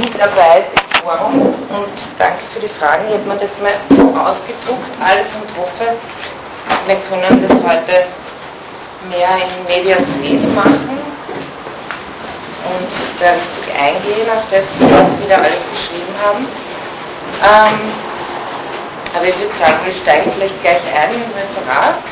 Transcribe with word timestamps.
Mitarbeit 0.00 0.64
im 0.72 1.02
Forum 1.02 1.40
und 1.68 1.96
danke 2.18 2.40
für 2.52 2.60
die 2.60 2.68
Fragen. 2.68 3.04
Ich 3.08 3.14
habe 3.14 3.28
mir 3.28 3.36
das 3.36 3.52
mal 3.60 3.76
ausgedruckt, 4.16 4.88
alles 5.00 5.28
und 5.36 5.48
hoffe, 5.60 5.92
wir 6.86 6.96
können 7.08 7.46
das 7.46 7.52
heute 7.52 8.08
mehr 9.08 9.32
in 9.36 9.52
Medias 9.68 10.04
Res 10.22 10.46
machen 10.56 10.96
und 12.64 12.90
da 13.20 13.32
richtig 13.32 13.66
eingehen 13.76 14.28
auf 14.32 14.44
das, 14.50 14.64
was 14.80 15.18
Sie 15.18 15.28
da 15.28 15.36
alles 15.36 15.64
geschrieben 15.72 16.14
haben. 16.24 16.46
Ähm, 17.44 17.78
aber 19.16 19.26
ich 19.26 19.38
würde 19.38 19.54
sagen, 19.58 19.78
wir 19.84 19.94
steigen 19.94 20.30
vielleicht 20.32 20.60
gleich 20.62 20.82
ein 20.96 21.12
ins 21.12 21.34
Referat 21.36 22.04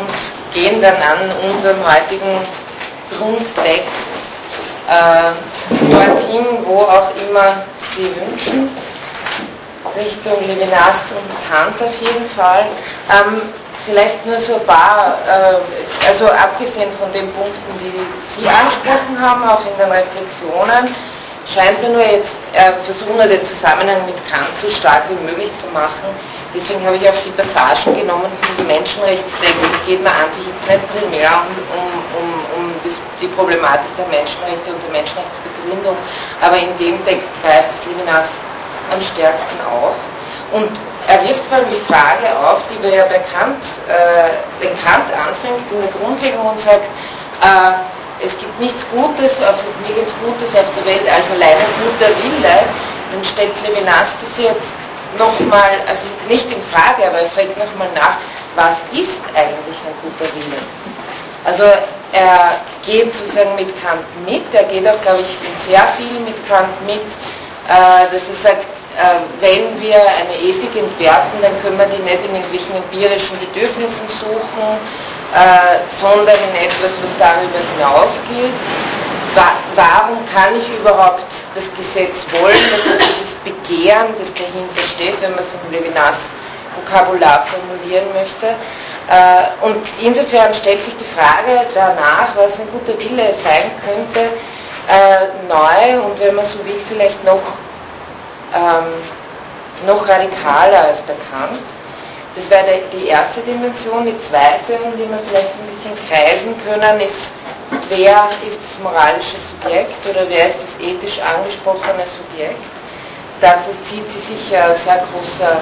und 0.00 0.16
gehen 0.54 0.80
dann 0.80 0.96
an 0.96 1.28
unserem 1.50 1.78
heutigen 1.84 2.40
Grundtext 3.16 4.16
äh, 4.88 5.32
dorthin, 5.70 6.46
wo 6.64 6.82
auch 6.82 7.10
immer 7.28 7.62
Sie 7.94 8.10
wünschen. 8.14 8.70
Richtung 9.96 10.46
Levinas 10.46 11.12
und 11.12 11.28
Kant 11.48 11.80
auf 11.82 12.00
jeden 12.00 12.26
Fall. 12.26 12.66
Ähm, 13.10 13.42
vielleicht 13.84 14.24
nur 14.26 14.38
so 14.38 14.54
ein 14.54 14.66
paar, 14.66 15.18
äh, 15.26 16.06
also 16.06 16.26
abgesehen 16.28 16.90
von 16.98 17.10
den 17.12 17.30
Punkten, 17.32 17.72
die 17.80 17.98
Sie 18.28 18.46
angesprochen 18.46 19.16
haben, 19.18 19.42
auch 19.48 19.64
in 19.64 19.76
den 19.78 19.90
Reflexionen, 19.90 20.94
scheint 21.48 21.80
mir 21.82 21.90
nur 21.90 22.04
jetzt 22.04 22.40
äh, 22.52 22.72
versuchen, 22.84 23.16
den 23.28 23.42
Zusammenhang 23.44 24.04
mit 24.04 24.16
Kant 24.28 24.52
so 24.60 24.68
stark 24.68 25.04
wie 25.08 25.18
möglich 25.24 25.50
zu 25.56 25.66
machen. 25.72 26.12
Deswegen 26.54 26.84
habe 26.84 26.96
ich 26.96 27.08
auch 27.08 27.20
die 27.24 27.32
Passagen 27.32 27.96
genommen 27.96 28.28
von 28.28 28.48
diesem 28.48 28.66
Menschenrechtstext. 28.66 29.56
Es 29.56 29.86
geht 29.86 30.02
mir 30.02 30.12
an 30.12 30.28
sich 30.32 30.44
jetzt 30.44 30.64
nicht 30.68 30.84
primär 30.92 31.28
um, 31.72 31.92
um, 32.16 32.28
um 32.56 32.67
das, 32.84 33.00
die 33.20 33.28
Problematik 33.28 33.90
der 33.96 34.06
Menschenrechte 34.06 34.72
und 34.72 34.82
der 34.82 34.92
Menschenrechtsbegründung, 34.92 35.96
aber 36.40 36.56
in 36.56 36.72
dem 36.78 37.02
Text 37.04 37.30
greift 37.42 37.74
Levinas 37.86 38.28
am 38.92 39.00
stärksten 39.00 39.58
auf. 39.66 39.96
Und 40.52 40.72
er 41.08 41.20
wirft 41.28 41.44
vor 41.48 41.58
allem 41.58 41.68
die 41.68 41.84
Frage 41.84 42.28
auf, 42.40 42.64
die 42.68 42.80
wir 42.82 42.94
ja 42.94 43.04
bei 43.04 43.20
Kant, 43.32 43.60
äh, 43.88 44.32
wenn 44.60 44.72
Kant 44.80 45.08
anfängt 45.12 45.64
in 45.72 45.80
der 45.80 45.92
Grundlegung 45.92 46.46
und 46.52 46.60
sagt, 46.60 46.88
äh, 47.44 48.24
es 48.24 48.36
gibt 48.38 48.58
nichts 48.58 48.84
Gutes, 48.90 49.40
also 49.44 49.62
nirgends 49.86 50.12
Gutes 50.24 50.50
auf 50.56 50.66
der 50.74 50.84
Welt 50.86 51.06
als 51.06 51.30
alleine 51.30 51.64
guter 51.84 52.10
Wille, 52.24 52.56
dann 53.12 53.24
stellt 53.24 53.54
Levinas 53.62 54.16
das 54.20 54.36
jetzt 54.36 54.76
nochmal, 55.16 55.80
also 55.88 56.04
nicht 56.28 56.44
in 56.50 56.60
Frage, 56.72 57.06
aber 57.06 57.20
er 57.20 57.30
fragt 57.30 57.56
nochmal 57.56 57.88
nach, 57.94 58.16
was 58.56 58.82
ist 58.92 59.22
eigentlich 59.34 59.78
ein 59.86 59.96
guter 60.02 60.28
Wille? 60.34 60.60
Also 61.44 61.64
er 62.12 62.60
geht 62.84 63.14
sozusagen 63.14 63.54
mit 63.56 63.68
Kant 63.82 64.04
mit, 64.24 64.42
er 64.52 64.64
geht 64.64 64.86
auch, 64.88 65.00
glaube 65.02 65.20
ich, 65.20 65.38
sehr 65.64 65.84
viel 65.96 66.20
mit 66.24 66.36
Kant 66.48 66.72
mit, 66.86 67.04
äh, 67.68 68.08
dass 68.12 68.28
er 68.28 68.34
sagt, 68.34 68.64
äh, 68.96 69.20
wenn 69.40 69.80
wir 69.80 70.00
eine 70.00 70.34
Ethik 70.40 70.74
entwerfen, 70.74 71.38
dann 71.42 71.54
können 71.62 71.78
wir 71.78 71.86
die 71.86 72.02
nicht 72.02 72.24
in 72.24 72.34
irgendwelchen 72.34 72.76
empirischen 72.76 73.38
Bedürfnissen 73.38 74.08
suchen, 74.08 74.80
äh, 75.34 75.84
sondern 76.00 76.34
in 76.34 76.54
etwas, 76.64 76.96
was 77.02 77.12
darüber 77.18 77.60
hinausgeht. 77.76 78.56
warum 79.76 80.18
kann 80.34 80.56
ich 80.58 80.66
überhaupt 80.80 81.30
das 81.54 81.70
Gesetz 81.76 82.24
wollen? 82.32 82.64
Das 82.72 82.98
ist 82.98 83.02
dieses 83.20 83.34
Begehren, 83.46 84.08
das 84.18 84.32
dahinter 84.34 84.82
steht, 84.82 85.20
wenn 85.22 85.30
man 85.32 85.44
es 85.44 85.54
in 85.54 85.70
Levinas 85.70 86.32
Vokabular 86.74 87.46
formulieren 87.46 88.06
möchte. 88.14 88.56
Äh, 89.08 89.64
und 89.64 89.80
insofern 90.02 90.52
stellt 90.52 90.84
sich 90.84 90.94
die 90.96 91.04
Frage 91.04 91.66
danach, 91.74 92.36
was 92.36 92.60
ein 92.60 92.68
guter 92.70 92.98
Wille 92.98 93.32
sein 93.32 93.70
könnte, 93.82 94.28
äh, 94.88 95.28
neu 95.48 96.02
und 96.02 96.20
wenn 96.20 96.34
man 96.34 96.44
so 96.44 96.58
will, 96.64 96.78
vielleicht 96.86 97.22
noch, 97.24 97.40
ähm, 98.54 99.86
noch 99.86 100.06
radikaler 100.06 100.88
als 100.88 101.00
bekannt. 101.00 101.64
Das 102.34 102.50
wäre 102.50 102.80
die 102.92 103.08
erste 103.08 103.40
Dimension. 103.40 104.04
Die 104.04 104.18
zweite, 104.18 104.78
um 104.84 104.92
die 104.92 105.08
wir 105.08 105.18
vielleicht 105.28 105.52
ein 105.56 105.68
bisschen 105.72 105.96
kreisen 106.08 106.54
können, 106.64 107.00
ist, 107.00 107.32
wer 107.88 108.28
ist 108.46 108.60
das 108.60 108.78
moralische 108.82 109.38
Subjekt 109.38 110.06
oder 110.06 110.28
wer 110.28 110.48
ist 110.48 110.62
das 110.62 110.78
ethisch 110.80 111.18
angesprochene 111.20 112.04
Subjekt. 112.06 112.70
Da 113.40 113.54
vollzieht 113.64 114.08
sich 114.10 114.50
ja 114.50 114.66
ein 114.66 114.76
sehr 114.76 115.02
großer 115.10 115.56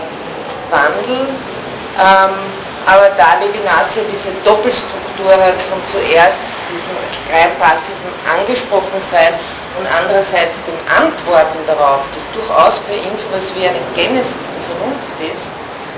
Wandel. 0.70 1.28
Ähm, 1.96 2.36
aber 2.86 3.10
da 3.18 3.40
Levinas 3.40 3.96
ja 3.96 4.02
diese 4.06 4.30
Doppelstruktur 4.44 5.32
hat 5.32 5.58
von 5.66 5.80
zuerst 5.90 6.44
diesem 6.70 6.94
rein 7.32 7.50
passiven 7.58 8.12
Angesprochensein 8.30 9.34
und 9.80 9.86
andererseits 9.90 10.56
dem 10.68 10.78
Antworten 10.86 11.58
darauf, 11.66 12.04
das 12.14 12.22
durchaus 12.32 12.78
für 12.86 12.94
ihn 12.94 13.12
so 13.18 13.26
etwas 13.32 13.50
wie 13.56 13.66
eine 13.66 13.82
Genesis 13.96 14.46
der 14.54 14.62
Vernunft 14.70 15.18
ist, 15.24 15.50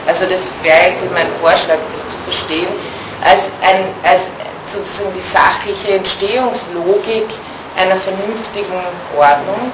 also 0.08 0.24
das 0.24 0.48
wäre 0.64 0.88
eigentlich 0.88 1.12
mein 1.12 1.28
Vorschlag, 1.42 1.76
das 1.92 2.00
zu 2.08 2.16
verstehen, 2.24 2.72
als, 3.20 3.52
ein, 3.60 3.84
als 4.08 4.24
sozusagen 4.64 5.12
die 5.12 5.20
sachliche 5.20 6.00
Entstehungslogik 6.00 7.28
einer 7.76 7.96
vernünftigen 8.00 8.80
Ordnung, 9.12 9.68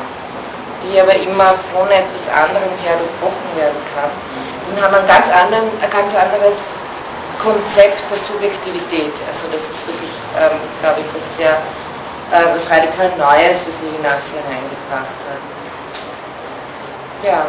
die 0.83 1.01
aber 1.01 1.15
immer 1.15 1.55
von 1.71 1.87
etwas 1.87 2.27
anderem 2.35 2.75
her 2.83 2.99
durchbrochen 2.99 3.51
werden 3.57 3.81
kann. 3.95 4.11
Dann 4.69 4.85
haben 4.85 4.95
ein 4.95 5.07
ganz, 5.07 5.29
anderen, 5.29 5.69
ein 5.81 5.91
ganz 5.91 6.15
anderes 6.15 6.57
Konzept 7.39 8.03
der 8.11 8.19
Subjektivität. 8.19 9.13
Also 9.29 9.47
das 9.53 9.63
ist 9.63 9.87
wirklich, 9.87 10.15
ähm, 10.39 10.59
glaube 10.81 11.01
ich, 11.01 11.09
was 11.15 11.37
sehr 11.37 11.59
äh, 12.31 12.55
was 12.55 12.71
radikal 12.71 13.11
Neues, 13.19 13.67
was 13.67 13.75
Levinas 13.83 14.23
hier 14.31 14.43
reingebracht 14.49 15.19
hat. 15.29 15.43
Ja. 17.23 17.47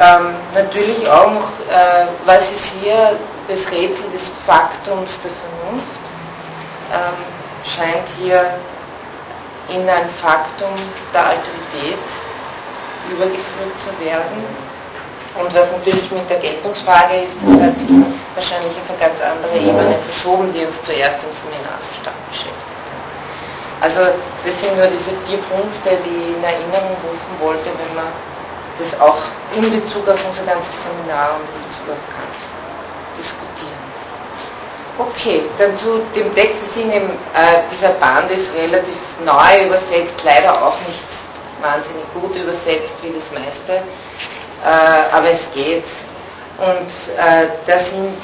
Ähm, 0.00 0.34
natürlich 0.54 1.08
auch 1.08 1.30
noch, 1.30 1.50
äh, 1.68 2.06
was 2.24 2.50
ist 2.52 2.72
hier 2.80 3.18
das 3.46 3.70
Rätsel 3.70 4.10
des 4.12 4.30
Faktums 4.46 5.20
der 5.20 5.30
Vernunft, 5.30 6.02
ähm, 6.92 7.18
scheint 7.64 8.08
hier 8.18 8.58
in 9.68 9.88
ein 9.88 10.08
Faktum 10.20 10.72
der 11.12 11.26
Alterität 11.26 12.04
übergeführt 13.10 13.78
zu 13.78 14.04
werden. 14.04 14.71
Und 15.38 15.48
was 15.54 15.72
natürlich 15.72 16.10
mit 16.10 16.28
der 16.28 16.38
Geltungsfrage 16.38 17.24
ist, 17.24 17.36
das 17.40 17.56
hat 17.56 17.78
sich 17.78 17.88
wahrscheinlich 18.36 18.76
auf 18.76 18.88
eine 18.88 19.00
ganz 19.00 19.20
andere 19.20 19.56
Ebene 19.56 19.96
verschoben, 20.04 20.52
die 20.52 20.64
uns 20.64 20.76
zuerst 20.82 21.24
im 21.24 21.32
Seminar 21.32 21.80
so 21.80 21.88
stark 22.00 22.16
beschäftigt 22.28 22.84
hat. 22.84 23.00
Also 23.80 24.00
das 24.44 24.54
sind 24.60 24.76
nur 24.76 24.86
diese 24.92 25.10
vier 25.24 25.40
Punkte, 25.48 25.96
die 26.04 26.16
ich 26.20 26.36
in 26.36 26.44
Erinnerung 26.44 26.96
rufen 27.00 27.32
wollte, 27.40 27.66
wenn 27.80 27.94
man 27.96 28.12
das 28.78 28.92
auch 29.00 29.18
in 29.56 29.64
Bezug 29.72 30.04
auf 30.08 30.20
unser 30.28 30.44
ganzes 30.44 30.84
Seminar 30.84 31.40
und 31.40 31.48
in 31.48 31.60
Bezug 31.64 31.96
auf 31.96 32.02
Kant 32.12 32.36
diskutieren. 33.16 33.82
Okay, 35.00 35.42
dann 35.56 35.76
zu 35.76 36.04
dem 36.14 36.28
Text, 36.34 36.60
das 36.60 36.76
in 36.76 36.90
dem, 36.90 37.08
äh, 37.32 37.64
dieser 37.72 37.96
Band 37.96 38.30
ist 38.30 38.52
relativ 38.52 39.00
neu 39.24 39.66
übersetzt, 39.66 40.20
leider 40.24 40.52
auch 40.52 40.76
nicht 40.86 41.08
wahnsinnig 41.62 42.04
gut 42.12 42.36
übersetzt 42.36 42.94
wie 43.02 43.12
das 43.12 43.24
meiste, 43.32 43.80
äh, 44.64 45.14
aber 45.14 45.30
es 45.30 45.46
geht. 45.54 45.84
Und 46.58 46.90
äh, 47.18 47.48
da 47.66 47.78
sind 47.78 48.14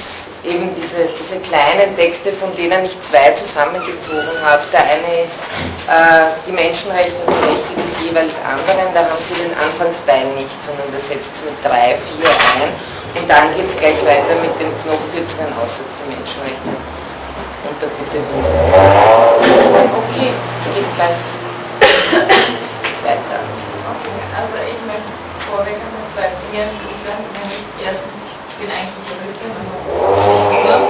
eben 0.44 0.70
diese, 0.76 1.10
diese 1.18 1.40
kleinen 1.42 1.96
Texte, 1.96 2.32
von 2.32 2.54
denen 2.54 2.84
ich 2.84 2.94
zwei 3.02 3.32
zusammengezogen 3.32 4.38
habe. 4.44 4.62
Der 4.72 4.84
eine 4.86 5.26
ist 5.26 5.42
äh, 5.90 6.30
die 6.46 6.52
Menschenrechte 6.52 7.18
und 7.26 7.34
die 7.34 7.44
Rechte 7.50 7.72
des 7.74 7.92
jeweils 8.06 8.34
anderen, 8.46 8.94
da 8.94 9.02
haben 9.10 9.22
Sie 9.26 9.34
den 9.34 9.50
Anfangsteil 9.58 10.26
nicht, 10.38 10.54
sondern 10.62 10.86
das 10.94 11.08
setzt 11.08 11.34
mit 11.42 11.58
drei, 11.64 11.98
vier 11.98 12.30
ein. 12.30 12.70
Und 13.18 13.26
dann 13.26 13.50
geht 13.56 13.66
es 13.66 13.74
gleich 13.74 13.98
weiter 14.06 14.36
mit 14.38 14.54
dem 14.60 14.70
noch 14.86 15.00
kürzeren 15.10 15.50
Aussatz 15.58 15.90
der 15.98 16.14
Menschenrechte 16.14 16.70
und 16.70 17.76
der 17.82 17.90
gute 17.98 18.20
Wille. 18.22 18.50
Okay, 20.06 20.30
geht 20.30 20.90
gleich 20.94 21.18
weiter. 23.02 23.38
Okay, 23.42 24.18
also 24.36 24.56
ich 24.62 24.80
möchte 24.86 25.10
vorweg 25.50 25.80
zwei 26.18 26.34
Dinge 26.50 26.66
sagen, 27.06 27.22
nämlich 27.30 27.62
erstens 27.78 28.26
bin 28.58 28.66
eigentlich 28.66 29.06
Juristin, 29.06 29.54
also 29.54 29.74
Richter. 30.50 30.82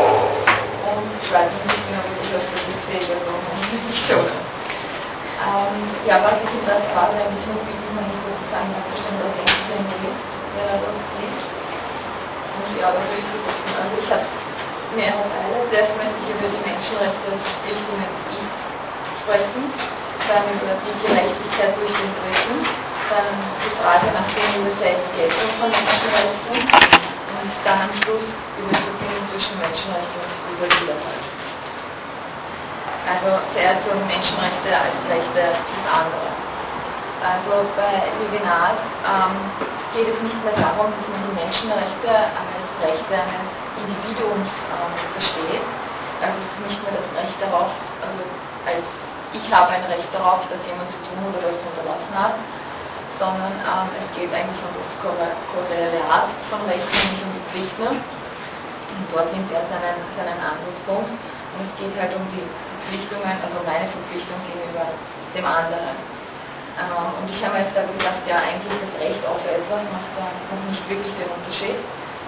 Und 0.89 1.09
zweitens, 1.29 1.69
ich 1.69 1.85
bin 1.85 1.95
aber 2.01 2.09
durchaus 2.17 2.49
musikfähig, 2.49 3.07
also 3.13 3.29
nicht 3.37 4.05
so. 4.09 4.17
Ähm, 4.25 5.77
ja, 6.09 6.17
was 6.25 6.41
ich 6.41 6.53
in 6.57 6.65
der 6.65 6.81
Frage 6.97 7.13
eigentlich 7.21 7.45
nur 7.45 7.61
bitten 7.61 7.93
kann, 7.93 8.09
ist 8.09 8.25
sozusagen 8.25 8.73
herzustellen, 8.73 9.21
dass 9.21 9.37
endlich 9.37 9.69
ein 9.69 9.85
Jurist, 9.93 10.29
wenn 10.57 10.65
er 10.65 10.81
das 10.81 10.99
liest. 11.21 11.49
Und 12.57 12.73
ja, 12.81 12.89
das 12.89 13.05
will 13.13 13.21
ich 13.21 13.29
versuchen. 13.29 13.73
Also 13.77 13.95
ich 14.01 14.09
habe 14.09 14.25
mehrere 14.97 15.29
Teile. 15.29 15.57
Zuerst 15.69 15.93
möchte 15.93 16.19
ich 16.25 16.29
über 16.33 16.49
die 16.49 16.63
Menschenrechte 16.65 17.27
als 17.29 17.45
Verpflichtung 17.45 18.01
des 18.01 18.25
Is 18.33 18.53
sprechen, 19.21 19.63
dann 20.25 20.45
über 20.57 20.73
die 20.73 20.97
Gerechtigkeit 21.05 21.77
durch 21.77 21.93
den 21.93 22.11
Dritten, 22.17 22.89
dann 23.09 23.29
die 23.65 23.73
Frage 23.81 24.07
nach 24.13 24.29
der 24.37 24.45
universellen 24.53 25.01
von 25.61 25.71
Menschenrechten 25.73 26.57
und 26.61 27.53
dann 27.65 27.81
am 27.89 27.93
Schluss 28.05 28.37
die 28.57 28.65
Verbindung 28.69 29.25
zwischen 29.33 29.57
Menschenrechten 29.57 30.19
und 30.21 30.33
Individualheit. 30.53 31.25
Also 33.09 33.29
zuerst 33.57 33.89
um 33.89 33.99
Menschenrechte 34.05 34.69
als 34.69 34.97
Rechte 35.09 35.43
des 35.57 35.83
anderen. 35.89 36.33
Also 37.25 37.65
bei 37.75 38.05
Levinas 38.21 38.79
ähm, 39.03 39.35
geht 39.97 40.07
es 40.13 40.21
nicht 40.21 40.39
mehr 40.45 40.55
darum, 40.61 40.93
dass 40.93 41.07
man 41.09 41.21
die 41.25 41.35
Menschenrechte 41.41 42.13
als 42.13 42.67
Rechte 42.85 43.17
eines 43.17 43.49
Individuums 43.81 44.53
ähm, 44.69 44.93
versteht. 45.17 45.65
Also 46.21 46.37
es 46.37 46.47
ist 46.53 46.63
nicht 46.69 46.81
mehr 46.85 46.95
das 46.95 47.09
Recht 47.17 47.39
darauf, 47.41 47.73
also 48.05 48.21
als 48.69 48.85
ich 49.33 49.47
habe 49.53 49.73
ein 49.73 49.85
Recht 49.89 50.09
darauf, 50.13 50.45
dass 50.53 50.61
jemand 50.69 50.89
zu 50.93 51.01
tun 51.09 51.21
oder 51.33 51.41
das 51.41 51.57
zu 51.57 51.67
unterlassen 51.69 52.15
hat, 52.17 52.37
sondern 53.19 53.51
ähm, 53.51 53.91
es 53.99 54.07
geht 54.15 54.31
eigentlich 54.31 54.63
um 54.63 54.73
das 54.79 54.89
Korreliat 55.03 56.31
von 56.49 56.63
Rechten 56.71 57.27
und 57.27 57.43
Pflichten. 57.51 57.91
Und 57.91 59.07
dort 59.11 59.29
nimmt 59.35 59.51
er 59.51 59.63
seinen, 59.67 59.99
seinen 60.15 60.39
Ansatzpunkt. 60.39 61.11
Und 61.11 61.59
es 61.61 61.75
geht 61.75 61.93
halt 61.99 62.15
um 62.15 62.23
die 62.31 62.47
Verpflichtungen, 62.47 63.35
also 63.43 63.59
meine 63.67 63.91
Verpflichtung 63.91 64.39
gegenüber 64.47 64.87
dem 65.35 65.45
anderen. 65.45 65.95
Ähm, 66.79 67.11
und 67.19 67.27
ich 67.27 67.43
habe 67.43 67.59
mir 67.59 67.67
jetzt 67.67 67.75
da 67.75 67.83
gedacht, 67.83 68.23
ja, 68.31 68.39
eigentlich 68.39 68.79
das 68.79 68.95
Recht 69.03 69.23
auf 69.27 69.43
etwas 69.43 69.83
macht 69.91 70.11
da 70.15 70.31
noch 70.55 70.63
nicht 70.71 70.83
wirklich 70.87 71.11
den 71.19 71.27
Unterschied, 71.35 71.75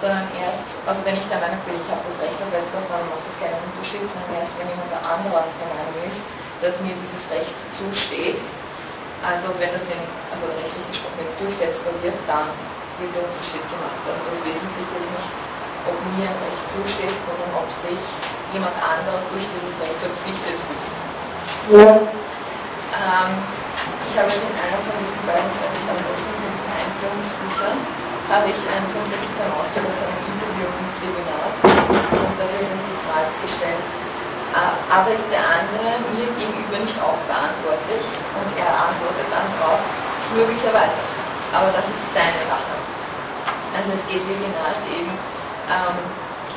sondern 0.03 0.27
erst, 0.43 0.67
also 0.83 0.99
wenn 1.07 1.15
ich 1.15 1.23
der 1.31 1.39
Meinung 1.39 1.61
bin, 1.63 1.79
ich 1.79 1.87
habe 1.87 2.03
das 2.03 2.19
Recht 2.19 2.35
auf 2.35 2.51
etwas, 2.51 2.83
dann 2.91 2.99
macht 3.07 3.23
das 3.23 3.35
keinen 3.39 3.55
Unterschied, 3.71 4.03
sondern 4.11 4.43
erst, 4.43 4.51
wenn 4.59 4.67
jemand 4.67 4.91
der 4.91 5.03
andere 5.07 5.39
der 5.47 5.69
Meinung 5.71 5.95
ist, 6.03 6.19
dass 6.59 6.75
mir 6.83 6.93
dieses 6.99 7.23
Recht 7.31 7.55
zusteht, 7.71 8.43
also 9.21 9.53
wenn 9.61 9.69
das 9.69 9.85
in, 9.85 10.01
also 10.33 10.49
rechtlich 10.57 10.85
gesprochen 10.89 11.21
jetzt 11.21 11.37
durchsetzbar 11.37 11.93
wird, 12.01 12.17
dann 12.25 12.49
wird 12.97 13.13
der 13.13 13.21
Unterschied 13.21 13.61
gemacht. 13.69 14.01
Also 14.05 14.21
das 14.25 14.39
Wesentliche 14.41 14.93
ist 14.97 15.09
nicht, 15.13 15.29
ob 15.85 15.97
mir 16.17 16.25
ein 16.25 16.39
Recht 16.41 16.65
zusteht, 16.69 17.17
sondern 17.25 17.51
ob 17.53 17.69
sich 17.85 18.01
jemand 18.53 18.73
anderer 18.81 19.21
durch 19.29 19.45
dieses 19.45 19.73
Recht 19.77 19.97
verpflichtet 20.01 20.57
fühlt. 20.65 20.89
Ja. 21.81 22.01
Ähm, 22.01 23.31
ich 24.09 24.13
habe 24.17 24.27
in 24.27 24.53
einer 24.57 24.81
von 24.83 24.95
diesen 24.99 25.21
beiden, 25.23 25.47
ich 25.47 25.85
habe 25.87 26.01
in 26.01 26.41
diesen 26.51 26.67
Einführungsbüchern, 26.67 27.77
habe 28.27 28.45
ich 28.51 28.59
einen, 28.59 28.87
so, 28.91 28.99
einen 28.99 29.53
Auszug 29.55 29.85
aus 29.87 29.99
einem 30.03 30.19
Interview 30.35 30.67
mit 30.67 30.95
Levinas 30.99 31.55
und 31.63 32.33
da 32.35 32.45
wird 32.51 32.67
ihm 32.67 32.83
die 32.83 32.99
Frage 33.07 33.31
gestellt, 33.39 33.85
aber 34.51 35.09
ist 35.15 35.27
der 35.31 35.39
andere 35.39 36.03
mir 36.11 36.27
gegenüber 36.35 36.77
nicht 36.83 36.99
auch 36.99 37.19
verantwortlich? 37.27 38.03
Und 38.35 38.49
er 38.59 38.71
antwortet 38.71 39.27
dann 39.31 39.47
drauf, 39.55 39.79
möglicherweise. 40.35 40.99
Aber 41.55 41.71
das 41.71 41.87
ist 41.87 42.03
seine 42.11 42.41
Sache. 42.47 42.75
Also 43.75 43.95
es 43.95 44.03
geht 44.11 44.23
Levinas 44.27 44.79
eben 44.91 45.11
ähm, 45.71 45.97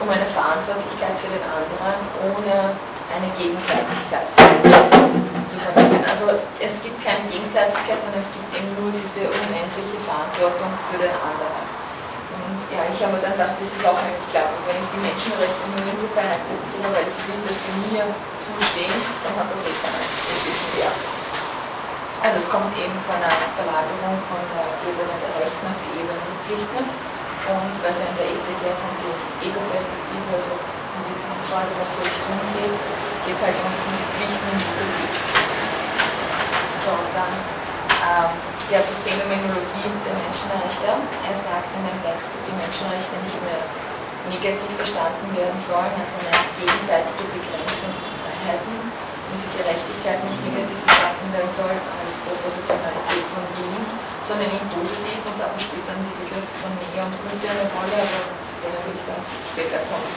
um 0.02 0.10
eine 0.10 0.26
Verantwortlichkeit 0.34 1.14
für 1.22 1.30
den 1.30 1.44
anderen 1.46 1.98
ohne 2.34 2.74
eine 3.14 3.28
Gegenseitigkeit 3.38 4.26
zu 5.46 5.58
vermitteln. 5.62 6.02
Also 6.02 6.34
es 6.58 6.74
gibt 6.82 6.98
keine 7.06 7.22
Gegenseitigkeit, 7.30 7.98
sondern 8.02 8.22
es 8.22 8.30
gibt 8.34 8.48
eben 8.58 8.70
nur 8.74 8.90
diese 8.90 9.30
unendliche 9.30 9.98
Verantwortung 10.02 10.70
für 10.90 10.98
den 10.98 11.14
anderen. 11.14 11.63
Und 12.54 12.70
ja, 12.70 12.86
ich 12.86 13.02
habe 13.02 13.18
dann 13.18 13.32
gedacht, 13.32 13.58
das 13.58 13.66
ist 13.66 13.82
auch 13.82 13.98
eigentlich 13.98 14.30
klar. 14.30 14.46
Und 14.54 14.62
wenn 14.62 14.78
ich 14.78 14.86
die 14.94 15.02
Menschenrechte 15.02 15.66
nur 15.74 15.82
insofern 15.90 16.30
akzeptiere, 16.30 16.86
weil 16.94 17.10
ich 17.10 17.18
will, 17.26 17.42
dass 17.42 17.58
sie 17.58 17.74
mir 17.90 18.06
zustehen, 18.38 18.94
dann 19.26 19.34
hat 19.34 19.50
das 19.50 19.58
eh 19.66 19.74
keinen 19.82 20.06
ethischen 20.30 20.70
Wert. 20.78 20.94
Also 22.22 22.38
es 22.38 22.46
kommt 22.46 22.70
eben 22.78 22.94
von 23.02 23.18
einer 23.18 23.50
Verlagerung 23.58 24.22
von 24.30 24.38
der 24.54 24.70
Ebene 24.86 25.18
der 25.18 25.34
Rechten 25.34 25.66
auf 25.66 25.82
die 25.82 25.98
Ebene 25.98 26.14
der 26.14 26.38
Pflichten. 26.46 26.86
Und 27.50 27.74
weil 27.82 27.90
es 27.90 27.98
in 28.06 28.14
der 28.14 28.28
Ethik 28.30 28.62
ja 28.62 28.70
von 28.78 28.94
der 29.02 29.18
Ego-Perspektive, 29.42 30.30
also 30.38 30.54
um 30.94 31.02
die 31.02 31.18
Frage, 31.50 31.74
was 31.74 31.90
soll 31.98 32.06
ich 32.06 32.22
tun 32.22 32.38
geht, 32.54 32.78
geht 33.26 33.42
halt 33.42 33.58
um 33.66 33.74
die 33.82 33.98
Pflichten 34.14 34.54
des 34.78 34.94
Ichs. 35.02 35.26
So, 36.86 36.94
dann 37.18 37.34
ähm, 38.04 38.30
ja, 38.68 38.80
zur 38.84 38.98
Phänomenologie 39.04 39.88
der 40.04 40.16
Menschenrechte. 40.20 40.88
Er 40.92 41.36
sagt 41.40 41.68
in 41.72 41.82
dem 41.88 41.98
Text, 42.04 42.26
dass 42.28 42.42
die 42.44 42.56
Menschenrechte 42.56 43.16
nicht 43.24 43.40
mehr 43.40 43.64
negativ 44.28 44.70
verstanden 44.76 45.28
werden 45.36 45.56
sollen, 45.60 45.92
als 45.96 46.10
eine 46.20 46.32
gegenseitige 46.56 47.24
Begrenzung 47.32 47.92
von 47.92 48.12
Freiheiten 48.24 48.76
und 48.84 49.36
die 49.40 49.52
Gerechtigkeit 49.56 50.20
nicht 50.24 50.40
negativ 50.48 50.80
verstanden 50.84 51.28
werden 51.32 51.52
soll 51.56 51.76
als 51.76 52.12
Propositionalität 52.24 53.24
von 53.32 53.44
Willen, 53.56 53.84
sondern 54.28 54.48
eben 54.48 54.68
positiv 54.72 55.20
und 55.28 55.36
dafür 55.36 55.60
spielt 55.60 55.84
dann 55.88 56.00
die 56.04 56.16
Begriff 56.24 56.48
von 56.60 56.72
Nähe 56.76 57.04
und 57.04 57.14
Güte 57.20 57.46
eine 57.52 57.68
Rolle, 57.72 57.96
aber 58.00 58.20
zu 58.48 58.56
denen 58.64 58.80
will 58.84 58.96
ich 58.96 59.04
dann 59.08 59.20
später 59.52 59.80
kommen. 59.92 60.12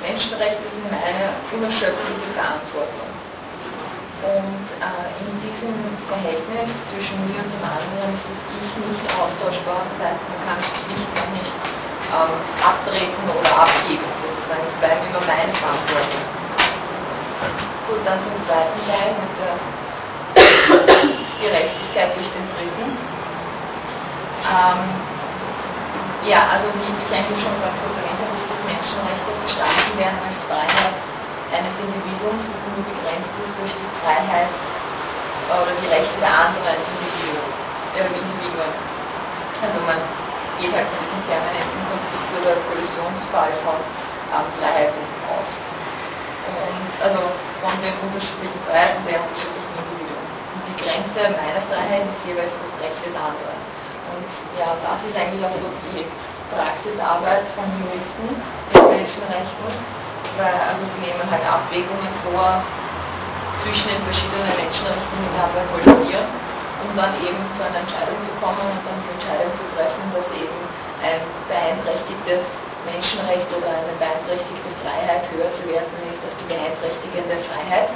Menschenrechte 0.00 0.64
sind 0.68 0.88
eine 0.88 1.26
unerschöpfliche 1.52 2.28
Verantwortung. 2.34 3.21
Und 4.22 4.66
äh, 4.78 5.10
in 5.18 5.34
diesem 5.42 5.74
Verhältnis 6.06 6.70
zwischen 6.86 7.18
mir 7.26 7.42
und 7.42 7.50
dem 7.50 7.66
anderen 7.66 8.14
ist 8.14 8.22
das 8.22 8.38
Ich 8.54 8.70
nicht 8.78 9.02
austauschbar. 9.18 9.82
Das 9.82 9.98
heißt, 9.98 10.22
man 10.30 10.38
kann 10.46 10.58
sich 10.62 10.94
nicht, 10.94 11.10
nicht 11.34 11.54
ähm, 12.14 12.38
abtreten 12.62 13.24
oder 13.34 13.50
abgeben, 13.66 14.06
sozusagen. 14.22 14.62
Es 14.62 14.78
bleibt 14.78 15.02
immer 15.10 15.26
meine 15.26 15.50
Verantwortung. 15.58 16.22
Gut, 17.90 17.98
dann 18.06 18.22
zum 18.22 18.38
zweiten 18.46 18.78
Teil 18.86 19.10
mit 19.10 19.32
der 19.42 19.54
Gerechtigkeit 21.42 22.14
durch 22.14 22.30
den 22.30 22.46
Dritten. 22.54 22.94
Ähm, 22.94 24.82
ja, 26.30 26.46
also 26.46 26.70
wie 26.78 26.94
ich 26.94 27.10
eigentlich 27.10 27.42
schon 27.42 27.58
gerade 27.58 27.74
kurz 27.82 27.98
erwähnt 27.98 28.22
habe, 28.22 28.38
ist 28.38 28.46
das 28.46 28.62
Menschenrechte 28.70 29.30
verstanden 29.42 29.92
werden 29.98 30.18
als 30.22 30.38
Freiheit 30.46 31.11
eines 31.52 31.74
Individuums, 31.76 32.44
das 32.48 32.60
nur 32.72 32.84
begrenzt 32.88 33.32
ist 33.44 33.52
durch 33.60 33.74
die 33.76 33.90
Freiheit 34.00 34.52
oder 35.52 35.72
die 35.76 35.90
Rechte 35.92 36.16
der 36.16 36.32
anderen 36.32 36.80
Individuen. 36.80 37.48
Äh, 37.92 38.08
Individuen. 38.08 38.72
Also 39.60 39.78
man 39.84 40.00
geht 40.56 40.72
halt 40.72 40.88
von 40.88 40.98
diesem 41.04 41.20
permanenten 41.28 41.80
Konflikt 41.92 42.30
oder 42.40 42.56
Kollisionsfall 42.72 43.52
von 43.60 43.76
ähm, 44.32 44.48
Freiheiten 44.56 45.02
aus. 45.28 45.60
Und 46.48 46.92
also 47.04 47.20
von 47.60 47.76
den 47.84 47.94
unterschiedlichen 48.00 48.58
Freiheiten 48.64 49.04
der 49.04 49.20
unterschiedlichen 49.20 49.72
Individuen. 49.76 50.24
Und 50.56 50.62
die 50.72 50.76
Grenze 50.80 51.20
meiner 51.36 51.62
Freiheit 51.68 52.04
ist 52.08 52.24
jeweils 52.24 52.56
das 52.56 52.72
Recht 52.80 52.98
des 53.04 53.14
anderen. 53.14 53.60
Und 54.16 54.30
ja, 54.56 54.72
das 54.82 55.00
ist 55.04 55.14
eigentlich 55.14 55.44
auch 55.44 55.52
so 55.52 55.68
die 55.92 56.04
Praxisarbeit 56.52 57.44
von 57.56 57.64
Juristen 57.80 58.28
in 58.72 58.84
Menschenrechten, 58.88 59.72
weil 60.36 60.56
also 60.68 60.82
sie 60.84 61.00
nehmen 61.04 61.24
halt 61.28 61.44
Abwägungen 61.44 62.12
vor 62.26 62.62
zwischen 63.60 63.88
den 63.92 64.02
verschiedenen 64.08 64.48
Menschenrechten 64.58 65.16
miteinander 65.22 65.62
kollidieren, 65.70 66.26
um 66.82 66.90
dann 66.98 67.14
eben 67.22 67.38
zu 67.54 67.62
einer 67.62 67.78
Entscheidung 67.78 68.18
zu 68.26 68.32
kommen 68.42 68.62
und 68.62 68.80
dann 68.82 68.98
die 69.06 69.12
Entscheidung 69.14 69.50
zu 69.54 69.64
treffen, 69.76 70.02
dass 70.10 70.26
eben 70.34 70.58
ein 71.02 71.22
beeinträchtigtes 71.46 72.62
Menschenrecht 72.90 73.46
oder 73.54 73.70
eine 73.70 73.94
beeinträchtigte 74.02 74.70
Freiheit 74.82 75.22
höher 75.30 75.50
zu 75.54 75.66
werten 75.70 75.98
ist 76.10 76.18
als 76.26 76.34
die 76.42 76.48
beeinträchtigende 76.50 77.38
Freiheit. 77.46 77.90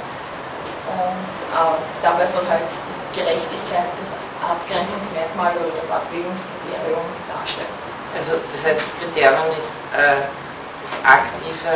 Und 0.87 1.35
äh, 1.51 1.75
dabei 1.99 2.23
soll 2.31 2.47
halt 2.47 2.63
die 2.63 3.19
Gerechtigkeit 3.19 3.91
des 3.99 4.07
Abgrenzungsmerkmal 4.39 5.51
oder 5.59 5.75
das 5.75 5.91
Abwägungskriterium 5.91 7.03
darstellen. 7.27 7.75
Also 8.15 8.39
das 8.39 8.61
heißt, 8.63 8.79
das 8.79 8.93
Kriterium 9.03 9.51
ist 9.51 9.73
äh, 9.91 10.23
das 10.23 10.91
aktive, 11.03 11.75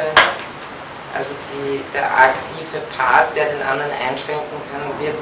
also 1.17 1.35
die, 1.51 1.83
der 1.93 2.07
aktive 2.07 2.79
Part, 2.95 3.35
der 3.35 3.51
den 3.51 3.63
anderen 3.63 3.91
einschränken 4.07 4.59
kann, 4.71 4.85
wird 4.99 5.15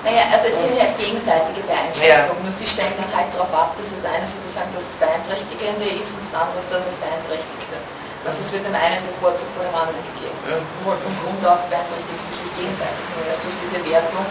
naja, 0.00 0.32
also 0.32 0.48
es 0.48 0.56
sind 0.56 0.72
ja 0.80 0.88
gegenseitige 0.96 1.60
Beeinträchtigungen. 1.68 2.40
Ja. 2.40 2.48
Nur 2.48 2.56
sie 2.56 2.64
stellen 2.64 2.96
dann 2.96 3.12
halt 3.12 3.28
darauf 3.36 3.52
ab, 3.52 3.76
dass 3.76 3.92
das 3.92 4.00
eine 4.08 4.24
sozusagen 4.24 4.72
das 4.72 4.88
Beeinträchtigende 4.96 5.92
ist 5.92 6.08
und 6.08 6.24
das 6.24 6.32
andere 6.32 6.56
ist 6.56 6.72
dann 6.72 6.80
das 6.88 6.96
Beeinträchtigte. 6.96 7.76
Also 8.24 8.40
es 8.40 8.48
wird 8.48 8.64
dem 8.64 8.76
einen 8.76 9.00
Bevorzug 9.12 9.48
vor 9.52 9.64
dem 9.64 9.76
anderen 9.76 10.00
gegeben. 10.16 10.36
Ja. 10.48 10.56
Obwohl 10.56 10.96
vom 11.04 11.12
Grund 11.20 11.40
auf 11.44 11.68
beeinträchtigt 11.68 12.20
sie 12.32 12.48
sich 12.48 12.52
gegenseitig. 12.56 13.04
Nur 13.12 13.28
erst 13.28 13.44
durch 13.44 13.56
diese 13.60 13.80
Wertung 13.92 14.24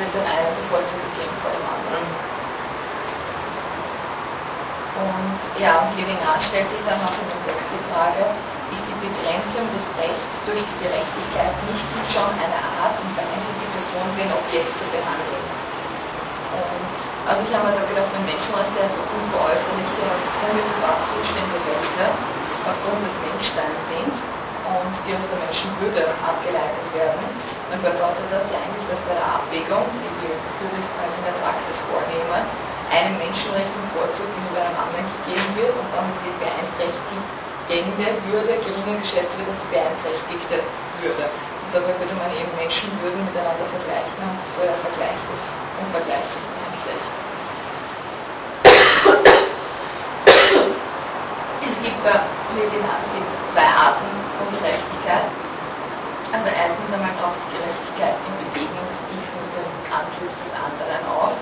wird 0.00 0.10
dem 0.16 0.24
einen 0.24 0.52
Bevorzug 0.56 1.00
gegeben 1.12 1.34
vor 1.44 1.52
dem 1.52 1.64
anderen. 1.64 2.08
Und 5.02 5.38
ja, 5.58 5.82
und 5.82 5.96
Levinas 5.98 6.46
stellt 6.46 6.70
sich 6.70 6.84
dann 6.84 7.00
auch 7.02 7.16
in 7.22 7.28
dem 7.28 7.42
Text 7.46 7.66
die 7.74 7.82
Frage, 7.90 8.22
ist 8.70 8.86
die 8.88 8.94
Begrenzung 8.94 9.66
des 9.74 9.84
Rechts 9.98 10.44
durch 10.46 10.62
die 10.64 10.78
Gerechtigkeit 10.84 11.54
nicht 11.66 11.82
schon 12.06 12.30
eine 12.38 12.60
Art 12.80 12.96
und 13.02 13.16
Weise, 13.16 13.50
die 13.60 13.66
Person 13.66 14.06
wie 14.16 14.22
ein 14.22 14.32
Objekt 14.32 14.78
zu 14.78 14.84
behandeln? 14.86 15.42
Und 16.52 16.92
also 17.24 17.42
ich 17.48 17.52
habe 17.54 17.68
mir 17.68 17.74
da 17.74 17.84
gedacht, 17.84 18.14
ein 18.14 18.24
Menschenrecht, 18.24 18.74
der 18.76 18.90
so 18.90 19.00
unveräußerliche, 19.16 20.04
unmittelbar 20.40 21.02
zuständige 21.02 21.64
Rechte 21.72 22.04
aufgrund 22.62 23.02
des 23.02 23.18
Menschseins 23.20 23.88
sind 23.88 24.20
und 24.62 24.94
die 25.06 25.16
aus 25.16 25.26
der 25.26 25.38
Menschenwürde 25.38 26.06
abgeleitet 26.22 26.92
werden, 26.92 27.24
dann 27.70 27.82
bedeutet 27.82 28.30
das 28.30 28.50
ja 28.50 28.58
eigentlich, 28.60 28.86
dass 28.86 29.00
bei 29.00 29.14
der 29.14 29.24
Abwägung, 29.26 29.98
die 29.98 30.12
die 30.12 30.30
Juristen 30.60 31.00
in 31.16 31.24
der 31.24 31.32
Praxis 31.32 31.80
vornehmen, 31.80 32.46
einem 32.92 33.16
Menschenrecht 33.16 33.72
im 33.72 33.86
Vorzug 33.96 34.28
gegenüber 34.36 34.60
einem 34.60 34.76
anderen 34.76 35.08
gegeben 35.24 35.48
wird 35.56 35.72
und 35.72 35.88
damit 35.96 36.16
die 36.20 36.36
Beeinträchtigte 36.36 37.40
gängende 37.68 38.08
Würde 38.28 38.52
geringer 38.60 39.00
geschätzt 39.00 39.32
wird 39.40 39.48
als 39.48 39.60
die 39.64 39.72
beeinträchtigte 39.72 40.60
Würde. 41.00 41.24
Und 41.24 41.70
dabei 41.72 41.96
würde 41.96 42.12
man 42.20 42.28
eben 42.36 42.52
Menschenwürden 42.60 43.24
miteinander 43.24 43.64
vergleichen 43.64 44.20
und 44.20 44.36
das 44.36 44.52
war 44.60 44.68
der 44.68 44.76
Vergleich 44.84 45.16
des 45.32 45.40
Unvergleichlichen 45.80 46.52
eigentlich. 46.68 47.02
Es 51.64 51.76
gibt 51.80 51.98
bei 52.04 52.12
Levinas 52.60 53.08
zwei 53.48 53.68
Arten 53.72 54.10
von 54.36 54.46
Gerechtigkeit. 54.52 55.32
Also 56.32 56.48
erstens 56.48 56.92
einmal 56.92 57.14
taucht 57.16 57.40
die 57.48 57.56
Gerechtigkeit 57.56 58.16
in 58.28 58.34
Begegnung 58.36 58.84
des 58.88 59.00
Ichs 59.16 59.32
mit 59.32 59.52
dem 59.56 59.68
Antlitz 59.88 60.36
des 60.44 60.52
anderen 60.52 61.00
auf. 61.08 61.36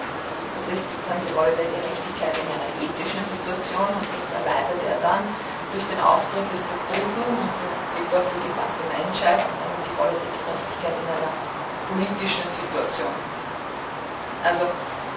Ist 0.70 0.86
sozusagen 0.86 1.26
die 1.26 1.34
Rolle 1.34 1.50
der 1.58 1.66
Gerechtigkeit 1.66 2.30
in 2.30 2.46
einer 2.46 2.70
ethischen 2.78 3.24
Situation 3.26 3.90
und 3.90 4.06
das 4.06 4.30
erweitert 4.30 4.78
er 4.86 5.02
dann 5.02 5.34
durch 5.74 5.82
den 5.90 5.98
Auftritt 5.98 6.46
des 6.46 6.62
Dritten 6.86 7.26
und 7.26 7.50
den 7.58 7.74
Blick 7.90 8.10
auf 8.14 8.22
die 8.30 8.46
gesamte 8.46 8.86
Menschheit 8.86 9.42
und 9.50 9.58
dann 9.58 9.74
die 9.82 9.94
Rolle 9.98 10.14
der 10.14 10.30
Gerechtigkeit 10.30 10.94
in 10.94 11.10
einer 11.10 11.34
politischen 11.90 12.46
Situation. 12.54 13.10
Also 14.46 14.70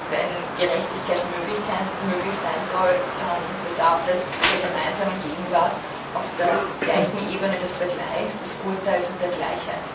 wenn 0.10 0.30
Gerechtigkeit 0.58 1.22
möglich 1.30 2.36
sein 2.42 2.62
soll, 2.66 2.98
dann 3.22 3.46
bedarf 3.62 4.02
es 4.10 4.26
der 4.26 4.60
gemeinsamen 4.66 5.18
Gegenwart 5.22 5.78
auf 6.18 6.26
der 6.42 6.50
gleichen 6.82 7.22
Ebene 7.30 7.58
des 7.62 7.78
Vergleichs, 7.78 8.34
des 8.42 8.58
Urteils 8.66 9.06
und 9.10 9.22
der 9.22 9.30
Gleichheit. 9.38 9.86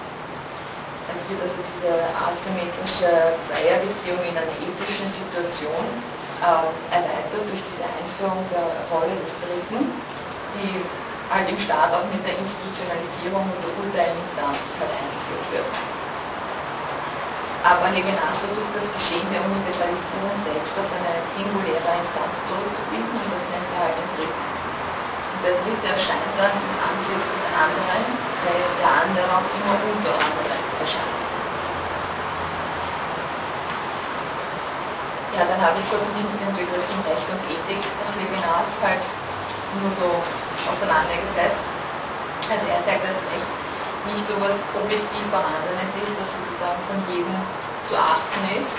Es 1.08 1.24
wird 1.28 1.40
also 1.40 1.56
diese 1.60 1.92
asymmetrische 2.20 3.10
Zweierbeziehung 3.48 4.20
in 4.28 4.36
einer 4.36 4.56
ethischen 4.60 5.08
Situation 5.08 5.84
äh, 6.44 6.68
erweitert 6.92 7.44
durch 7.48 7.62
diese 7.64 7.84
Einführung 7.84 8.44
der 8.52 8.68
Rolle 8.92 9.16
des 9.24 9.32
Dritten, 9.40 9.88
die 10.56 10.84
halt 11.32 11.48
im 11.48 11.58
Staat 11.58 11.92
auch 11.92 12.04
mit 12.12 12.20
der 12.24 12.36
Institutionalisierung 12.36 13.44
und 13.44 13.60
der 13.60 13.72
Urteilinstanz 13.80 14.76
halt 14.80 14.92
eingeführt 14.92 15.48
wird. 15.52 15.70
Aber 17.64 17.90
Levinas 17.92 18.36
versucht 18.40 18.72
das 18.72 18.88
Geschehen 18.88 19.28
der 19.28 19.44
Universalisierung 19.44 20.32
selbst 20.40 20.72
auf 20.78 20.88
eine 20.88 21.20
singuläre 21.20 21.90
Instanz 22.00 22.40
zurückzubinden 22.48 23.18
und 23.18 23.28
das 23.28 23.44
nennt 23.52 23.68
er 23.76 23.92
halt 23.92 23.96
den 23.98 24.10
Dritten. 24.16 24.67
Der 25.44 25.54
Dritte 25.62 25.86
erscheint 25.86 26.34
dann 26.34 26.50
im 26.50 26.76
Antlitz 26.82 27.26
des 27.30 27.44
anderen, 27.54 28.02
weil 28.42 28.58
der 28.82 28.90
andere 28.90 29.30
auch 29.30 29.48
immer 29.54 29.76
unter 29.86 30.10
anderen 30.10 30.62
erscheint. 30.82 31.22
Ja, 35.38 35.46
dann 35.46 35.62
habe 35.62 35.78
ich 35.78 35.86
kurz 35.86 36.02
mit 36.18 36.26
den 36.26 36.50
Begriffen 36.58 36.98
Recht 37.06 37.26
und 37.30 37.38
Ethik 37.46 37.78
nach 38.02 38.14
Levinas 38.18 38.66
halt 38.82 39.04
nur 39.78 39.90
so 39.94 40.18
auseinandergesetzt. 40.66 41.62
Also 42.50 42.66
er 42.66 42.82
sagt, 42.82 43.06
dass 43.06 43.14
es 43.14 43.28
echt 43.38 43.50
nicht 44.10 44.26
so 44.26 44.34
was 44.42 44.58
objektiv 44.74 45.22
Vorhandenes 45.30 45.94
ist, 46.02 46.18
das 46.18 46.34
sozusagen 46.34 46.82
von 46.90 46.98
jedem 47.06 47.38
zu 47.86 47.94
achten 47.94 48.42
ist. 48.58 48.74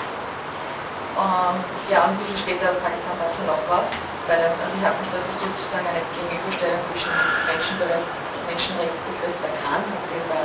Ähm, 1.15 1.55
ja, 1.87 2.03
und 2.05 2.11
ein 2.11 2.17
bisschen 2.19 2.37
später 2.43 2.75
sage 2.75 2.99
ich 2.99 3.03
dann 3.07 3.19
dazu 3.23 3.41
noch 3.47 3.63
was, 3.71 3.87
weil 4.29 4.37
also 4.61 4.77
ich 4.77 4.85
habe 4.85 4.93
mich 5.01 5.09
da 5.09 5.17
versucht, 5.25 5.57
sozusagen 5.57 5.89
eine 5.89 6.05
Gegenüberstellung 6.13 6.77
zwischen 6.93 7.09
Menschenrechtsbegriff 7.49 9.35
der 9.41 9.53
Kant 9.65 9.85
und 9.89 10.05
dem 10.13 10.25
bei, 10.29 10.41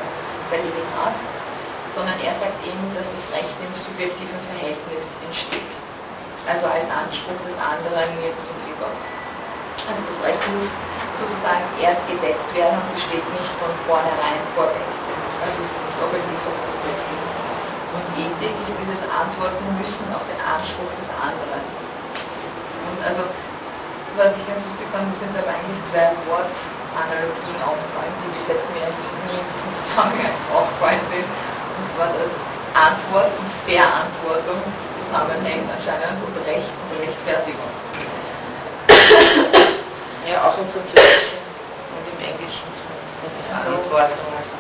bei 0.49 0.59
Levinas, 0.65 1.21
sondern 1.93 2.17
er 2.25 2.33
sagt 2.41 2.57
eben, 2.65 2.85
dass 2.97 3.05
das 3.05 3.25
Recht 3.37 3.55
im 3.61 3.73
subjektiven 3.77 4.41
Verhältnis 4.57 5.05
entsteht, 5.21 5.73
also 6.49 6.65
als 6.65 6.89
Anspruch 6.89 7.37
des 7.45 7.55
anderen 7.61 8.09
mir 8.25 8.33
gegenüber. 8.33 8.89
Also 9.85 10.01
das 10.01 10.19
Recht 10.25 10.43
muss 10.57 10.73
sozusagen 11.21 11.65
erst 11.77 12.01
gesetzt 12.09 12.49
werden 12.57 12.81
und 12.81 12.89
besteht 12.97 13.27
nicht 13.37 13.53
von 13.61 13.69
vornherein 13.85 14.41
vorweg. 14.57 14.89
Also 15.45 15.61
es 15.61 15.69
ist 15.69 15.85
nicht 15.85 16.01
objektiv, 16.01 16.41
sondern 16.41 16.65
subjektiv. 16.73 17.21
Und 17.93 18.05
Ethik 18.17 18.55
ist 18.65 18.73
dieses 18.81 19.05
Antworten 19.13 19.65
müssen 19.77 20.09
auf 20.17 20.25
den 20.25 20.41
Anspruch 20.41 20.89
des 20.97 21.09
anderen. 21.21 21.63
Und 21.63 23.01
also, 23.07 23.23
was 24.17 24.31
ich 24.39 24.47
ganz 24.47 24.63
lustig 24.63 24.87
fand, 24.95 25.11
sind 25.19 25.35
da 25.35 25.43
eigentlich 25.43 25.81
zwei 25.91 26.15
Wortanalogien 26.31 27.59
aufgefallen, 27.67 28.15
die 28.23 28.31
bis 28.31 28.47
jetzt 28.47 28.67
mir 28.71 28.87
eigentlich 28.87 29.11
nie 29.27 29.39
in 29.43 29.47
diesem 29.51 29.73
Zusammenhang 29.75 30.35
aufgefallen 30.59 31.05
sind. 31.11 31.27
Und 31.27 31.87
zwar 31.91 32.11
das 32.15 32.31
Antwort 32.75 33.31
und 33.35 33.49
Verantwortung 33.67 34.61
zusammenhängen 34.99 35.67
anscheinend 35.67 36.19
und 36.23 36.35
Recht 36.47 36.71
und 36.71 36.91
Rechtfertigung. 37.03 37.71
Ja, 40.25 40.41
auch 40.41 40.57
im 40.57 40.65
Französischen 40.73 41.37
und 41.93 42.05
im 42.17 42.21
Englischen 42.25 42.65
zumindest 42.73 43.21
mit 43.21 43.29
der 43.29 43.45
Verantwortung. 43.53 44.25
Also 44.33 44.57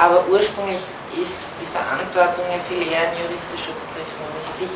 aber 0.00 0.24
ursprünglich 0.32 0.80
ist 1.12 1.52
die 1.60 1.68
Verantwortung 1.76 2.48
ja 2.48 2.56
viel 2.72 2.88
eher 2.88 3.12
ein 3.12 3.14
juristischer 3.20 3.76
Begriff, 3.76 4.08
nämlich 4.16 4.48
sich 4.56 4.72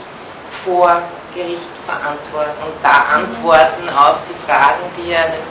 vor 0.64 1.02
Gericht 1.34 1.74
verantworten 1.84 2.56
und 2.64 2.76
da 2.82 3.12
antworten 3.12 3.88
auf 3.92 4.16
die 4.24 4.38
Fragen, 4.48 4.82
die 4.96 5.14
einem 5.14 5.44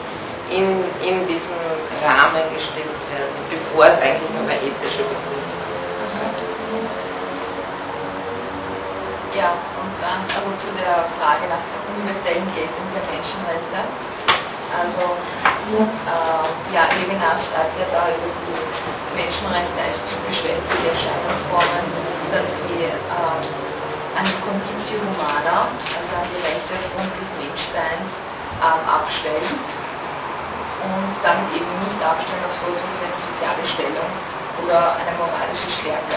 in, 0.50 0.68
in 1.02 1.26
diesem 1.26 1.58
Rahmen 2.02 2.46
gestellt 2.54 3.02
werden, 3.10 3.38
bevor 3.50 3.86
es 3.90 3.98
eigentlich 4.02 4.30
nur 4.34 4.46
ein 4.50 4.62
ethischer 4.62 5.06
Begriff 5.06 5.46
ist. 5.46 5.56
Ja, 9.38 9.52
und 9.52 9.94
dann 10.00 10.22
also 10.32 10.50
zu 10.56 10.70
der 10.80 11.06
Frage 11.20 11.46
nach 11.52 11.60
der 11.60 11.82
universellen 11.92 12.48
Geltung 12.56 12.88
der 12.96 13.04
Menschenrechte. 13.12 13.80
Also 14.72 15.18
äh, 15.76 16.48
ja, 16.74 16.84
Levinas 17.00 17.48
schreibt 17.48 17.76
ja 17.80 17.88
da 17.92 18.10
über 18.12 18.30
die 18.32 18.60
Menschenrechte 19.18 19.80
als 19.82 19.98
typisch 20.08 20.40
westliche 20.46 20.88
Erscheinungsformen, 20.94 21.86
dass 22.32 22.48
sie 22.64 22.86
äh, 22.86 23.65
an 24.16 24.24
die 24.24 24.40
Conditio 24.48 25.00
Humana, 25.04 25.68
also 25.68 26.12
an 26.16 26.28
die 26.32 26.40
Rechte 26.40 26.72
aufgrund 26.80 27.12
des 27.20 27.30
Menschseins, 27.36 28.12
ähm, 28.64 28.84
abstellen 28.88 29.56
und 30.80 31.12
damit 31.20 31.52
eben 31.52 31.76
nicht 31.84 32.00
abstellen 32.00 32.44
auf 32.48 32.56
so 32.56 32.72
etwas 32.72 32.92
wie 32.96 33.04
eine 33.04 33.20
soziale 33.20 33.64
Stellung 33.68 34.10
oder 34.64 34.96
eine 34.96 35.14
moralische 35.20 35.68
Stärke. 35.68 36.16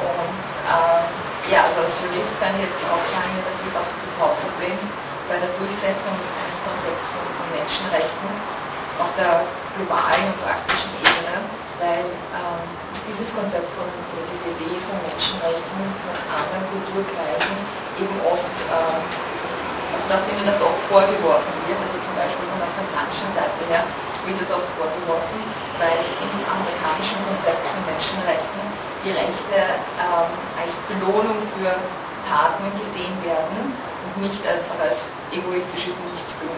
Und 0.00 0.48
äh, 0.64 1.04
ja, 1.52 1.68
also 1.68 1.84
als 1.84 1.92
Jurist 2.00 2.32
kann 2.40 2.56
ich 2.56 2.64
jetzt 2.64 2.80
auch 2.88 3.04
sagen, 3.12 3.32
das 3.44 3.58
ist 3.60 3.76
auch 3.76 3.84
das 3.84 4.14
Hauptproblem 4.16 4.80
bei 5.28 5.36
der 5.36 5.52
Durchsetzung 5.60 6.16
eines 6.16 6.56
Konzepts 6.64 7.06
von, 7.12 7.24
von 7.36 7.46
Menschenrechten 7.52 8.30
auf 8.96 9.12
der 9.20 9.44
globalen 9.76 10.24
und 10.32 10.38
praktischen 10.40 10.92
Ebene, 11.04 11.36
weil 11.80 12.04
ähm, 12.32 12.64
dieses 13.10 13.34
Konzept 13.34 13.66
von, 13.74 13.90
oder 14.14 14.22
diese 14.30 14.54
Idee 14.54 14.78
von 14.86 14.94
Menschenrechten 15.02 15.82
von 16.06 16.14
anderen 16.30 16.62
Kulturkreisen 16.70 17.58
eben 17.98 18.16
oft, 18.22 18.54
ähm, 18.70 19.02
also 19.90 20.06
dass 20.06 20.22
ihnen 20.30 20.46
das 20.46 20.62
oft 20.62 20.78
vorgeworfen 20.86 21.50
wird, 21.66 21.78
also 21.82 21.98
zum 21.98 22.14
Beispiel 22.14 22.46
von 22.46 22.62
der 22.62 22.70
amerikanischen 22.70 23.30
Seite 23.34 23.66
her 23.66 23.82
wird 24.22 24.38
das 24.38 24.50
oft 24.54 24.70
vorgeworfen, 24.78 25.42
weil 25.82 25.98
im 26.22 26.30
amerikanischen 26.46 27.18
Konzept 27.26 27.58
von 27.66 27.82
Menschenrechten 27.82 28.62
die 29.02 29.10
Rechte 29.10 29.58
ähm, 29.98 30.30
als 30.54 30.78
Belohnung 30.86 31.42
für 31.58 31.74
Taten 32.22 32.70
gesehen 32.78 33.18
werden 33.26 33.74
und 34.06 34.14
nicht 34.22 34.46
einfach 34.46 34.78
als 34.78 35.10
egoistisches 35.34 35.98
Nichtstun, 36.06 36.54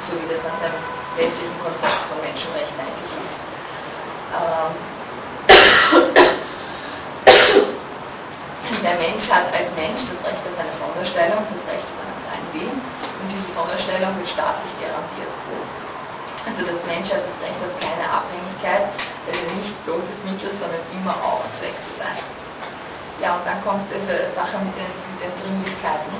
so 0.00 0.16
wie 0.16 0.28
das 0.32 0.40
nach 0.48 0.56
dem 0.64 0.72
westlichen 1.18 1.58
Konzept 1.60 2.00
von 2.08 2.16
Menschenrechten 2.24 2.78
eigentlich 2.80 3.12
ist. 3.20 3.36
Ähm, 4.32 5.01
der 8.82 8.96
Mensch 8.98 9.30
hat 9.30 9.46
als 9.54 9.70
Mensch 9.78 10.02
das 10.10 10.18
Recht 10.26 10.42
auf 10.42 10.58
eine 10.58 10.74
Sonderstellung, 10.74 11.42
das 11.46 11.62
Recht 11.70 11.86
auf 11.86 11.98
einen 12.02 12.18
freien 12.26 12.48
Willen 12.52 12.78
und 12.82 13.26
diese 13.30 13.48
Sonderstellung 13.54 14.12
wird 14.18 14.28
staatlich 14.28 14.72
garantiert. 14.82 15.30
Also 16.42 16.66
das 16.66 16.80
Mensch 16.90 17.08
hat 17.14 17.22
das 17.22 17.38
Recht 17.38 17.60
auf 17.62 17.70
keine 17.78 18.02
Abhängigkeit, 18.10 18.90
also 19.30 19.42
nicht 19.54 19.70
bloßes 19.86 20.18
Mittel, 20.26 20.50
sondern 20.50 20.82
immer 20.90 21.14
auch 21.22 21.46
Zweck 21.54 21.78
zu 21.78 21.94
sein. 22.02 22.18
Ja, 23.22 23.38
und 23.38 23.46
dann 23.46 23.62
kommt 23.62 23.86
diese 23.86 24.26
Sache 24.34 24.58
mit 24.58 24.74
den, 24.74 24.90
mit 25.14 25.22
den 25.22 25.30
Dringlichkeiten. 25.38 26.18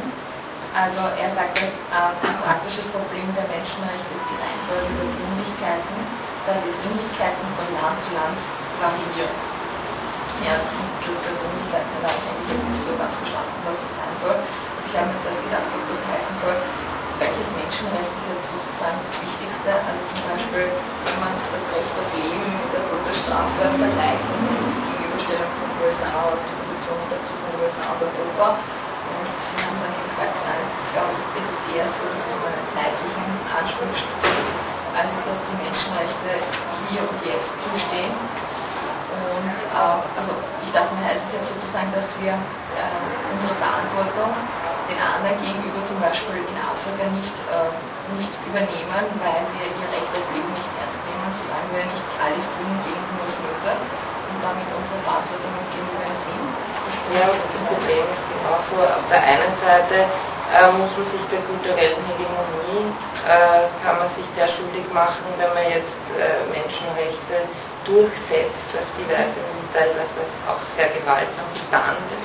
Also 0.71 1.03
er 1.19 1.29
sagt, 1.35 1.59
dass 1.59 1.75
äh, 1.91 2.15
ein 2.23 2.39
praktisches 2.47 2.87
Problem 2.95 3.27
der 3.35 3.45
Menschenrechte 3.51 4.11
ist 4.15 4.27
die 4.31 4.39
Reihenfolge 4.39 4.89
der 4.89 5.11
Dringlichkeiten, 5.11 5.99
da 6.47 6.55
die 6.63 6.75
Dringlichkeiten 6.81 7.45
von 7.59 7.67
Land 7.75 7.99
zu 7.99 8.15
Land 8.15 8.39
variieren. 8.79 9.52
Ja, 10.43 10.59
das 10.59 10.77
sind 10.77 10.91
Begriff 10.99 11.23
der 11.23 11.35
Dringlichkeiten, 11.39 12.03
da 12.03 12.09
habe 12.09 12.19
ich 12.19 12.29
eigentlich 12.31 12.65
nicht 12.67 12.83
so 12.83 12.97
ganz 12.97 13.15
verstanden, 13.15 13.59
was 13.65 13.81
das 13.81 13.95
sein 13.95 14.15
soll. 14.19 14.37
Also 14.77 14.87
ich 14.91 14.97
habe 14.99 15.13
mir 15.13 15.19
zuerst 15.19 15.43
gedacht, 15.43 15.71
ob 15.71 15.83
das 15.87 16.03
heißen 16.03 16.35
soll, 16.37 16.57
welches 17.19 17.49
Menschenrecht 17.55 18.11
ist 18.19 18.27
jetzt 18.27 18.51
sozusagen 18.51 18.99
das 19.07 19.15
Wichtigste. 19.23 19.71
Also 19.87 20.03
zum 20.11 20.23
Beispiel, 20.27 20.67
wenn 21.07 21.19
man 21.23 21.33
das 21.55 21.63
Recht 21.71 21.95
auf 21.95 22.11
Leben 22.11 22.59
mit 22.59 22.71
der 22.75 22.83
Todesstrafe 22.91 23.71
vergleicht 23.79 24.27
und 24.35 24.51
die 24.75 24.83
Gegenüberstellung 24.83 25.51
von 25.63 25.71
USA 25.79 26.11
aus, 26.27 26.43
die 26.47 26.57
Position 26.59 26.99
dazu 27.07 27.35
von 27.39 27.55
USA 27.63 27.95
und 27.95 28.03
Europa, 28.03 28.59
und 29.07 29.27
sie 29.39 29.59
haben 29.67 29.79
dann 29.83 29.95
eben 29.95 30.09
gesagt, 30.09 30.35
nein, 30.47 30.63
es 30.63 30.75
ist, 30.79 30.93
glaube 30.95 31.15
ich, 31.15 31.43
ist 31.43 31.59
eher 31.75 31.87
so, 31.87 32.07
dass 32.07 32.23
es 32.27 32.35
um 32.35 32.45
einen 32.47 32.67
zeitlichen 32.71 33.39
Anspruch 33.51 33.91
also 34.95 35.17
dass 35.27 35.43
die 35.45 35.57
Menschenrechte 35.57 36.29
hier 36.87 37.01
und 37.09 37.19
jetzt 37.25 37.57
zustehen. 37.63 38.13
Und 39.33 39.57
äh, 39.65 40.19
also 40.21 40.33
ich 40.61 40.71
dachte 40.73 40.93
mir, 40.97 41.09
heißt 41.09 41.25
es 41.29 41.33
jetzt 41.41 41.49
sozusagen, 41.49 41.89
dass 41.97 42.05
wir 42.21 42.37
äh, 42.37 43.33
unsere 43.33 43.55
Verantwortung 43.57 44.33
den 44.89 44.99
anderen 45.01 45.37
gegenüber 45.41 45.81
zum 45.89 45.97
Beispiel 46.03 46.45
in 46.45 46.57
Afrika 46.61 47.07
nicht, 47.17 47.37
äh, 47.49 47.73
nicht 48.19 48.33
übernehmen, 48.45 49.05
weil 49.25 49.43
wir 49.57 49.67
ihr 49.73 49.89
Recht 49.89 50.11
auf 50.13 50.27
Leben 50.37 50.53
nicht 50.53 50.69
ernst 50.77 51.01
nehmen, 51.09 51.29
solange 51.33 51.69
wir 51.73 51.87
nicht 51.89 52.07
alles 52.21 52.45
tun 52.59 52.69
gegen 52.85 53.01
Hungersnöte 53.09 53.73
und 53.73 54.39
damit 54.45 54.69
unsere 54.69 55.01
Verantwortung 55.01 55.53
gegenüber 55.73 56.05
entziehen. 56.05 56.47
Ja, 57.17 57.29
das 57.29 57.61
Problem 57.69 58.05
ist 58.13 58.25
genauso. 58.29 58.77
Auf 58.85 59.07
der 59.09 59.23
einen 59.23 59.55
Seite 59.57 60.05
äh, 60.05 60.69
muss 60.77 60.93
man 60.93 61.07
sich 61.09 61.25
der 61.33 61.41
kulturellen 61.49 62.03
Hegemonie, 62.05 62.85
äh, 63.29 63.65
kann 63.81 63.97
man 63.97 64.09
sich 64.09 64.27
der 64.37 64.49
schuldig 64.49 64.85
machen, 64.93 65.25
wenn 65.41 65.53
man 65.57 65.67
jetzt 65.73 66.05
äh, 66.17 66.45
Menschenrechte 66.53 67.49
durchsetzt 67.85 68.71
auf 68.79 68.89
die 68.99 69.07
Weise, 69.11 69.39
wie 69.39 69.59
es 69.61 69.69
teilweise 69.75 70.21
auch 70.47 70.63
sehr 70.75 70.89
gewaltsam 70.95 71.47
getan 71.55 71.97
wird. 72.11 72.25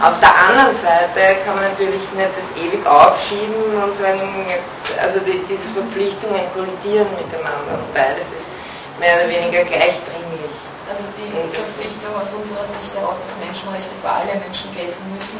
Auf 0.00 0.18
der 0.18 0.30
anderen 0.30 0.74
Seite 0.78 1.42
kann 1.44 1.58
man 1.58 1.66
natürlich 1.74 2.02
nicht 2.14 2.32
das 2.34 2.48
ewig 2.58 2.82
aufschieben 2.86 3.76
und 3.76 3.94
sagen, 3.98 4.22
jetzt, 4.48 4.86
also 4.98 5.18
die, 5.20 5.42
diese 5.46 5.66
Verpflichtungen 5.74 6.42
kollidieren 6.54 7.10
miteinander 7.18 7.82
und 7.82 7.90
beides 7.94 8.30
ist 8.34 8.50
mehr 8.98 9.18
oder 9.18 9.28
weniger 9.30 9.66
gleichdringlich. 9.66 10.54
Also 10.86 11.06
die 11.18 11.30
Verpflichtung 11.54 12.12
aus 12.14 12.30
unserer 12.34 12.66
Sicht 12.66 12.94
auch, 12.98 13.14
dass 13.14 13.32
Menschenrechte 13.42 13.94
für 14.02 14.10
alle 14.10 14.34
Menschen 14.38 14.70
gelten 14.74 15.02
müssen. 15.14 15.38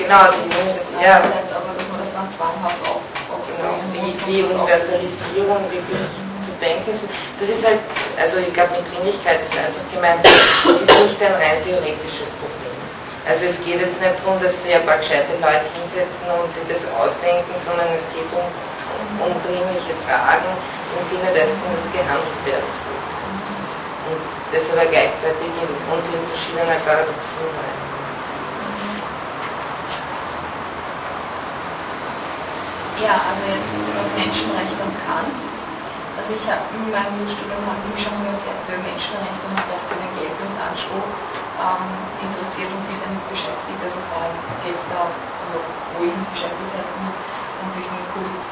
Genau, 0.00 0.28
die, 0.28 0.48
ja. 1.00 1.20
aber 1.20 1.72
dass 1.72 1.86
man 1.88 2.00
das 2.00 2.12
dann 2.12 2.28
zwanghaft 2.32 2.80
auch, 2.88 3.04
auch 3.32 3.44
genau, 3.48 3.76
die, 3.92 4.12
die 4.28 4.40
Universalisierung 4.44 5.64
wirklich 5.72 6.04
denken. 6.62 6.94
Das 6.94 7.48
ist 7.50 7.66
halt, 7.66 7.82
also 8.14 8.38
ich 8.38 8.54
glaube, 8.54 8.78
mit 8.78 8.86
Dringlichkeit 8.86 9.42
ist 9.42 9.58
einfach 9.58 9.82
gemeint, 9.90 10.22
das 10.22 10.78
ist 10.78 10.86
nicht 10.86 11.18
ein 11.18 11.34
rein 11.34 11.58
theoretisches 11.66 12.30
Problem. 12.38 12.78
Also 13.26 13.50
es 13.50 13.58
geht 13.66 13.82
jetzt 13.82 13.98
nicht 13.98 14.18
darum, 14.22 14.38
dass 14.38 14.54
sie 14.62 14.70
ein 14.70 14.86
paar 14.86 15.02
gescheite 15.02 15.34
Leute 15.42 15.66
hinsetzen 15.78 16.26
und 16.30 16.46
sich 16.50 16.66
das 16.70 16.82
ausdenken, 16.94 17.54
sondern 17.66 17.90
es 17.90 18.02
geht 18.14 18.30
um, 18.30 18.46
um 19.18 19.34
dringliche 19.42 19.94
Fragen 20.06 20.50
im 20.94 21.02
Sinne 21.10 21.30
dessen, 21.34 21.58
dass 21.74 21.86
gehandelt 21.90 22.42
werden 22.46 22.70
soll 22.70 23.02
und 24.10 24.22
das 24.50 24.64
aber 24.74 24.86
gleichzeitig 24.90 25.50
in 25.62 25.70
uns 25.86 26.04
in 26.10 26.22
verschiedener 26.26 26.78
Paradoxien 26.84 27.50
rein. 27.54 27.78
Ja, 33.02 33.18
also 33.18 33.42
jetzt 33.50 33.70
Menschenrecht 34.18 34.78
und 34.78 34.94
Kant. 35.06 35.51
Also 36.16 36.34
ich 36.34 36.44
habe 36.44 36.60
in 36.76 36.90
meinem 36.90 37.26
Studium 37.26 37.64
habe 37.64 37.88
mich 37.88 38.04
schon 38.04 38.20
sehr 38.36 38.52
für 38.68 38.76
Menschenrechte 38.84 39.48
und 39.48 39.56
auch 39.72 39.80
für 39.88 39.96
den 39.96 40.12
Geltungsanspruch 40.12 41.08
ähm, 41.56 41.88
interessiert 42.20 42.68
und 42.68 42.84
viel 42.84 43.00
damit 43.00 43.24
beschäftigt. 43.32 43.80
Also 43.80 43.96
vor 44.12 44.20
allem 44.20 44.36
geht 44.60 44.76
es 44.76 44.84
da, 44.92 45.08
also 45.40 45.64
wo 45.96 46.04
ich 46.04 46.12
mich 46.12 46.28
beschäftigt 46.28 46.68
habe, 46.76 46.92
mit 47.00 47.16
um 47.64 47.72
diesen 47.72 47.96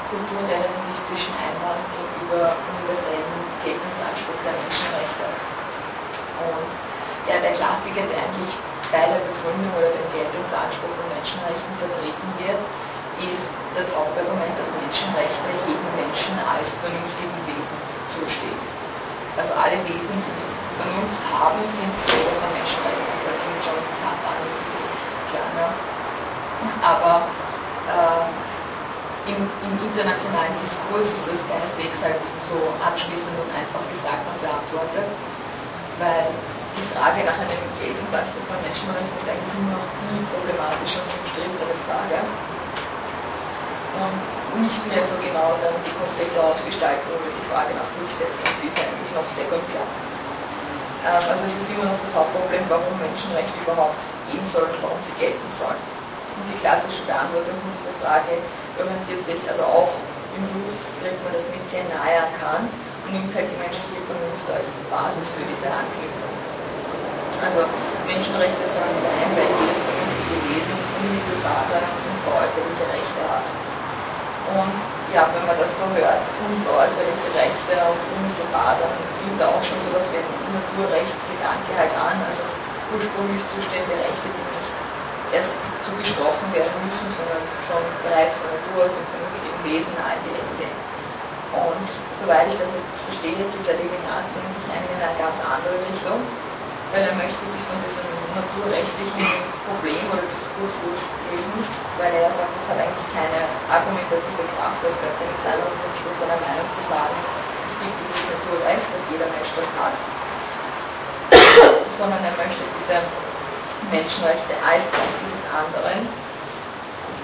kulturrelativistischen 0.08 1.36
Einwand 1.36 1.84
gegenüber 1.92 2.56
universellen 2.64 3.28
Geltungsanspruch 3.60 4.40
der 4.40 4.56
Menschenrechte. 4.56 5.28
Und 6.40 6.72
ja, 7.28 7.36
der 7.44 7.52
Klassiker, 7.52 8.08
der 8.08 8.24
eigentlich 8.24 8.56
bei 8.88 9.04
der 9.04 9.20
Begründung 9.20 9.76
oder 9.76 9.92
dem 9.92 10.08
Geltungsanspruch 10.08 10.96
von 10.96 11.06
Menschenrechten 11.12 11.76
vertreten 11.76 12.32
wird, 12.40 12.64
ist 13.28 13.48
das 13.76 13.86
Hauptargument, 13.94 14.54
dass 14.56 14.68
Menschenrechte 14.80 15.48
jedem 15.68 15.90
Menschen 15.94 16.34
als 16.48 16.72
vernünftigen 16.80 17.38
Wesen 17.46 17.78
zustehen. 18.16 18.60
Also 19.38 19.54
alle 19.54 19.78
Wesen, 19.86 20.16
die 20.20 20.42
Vernunft 20.80 21.22
haben, 21.30 21.60
sind 21.70 21.92
Träger 22.08 22.34
von 22.40 22.50
Menschenrechten. 22.50 23.06
Das 23.24 23.36
klingt 23.40 23.62
schon 23.62 23.78
bekannt 23.78 24.22
an, 24.26 24.38
ist 24.48 24.62
klar. 25.30 25.48
Ne? 25.54 25.66
Aber 26.82 27.14
äh, 27.88 28.26
im, 29.30 29.40
im, 29.46 29.74
internationalen 29.86 30.54
Diskurs 30.60 31.08
ist 31.12 31.26
das 31.28 31.40
keineswegs 31.46 32.00
halt 32.02 32.20
so 32.48 32.58
abschließend 32.82 33.32
und 33.36 33.50
einfach 33.52 33.84
gesagt 33.92 34.24
und 34.26 34.38
beantwortet, 34.40 35.08
weil 36.00 36.28
die 36.76 36.86
Frage 36.96 37.20
nach 37.24 37.36
einem 37.36 37.62
Geltungsanspruch 37.78 38.46
von 38.48 38.58
Menschenrechten 38.64 39.16
ist 39.20 39.28
eigentlich 39.28 39.54
nur 39.60 39.76
noch 39.76 39.86
die 40.04 40.18
problematische 40.32 40.98
und 41.04 41.10
umstrittere 41.20 41.74
Frage. 41.84 42.18
Und 43.98 44.62
nicht 44.62 44.82
mehr 44.86 45.02
so 45.02 45.14
genau 45.18 45.54
dann 45.62 45.74
die 45.82 45.94
konkrete 45.98 46.38
Ausgestaltung 46.38 47.10
oder 47.14 47.30
die 47.30 47.46
Frage 47.50 47.74
nach 47.74 47.90
Durchsetzung, 47.98 48.46
die 48.62 48.68
ist 48.70 48.78
eigentlich 48.78 49.12
noch 49.14 49.26
sekundär. 49.34 49.82
Ähm, 51.06 51.24
also 51.26 51.42
es 51.46 51.54
ist 51.58 51.70
immer 51.74 51.86
noch 51.90 51.98
das 51.98 52.12
Hauptproblem, 52.14 52.66
warum 52.68 52.94
Menschenrechte 52.98 53.56
überhaupt 53.62 53.98
geben 54.30 54.46
sollen, 54.46 54.74
warum 54.82 54.98
sie 55.02 55.14
gelten 55.18 55.50
sollen. 55.50 55.80
Und 56.38 56.44
die 56.46 56.58
klassische 56.62 57.02
Beantwortung 57.08 57.56
dieser 57.74 57.94
Frage 57.98 58.38
orientiert 58.78 59.22
sich 59.26 59.42
also 59.50 59.64
auch 59.66 59.90
im 60.36 60.42
Blues, 60.46 60.76
kriegt 61.02 61.18
man 61.26 61.34
das 61.34 61.46
mit 61.50 61.62
sehr 61.66 61.82
nahe 61.90 62.14
an 62.22 62.32
Kant 62.38 62.70
und 63.06 63.10
nimmt 63.10 63.32
halt 63.34 63.50
die 63.50 63.58
menschliche 63.58 64.02
Vernunft 64.06 64.46
als 64.54 64.70
Basis 64.86 65.26
für 65.34 65.44
diese 65.50 65.66
Anknüpfung. 65.66 66.34
Also 67.42 67.66
Menschenrechte 68.06 68.66
sollen 68.70 68.94
sein, 69.00 69.26
weil 69.34 69.48
jedes 69.58 69.80
vernünftige 69.82 70.36
Wesen 70.46 70.76
unmittelbare 71.00 71.80
und 72.06 72.16
veräußerliche 72.22 72.84
Rechte 72.86 73.22
hat. 73.24 73.48
Und 74.50 74.74
ja, 75.14 75.30
wenn 75.34 75.46
man 75.46 75.56
das 75.56 75.70
so 75.78 75.86
hört, 75.94 76.26
unveräußerliche 76.42 77.30
Rechte 77.38 77.74
und 77.86 78.02
unmittelbar, 78.18 78.74
dann 78.82 78.90
klingt 79.22 79.38
da 79.38 79.46
auch 79.46 79.62
schon 79.62 79.78
sowas 79.86 80.10
wie 80.10 80.18
ein 80.18 80.30
Naturrechtsgedanke 80.50 81.70
halt 81.78 81.94
an, 81.94 82.18
also 82.26 82.42
ursprünglich 82.90 83.42
zuständige 83.54 83.94
Rechte, 83.94 84.26
die 84.34 84.46
nicht 84.50 84.74
erst 85.30 85.54
zugesprochen 85.86 86.50
werden 86.50 86.82
müssen, 86.82 87.06
sondern 87.14 87.42
schon 87.66 87.82
bereits 88.02 88.34
von 88.42 88.50
Natur 88.50 88.90
aus 88.90 88.94
im 88.98 89.06
vernünftigen 89.14 89.62
Wesen 89.62 89.94
angelegt 90.02 90.54
sind. 90.58 90.74
Und 91.54 91.86
soweit 92.18 92.50
ich 92.50 92.58
das 92.58 92.70
jetzt 92.74 92.94
verstehe, 93.06 93.46
geht 93.46 93.66
der 93.66 93.78
Levinas 93.78 94.26
eigentlich 94.34 94.66
in 94.66 94.98
eine 94.98 95.14
ganz 95.18 95.38
andere 95.42 95.78
Richtung, 95.86 96.26
weil 96.90 97.02
er 97.06 97.14
möchte 97.14 97.46
sich 97.46 97.62
von 97.66 97.78
diesem 97.82 98.06
naturrechtlichen 98.34 99.28
Problem 99.66 100.02
oder 100.12 100.24
Diskurs 100.26 100.74
lösen, 101.30 101.60
weil 101.98 102.12
er 102.14 102.30
sagt, 102.32 102.52
es 102.54 102.66
hat 102.70 102.78
eigentlich 102.78 103.08
keine 103.14 103.40
argumentative 103.70 104.44
Kraft, 104.56 104.80
es 104.86 104.96
könnte 104.98 105.22
nichts 105.26 105.46
anderes 105.46 105.74
als 105.74 105.94
Schluss 105.98 106.18
einer 106.24 106.40
Meinung 106.40 106.68
zu 106.74 106.82
sagen, 106.86 107.16
es 107.66 107.74
gibt 107.78 107.96
dieses 108.00 108.22
Naturrecht, 108.30 108.88
dass 108.90 109.04
jeder 109.10 109.28
Mensch 109.30 109.50
das 109.54 109.70
hat, 109.78 109.94
sondern 111.98 112.22
er 112.24 112.34
möchte 112.38 112.64
diese 112.76 112.98
Menschenrechte 113.92 114.54
als 114.64 114.84
Rechte 114.84 115.24
des 115.30 115.44
anderen 115.50 116.08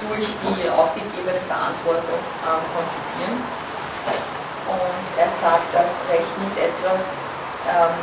durch 0.05 0.29
die 0.29 0.69
aufgegebene 0.69 1.41
Verantwortung 1.49 2.21
ähm, 2.45 2.63
konzipieren. 2.75 3.39
Und 4.67 5.05
er 5.17 5.31
sagt, 5.41 5.69
dass 5.73 5.89
Recht 6.11 6.35
nicht 6.43 6.57
etwas, 6.59 7.01
ähm, 7.71 7.97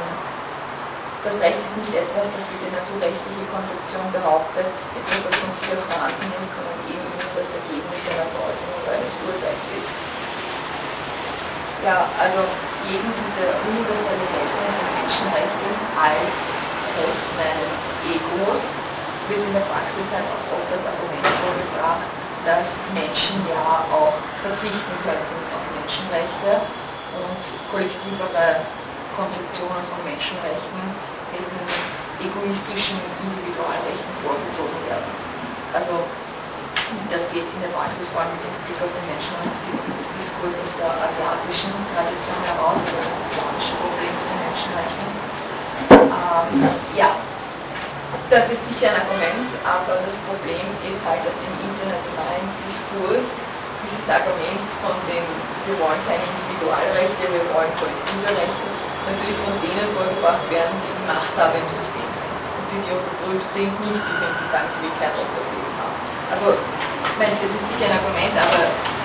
das 1.23 1.39
Recht 1.39 1.57
ist 1.57 1.77
nicht 1.77 1.93
etwas, 1.95 2.27
das 2.35 2.51
wie 2.51 2.59
die 2.65 2.71
naturrechtliche 2.71 3.45
Konzeption 3.47 4.11
behauptet, 4.11 4.65
etwas, 4.93 5.23
das 5.23 5.35
von 5.39 5.51
sich 5.53 5.71
aus 5.71 5.83
vorhanden 5.85 6.27
ist, 6.39 6.51
sondern 6.55 6.79
eben 6.87 7.07
nur 7.07 7.31
das 7.35 7.47
Ergebnis 7.55 8.03
einer 8.11 8.27
Deutung 8.35 8.69
oder 8.81 8.91
eines 8.91 9.15
Urteils 9.23 9.63
ist. 9.71 9.95
Ja, 11.83 12.11
also 12.17 12.47
gegen 12.83 13.13
diese 13.15 13.55
universelle 13.67 14.27
Geltung 14.27 14.67
der 14.75 14.87
Menschenrechte 14.91 15.75
als 15.95 16.31
Recht 16.95 17.35
meines 17.35 17.71
Egos 18.03 18.59
wird 19.27 19.39
in 19.47 19.53
der 19.53 19.61
Praxis 19.61 20.11
halt 20.11 20.27
auch 20.27 20.59
oft 20.59 20.71
das 20.71 20.85
Argument 20.85 21.25
vorgebracht, 21.39 22.07
dass 22.43 22.67
Menschen 22.93 23.47
ja 23.47 23.87
auch 23.91 24.19
verzichten 24.41 24.99
könnten 24.99 25.39
auf 25.55 25.71
Menschenrechte 25.71 26.67
und 27.11 27.47
kollektivere 27.71 28.67
Konzeptionen 29.15 29.83
von 29.89 29.99
Menschenrechten 30.05 30.81
diesen 31.33 31.61
egoistischen 32.21 32.97
Individualrechten 33.21 34.13
vorgezogen 34.21 34.79
werden. 34.89 35.09
Also 35.73 36.05
das 37.09 37.25
geht 37.33 37.45
in 37.45 37.61
der 37.61 37.73
Praxis 37.73 38.05
vor 38.13 38.21
allem 38.21 38.33
mit 38.37 38.45
dem 38.45 38.53
Blick 38.65 38.77
auf 38.81 38.91
den 38.93 39.05
Menschenrechtsdiskurs 39.09 40.53
aus 40.61 40.73
der 40.77 40.89
asiatischen 40.93 41.73
Tradition 41.93 42.37
heraus, 42.45 42.77
oder 42.85 43.01
das 43.01 43.17
islamische 43.17 43.73
Problem 43.81 44.13
mit 44.13 44.27
den 44.29 44.39
Menschenrechten. 44.45 45.09
Ähm, 45.89 46.69
ja, 46.93 47.17
das 48.29 48.45
ist 48.53 48.65
sicher 48.69 48.93
ein 48.93 48.97
Argument, 49.01 49.49
aber 49.65 49.97
das 50.05 50.13
Problem 50.29 50.65
ist 50.85 51.01
halt, 51.01 51.25
dass 51.25 51.37
im 51.41 51.53
internationalen 51.65 52.45
Diskurs 52.61 53.25
dieses 53.81 54.05
Argument 54.07 54.69
von 54.79 54.95
dem, 55.09 55.25
wir 55.65 55.75
wollen 55.81 55.99
keine 56.05 56.23
Individualrechte, 56.23 57.25
wir 57.25 57.45
wollen 57.51 57.73
kollektive 57.81 58.29
Rechte, 58.31 58.69
natürlich 59.07 59.39
von 59.43 59.55
denen 59.59 59.87
vorgebracht 59.91 60.45
werden, 60.47 60.73
die 60.79 60.91
die 60.91 61.07
Machthaber 61.07 61.57
im 61.59 61.69
System 61.75 62.07
sind. 62.07 62.35
Und 62.55 62.65
die, 62.71 62.79
die 62.83 62.93
unterdrückt 62.93 63.49
sind, 63.51 63.71
nicht 63.83 63.99
die 63.99 64.17
sind, 64.21 64.33
die 64.33 64.47
sagen, 64.51 64.67
ich 64.71 64.79
will 64.87 64.93
kein 64.99 65.11
dafür 65.11 65.71
haben. 65.79 65.97
Also, 66.31 66.55
ich 66.55 67.17
meine, 67.19 67.35
das 67.43 67.51
ist 67.51 67.65
sicher 67.67 67.91
ein 67.91 67.95
Argument, 67.99 68.35
aber 68.39 68.61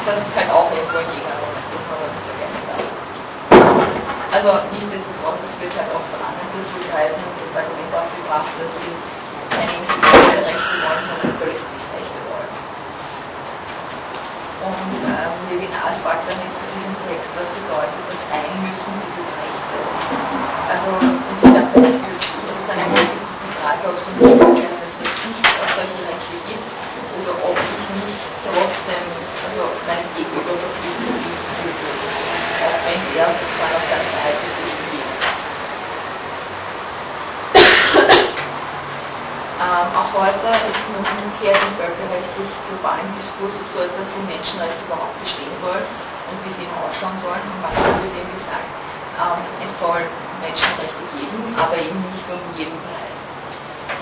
das 0.07 0.19
ist 0.23 0.35
halt 0.37 0.51
auch 0.55 0.71
irgendwo 0.73 1.03
ein 1.03 1.11
Gegenargument, 1.13 1.67
das 1.73 1.83
man 1.91 1.99
nicht 2.09 2.25
vergessen 2.25 2.63
darf. 2.71 2.87
Also 4.29 4.61
nichtsdestotrotz, 4.77 5.41
es 5.41 5.57
wird 5.59 5.73
halt 5.73 5.89
auch 5.97 6.05
von 6.13 6.21
anderen 6.21 6.49
Kulturkreisen 6.53 7.17
das 7.17 7.53
Argument 7.57 7.91
aufgebracht, 7.97 8.53
dass 8.61 8.71
sie 8.77 8.93
keine 9.57 9.73
individuelle 9.73 10.45
Rechte 10.45 10.77
wollen, 10.85 11.01
sondern 11.01 11.33
Kollektivrechte 11.41 11.89
wollen. 11.91 11.98
Und 14.59 14.75
ähm, 15.07 15.33
Levinas 15.47 16.03
fragt 16.03 16.27
dann 16.27 16.35
jetzt 16.43 16.59
in 16.59 16.71
diesem 16.75 16.95
Text, 17.07 17.31
was 17.39 17.47
bedeutet 17.55 18.03
das 18.11 18.23
sein 18.27 18.51
müssen 18.59 18.91
dieses 19.07 19.29
Rechtes? 19.39 19.87
Also, 20.67 20.91
das 20.99 21.67
ist 21.79 22.67
dann 22.67 22.91
ist 22.91 23.39
die 23.39 23.55
Frage, 23.63 23.83
ob 23.87 23.95
es 23.95 24.03
ein 24.03 24.19
Verzicht 24.19 25.47
auf 25.63 25.71
solche 25.79 26.03
Rechte 26.11 26.37
gibt 26.51 26.67
oder 27.23 27.39
ob 27.39 27.55
ich 27.55 27.85
mich 28.03 28.15
trotzdem, 28.51 29.07
also 29.47 29.63
mein 29.87 30.03
Gegenüber 30.19 30.59
verpflichtet 30.59 31.07
bin, 31.07 31.39
auch 32.67 32.79
wenn 32.83 33.03
er 33.15 33.31
sozusagen 33.31 33.75
auf 33.79 33.87
seiner 33.87 34.11
Seite 34.11 34.43
sich 34.43 34.79
Ähm, 39.59 39.91
auch 39.91 40.07
heute 40.15 40.55
ist 40.55 40.87
man 40.95 41.03
umgekehrt 41.03 41.59
im 41.59 41.75
völkerrechtlich 41.75 42.47
globalen 42.71 43.11
Diskurs 43.11 43.59
so 43.75 43.83
etwas 43.83 44.07
wie 44.15 44.23
Menschenrechte 44.31 44.87
überhaupt 44.87 45.19
bestehen 45.19 45.51
soll 45.59 45.83
und 45.83 46.37
wie 46.47 46.53
sie 46.55 46.63
ausschauen 46.79 47.19
sollen. 47.19 47.43
Und 47.43 47.59
manchmal 47.59 47.99
wird 48.07 48.15
eben 48.15 48.31
gesagt, 48.31 48.71
ähm, 49.19 49.43
es 49.59 49.75
soll 49.83 49.99
Menschenrechte 50.47 51.03
geben, 51.11 51.43
aber 51.59 51.75
eben 51.75 51.99
nicht 52.07 52.23
um 52.31 52.39
jeden 52.55 52.79
Preis. 52.87 53.19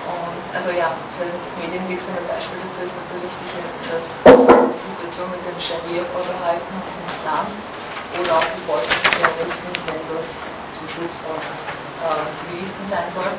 Und 0.04 0.36
also 0.52 0.76
ja, 0.76 0.92
das 1.16 1.32
medienwirksame 1.56 2.20
Beispiel 2.28 2.60
dazu 2.60 2.84
ist 2.84 2.92
natürlich 2.92 3.32
sicher 3.40 3.64
dass 3.88 4.04
die 4.28 4.82
Situation 4.92 5.32
mit 5.32 5.40
den 5.40 5.56
Scharia-Vorbehalten 5.56 6.68
und 6.68 6.84
dem 6.84 7.06
Islam 7.08 7.48
oder 8.12 8.44
auch 8.44 8.48
die 8.52 8.64
Folgen 8.68 8.92
von 8.92 9.12
Terroristen, 9.24 9.72
wenn 9.88 10.04
das 10.12 10.52
zum 10.76 10.84
Schutz 10.84 11.16
von 11.24 11.40
äh, 11.40 12.28
Zivilisten 12.36 12.84
sein 12.92 13.08
soll. 13.08 13.32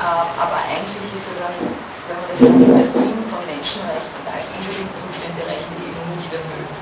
Ähm, 0.00 0.28
aber 0.40 0.58
eigentlich 0.72 1.10
ist 1.12 1.28
ja 1.28 1.36
dann, 1.44 1.56
wenn 2.08 2.16
man 2.16 2.28
das 2.28 2.40
nimmt, 2.40 2.64
der 2.72 2.88
Sinn 2.88 3.20
von 3.28 3.42
Menschenrechten 3.44 4.22
als 4.24 4.46
unbedingt 4.56 4.92
Zustände 4.96 5.42
Rechte 5.44 5.76
eben 5.78 6.02
nicht 6.16 6.32
erfüllt. 6.32 6.72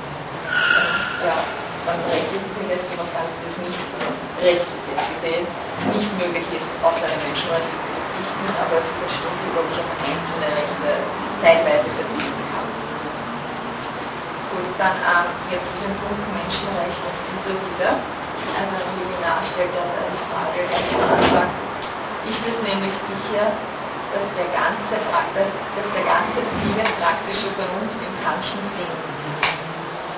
Ja, 1.26 1.36
beim 1.84 2.00
rechtlichen 2.08 2.50
Sinn 2.54 2.68
lässt 2.70 2.86
noch 2.96 3.08
sagen, 3.08 3.28
dass 3.28 3.50
es 3.50 3.58
nicht, 3.60 3.80
also 3.98 4.08
rechtlich 4.40 4.84
gesehen, 5.16 5.44
nicht 5.92 6.12
möglich 6.16 6.46
ist, 6.54 6.70
auf 6.80 6.96
seine 6.96 7.18
Menschenrechte 7.24 7.76
zu 7.82 7.88
verzichten, 7.92 8.46
aber 8.56 8.78
es 8.78 8.88
ist 8.88 9.02
ein 9.04 9.12
Stück, 9.12 9.36
wo 9.52 9.60
ich 9.68 9.78
auf 9.80 9.90
einzelne 10.00 10.48
Rechte 10.54 10.88
teilweise 11.42 11.88
verzichten 11.96 12.44
kann. 12.52 12.68
Gut, 14.54 14.70
dann 14.78 14.96
ähm, 14.96 15.28
jetzt 15.50 15.68
zu 15.72 15.78
dem 15.82 15.94
Punkt 16.04 16.24
Menschenrecht 16.36 17.00
und 17.00 17.16
Güter 17.26 17.56
wieder. 17.58 17.92
Also 18.56 18.76
Levinas 18.98 19.44
stellt 19.52 19.72
dann 19.76 19.88
die 20.10 20.24
Frage 20.26 20.60
am 20.66 21.04
Anfang, 21.16 21.69
ist 22.28 22.42
es 22.44 22.56
nämlich 22.60 22.94
sicher, 23.08 23.56
dass 24.12 24.26
der 24.34 24.50
ganze, 24.50 24.98
dass, 25.34 25.88
der 25.94 26.04
ganze 26.04 26.42
Befehl 26.42 26.84
praktische 26.98 27.48
Vernunft 27.54 27.96
im 28.02 28.12
Kantschen 28.20 28.60
Sinn 28.74 28.90
ist. 29.30 29.46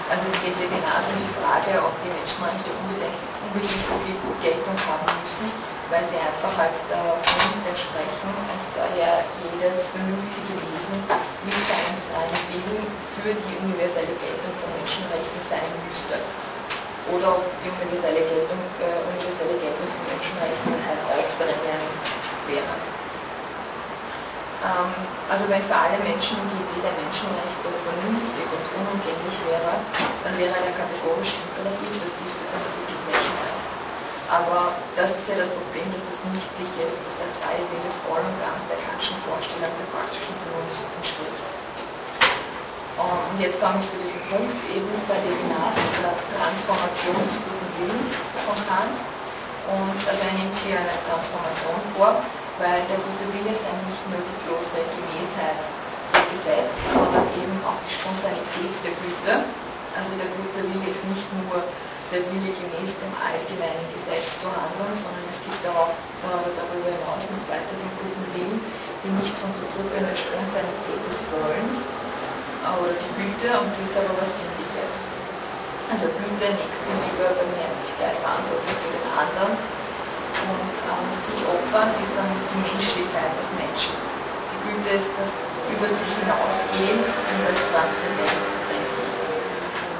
Also 0.09 0.25
es 0.29 0.37
geht 0.45 0.57
hier 0.57 0.69
genauso 0.69 1.13
um 1.13 1.21
die 1.21 1.35
Frage, 1.41 1.73
ob 1.81 1.93
die 2.01 2.13
Menschenrechte 2.13 2.73
unbedingt, 2.81 3.21
unbedingt 3.45 3.85
die 4.05 4.17
Geltung 4.45 4.77
haben 4.89 5.09
müssen, 5.21 5.49
weil 5.89 6.05
sie 6.09 6.21
einfach 6.21 6.53
halt 6.57 6.77
der 6.89 7.17
Vernunft 7.21 7.65
entsprechen 7.69 8.29
und 8.33 8.61
daher 8.77 9.25
jedes 9.41 9.89
vernünftige 9.93 10.57
Wesen 10.73 11.01
mit 11.45 11.57
seinem 11.69 11.97
freien 12.09 12.37
Willen 12.49 12.85
für 13.17 13.33
die 13.33 13.57
universelle 13.61 14.17
Geltung 14.21 14.53
von 14.61 14.73
Menschenrechten 14.77 15.41
sein 15.41 15.69
müsste 15.85 16.17
oder 17.11 17.39
ob 17.39 17.45
die 17.59 17.71
universelle 17.71 18.23
Geltung, 18.23 18.61
äh, 18.79 19.03
universelle 19.03 19.59
Geltung 19.59 19.89
von 19.91 20.05
Menschenrechten 20.07 20.75
ein 20.79 21.01
Aufdrängen 21.11 21.83
wäre. 22.47 22.75
Ähm, 24.63 24.95
also 25.27 25.49
wenn 25.51 25.63
für 25.67 25.75
alle 25.75 25.99
Menschen 26.07 26.39
die 26.47 26.63
Idee 26.63 26.87
der 26.87 26.95
Menschenrechte 26.95 27.67
vernünftig 27.83 28.47
und 28.47 28.67
unumgänglich 28.79 29.37
wäre, 29.51 29.83
dann 30.23 30.35
wäre 30.39 30.55
der 30.55 30.75
kategorische 30.79 31.43
Imperativ 31.51 31.91
das 31.99 32.15
tiefste 32.15 32.47
Prinzip 32.47 32.87
des 32.87 33.03
Menschenrechts. 33.03 33.75
Aber 34.31 34.79
das 34.95 35.11
ist 35.19 35.29
ja 35.29 35.37
das 35.37 35.51
Problem, 35.51 35.91
dass 35.91 36.07
es 36.07 36.23
nicht 36.31 36.51
sicher 36.55 36.87
ist, 36.87 37.03
dass 37.03 37.19
der 37.19 37.29
freie 37.43 37.67
Wille 37.75 37.91
voll 38.07 38.23
und 38.23 38.39
ganz 38.39 38.63
der 38.71 38.79
Kantschen 38.79 39.19
Vorstellung 39.27 39.75
der 39.75 39.89
praktischen 39.91 40.39
Vernunft 40.47 40.87
entspricht. 40.95 41.47
Und 43.01 43.41
jetzt 43.41 43.57
komme 43.57 43.81
ich 43.81 43.89
zu 43.89 43.97
diesem 43.97 44.21
Punkt 44.29 44.53
eben 44.69 44.93
bei 45.09 45.17
Levinas, 45.25 45.77
der 46.05 46.13
Transformation 46.37 47.17
des 47.25 47.41
guten 47.41 47.69
Willens 47.81 48.13
von 48.45 48.59
Kant. 48.69 48.97
Und 49.73 49.97
also 50.05 50.21
er 50.21 50.35
nimmt 50.37 50.57
hier 50.61 50.77
eine 50.77 50.97
Transformation 51.09 51.79
vor, 51.97 52.21
weil 52.61 52.85
der 52.91 53.01
gute 53.01 53.25
Wille 53.33 53.55
sei 53.57 53.73
nicht 53.89 54.03
nur 54.13 54.21
die 54.21 54.39
bloße 54.45 54.77
Gewissheit 54.77 55.57
des 56.13 56.25
Gesetzes, 56.37 56.85
sondern 56.93 57.25
eben 57.39 57.57
auch 57.65 57.81
die 57.81 57.95
Spontanität 57.97 58.75
der 58.85 58.93
Güte. 59.01 59.33
Also 59.97 60.11
der 60.21 60.29
gute 60.37 60.61
Wille 60.61 60.93
ist 60.93 61.01
nicht 61.09 61.29
nur 61.33 61.65
der 62.13 62.21
Wille 62.29 62.53
gemäß 62.53 63.01
dem 63.01 63.13
allgemeinen 63.17 63.89
Gesetz 63.97 64.37
zu 64.37 64.53
handeln, 64.53 64.93
sondern 64.93 65.25
es 65.33 65.41
gibt 65.41 65.65
auch 65.65 65.97
äh, 66.29 66.45
darüber 66.61 66.93
hinaus 66.93 67.25
noch 67.33 67.45
weiter 67.49 67.73
den 67.73 67.89
guten 67.97 68.25
Willen, 68.37 68.61
die 69.01 69.13
nicht 69.17 69.33
von 69.41 69.49
verdrückender 69.57 70.13
Spontanität 70.13 71.01
des 71.09 71.19
Wollens, 71.33 71.89
oder 72.71 72.95
die 72.95 73.13
Güte 73.19 73.51
und 73.59 73.71
die 73.75 73.83
ist 73.83 73.97
aber 73.99 74.15
was 74.23 74.31
Ziemliches. 74.39 74.91
Also 75.91 76.07
Güte, 76.15 76.47
Nächstenliebe, 76.47 77.27
Barmherzigkeit, 77.35 78.15
Verantwortung 78.23 78.77
für 78.79 78.93
den 78.95 79.07
anderen. 79.19 79.53
Und 79.53 80.75
ähm, 80.75 81.09
sich 81.27 81.41
opfern 81.43 81.91
ist 81.99 82.13
dann 82.15 82.31
die 82.31 82.61
Menschlichkeit 82.63 83.31
des 83.37 83.49
Menschen. 83.59 83.95
Die 84.55 84.61
Güte 84.63 84.91
ist 84.95 85.11
das 85.19 85.31
über 85.69 85.89
sich 85.91 86.13
hinausgehen 86.23 86.99
und 87.03 87.41
als 87.51 87.61
Transzendenz 87.71 88.43
zu 88.47 88.61
denken. 88.71 89.05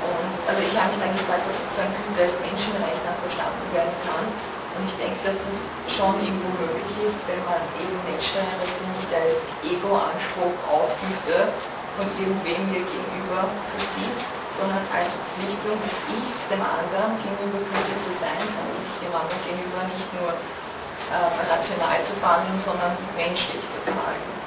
Und 0.07 0.31
also 0.47 0.61
ich 0.63 0.75
habe 0.79 0.91
mich 0.95 1.01
dann 1.03 1.15
gefragt, 1.19 1.45
ob 1.47 1.55
sozusagen 1.55 1.93
Güte 1.99 2.31
als 2.31 2.35
Menschenrecht 2.47 3.03
dann 3.03 3.19
verstanden 3.27 3.67
werden 3.75 3.97
kann. 4.07 4.27
Und 4.73 4.83
ich 4.89 4.97
denke, 4.97 5.21
dass 5.29 5.37
das 5.37 5.61
schon 5.93 6.17
irgendwo 6.25 6.49
möglich 6.57 6.95
ist, 7.05 7.21
wenn 7.29 7.43
man 7.45 7.61
eben 7.77 7.99
Menschenrechte 8.09 8.83
nicht 8.97 9.13
als 9.13 9.37
Ego-Anspruch 9.61 10.57
auf 10.73 10.89
Güte 11.05 11.53
von 11.97 12.09
irgendwem 12.17 12.61
mir 12.73 12.83
gegenüber 12.89 13.45
versieht, 13.73 14.19
sondern 14.57 14.81
als 14.93 15.13
Verpflichtung 15.13 15.77
des 15.81 15.95
Ichs 16.09 16.49
dem 16.49 16.61
anderen 16.61 17.17
gegenüber 17.21 17.61
gütig 17.61 17.99
zu 18.05 18.13
sein, 18.13 18.41
also 18.41 18.73
sich 18.81 18.97
dem 19.01 19.13
anderen 19.13 19.41
gegenüber 19.45 19.81
nicht 19.93 20.09
nur 20.17 20.33
äh, 20.33 21.29
rational 21.53 22.01
zu 22.05 22.13
behandeln, 22.21 22.57
sondern 22.61 22.97
menschlich 23.17 23.65
zu 23.69 23.81
behandeln. 23.85 24.41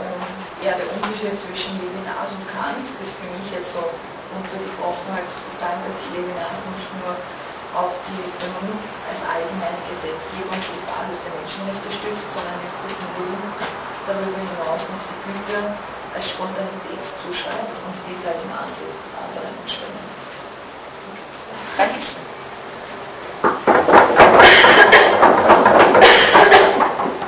Und 0.00 0.44
ja, 0.64 0.72
der 0.74 0.88
Unterschied 0.88 1.36
zwischen 1.36 1.76
Levinas 1.78 2.32
und 2.32 2.44
Kant 2.48 2.88
ist 3.00 3.12
für 3.20 3.28
mich 3.28 3.48
jetzt 3.52 3.76
so 3.76 3.84
untergebrochen 4.32 5.12
halt 5.12 5.28
zu 5.28 5.52
sagen, 5.60 5.84
dass 5.84 6.00
sich 6.00 6.10
Levinas 6.16 6.58
nicht 6.72 6.90
nur 7.04 7.12
auf 7.76 7.92
die 8.08 8.24
Vernunft 8.36 8.92
als 9.08 9.20
allgemeine 9.24 9.80
Gesetzgebung 9.88 10.56
die 10.56 10.84
Basis 10.84 11.20
der 11.24 11.32
Menschenrechte 11.36 11.88
stützt, 11.92 12.32
sondern 12.32 12.56
den 12.60 12.72
guten 12.84 13.06
Willen 13.16 13.44
darüber 14.06 14.38
hinaus 14.38 14.82
noch 14.90 15.02
die 15.08 15.18
Güte 15.26 15.58
als 16.14 16.28
Spontanität 16.28 17.02
zuschreibt 17.22 17.76
und 17.86 17.94
dies 18.06 18.20
halt 18.26 18.36
im 18.42 18.52
Antlitz 18.52 18.96
des 19.00 19.14
anderen 19.16 19.52
entschwimmen 19.62 20.02
lässt. 20.12 20.34
Dankeschön. 21.78 22.26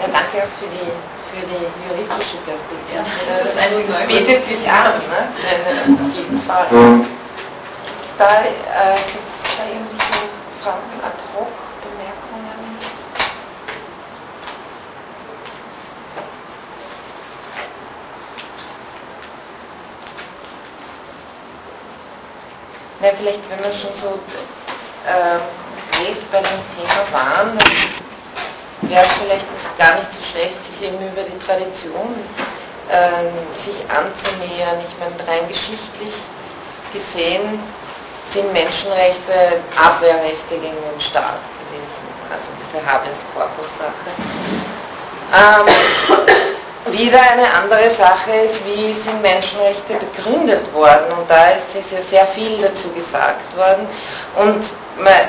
Ja, 0.01 0.09
danke 0.13 0.37
auch 0.45 0.55
für 0.61 0.69
die, 0.69 0.93
für 1.33 1.45
die 1.49 1.65
juristische 1.89 2.39
Perspektive. 2.45 2.93
Ja, 2.93 3.03
das, 3.03 3.55
ist 3.55 3.89
das 3.89 4.07
bietet 4.07 4.45
sich 4.45 4.69
an, 4.69 5.01
ne? 5.09 5.21
auf 5.31 6.17
jeden 6.17 6.41
Fall. 6.43 6.67
Gibt 6.69 8.05
es 8.05 8.13
da, 8.19 8.29
äh, 8.29 9.01
gibt's 9.09 9.39
da 9.57 9.65
irgendwelche 9.65 10.29
Fragen 10.61 11.01
ad 11.01 11.19
hoc, 11.33 11.54
Na, 23.05 23.11
vielleicht, 23.19 23.41
wenn 23.51 23.63
wir 23.63 23.71
schon 23.71 23.93
so 23.95 24.19
äh, 25.05 25.37
bei 26.33 26.39
dem 26.41 26.63
Thema 26.73 27.05
waren, 27.13 27.59
wäre 28.81 29.05
es 29.05 29.13
vielleicht 29.21 29.45
gar 29.77 29.97
nicht 29.97 30.09
so 30.11 30.21
schlecht, 30.25 30.57
sich 30.65 30.89
eben 30.89 30.97
über 30.97 31.21
die 31.21 31.39
Tradition 31.45 32.17
äh, 32.89 33.29
sich 33.61 33.77
anzunähern. 33.93 34.81
Ich 34.81 34.97
meine, 34.97 35.21
rein 35.29 35.47
geschichtlich 35.49 36.15
gesehen 36.95 37.61
sind 38.25 38.51
Menschenrechte 38.55 39.61
Abwehrrechte 39.77 40.55
gegen 40.55 40.73
den 40.73 41.01
Staat 41.01 41.45
gewesen. 41.61 42.09
Also 42.33 42.49
diese 42.57 42.81
Habeas 42.89 43.21
Corpus-Sache. 43.35 44.17
Ähm, 45.37 46.49
wieder 46.91 47.21
eine 47.21 47.51
andere 47.63 47.91
Sache 47.91 48.31
ist, 48.47 48.61
wie 48.67 48.93
sind 48.93 49.23
Menschenrechte 49.23 49.95
begründet 49.95 50.73
worden. 50.75 51.13
Und 51.19 51.31
da 51.31 51.51
ist, 51.51 51.75
ist 51.75 51.93
ja 51.93 52.03
sehr 52.03 52.27
viel 52.27 52.61
dazu 52.61 52.91
gesagt 52.93 53.57
worden. 53.57 53.87
Und 54.37 54.65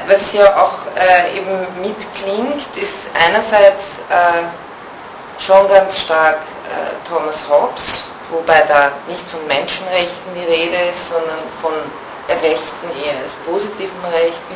was 0.08 0.30
hier 0.32 0.48
auch 0.58 0.80
äh, 0.96 1.38
eben 1.38 1.66
mitklingt, 1.82 2.76
ist 2.76 3.10
einerseits 3.26 4.00
äh, 4.10 5.42
schon 5.42 5.68
ganz 5.70 6.00
stark 6.02 6.38
äh, 6.38 7.10
Thomas 7.10 7.44
Hobbes, 7.50 8.04
wobei 8.32 8.62
da 8.68 8.92
nicht 9.08 9.28
von 9.30 9.46
Menschenrechten 9.48 10.34
die 10.36 10.52
Rede 10.52 10.90
ist, 10.92 11.10
sondern 11.10 11.40
von 11.62 11.74
Rechten 12.42 12.88
eher 13.04 13.22
als 13.24 13.34
positiven 13.46 14.06
Rechten. 14.12 14.56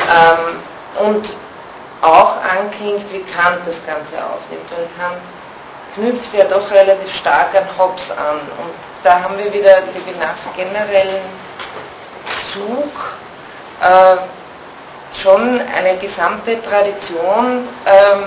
Ähm, 0.00 1.08
und 1.08 1.34
auch 2.02 2.36
anklingt, 2.42 3.10
wie 3.12 3.22
Kant 3.22 3.60
das 3.64 3.78
Ganze 3.86 4.16
aufnimmt. 4.18 4.68
Weil 4.70 4.88
Kant 4.98 5.22
knüpft 5.94 6.34
ja 6.34 6.44
doch 6.44 6.70
relativ 6.70 7.14
stark 7.14 7.54
an 7.54 7.66
Hobbes 7.78 8.10
an. 8.10 8.36
Und 8.36 8.74
da 9.02 9.22
haben 9.22 9.36
wir 9.38 9.52
wieder 9.52 9.80
Levinas 9.94 10.40
generellen 10.56 11.22
Zug, 12.52 12.92
äh, 13.80 14.16
schon 15.20 15.60
eine 15.76 15.98
gesamte 15.98 16.60
Tradition, 16.62 17.68
ähm, 17.86 18.24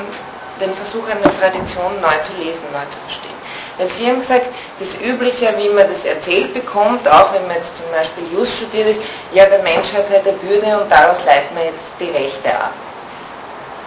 den 0.60 0.74
Versuch 0.74 1.04
einer 1.10 1.34
Tradition 1.40 2.00
neu 2.02 2.18
zu 2.24 2.34
lesen, 2.42 2.64
neu 2.72 2.86
zu 2.90 2.98
verstehen. 3.00 3.36
Weil 3.78 3.90
Sie 3.90 4.08
haben 4.08 4.22
gesagt, 4.22 4.46
das 4.80 4.96
Übliche, 5.02 5.54
wie 5.58 5.70
man 5.70 5.88
das 5.90 6.06
erzählt 6.06 6.54
bekommt, 6.54 7.08
auch 7.08 7.34
wenn 7.34 7.46
man 7.48 7.58
jetzt 7.58 7.76
zum 7.76 7.86
Beispiel 7.92 8.24
Just 8.34 8.58
studiert 8.58 8.88
ist, 8.88 9.02
ja, 9.34 9.46
der 9.46 9.60
Mensch 9.64 9.92
hat 9.94 10.10
halt 10.10 10.26
eine 10.28 10.42
Würde 10.44 10.82
und 10.82 10.90
daraus 10.90 11.18
leiten 11.26 11.56
wir 11.56 11.66
jetzt 11.66 11.92
die 12.00 12.10
Rechte 12.10 12.56
ab. 12.56 12.72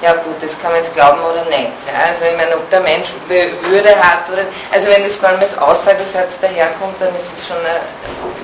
Ja 0.00 0.14
gut, 0.14 0.40
das 0.40 0.54
kann 0.62 0.70
man 0.70 0.80
jetzt 0.80 0.94
glauben 0.94 1.18
oder 1.20 1.44
nicht. 1.46 1.74
Ja, 1.90 2.06
also 2.06 2.22
ich 2.30 2.36
meine, 2.36 2.54
ob 2.54 2.70
der 2.70 2.80
Mensch 2.80 3.08
Würde 3.26 3.90
hat 3.96 4.30
oder, 4.30 4.42
also 4.70 4.86
wenn 4.86 5.02
das 5.02 5.16
vor 5.16 5.28
allem 5.30 5.40
als 5.40 5.58
Aussagesatz 5.58 6.38
daherkommt, 6.40 7.00
dann 7.00 7.10
ist 7.18 7.26
es 7.36 7.48
schon, 7.48 7.56
eine, 7.58 7.82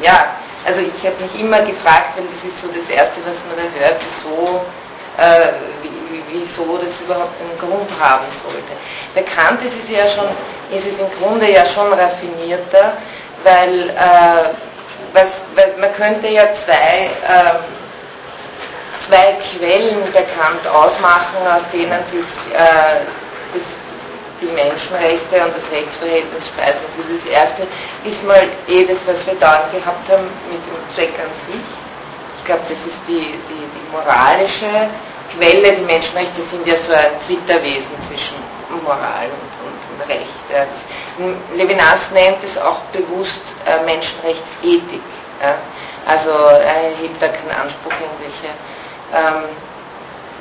ja, 0.02 0.34
also 0.66 0.80
ich 0.80 1.06
habe 1.06 1.22
mich 1.22 1.38
immer 1.38 1.60
gefragt, 1.60 2.16
weil 2.16 2.24
das 2.26 2.42
ist 2.42 2.60
so 2.60 2.66
das 2.68 2.88
Erste, 2.90 3.20
was 3.24 3.38
man 3.46 3.54
da 3.54 3.70
hört, 3.78 4.02
wieso, 4.02 4.64
äh, 5.18 5.54
wieso 6.32 6.78
das 6.78 6.98
überhaupt 6.98 7.38
einen 7.38 7.56
Grund 7.58 7.90
haben 8.00 8.26
sollte. 8.42 8.74
Bekannt 9.14 9.62
ist 9.62 9.78
es 9.78 9.90
ja 9.90 10.08
schon, 10.08 10.26
ist 10.74 10.86
es 10.90 10.98
im 10.98 11.06
Grunde 11.22 11.48
ja 11.48 11.64
schon 11.64 11.92
raffinierter, 11.92 12.98
weil, 13.44 13.90
äh, 13.90 14.50
was, 15.12 15.42
weil 15.54 15.74
man 15.78 15.94
könnte 15.94 16.26
ja 16.26 16.52
zwei 16.52 17.10
äh, 17.22 17.62
zwei 19.06 19.36
Quellen 19.40 20.02
bekannt 20.12 20.66
ausmachen, 20.72 21.38
aus 21.54 21.68
denen 21.72 22.02
sich 22.04 22.26
äh, 22.54 23.04
das, 23.52 23.62
die 24.40 24.46
Menschenrechte 24.46 25.44
und 25.44 25.54
das 25.54 25.70
Rechtsverhältnis 25.70 26.48
speisen. 26.48 26.80
Also 26.88 27.00
das 27.12 27.24
erste 27.30 27.66
ist 28.04 28.24
mal 28.24 28.48
eh 28.68 28.84
das, 28.84 28.98
was 29.06 29.26
wir 29.26 29.34
da 29.38 29.68
gehabt 29.72 30.08
haben 30.08 30.28
mit 30.50 30.60
dem 30.64 30.80
Zweck 30.94 31.12
an 31.20 31.32
sich. 31.34 31.64
Ich 32.38 32.44
glaube, 32.44 32.62
das 32.68 32.78
ist 32.84 33.00
die, 33.06 33.36
die, 33.48 33.64
die 33.72 33.86
moralische 33.92 34.88
Quelle. 35.36 35.72
Die 35.72 35.84
Menschenrechte 35.84 36.42
sind 36.42 36.66
ja 36.66 36.76
so 36.76 36.92
ein 36.92 37.16
Twitterwesen 37.24 37.96
zwischen 38.08 38.36
Moral 38.82 39.28
und, 39.28 39.52
und, 39.64 39.80
und 39.92 40.08
Recht. 40.08 40.44
Ja. 40.52 40.64
Das, 40.64 40.84
Levinas 41.56 42.10
nennt 42.12 42.42
es 42.42 42.58
auch 42.58 42.80
bewusst 42.92 43.42
äh, 43.66 43.84
Menschenrechtsethik. 43.84 45.04
Ja. 45.40 45.54
Also 46.06 46.30
er 46.30 46.92
hebt 47.00 47.20
da 47.20 47.28
keinen 47.28 47.50
Anspruch, 47.62 47.92
irgendwelche 47.96 48.52
ähm, 49.14 49.44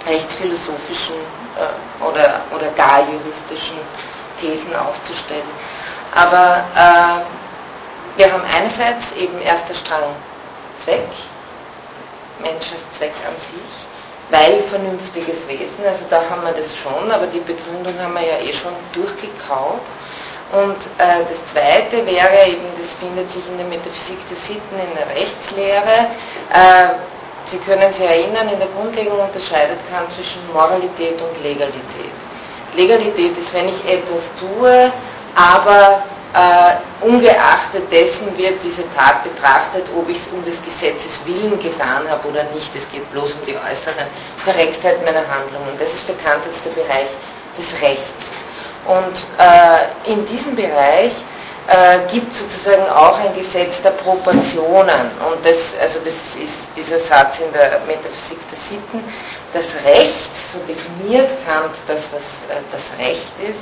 rechtsphilosophischen 0.08 1.16
äh, 1.58 2.04
oder, 2.04 2.42
oder 2.52 2.68
gar 2.76 3.02
juristischen 3.02 3.78
Thesen 4.40 4.76
aufzustellen. 4.76 5.42
Aber 6.16 6.64
äh, 6.76 8.18
wir 8.18 8.32
haben 8.32 8.44
einerseits 8.56 9.14
eben 9.14 9.42
erster 9.42 9.74
Strang 9.74 10.04
Zweck, 10.78 11.08
Mensch 12.40 12.72
als 12.72 12.98
Zweck 12.98 13.14
an 13.28 13.36
sich, 13.38 13.88
weil 14.30 14.62
vernünftiges 14.64 15.48
Wesen, 15.48 15.86
also 15.88 16.06
da 16.10 16.22
haben 16.30 16.44
wir 16.44 16.54
das 16.54 16.76
schon, 16.76 17.12
aber 17.12 17.28
die 17.28 17.40
Begründung 17.40 17.94
haben 18.02 18.14
wir 18.16 18.22
ja 18.22 18.38
eh 18.40 18.54
schon 18.54 18.74
durchgekaut. 18.94 19.82
Und 20.52 20.78
äh, 21.00 21.26
das 21.28 21.42
Zweite 21.52 22.06
wäre 22.06 22.46
eben, 22.46 22.62
das 22.78 22.94
findet 22.94 23.30
sich 23.30 23.42
in 23.48 23.58
der 23.58 23.66
Metaphysik 23.66 24.20
der 24.30 24.38
Sitten, 24.38 24.76
in 24.78 24.96
der 24.96 25.10
Rechtslehre, 25.16 26.14
äh, 26.54 26.94
Sie 27.46 27.58
können 27.58 27.92
sich 27.92 28.04
erinnern, 28.06 28.50
in 28.50 28.60
der 28.60 28.70
Grundlegung 28.70 29.20
unterscheidet 29.20 29.78
Kant 29.92 30.12
zwischen 30.12 30.42
Moralität 30.54 31.22
und 31.22 31.44
Legalität. 31.44 32.18
Legalität 32.76 33.38
ist, 33.38 33.54
wenn 33.54 33.68
ich 33.68 33.86
etwas 33.86 34.24
tue, 34.40 34.92
aber 35.36 36.04
äh, 36.34 37.06
ungeachtet 37.06 37.92
dessen 37.92 38.36
wird 38.38 38.56
diese 38.64 38.84
Tat 38.96 39.24
betrachtet, 39.24 39.86
ob 39.96 40.10
ich 40.10 40.18
es 40.18 40.28
um 40.34 40.44
des 40.46 40.64
Gesetzes 40.64 41.20
willen 41.26 41.60
getan 41.60 42.10
habe 42.10 42.28
oder 42.28 42.44
nicht. 42.56 42.76
Es 42.76 42.90
geht 42.92 43.10
bloß 43.12 43.34
um 43.34 43.46
die 43.46 43.56
äußere 43.56 44.08
Korrektheit 44.44 45.04
meiner 45.06 45.22
Handlungen. 45.28 45.78
Das 45.78 45.94
ist 45.94 46.08
bekannt 46.08 46.44
als 46.48 46.64
der 46.64 46.72
Bereich 46.72 47.10
des 47.58 47.72
Rechts. 47.82 48.32
Und 48.86 49.24
äh, 49.38 50.12
in 50.12 50.26
diesem 50.26 50.56
Bereich 50.56 51.14
äh, 51.68 52.00
gibt 52.12 52.34
sozusagen 52.34 52.88
auch 52.90 53.20
ein 53.20 53.34
Gesetz 53.36 53.82
der 53.82 53.92
Proportionen. 53.92 55.12
Und 55.26 55.44
das, 55.44 55.74
also 55.82 56.00
das 56.04 56.36
ist 56.36 56.60
dieser 56.76 57.00
Satz 57.00 57.40
in 57.40 57.52
der 57.54 57.80
Metaphysik 57.88 58.40
der 58.50 58.58
Sitten. 58.58 59.04
Das 59.54 59.68
Recht, 59.86 60.32
so 60.36 60.60
definiert 60.68 61.30
Kant 61.46 61.76
das, 61.88 62.08
was 62.12 62.44
äh, 62.50 62.60
das 62.72 62.92
Recht 63.00 63.34
ist, 63.50 63.62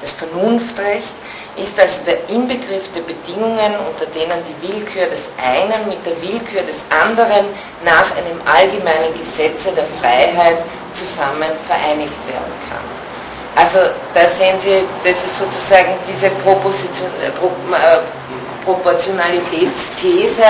das 0.00 0.10
Vernunftrecht, 0.10 1.14
ist 1.56 1.78
also 1.80 2.00
der 2.04 2.28
Inbegriff 2.28 2.90
der 2.92 3.00
Bedingungen, 3.00 3.74
unter 3.88 4.06
denen 4.12 4.42
die 4.44 4.68
Willkür 4.68 5.06
des 5.06 5.28
einen 5.42 5.88
mit 5.88 6.04
der 6.04 6.20
Willkür 6.20 6.62
des 6.62 6.84
anderen 6.90 7.46
nach 7.84 8.10
einem 8.16 8.40
allgemeinen 8.44 9.16
Gesetze 9.16 9.72
der 9.72 9.86
Freiheit 10.00 10.58
zusammen 10.92 11.50
vereinigt 11.66 12.26
werden 12.28 12.52
kann. 12.68 13.05
Also 13.56 13.78
da 14.14 14.28
sehen 14.28 14.60
Sie, 14.60 14.84
das 15.02 15.24
ist 15.24 15.38
sozusagen 15.38 15.94
diese 16.06 16.28
Proposition, 16.44 17.08
äh, 17.24 17.30
Pro, 17.30 17.46
äh, 17.72 18.00
Proportionalitätsthese, 18.64 20.42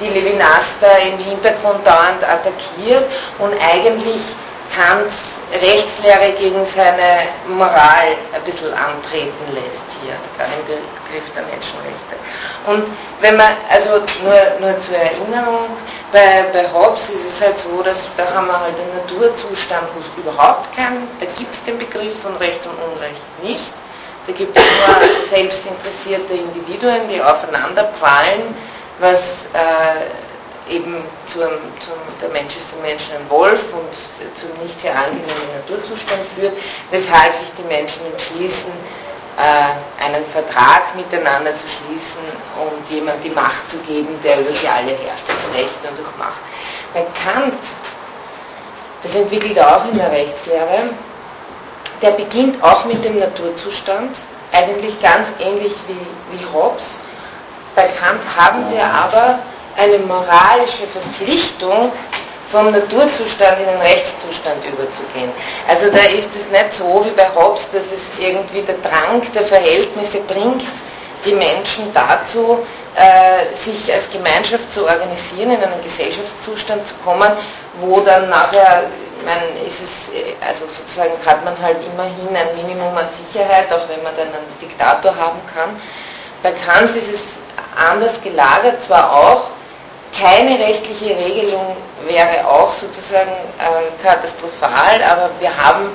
die 0.00 0.08
Levinas 0.08 0.74
da 0.80 0.88
im 1.12 1.18
Hintergrund 1.18 1.86
dauernd 1.86 2.24
attackiert 2.24 3.04
und 3.38 3.52
eigentlich 3.54 4.22
Kants 4.74 5.36
Rechtslehre 5.52 6.32
gegen 6.38 6.64
seine 6.64 7.26
Moral 7.48 8.14
ein 8.32 8.42
bisschen 8.44 8.72
antreten 8.72 9.44
lässt 9.52 9.82
hier, 10.00 10.14
gerade 10.36 10.52
im 10.54 10.78
Begriff 11.04 11.28
der 11.34 11.42
Menschenrechte. 11.42 12.14
Und 12.66 12.86
wenn 13.20 13.36
man, 13.36 13.52
also 13.68 13.98
nur, 14.22 14.38
nur 14.60 14.78
zur 14.78 14.96
Erinnerung, 14.96 15.76
bei, 16.12 16.44
bei 16.52 16.64
Hobbes 16.72 17.08
ist 17.10 17.26
es 17.26 17.40
halt 17.40 17.58
so, 17.58 17.82
dass 17.82 18.06
da 18.16 18.24
haben 18.32 18.46
wir 18.46 18.60
halt 18.60 18.74
einen 18.78 18.94
Naturzustand, 19.02 19.88
wo 19.94 20.00
es 20.00 20.10
überhaupt 20.16 20.74
keinen, 20.76 21.08
da 21.18 21.26
gibt 21.36 21.54
es 21.54 21.64
den 21.64 21.78
Begriff 21.78 22.20
von 22.22 22.36
Recht 22.36 22.64
und 22.66 22.78
Unrecht 22.92 23.26
nicht. 23.42 23.72
Da 24.26 24.32
gibt 24.32 24.56
es 24.56 24.62
nur 24.62 25.28
selbstinteressierte 25.28 26.34
Individuen, 26.34 27.08
die 27.08 27.20
aufeinander 27.20 27.84
prallen, 27.98 28.54
was 29.00 29.46
äh, 29.54 30.06
eben 30.68 30.96
zum, 31.26 31.50
zum, 31.80 31.98
der 32.20 32.28
Mensch 32.30 32.56
ist 32.56 32.72
dem 32.72 32.82
Menschen 32.82 33.14
ein 33.14 33.30
Wolf 33.30 33.72
und 33.72 33.92
zum 34.38 34.50
nicht 34.62 34.80
sehr 34.80 34.94
angenehmen 34.94 35.50
Naturzustand 35.56 36.20
führt, 36.34 36.52
weshalb 36.90 37.34
sich 37.34 37.50
die 37.58 37.62
Menschen 37.64 38.00
entschließen, 38.12 38.72
äh, 39.36 40.04
einen 40.04 40.24
Vertrag 40.26 40.94
miteinander 40.96 41.56
zu 41.56 41.64
schließen 41.66 42.22
und 42.60 42.88
jemand 42.94 43.22
die 43.24 43.30
Macht 43.30 43.68
zu 43.70 43.78
geben, 43.78 44.18
der 44.22 44.40
über 44.40 44.52
sie 44.52 44.68
alle 44.68 44.90
herrscht, 44.90 45.24
also 45.28 45.58
Recht 45.58 45.82
nur 45.82 45.92
durch 45.92 46.16
Macht. 46.18 46.40
Bei 46.92 47.06
Kant, 47.24 47.62
das 49.02 49.14
entwickelt 49.14 49.56
er 49.56 49.76
auch 49.76 49.84
in 49.86 49.96
der 49.96 50.10
Rechtslehre, 50.10 50.90
der 52.02 52.10
beginnt 52.12 52.62
auch 52.62 52.84
mit 52.84 53.04
dem 53.04 53.18
Naturzustand, 53.18 54.18
eigentlich 54.52 55.00
ganz 55.00 55.28
ähnlich 55.38 55.72
wie, 55.86 56.36
wie 56.36 56.44
Hobbes. 56.52 56.84
Bei 57.74 57.86
Kant 57.86 58.20
haben 58.36 58.70
wir 58.70 58.84
aber 58.84 59.38
eine 59.76 59.98
moralische 59.98 60.86
Verpflichtung, 60.86 61.92
vom 62.50 62.72
Naturzustand 62.72 63.60
in 63.60 63.66
den 63.66 63.80
Rechtszustand 63.80 64.64
überzugehen. 64.64 65.30
Also 65.68 65.88
da 65.90 66.02
ist 66.18 66.34
es 66.34 66.48
nicht 66.50 66.72
so 66.72 67.04
wie 67.06 67.10
bei 67.10 67.28
Hobbes, 67.34 67.70
dass 67.72 67.84
es 67.92 68.10
irgendwie 68.18 68.62
der 68.62 68.74
Drang 68.82 69.22
der 69.32 69.44
Verhältnisse 69.44 70.18
bringt, 70.20 70.64
die 71.24 71.34
Menschen 71.34 71.92
dazu, 71.94 72.58
äh, 72.96 73.54
sich 73.54 73.92
als 73.92 74.10
Gemeinschaft 74.10 74.72
zu 74.72 74.84
organisieren, 74.84 75.52
in 75.52 75.62
einen 75.62 75.82
Gesellschaftszustand 75.84 76.86
zu 76.86 76.94
kommen, 77.04 77.30
wo 77.80 78.00
dann 78.00 78.28
nachher, 78.28 78.84
man 79.24 79.38
ist 79.64 79.80
es, 79.82 80.14
äh, 80.14 80.34
also 80.44 80.66
sozusagen 80.66 81.12
hat 81.24 81.44
man 81.44 81.54
halt 81.62 81.78
immerhin 81.84 82.34
ein 82.34 82.56
Minimum 82.56 82.96
an 82.96 83.06
Sicherheit, 83.14 83.72
auch 83.72 83.88
wenn 83.88 84.02
man 84.02 84.16
dann 84.16 84.26
einen 84.26 84.58
Diktator 84.60 85.14
haben 85.14 85.40
kann. 85.54 85.80
Bei 86.42 86.50
Kant 86.52 86.96
ist 86.96 87.12
es 87.12 87.22
anders 87.76 88.20
gelagert, 88.20 88.82
zwar 88.82 89.12
auch, 89.12 89.50
keine 90.18 90.58
rechtliche 90.58 91.16
Regelung 91.16 91.76
wäre 92.06 92.46
auch 92.46 92.72
sozusagen 92.74 93.30
äh, 93.30 94.02
katastrophal, 94.02 95.02
aber 95.02 95.30
wir 95.38 95.50
haben, 95.56 95.90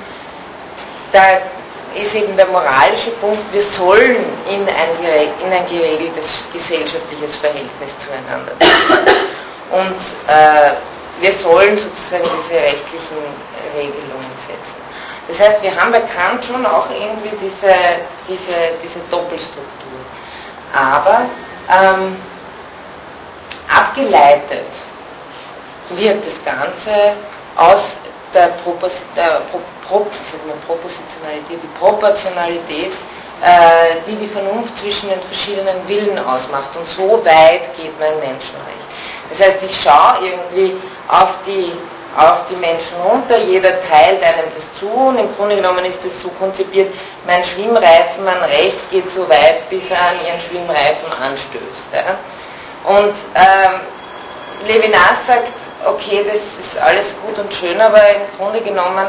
da 1.11 1.21
ist 1.95 2.13
eben 2.15 2.35
der 2.35 2.47
moralische 2.47 3.11
Punkt, 3.21 3.41
wir 3.53 3.63
sollen 3.63 4.17
in 4.49 4.61
ein, 4.61 5.45
in 5.45 5.53
ein 5.53 5.65
geregeltes 5.67 6.43
gesellschaftliches 6.51 7.37
Verhältnis 7.37 7.95
zueinander. 7.99 8.51
Und 9.71 10.01
äh, 10.27 10.73
wir 11.21 11.31
sollen 11.31 11.77
sozusagen 11.77 12.29
diese 12.37 12.55
rechtlichen 12.59 13.23
Regelungen 13.75 14.31
setzen. 14.37 14.85
Das 15.27 15.39
heißt, 15.39 15.63
wir 15.63 15.75
haben 15.75 15.91
bei 15.91 16.01
Kant 16.01 16.45
schon 16.45 16.65
auch 16.65 16.87
irgendwie 16.89 17.35
diese, 17.41 17.73
diese, 18.27 18.75
diese 18.83 18.99
Doppelstruktur. 19.09 19.99
Aber 20.73 21.25
ähm, 21.71 22.15
abgeleitet 23.69 24.65
wird 25.89 26.25
das 26.25 26.43
Ganze 26.43 27.13
aus 27.55 27.97
der, 28.33 28.47
Propos 28.63 28.93
der 29.15 29.41
Pro 29.51 29.59
Pro 29.87 30.07
Propositionalität, 30.65 31.59
die 31.61 31.79
Proportionalität, 31.79 32.91
äh, 33.41 34.01
die 34.07 34.15
die 34.15 34.27
Vernunft 34.27 34.75
zwischen 34.77 35.09
den 35.09 35.21
verschiedenen 35.21 35.87
Willen 35.87 36.17
ausmacht. 36.25 36.75
Und 36.75 36.87
so 36.87 37.23
weit 37.23 37.75
geht 37.77 37.93
mein 37.99 38.17
Menschenrecht. 38.19 38.85
Das 39.29 39.39
heißt, 39.39 39.63
ich 39.63 39.79
schaue 39.79 40.25
irgendwie 40.25 40.75
auf 41.07 41.35
die, 41.45 41.71
auf 42.17 42.45
die 42.49 42.55
Menschen 42.55 42.95
runter, 43.07 43.37
jeder 43.37 43.79
teilt 43.81 44.23
einem 44.23 44.49
das 44.55 44.73
zu 44.79 44.87
und 44.87 45.19
im 45.19 45.35
Grunde 45.35 45.57
genommen 45.57 45.85
ist 45.85 46.03
es 46.05 46.21
so 46.21 46.29
konzipiert, 46.29 46.93
mein 47.27 47.43
Schwimmreifen, 47.43 48.23
mein 48.23 48.41
Recht 48.49 48.89
geht 48.89 49.09
so 49.11 49.27
weit, 49.29 49.69
bis 49.69 49.89
er 49.91 49.99
an 49.99 50.15
ihren 50.25 50.41
Schwimmreifen 50.41 51.11
anstößt. 51.21 51.85
Ja. 51.93 52.17
Und 52.87 53.15
ähm, 53.35 53.81
Levinas 54.67 55.25
sagt, 55.25 55.51
okay, 55.85 56.25
das 56.25 56.59
ist 56.59 56.77
alles 56.77 57.15
gut 57.25 57.37
und 57.37 57.53
schön, 57.53 57.79
aber 57.79 57.99
im 57.99 58.37
Grunde 58.37 58.61
genommen 58.61 59.07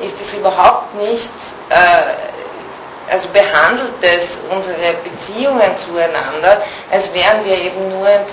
ist 0.00 0.20
es 0.20 0.32
überhaupt 0.32 0.94
nicht, 0.94 1.30
äh, 1.68 3.12
also 3.12 3.28
behandelt 3.28 3.92
es 4.02 4.38
unsere 4.48 4.94
Beziehungen 5.04 5.76
zueinander, 5.76 6.62
als 6.90 7.12
wären 7.12 7.44
wir 7.44 7.56
eben 7.58 7.90
nur 7.90 8.08
in 8.08 8.24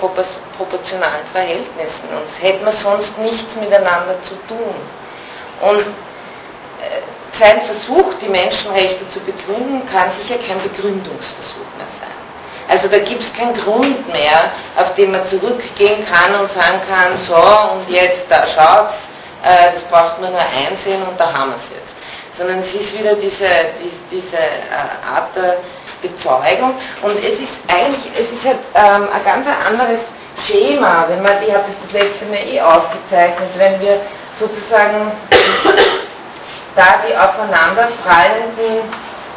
proportionalen 0.56 1.26
Verhältnissen 1.32 2.08
und 2.10 2.42
hätten 2.42 2.64
wir 2.64 2.72
sonst 2.72 3.18
nichts 3.18 3.56
miteinander 3.56 4.16
zu 4.22 4.34
tun. 4.46 4.74
Und 5.60 5.80
äh, 5.80 7.02
sein 7.32 7.60
Versuch, 7.62 8.14
die 8.22 8.28
Menschenrechte 8.28 9.08
zu 9.08 9.20
begründen, 9.20 9.82
kann 9.90 10.10
sicher 10.10 10.38
kein 10.38 10.62
Begründungsversuch 10.62 11.68
mehr 11.76 11.88
sein. 12.00 12.27
Also 12.68 12.88
da 12.88 12.98
gibt 12.98 13.22
es 13.22 13.32
keinen 13.32 13.54
Grund 13.54 14.06
mehr, 14.12 14.52
auf 14.76 14.94
den 14.94 15.12
man 15.12 15.24
zurückgehen 15.24 16.04
kann 16.06 16.38
und 16.38 16.50
sagen 16.50 16.80
kann, 16.86 17.16
so 17.16 17.34
und 17.34 17.88
jetzt 17.88 18.26
da 18.28 18.46
schaut's, 18.46 19.08
äh, 19.42 19.72
das 19.72 19.82
braucht 19.84 20.20
man 20.20 20.32
nur 20.32 20.40
einsehen 20.40 21.02
und 21.02 21.18
da 21.18 21.32
haben 21.32 21.50
wir 21.50 21.56
es 21.56 21.70
jetzt. 21.72 21.96
Sondern 22.36 22.58
es 22.58 22.74
ist 22.74 22.98
wieder 22.98 23.14
diese, 23.14 23.46
die, 23.80 23.90
diese 24.10 24.36
äh, 24.36 25.14
Art 25.14 25.34
der 25.34 25.56
Bezeugung 26.02 26.74
und 27.02 27.18
es 27.18 27.40
ist 27.40 27.58
eigentlich, 27.68 28.12
es 28.14 28.30
ist 28.30 28.44
halt 28.44 28.58
ähm, 28.74 29.08
ein 29.12 29.24
ganz 29.24 29.46
anderes 29.66 30.02
Schema, 30.46 31.06
wenn 31.08 31.22
man, 31.22 31.32
ich 31.42 31.52
habe 31.52 31.64
das 31.66 31.76
das 31.82 32.02
letzte 32.02 32.26
Mal 32.26 32.38
eh 32.46 32.60
aufgezeichnet, 32.60 33.48
wenn 33.56 33.80
wir 33.80 34.00
sozusagen 34.38 35.10
da 36.76 37.00
die 37.08 37.16
aufeinander 37.16 37.88
prallenden 38.04 38.86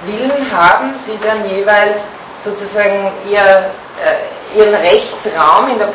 Willen 0.05 0.45
haben, 0.55 0.93
die 1.07 1.17
dann 1.25 1.49
jeweils 1.49 2.01
sozusagen 2.43 3.11
ihr, 3.29 3.39
äh, 3.39 4.57
ihren 4.57 4.73
Rechtsraum 4.75 5.69
in 5.71 5.79
der 5.79 5.87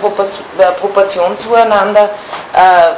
Proportion 0.72 1.38
zueinander, 1.38 2.10
äh, 2.52 2.92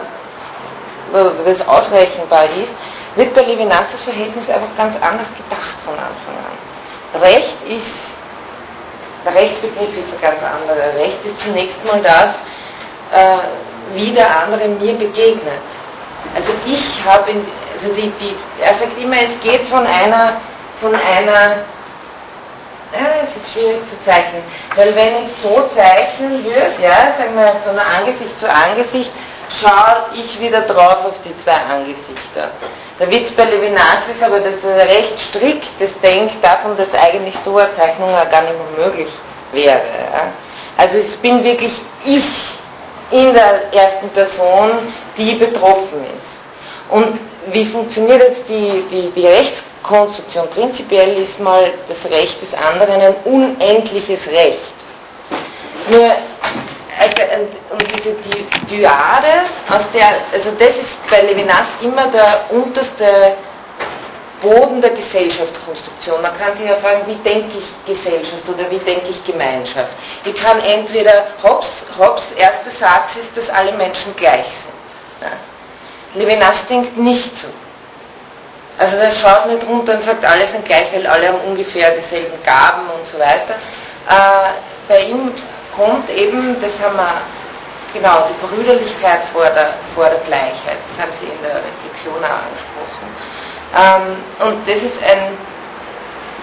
das 1.44 1.66
ausrechenbar 1.66 2.44
ist, 2.62 2.74
wird 3.16 3.34
bei 3.34 3.42
Levinas 3.42 3.86
das 3.92 4.02
Verhältnis 4.02 4.48
einfach 4.48 4.68
ganz 4.76 4.94
anders 4.96 5.28
gedacht 5.36 5.76
von 5.84 5.94
Anfang 5.94 6.36
an. 6.44 7.20
Recht 7.22 7.56
ist, 7.66 8.12
der 9.24 9.34
Rechtsbegriff 9.34 9.96
ist 9.96 10.14
ein 10.14 10.20
ganz 10.20 10.40
anderer. 10.42 10.94
Recht 10.98 11.24
ist 11.24 11.40
zunächst 11.40 11.82
mal 11.84 12.00
das, 12.02 12.36
äh, 13.12 13.38
wie 13.94 14.10
der 14.12 14.28
andere 14.40 14.68
mir 14.68 14.92
begegnet. 14.92 15.66
Also 16.36 16.52
ich 16.66 17.02
habe, 17.04 17.32
also 17.74 17.94
die, 17.94 18.12
die, 18.20 18.36
er 18.62 18.74
sagt 18.74 19.00
immer, 19.02 19.16
es 19.16 19.40
geht 19.42 19.66
von 19.68 19.86
einer, 19.86 20.36
von 20.80 20.94
einer 20.94 21.56
ja, 22.92 23.22
es 23.22 23.36
ist 23.36 23.52
schwierig 23.52 23.80
zu 23.88 23.96
zeichnen, 24.04 24.42
weil 24.76 24.94
wenn 24.94 25.22
ich 25.22 25.28
so 25.42 25.68
zeichnen 25.74 26.44
würde, 26.44 26.82
ja, 26.82 27.14
sagen 27.18 27.34
wir 27.34 27.54
von 27.64 27.78
Angesicht 27.78 28.38
zu 28.40 28.48
Angesicht, 28.48 29.10
schaue 29.60 30.06
ich 30.14 30.40
wieder 30.40 30.62
drauf 30.62 31.04
auf 31.06 31.14
die 31.24 31.36
zwei 31.42 31.56
Angesichter. 31.70 32.50
Der 32.98 33.10
Witz 33.10 33.30
bei 33.30 33.44
Levinas 33.44 34.08
ist 34.12 34.22
aber, 34.22 34.40
dass 34.40 34.64
er 34.64 34.88
recht 34.88 35.18
strikt 35.18 35.68
das 35.78 35.98
denkt 36.00 36.42
davon, 36.42 36.76
dass 36.76 36.94
eigentlich 36.94 37.34
so 37.44 37.56
eine 37.56 37.72
Zeichnung 37.74 38.10
gar 38.30 38.42
nicht 38.42 38.54
mehr 38.54 38.86
möglich 38.86 39.08
wäre. 39.52 39.80
Ja. 40.12 40.32
Also 40.76 40.98
es 40.98 41.16
bin 41.16 41.42
wirklich 41.44 41.72
ich 42.04 42.24
in 43.10 43.32
der 43.32 43.72
ersten 43.72 44.08
Person, 44.10 44.70
die 45.16 45.34
betroffen 45.34 46.04
ist. 46.18 46.38
Und 46.90 47.18
wie 47.52 47.64
funktioniert 47.64 48.20
jetzt 48.20 48.48
die, 48.48 48.84
die, 48.90 49.10
die 49.10 49.26
Rechts 49.26 49.62
Konstruktion. 49.82 50.48
Prinzipiell 50.50 51.16
ist 51.18 51.40
mal 51.40 51.70
das 51.88 52.04
Recht 52.10 52.40
des 52.42 52.54
anderen 52.54 53.00
ein 53.00 53.14
unendliches 53.24 54.26
Recht. 54.28 54.72
Nur, 55.88 56.04
also, 57.00 57.22
und 57.70 57.84
diese 57.96 58.14
Dyade, 58.66 59.42
aus 59.70 59.90
der, 59.92 60.06
also 60.32 60.50
das 60.58 60.76
ist 60.76 61.10
bei 61.10 61.22
Levinas 61.22 61.68
immer 61.80 62.06
der 62.08 62.44
unterste 62.50 63.36
Boden 64.42 64.80
der 64.80 64.90
Gesellschaftskonstruktion. 64.90 66.22
Man 66.22 66.36
kann 66.38 66.54
sich 66.54 66.68
ja 66.68 66.76
fragen, 66.76 67.02
wie 67.06 67.16
denke 67.28 67.58
ich 67.58 67.64
Gesellschaft 67.86 68.48
oder 68.48 68.70
wie 68.70 68.78
denke 68.78 69.08
ich 69.10 69.24
Gemeinschaft. 69.24 69.90
Ich 70.24 70.34
kann 70.34 70.60
entweder, 70.60 71.26
Hobbes, 71.42 71.84
Hobbes 71.98 72.32
erster 72.36 72.70
Satz 72.70 73.16
ist, 73.20 73.36
dass 73.36 73.50
alle 73.50 73.72
Menschen 73.72 74.14
gleich 74.16 74.46
sind. 74.46 74.74
Ja. 75.22 76.20
Levinas 76.20 76.66
denkt 76.66 76.96
nicht 76.96 77.36
so. 77.36 77.48
Also 78.78 78.96
das 78.96 79.20
schaut 79.20 79.46
nicht 79.46 79.66
runter 79.66 79.94
und 79.94 80.02
sagt, 80.02 80.24
alle 80.24 80.46
sind 80.46 80.64
gleich, 80.64 80.92
weil 80.92 81.06
alle 81.06 81.28
haben 81.28 81.40
ungefähr 81.40 81.90
dieselben 81.90 82.40
Gaben 82.44 82.86
und 82.96 83.04
so 83.04 83.18
weiter. 83.18 83.54
Äh, 84.08 84.50
bei 84.86 85.02
ihm 85.02 85.32
kommt 85.76 86.08
eben, 86.10 86.56
das 86.62 86.78
haben 86.80 86.96
wir, 86.96 87.20
genau, 87.92 88.26
die 88.28 88.46
Brüderlichkeit 88.46 89.20
vor 89.32 89.46
der, 89.46 89.74
vor 89.94 90.08
der 90.08 90.20
Gleichheit. 90.20 90.78
Das 90.88 91.02
haben 91.02 91.12
Sie 91.12 91.26
in 91.26 91.42
der 91.42 91.56
Reflexion 91.56 92.22
auch 92.22 92.42
angesprochen. 92.46 93.08
Ähm, 93.74 94.48
und 94.48 94.68
das 94.68 94.76
ist 94.76 95.02
ein, 95.02 95.36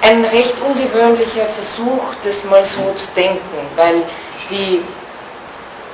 ein 0.01 0.25
recht 0.25 0.55
ungewöhnlicher 0.59 1.47
Versuch, 1.55 2.03
das 2.23 2.43
mal 2.43 2.65
so 2.65 2.93
zu 2.93 3.07
denken, 3.15 3.57
weil 3.77 4.03
die, 4.49 4.83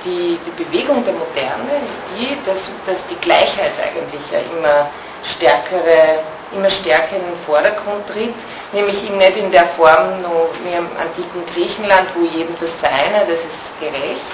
die, 0.04 0.38
die 0.44 0.64
Bewegung 0.64 1.04
der 1.04 1.14
Moderne 1.14 1.70
ist 1.88 2.02
die, 2.18 2.36
dass, 2.44 2.68
dass 2.84 3.06
die 3.06 3.16
Gleichheit 3.20 3.72
eigentlich 3.78 4.22
ja 4.32 4.40
immer 4.40 4.90
stärkere, 5.24 6.20
immer 6.52 6.70
stärker 6.70 7.16
in 7.16 7.22
den 7.22 7.38
Vordergrund 7.46 8.06
tritt, 8.08 8.34
nämlich 8.72 9.02
nicht 9.02 9.36
in 9.36 9.50
der 9.50 9.66
Form 9.76 10.20
nur 10.22 10.50
wie 10.64 10.76
im 10.76 10.88
antiken 11.00 11.44
Griechenland, 11.54 12.08
wo 12.14 12.24
jedem 12.26 12.54
das 12.60 12.80
Seine, 12.80 13.24
das 13.26 13.40
ist 13.44 13.78
gerecht, 13.80 14.26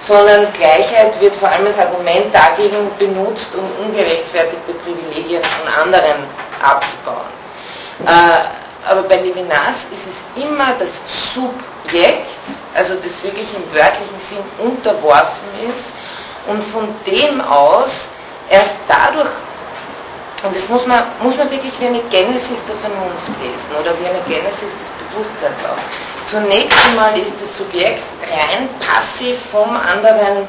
sondern 0.00 0.46
Gleichheit 0.54 1.20
wird 1.20 1.34
vor 1.36 1.48
allem 1.48 1.66
als 1.66 1.78
Argument 1.78 2.34
dagegen 2.34 2.90
benutzt, 2.98 3.50
um 3.54 3.86
ungerechtfertigte 3.86 4.72
Privilegien 4.72 5.42
von 5.42 5.82
anderen 5.82 6.24
abzubauen. 6.62 7.28
Äh, 8.06 8.88
aber 8.88 9.02
bei 9.02 9.16
Levinas 9.16 9.84
ist 9.92 10.06
es 10.08 10.42
immer 10.42 10.72
das 10.78 10.88
Subjekt, 11.34 12.26
also 12.74 12.94
das 12.94 13.12
wirklich 13.22 13.48
im 13.54 13.62
wörtlichen 13.74 14.18
Sinn 14.18 14.38
unterworfen 14.58 15.48
ist 15.68 15.92
und 16.46 16.64
von 16.64 16.88
dem 17.06 17.40
aus 17.42 18.08
erst 18.48 18.74
dadurch 18.88 19.28
und 20.42 20.56
das 20.56 20.68
muss 20.68 20.86
man, 20.86 21.04
muss 21.22 21.36
man 21.36 21.50
wirklich 21.50 21.72
wie 21.80 21.86
eine 21.86 22.00
Genesis 22.10 22.64
der 22.66 22.76
Vernunft 22.76 23.28
lesen 23.42 23.70
oder 23.78 23.92
wie 24.00 24.06
eine 24.06 24.20
Genesis 24.26 24.72
des 24.72 24.88
Bewusstseins 25.10 25.60
auch. 25.64 25.76
Zunächst 26.30 26.76
einmal 26.88 27.18
ist 27.18 27.34
das 27.40 27.58
Subjekt 27.58 28.02
rein 28.30 28.68
passiv 28.80 29.36
vom 29.50 29.76
anderen 29.76 30.48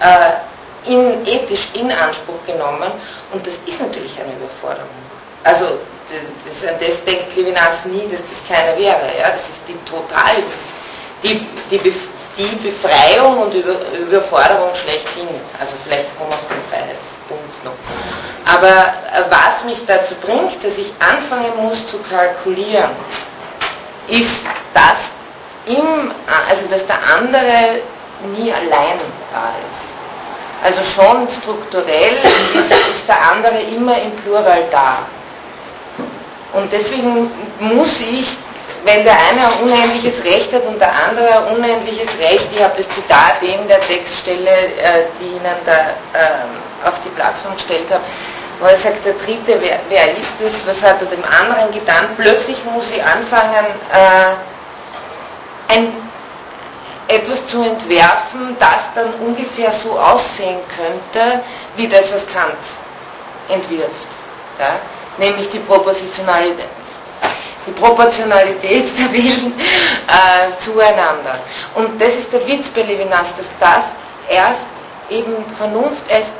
äh, 0.00 0.90
in, 0.90 1.26
ethisch 1.26 1.68
in 1.74 1.90
Anspruch 1.90 2.38
genommen 2.46 2.92
und 3.32 3.46
das 3.46 3.54
ist 3.66 3.80
natürlich 3.80 4.20
eine 4.20 4.32
Überforderung. 4.34 4.88
Also 5.42 5.78
das, 6.08 6.78
das 6.78 7.04
denkt 7.04 7.34
Levinas 7.36 7.84
nie, 7.86 8.06
dass 8.10 8.20
das 8.20 8.40
keiner 8.48 8.76
wäre. 8.78 9.08
Ja? 9.18 9.30
Das 9.30 9.48
ist 9.48 9.62
die 9.66 9.76
total, 9.84 10.36
die, 11.22 11.46
die, 11.70 11.94
die 12.36 12.56
Befreiung 12.56 13.38
und 13.38 13.54
Über, 13.54 13.74
Überforderung 13.98 14.74
schlechthin. 14.74 15.28
Also 15.60 15.74
vielleicht 15.84 16.16
kommen 16.18 16.30
wir 16.30 16.36
auf 16.36 16.48
den 16.48 16.62
Freiheitspunkt 16.70 17.64
noch. 17.64 17.74
Aber 18.52 18.68
äh, 18.68 19.24
was 19.30 19.64
mich 19.64 19.84
dazu 19.86 20.14
bringt, 20.16 20.62
dass 20.64 20.78
ich 20.78 20.92
anfangen 20.98 21.52
muss 21.62 21.86
zu 21.88 21.98
kalkulieren, 21.98 22.90
ist, 24.08 24.44
dass, 24.72 25.12
im, 25.66 26.12
also 26.48 26.66
dass 26.70 26.86
der 26.86 26.98
andere 27.16 27.82
nie 28.36 28.52
allein 28.52 28.98
da 29.32 29.52
ist. 29.72 29.94
Also 30.62 30.80
schon 30.82 31.28
strukturell 31.28 32.16
ist, 32.54 32.70
ist 32.72 33.08
der 33.08 33.20
andere 33.30 33.60
immer 33.76 34.00
im 34.00 34.12
Plural 34.16 34.64
da. 34.70 34.98
Und 36.54 36.72
deswegen 36.72 37.30
muss 37.58 38.00
ich 38.00 38.36
wenn 38.84 39.02
der 39.02 39.14
eine 39.14 39.46
ein 39.46 39.62
unendliches 39.62 40.22
Recht 40.24 40.52
hat 40.52 40.64
und 40.66 40.78
der 40.80 40.92
andere 41.08 41.46
ein 41.46 41.56
unendliches 41.56 42.10
Recht, 42.18 42.48
ich 42.54 42.62
habe 42.62 42.74
das 42.76 42.88
Zitat 42.90 43.42
eben 43.42 43.66
der 43.66 43.80
Textstelle, 43.80 44.50
äh, 44.50 45.06
die 45.20 45.36
Ihnen 45.36 45.56
da 45.64 45.72
äh, 45.72 46.86
auf 46.86 47.00
die 47.00 47.08
Plattform 47.10 47.54
gestellt 47.54 47.90
habe, 47.90 48.04
wo 48.60 48.66
er 48.66 48.76
sagt, 48.76 49.04
der 49.04 49.14
Dritte, 49.14 49.58
wer, 49.60 49.80
wer 49.88 50.12
ist 50.12 50.40
es, 50.44 50.66
was 50.66 50.82
hat 50.82 51.00
er 51.00 51.06
dem 51.06 51.24
anderen 51.24 51.72
getan? 51.72 52.08
Plötzlich 52.16 52.58
muss 52.66 52.90
ich 52.90 53.02
anfangen, 53.02 53.66
äh, 53.92 55.74
ein, 55.74 55.92
etwas 57.08 57.46
zu 57.46 57.62
entwerfen, 57.62 58.56
das 58.58 58.88
dann 58.94 59.12
ungefähr 59.26 59.72
so 59.72 59.98
aussehen 59.98 60.58
könnte, 60.68 61.40
wie 61.76 61.88
das, 61.88 62.12
was 62.12 62.26
Kant 62.32 62.54
entwirft. 63.48 64.08
Ja? 64.58 64.76
Nämlich 65.18 65.48
die 65.50 65.58
Propositionalität, 65.60 66.66
die 67.66 67.72
Proportionalität 67.72 68.86
der 68.98 69.12
Willen 69.12 69.52
äh, 69.58 70.58
zueinander. 70.58 71.38
Und 71.74 72.00
das 72.00 72.14
ist 72.14 72.32
der 72.32 72.46
Witz 72.46 72.68
bei 72.68 72.82
Levinas, 72.82 73.34
dass 73.36 73.46
das 73.60 73.84
erst 74.28 74.62
eben 75.10 75.32
Vernunft, 75.56 76.02
er 76.08 76.20
ist, 76.20 76.32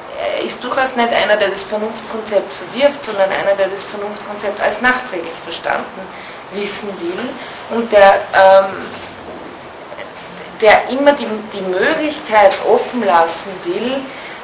ist 0.45 0.62
durchaus 0.62 0.95
nicht 0.97 1.09
einer, 1.12 1.37
der 1.37 1.49
das 1.49 1.62
Vernunftkonzept 1.62 2.53
verwirft, 2.53 3.05
sondern 3.05 3.30
einer, 3.30 3.55
der 3.57 3.68
das 3.68 3.82
Vernunftkonzept 3.91 4.61
als 4.61 4.80
nachträglich 4.80 5.32
verstanden 5.43 6.01
wissen 6.53 6.89
will 7.01 7.76
und 7.76 7.91
der, 7.91 8.14
ähm, 8.32 8.70
der 10.61 10.89
immer 10.91 11.12
die, 11.12 11.26
die 11.53 11.62
Möglichkeit 11.62 12.55
offen 12.68 13.05
lassen 13.05 13.51
will, 13.64 14.01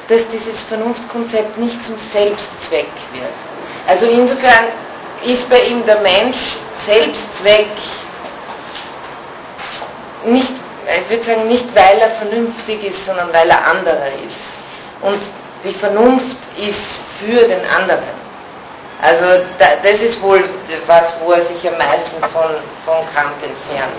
dass 0.09 0.27
dieses 0.29 0.61
Vernunftkonzept 0.63 1.57
nicht 1.59 1.83
zum 1.85 1.97
Selbstzweck 1.99 2.91
wird. 3.13 3.31
Also 3.87 4.07
insofern 4.07 4.65
ist 5.25 5.49
bei 5.49 5.61
ihm 5.65 5.85
der 5.87 6.01
Mensch 6.01 6.57
Selbstzweck 6.75 7.67
nicht, 10.25 10.51
ich 11.03 11.11
würde 11.11 11.25
sagen, 11.25 11.49
nicht 11.49 11.75
weil 11.75 11.99
er 11.99 12.11
vernünftig 12.11 12.85
ist, 12.85 13.07
sondern 13.07 13.33
weil 13.33 13.49
er 13.49 13.67
anderer 13.67 14.09
ist. 14.27 14.51
Und 15.01 15.21
die 15.65 15.73
Vernunft 15.73 16.37
ist 16.57 16.99
für 17.19 17.43
den 17.43 17.61
anderen. 17.77 18.21
Also 19.03 19.43
das 19.83 20.01
ist 20.03 20.21
wohl 20.21 20.45
was, 20.87 21.15
wo 21.23 21.33
er 21.33 21.43
sich 21.43 21.67
am 21.67 21.79
meisten 21.79 22.21
von, 22.33 22.51
von 22.85 23.07
Kant 23.15 23.33
entfernt. 23.43 23.93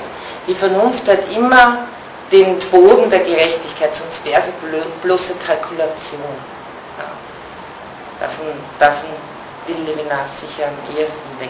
Die 0.48 0.54
Vernunft 0.54 1.08
hat 1.08 1.20
immer 1.36 1.88
den 2.32 2.60
Boden 2.70 3.10
der 3.10 3.20
Gerechtigkeit, 3.20 3.96
sonst 3.96 4.24
wäre 4.26 4.42
sie 4.42 4.52
bloße 5.02 5.34
Kalkulation. 5.46 6.22
Ja. 7.00 7.06
Davon, 8.20 8.46
davon 8.78 9.10
will 9.68 9.84
Levinas 9.86 10.40
sicher 10.40 10.66
am 10.68 10.98
ehesten 10.98 11.40
weg. 11.40 11.50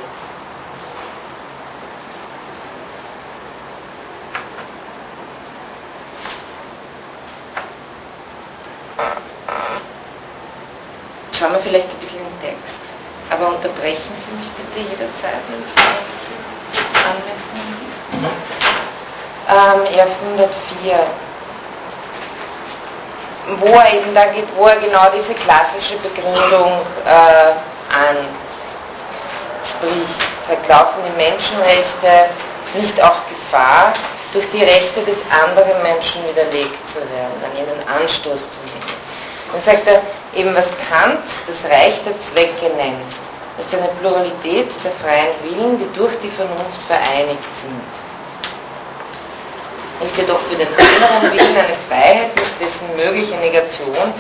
Schauen 11.38 11.54
wir 11.54 11.60
vielleicht 11.60 11.90
ein 11.90 11.98
bisschen 12.00 12.20
den 12.20 12.40
Text. 12.42 12.82
Aber 13.32 13.48
unterbrechen 13.48 14.14
Sie 14.20 14.32
mich 14.38 14.50
bitte 14.52 14.80
jederzeit, 14.90 15.42
wenn 15.50 15.64
ich 15.64 15.74
Anmerkungen 17.08 17.52
ähm, 19.50 19.86
EF 19.86 20.12
104 20.38 21.00
wo 23.60 23.66
er 23.68 23.94
eben 23.94 24.14
da 24.14 24.28
geht, 24.28 24.46
wo 24.56 24.68
er 24.68 24.78
genau 24.78 25.10
diese 25.16 25.34
klassische 25.34 25.96
Begründung 25.98 26.86
äh, 27.06 27.54
anspricht. 27.92 28.32
Sagt, 30.48 30.68
laufen 30.68 31.00
die 31.06 31.16
Menschenrechte 31.22 32.30
nicht 32.74 33.02
auch 33.02 33.22
Gefahr, 33.30 33.94
durch 34.34 34.50
die 34.50 34.64
Rechte 34.64 35.02
des 35.02 35.18
anderen 35.30 35.82
Menschen 35.84 36.24
widerlegt 36.28 36.88
zu 36.88 37.00
werden, 37.00 37.44
an 37.44 37.52
ihnen 37.58 37.88
Anstoß 37.88 38.40
zu 38.40 38.60
nehmen. 38.64 38.92
Dann 39.52 39.62
sagt 39.62 39.88
er 39.88 40.02
eben, 40.40 40.56
was 40.56 40.72
Kant 40.88 41.28
das 41.48 41.70
Reich 41.70 42.00
der 42.06 42.16
Zwecke 42.22 42.74
nennt. 42.78 43.12
Ist 43.60 43.76
eine 43.76 43.90
Pluralität 44.00 44.72
der 44.84 44.92
freien 44.92 45.36
Willen, 45.44 45.78
die 45.78 45.90
durch 45.98 46.18
die 46.20 46.30
Vernunft 46.30 46.82
vereinigt 46.88 47.52
sind. 47.60 47.92
Ist 50.08 50.18
jedoch 50.18 50.40
für 50.50 50.56
den 50.56 50.70
anderen 50.70 51.38
Willen 51.38 51.58
eine 51.58 51.78
Freiheit, 51.90 52.34
nicht 52.36 52.62
dessen 52.62 52.88
mögliche 52.96 53.36
Negation 53.36 54.14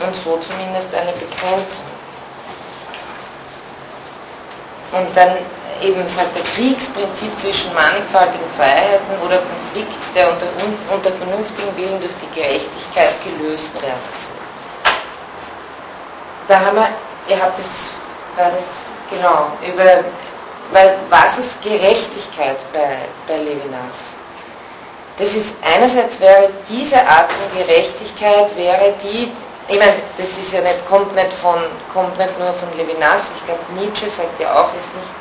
und 0.00 0.16
so 0.24 0.38
zumindest 0.38 0.94
eine 0.94 1.12
Begrenzung. 1.12 1.97
Und 4.92 5.14
dann 5.14 5.36
eben 5.82 6.08
sagt 6.08 6.34
der 6.34 6.42
Kriegsprinzip 6.54 7.38
zwischen 7.38 7.72
mannigfaltigen 7.74 8.48
Freiheiten 8.56 9.14
oder 9.24 9.38
Konflikt, 9.38 9.94
der 10.14 10.32
unter, 10.32 10.46
unter 10.92 11.12
vernünftigen 11.12 11.76
Willen 11.76 12.00
durch 12.00 12.14
die 12.22 12.40
Gerechtigkeit 12.40 13.12
gelöst 13.24 13.74
werden 13.82 14.08
soll. 14.12 14.38
Da 16.48 16.60
haben 16.60 16.76
wir, 16.76 16.88
ihr 17.28 17.42
habt 17.42 17.58
es, 17.58 17.66
war 18.36 18.50
das, 18.50 18.64
genau, 19.10 19.52
über, 19.66 20.04
weil 20.72 20.96
was 21.10 21.38
ist 21.38 21.60
Gerechtigkeit 21.62 22.56
bei, 22.72 22.96
bei 23.26 23.36
Levinas? 23.36 24.16
Das 25.18 25.34
ist, 25.34 25.54
einerseits 25.62 26.18
wäre 26.20 26.48
diese 26.68 26.96
Art 27.06 27.30
von 27.30 27.58
Gerechtigkeit, 27.58 28.56
wäre 28.56 28.94
die, 29.02 29.32
ich 29.68 29.78
meine, 29.78 29.96
das 30.16 30.28
ist 30.28 30.52
ja 30.52 30.60
nicht, 30.62 30.86
kommt 30.88 31.14
nicht 31.14 31.32
von, 31.32 31.60
kommt 31.92 32.16
nicht 32.16 32.38
nur 32.38 32.52
von 32.54 32.74
Levinas, 32.76 33.28
ich 33.36 33.44
glaube 33.44 33.60
Nietzsche 33.76 34.08
sagt 34.08 34.40
ja 34.40 34.52
auch, 34.52 34.72
ist 34.72 34.94
nicht, 34.96 35.12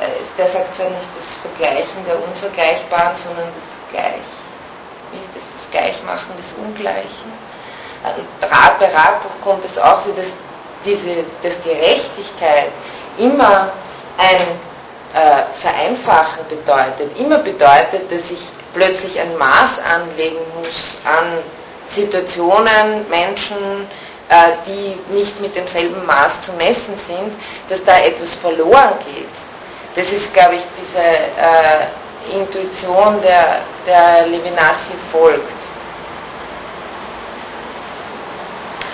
äh, 0.00 0.10
der 0.36 0.48
sagt 0.48 0.74
zwar 0.74 0.90
nicht 0.90 1.06
das 1.16 1.38
Vergleichen 1.40 2.04
der 2.06 2.18
Unvergleichbaren, 2.18 3.16
sondern 3.16 3.46
das 3.54 3.70
Gleich, 3.90 4.26
wie 5.12 5.18
ist 5.18 5.30
das, 5.34 5.44
das 5.44 5.70
Gleichmachen 5.70 6.36
des 6.36 6.52
Ungleichen. 6.58 7.30
Rat, 8.42 8.78
bei 8.80 8.86
Ratbuch 8.86 9.30
kommt 9.44 9.64
es 9.64 9.78
auch 9.78 10.00
so, 10.00 10.10
dass 10.12 10.32
diese 10.84 11.24
dass 11.42 11.54
Gerechtigkeit 11.62 12.70
immer 13.18 13.70
ein 14.18 14.40
äh, 15.14 15.44
Vereinfachen 15.60 16.44
bedeutet, 16.48 17.16
immer 17.18 17.38
bedeutet, 17.38 18.10
dass 18.10 18.30
ich 18.32 18.40
plötzlich 18.74 19.20
ein 19.20 19.36
Maß 19.36 19.78
anlegen 19.94 20.40
muss 20.58 20.96
an 21.04 21.38
Situationen, 21.94 23.08
Menschen, 23.08 23.86
äh, 24.28 24.34
die 24.66 25.14
nicht 25.14 25.40
mit 25.40 25.54
demselben 25.54 26.04
Maß 26.06 26.40
zu 26.40 26.52
messen 26.54 26.96
sind, 26.96 27.32
dass 27.68 27.84
da 27.84 27.98
etwas 27.98 28.34
verloren 28.34 28.94
geht. 29.14 29.36
Das 29.94 30.10
ist, 30.10 30.32
glaube 30.32 30.54
ich, 30.54 30.62
diese 30.80 30.98
äh, 30.98 32.40
Intuition, 32.40 33.20
der, 33.20 33.60
der 33.86 34.26
Levinas 34.26 34.86
hier 34.88 34.98
folgt. 35.10 35.52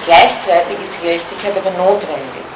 Gleichzeitig 0.05 0.77
ist 0.83 1.03
Gerechtigkeit 1.03 1.53
aber 1.57 1.71
notwendig. 1.79 2.49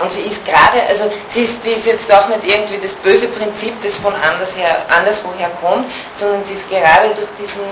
Und 0.00 0.12
sie 0.12 0.20
ist 0.22 0.44
gerade, 0.44 0.86
also 0.88 1.10
sie 1.30 1.44
ist, 1.44 1.64
die 1.64 1.70
ist 1.70 1.86
jetzt 1.86 2.12
auch 2.12 2.28
nicht 2.28 2.44
irgendwie 2.44 2.78
das 2.80 2.92
böse 2.92 3.26
Prinzip, 3.28 3.74
das 3.82 3.96
von 3.96 4.12
anders 4.14 4.54
her, 4.54 4.84
anderswoher 4.88 5.50
kommt, 5.60 5.86
sondern 6.14 6.44
sie 6.44 6.54
ist 6.54 6.68
gerade 6.68 7.08
durch 7.14 7.30
diesen 7.38 7.64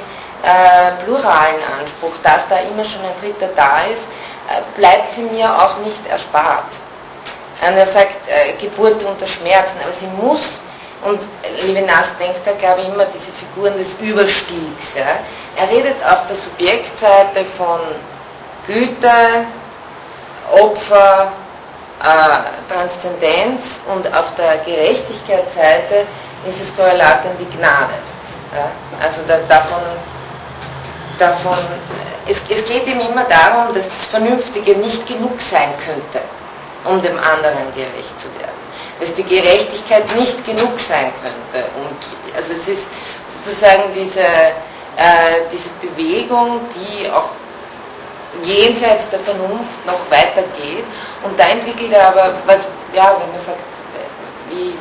äh, 0.44 1.04
pluralen 1.04 1.60
Anspruch, 1.80 2.12
dass 2.22 2.46
da 2.48 2.58
immer 2.58 2.84
schon 2.84 3.02
ein 3.02 3.16
Dritter 3.20 3.48
da 3.56 3.78
ist, 3.92 4.04
äh, 4.48 4.60
bleibt 4.78 5.14
sie 5.14 5.22
mir 5.22 5.50
auch 5.50 5.78
nicht 5.78 6.06
erspart. 6.08 6.72
Und 7.66 7.76
er 7.76 7.86
sagt, 7.86 8.28
äh, 8.28 8.52
Geburt 8.60 9.02
unter 9.04 9.26
Schmerzen, 9.26 9.76
aber 9.82 9.92
sie 9.92 10.06
muss, 10.06 10.42
und 11.04 11.20
Levinas 11.62 12.06
denkt 12.18 12.40
da 12.46 12.52
glaube 12.52 12.80
ich 12.80 12.88
immer 12.88 13.04
diese 13.06 13.30
Figuren 13.32 13.76
des 13.76 13.92
Überstiegs. 14.00 14.94
Ja. 14.96 15.20
Er 15.56 15.70
redet 15.70 15.96
auf 16.04 16.26
der 16.26 16.36
Subjektseite 16.36 17.44
von 17.56 17.80
Güte, 18.66 19.46
Opfer, 20.50 21.32
äh, 22.02 22.72
Transzendenz 22.72 23.80
und 23.92 24.06
auf 24.14 24.34
der 24.36 24.58
Gerechtigkeitsseite 24.58 26.06
ist 26.48 26.60
es 26.60 26.76
Korrelat 26.76 27.24
an 27.24 27.36
die 27.38 27.56
Gnade. 27.56 27.94
Ja? 28.54 28.70
Also 29.02 29.20
da, 29.28 29.38
davon, 29.48 29.80
davon 31.18 31.58
es, 32.26 32.40
es 32.48 32.64
geht 32.66 32.86
ihm 32.86 33.00
immer 33.00 33.24
darum, 33.24 33.74
dass 33.74 33.88
das 33.88 34.06
Vernünftige 34.06 34.76
nicht 34.76 35.06
genug 35.06 35.40
sein 35.40 35.72
könnte, 35.84 36.20
um 36.84 37.00
dem 37.02 37.18
anderen 37.18 37.72
gerecht 37.74 38.18
zu 38.18 38.28
werden. 38.38 38.64
Dass 39.00 39.12
die 39.14 39.24
Gerechtigkeit 39.24 40.04
nicht 40.16 40.44
genug 40.46 40.78
sein 40.80 41.12
könnte. 41.22 41.68
Und, 41.76 42.36
also 42.36 42.52
es 42.52 42.68
ist 42.68 42.88
sozusagen 43.44 43.82
diese, 43.94 44.20
äh, 44.20 45.44
diese 45.52 45.68
Bewegung, 45.82 46.60
die 46.74 47.10
auch 47.10 47.30
jenseits 48.42 49.08
der 49.10 49.20
Vernunft 49.20 49.84
noch 49.86 50.00
weitergeht. 50.10 50.84
Und 51.22 51.38
da 51.38 51.48
entwickelt 51.48 51.92
er 51.92 52.08
aber, 52.08 52.34
was, 52.46 52.60
ja, 52.94 53.16
wenn 53.20 53.30
man 53.30 53.40
sagt, 53.40 53.58
wie, 54.50 54.74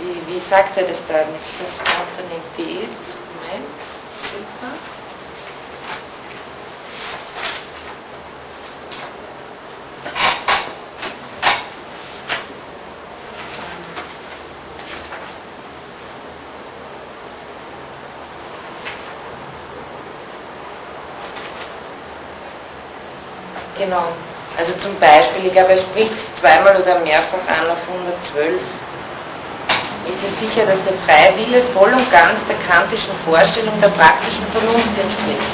wie, 0.00 0.34
wie 0.34 0.40
sagt 0.40 0.76
er 0.76 0.84
das 0.84 1.02
da, 1.08 1.14
dieser 1.14 1.70
Spontanität? 1.70 2.88
Moment, 2.88 3.23
super. 4.24 4.72
Genau. 23.76 24.12
Also 24.56 24.72
zum 24.74 24.98
Beispiel, 25.00 25.46
ich 25.46 25.52
glaube, 25.52 25.72
er 25.72 25.78
spricht 25.78 26.36
zweimal 26.38 26.80
oder 26.80 27.00
mehrfach 27.00 27.46
an 27.48 27.70
auf 27.70 27.88
112. 27.88 28.60
Ist 30.06 30.20
es 30.22 30.38
sicher, 30.40 30.66
dass 30.66 30.78
der 30.84 30.92
freie 31.06 31.32
Wille 31.36 31.62
voll 31.72 31.92
und 31.92 32.10
ganz 32.12 32.40
der 32.44 32.56
kantischen 32.68 33.14
Vorstellung 33.24 33.72
der 33.80 33.88
praktischen 33.88 34.44
Vernunft 34.52 34.92
entspricht? 35.00 35.50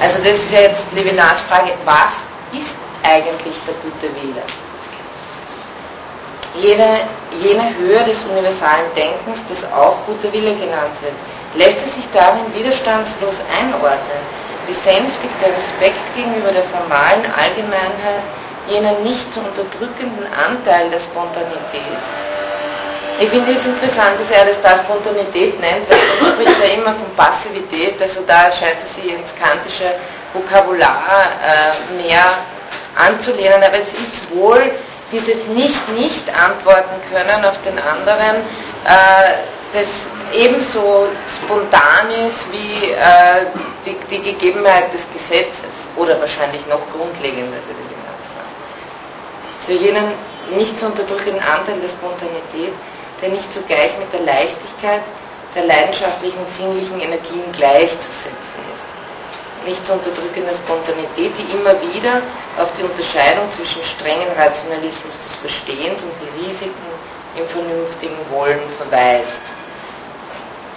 Also 0.00 0.18
das 0.18 0.42
ist 0.42 0.52
ja 0.52 0.60
jetzt 0.62 0.90
Levinats 0.92 1.42
Frage, 1.42 1.72
was 1.84 2.26
ist 2.50 2.74
eigentlich 3.02 3.54
der 3.66 3.74
gute 3.86 4.10
Wille? 4.18 4.42
Jene, 6.58 7.06
jene 7.40 7.64
Höhe 7.78 8.02
des 8.04 8.24
universalen 8.24 8.90
Denkens, 8.94 9.40
das 9.48 9.64
auch 9.72 9.96
guter 10.06 10.32
Wille 10.32 10.54
genannt 10.54 10.98
wird, 11.00 11.14
lässt 11.54 11.78
es 11.86 11.94
sich 11.94 12.04
darin 12.12 12.44
widerstandslos 12.52 13.40
einordnen, 13.60 14.22
besänftigt 14.66 15.38
der 15.40 15.54
Respekt 15.54 16.02
gegenüber 16.14 16.50
der 16.50 16.64
formalen 16.64 17.24
Allgemeinheit 17.38 18.26
jenen 18.68 19.02
nicht 19.02 19.32
zu 19.32 19.40
unterdrückenden 19.40 20.26
Anteil 20.34 20.90
der 20.90 21.00
Spontanität. 21.00 21.98
Ich 23.22 23.28
finde 23.28 23.52
es 23.52 23.64
interessant, 23.64 24.18
dass 24.18 24.36
er 24.36 24.46
das 24.46 24.60
da 24.62 24.76
Spontanität 24.76 25.54
nennt, 25.60 25.88
weil 25.88 25.96
er 25.96 26.26
spricht 26.26 26.58
ja 26.58 26.74
immer 26.74 26.92
von 26.92 27.06
Passivität, 27.16 28.02
also 28.02 28.22
da 28.26 28.50
scheint 28.50 28.78
er 28.82 28.86
sich 28.86 29.12
ins 29.14 29.32
kantische 29.36 29.94
Vokabular 30.32 31.04
äh, 31.38 32.02
mehr 32.02 32.24
anzulehnen, 32.96 33.62
aber 33.62 33.78
es 33.78 33.92
ist 33.94 34.28
wohl 34.34 34.60
dieses 35.12 35.46
Nicht-Nicht-Antworten 35.46 36.98
können 37.14 37.44
auf 37.44 37.62
den 37.62 37.78
anderen, 37.78 38.42
äh, 38.90 39.46
das 39.72 40.10
ebenso 40.34 41.06
spontan 41.30 42.10
ist 42.26 42.50
wie 42.50 42.90
äh, 42.90 43.46
die, 43.86 43.94
die, 44.10 44.32
Gegebenheit 44.32 44.92
des 44.92 45.06
Gesetzes 45.12 45.86
oder 45.94 46.18
wahrscheinlich 46.20 46.66
noch 46.66 46.82
grundlegender, 46.90 47.62
würde 47.70 47.82
ich 47.86 47.94
sagen. 48.34 48.50
Zu 49.64 49.72
jenen 49.74 50.10
nicht 50.58 50.76
zu 50.76 50.86
unterdrückenden 50.86 51.40
Anteil 51.40 51.78
der 51.78 51.88
Spontanität, 51.88 52.74
der 53.22 53.30
nicht 53.30 53.52
zugleich 53.52 53.96
mit 53.98 54.12
der 54.12 54.20
Leichtigkeit 54.20 55.02
der 55.54 55.64
leidenschaftlichen 55.64 56.38
und 56.38 56.48
sinnlichen 56.48 57.00
Energien 57.00 57.50
gleichzusetzen 57.52 58.60
ist 58.74 58.92
nicht 59.64 59.84
zu 59.86 59.92
unterdrückende 59.92 60.54
Spontanität, 60.54 61.32
die 61.38 61.52
immer 61.54 61.74
wieder 61.94 62.22
auf 62.58 62.72
die 62.78 62.82
Unterscheidung 62.82 63.48
zwischen 63.50 63.82
strengen 63.84 64.30
Rationalismus 64.36 65.14
des 65.18 65.36
Verstehens 65.36 66.02
und 66.02 66.12
die 66.20 66.46
Risiken 66.46 66.90
im 67.36 67.46
vernünftigen 67.46 68.18
Wollen 68.30 68.60
verweist. 68.78 69.42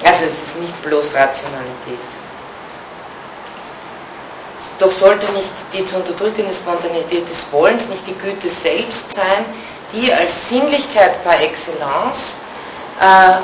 Also 0.04 0.26
es 0.26 0.34
ist 0.34 0.60
nicht 0.60 0.82
bloß 0.84 1.14
Rationalität. 1.14 2.06
Doch 4.78 4.91
sollte 4.91 5.32
nicht 5.32 5.52
die 5.74 5.86
zu 5.86 5.96
unterdrückende 5.96 6.54
Spontanität 6.54 7.30
des 7.30 7.46
Wollens 7.52 7.88
nicht 7.88 8.06
die 8.08 8.16
Güte 8.16 8.50
selbst 8.50 9.14
sein, 9.14 9.46
die 9.96 10.14
als 10.14 10.50
Sinnlichkeit 10.50 11.24
par 11.24 11.39
excellence 11.41 12.38
äh, 13.00 13.39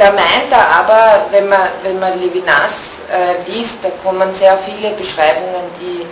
da 0.00 0.10
meint 0.12 0.50
er 0.50 0.66
aber, 0.80 1.26
wenn 1.30 1.46
man, 1.50 1.68
wenn 1.82 1.98
man 2.00 2.18
Levinas 2.18 3.00
äh, 3.12 3.50
liest, 3.50 3.84
da 3.84 3.90
kommen 4.02 4.32
sehr 4.32 4.56
viele 4.58 4.92
Beschreibungen, 4.92 5.68
die 5.78 6.06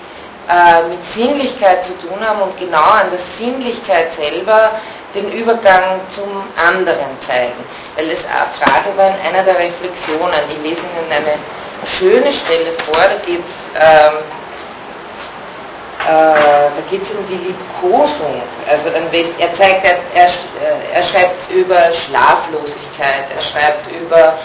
äh, 0.47 0.87
mit 0.91 1.03
Sinnlichkeit 1.07 1.87
zu 1.87 1.97
tun 1.99 2.21
haben 2.21 2.43
und 2.43 2.55
genau 2.59 2.83
an 2.83 3.09
der 3.11 3.19
Sinnlichkeit 3.19 4.13
selber 4.13 4.73
den 5.15 5.33
Übergang 5.33 6.01
zum 6.11 6.29
anderen 6.57 7.19
zeigen. 7.21 7.65
Weil 7.97 8.09
das 8.09 8.25
eine 8.27 8.53
Frage 8.61 8.95
war 8.97 9.09
in 9.09 9.35
einer 9.35 9.43
der 9.45 9.59
Reflexionen. 9.59 10.37
Ich 10.51 10.69
lese 10.69 10.83
Ihnen 10.83 11.11
eine 11.11 11.89
schöne 11.89 12.31
Stelle 12.31 12.73
vor, 12.85 13.03
da 13.03 13.17
geht 13.25 13.43
es 13.43 13.69
ähm, 13.75 14.19
äh, 14.19 14.48
da 16.07 16.83
geht 16.89 17.03
es 17.03 17.11
um 17.11 17.27
die 17.27 17.37
Liebkosung. 17.47 18.43
Also 18.69 18.89
er 18.89 19.53
zeigt, 19.53 19.85
er, 19.85 19.99
er, 20.15 20.27
äh, 20.27 21.03
schreibt 21.03 21.51
über 21.51 21.93
Schlaflosigkeit, 21.93 23.27
er 23.35 23.43
schreibt 23.43 23.89
über, 23.91 24.39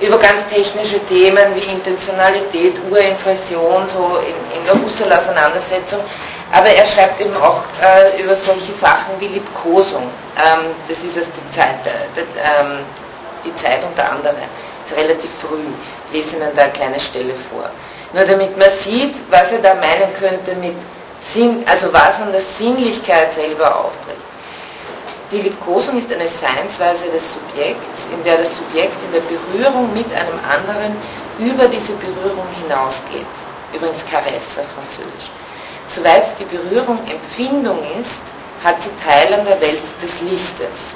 über 0.00 0.18
ganz 0.18 0.46
technische 0.48 0.98
Themen 1.06 1.54
wie 1.54 1.70
Intentionalität, 1.72 2.74
Urinflation, 2.90 3.88
so 3.88 4.18
in, 4.26 4.58
in 4.58 4.64
der 4.66 4.74
Husserl-Auseinandersetzung. 4.74 6.00
Aber 6.52 6.68
er 6.68 6.84
schreibt 6.86 7.20
eben 7.20 7.36
auch 7.36 7.62
äh, 7.82 8.22
über 8.22 8.34
solche 8.34 8.72
Sachen 8.72 9.18
wie 9.18 9.28
Liebkosung. 9.28 10.04
Ähm, 10.36 10.70
das 10.88 10.98
ist 11.04 11.16
erst 11.16 11.30
die 11.36 11.50
Zeit, 11.54 11.76
äh, 11.84 12.20
ähm, 12.20 12.78
die 13.44 13.54
Zeit 13.54 13.80
unter 13.84 14.10
anderem. 14.10 14.36
Ist 14.86 14.96
relativ 14.96 15.30
früh. 15.40 15.58
Ich 16.10 16.24
lese 16.24 16.36
Ihnen 16.36 16.48
da 16.56 16.62
eine 16.62 16.72
kleine 16.72 17.00
Stelle 17.00 17.34
vor. 17.50 17.68
Nur 18.14 18.24
damit 18.24 18.56
man 18.56 18.70
sieht, 18.70 19.14
was 19.30 19.52
er 19.52 19.58
da 19.58 19.74
meinen 19.74 20.14
könnte 20.18 20.54
mit 20.54 20.74
Sinn, 21.32 21.64
also 21.66 21.92
was 21.92 22.20
an 22.20 22.32
der 22.32 22.40
Sinnlichkeit 22.40 23.32
selber 23.32 23.84
aufbricht. 23.84 24.18
Die 25.30 25.40
Liebkosung 25.40 25.98
ist 25.98 26.10
eine 26.10 26.26
Seinsweise 26.26 27.04
des 27.10 27.32
Subjekts, 27.32 28.06
in 28.12 28.24
der 28.24 28.38
das 28.38 28.56
Subjekt 28.56 28.96
in 29.02 29.12
der 29.12 29.20
Berührung 29.20 29.92
mit 29.92 30.10
einem 30.12 30.40
anderen 30.48 30.96
über 31.38 31.68
diese 31.68 31.92
Berührung 31.92 32.46
hinausgeht. 32.62 33.26
Übrigens 33.74 34.04
Caresse 34.10 34.64
Französisch. 34.74 35.28
Soweit 35.86 36.24
die 36.38 36.44
Berührung 36.44 36.98
Empfindung 37.10 37.78
ist, 38.00 38.20
hat 38.64 38.82
sie 38.82 38.90
Teil 39.04 39.38
an 39.38 39.44
der 39.44 39.60
Welt 39.60 39.82
des 40.02 40.20
Lichtes. 40.22 40.94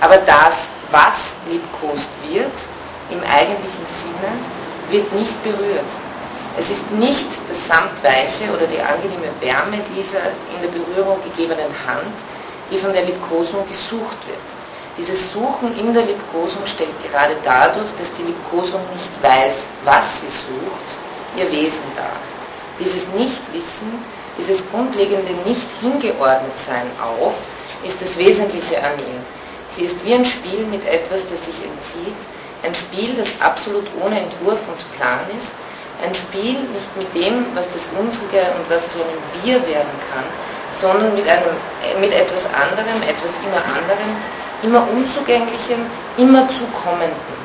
Aber 0.00 0.16
das, 0.18 0.68
was 0.90 1.34
liebkost 1.48 2.10
wird, 2.28 2.52
im 3.10 3.20
eigentlichen 3.22 3.86
Sinne, 3.86 4.32
wird 4.90 5.12
nicht 5.12 5.42
berührt. 5.42 5.90
Es 6.56 6.70
ist 6.70 6.88
nicht 6.92 7.26
das 7.48 7.66
Samtweiche 7.66 8.46
oder 8.54 8.66
die 8.66 8.80
angenehme 8.80 9.28
Wärme 9.40 9.82
dieser 9.96 10.22
in 10.54 10.62
der 10.62 10.68
Berührung 10.68 11.18
gegebenen 11.22 11.70
Hand, 11.86 12.14
die 12.70 12.78
von 12.78 12.92
der 12.92 13.04
Liebkosung 13.04 13.66
gesucht 13.66 14.18
wird. 14.28 14.46
Dieses 14.96 15.32
Suchen 15.32 15.76
in 15.76 15.92
der 15.92 16.04
Liebkosung 16.04 16.64
stellt 16.66 16.94
gerade 17.10 17.34
dadurch, 17.42 17.90
dass 17.98 18.12
die 18.12 18.22
Liebkosung 18.22 18.80
nicht 18.94 19.10
weiß, 19.22 19.66
was 19.84 20.20
sie 20.20 20.30
sucht, 20.30 20.88
ihr 21.36 21.50
Wesen 21.50 21.82
dar. 21.96 22.14
Dieses 22.78 23.08
Nichtwissen, 23.08 23.90
dieses 24.38 24.62
grundlegende 24.70 25.32
Nicht-Hingeordnetsein 25.44 26.86
auf, 27.02 27.34
ist 27.82 28.00
das 28.00 28.16
Wesentliche 28.16 28.78
an 28.78 28.98
ihm. 28.98 29.20
Sie 29.70 29.82
ist 29.82 30.04
wie 30.04 30.14
ein 30.14 30.24
Spiel 30.24 30.64
mit 30.70 30.86
etwas, 30.86 31.26
das 31.26 31.44
sich 31.44 31.58
entzieht, 31.64 32.14
ein 32.62 32.74
Spiel, 32.74 33.14
das 33.16 33.28
absolut 33.40 33.86
ohne 34.00 34.20
Entwurf 34.20 34.60
und 34.68 34.96
Plan 34.96 35.20
ist, 35.36 35.50
ein 36.04 36.14
Spiel 36.14 36.60
nicht 36.76 36.90
mit 36.96 37.08
dem, 37.14 37.46
was 37.54 37.66
das 37.72 37.88
Unsere 37.98 38.44
und 38.54 38.64
was 38.68 38.88
zu 38.90 38.98
einem 39.00 39.20
Wir 39.42 39.56
werden 39.66 39.96
kann, 40.12 40.24
sondern 40.72 41.14
mit, 41.14 41.28
einem, 41.28 41.56
mit 42.00 42.12
etwas 42.12 42.44
anderem, 42.52 43.00
etwas 43.08 43.32
immer 43.40 43.62
anderem, 43.64 44.10
immer 44.62 44.86
Unzugänglichem, 44.92 45.86
immer 46.18 46.48
Zukommenden. 46.48 47.44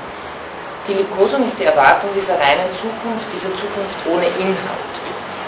Die 0.87 0.93
Liebkosung 0.93 1.45
ist 1.45 1.59
die 1.59 1.65
Erwartung 1.65 2.09
dieser 2.15 2.33
reinen 2.33 2.69
Zukunft, 2.73 3.27
dieser 3.31 3.53
Zukunft 3.55 3.97
ohne 4.09 4.25
Inhalt. 4.41 4.93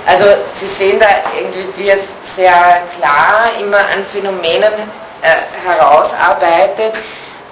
Also 0.05 0.25
Sie 0.53 0.67
sehen 0.67 0.99
da 0.99 1.07
irgendwie, 1.37 1.67
wie 1.77 1.89
es 1.89 2.13
sehr 2.23 2.53
klar 2.97 3.49
immer 3.59 3.77
an 3.77 4.05
Phänomenen 4.11 4.73
äh, 5.21 5.67
herausarbeitet 5.67 6.93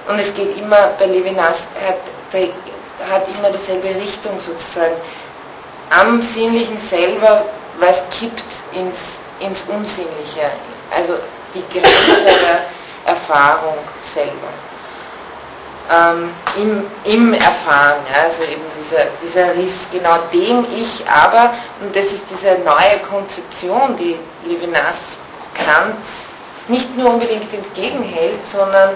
und 0.07 0.20
es 0.20 0.34
geht 0.34 0.57
immer 0.57 0.91
bei 0.99 1.05
Levinas, 1.05 1.68
hat, 1.86 2.01
hat 3.12 3.24
immer 3.38 3.49
dieselbe 3.51 3.89
Richtung 3.89 4.39
sozusagen 4.39 4.95
am 5.90 6.22
Sinnlichen 6.22 6.80
selber 6.80 7.46
was 7.80 8.04
kippt 8.18 8.44
ins, 8.74 9.20
ins 9.40 9.64
Unsinnliche, 9.68 10.52
also 10.96 11.16
die 11.54 11.64
Grenze 11.72 12.24
der 12.26 12.66
Erfahrung 13.06 13.78
selber. 14.14 14.52
Ähm, 15.92 16.30
im, 16.58 16.86
im 17.06 17.34
Erfahren, 17.34 17.96
ja, 18.14 18.26
also 18.26 18.44
eben 18.44 18.62
dieser, 18.78 19.06
dieser 19.24 19.56
Riss, 19.56 19.88
genau 19.92 20.18
dem 20.32 20.66
ich 20.76 21.04
aber, 21.10 21.54
und 21.82 21.96
das 21.96 22.06
ist 22.06 22.26
diese 22.30 22.60
neue 22.60 23.00
Konzeption, 23.10 23.98
die 23.98 24.16
Levinas 24.48 25.18
Kant 25.56 26.06
nicht 26.68 26.96
nur 26.96 27.14
unbedingt 27.14 27.52
entgegenhält, 27.52 28.46
sondern 28.46 28.92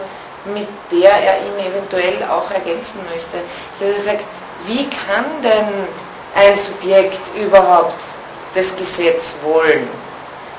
mit 0.54 0.68
der 0.92 1.12
er 1.12 1.38
ihn 1.38 1.72
eventuell 1.72 2.24
auch 2.30 2.52
ergänzen 2.52 3.00
möchte. 3.10 3.38
Also 3.74 3.86
er 3.86 4.04
sagt, 4.04 4.24
wie 4.68 4.88
kann 4.90 5.26
denn 5.42 5.88
ein 6.36 6.58
Subjekt 6.58 7.22
überhaupt 7.36 8.02
das 8.56 8.76
Gesetz 8.76 9.34
wollen. 9.44 9.88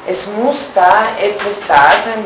Es 0.06 0.26
muss 0.38 0.68
da 0.74 1.08
etwas 1.20 1.54
da 1.66 1.92
sein. 2.04 2.24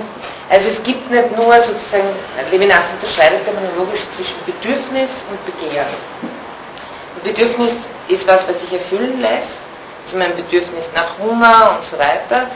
Also 0.51 0.69
es 0.69 0.83
gibt 0.83 1.11
nicht 1.11 1.37
nur 1.37 1.55
sozusagen, 1.61 2.09
Levinas 2.51 2.87
unterscheidet 2.95 3.45
terminologisch 3.45 4.01
zwischen 4.17 4.37
Bedürfnis 4.47 5.25
und 5.31 5.45
Begehren. 5.45 5.87
Ein 6.23 7.23
Bedürfnis 7.23 7.77
ist 8.09 8.27
was, 8.27 8.49
was 8.49 8.61
sich 8.61 8.73
erfüllen 8.73 9.21
lässt, 9.21 9.59
zum 10.07 10.19
Beispiel 10.19 10.43
Bedürfnis 10.45 10.89
nach 10.95 11.19
Hunger 11.19 11.77
und 11.77 11.85
so 11.85 11.99
weiter, 11.99 12.51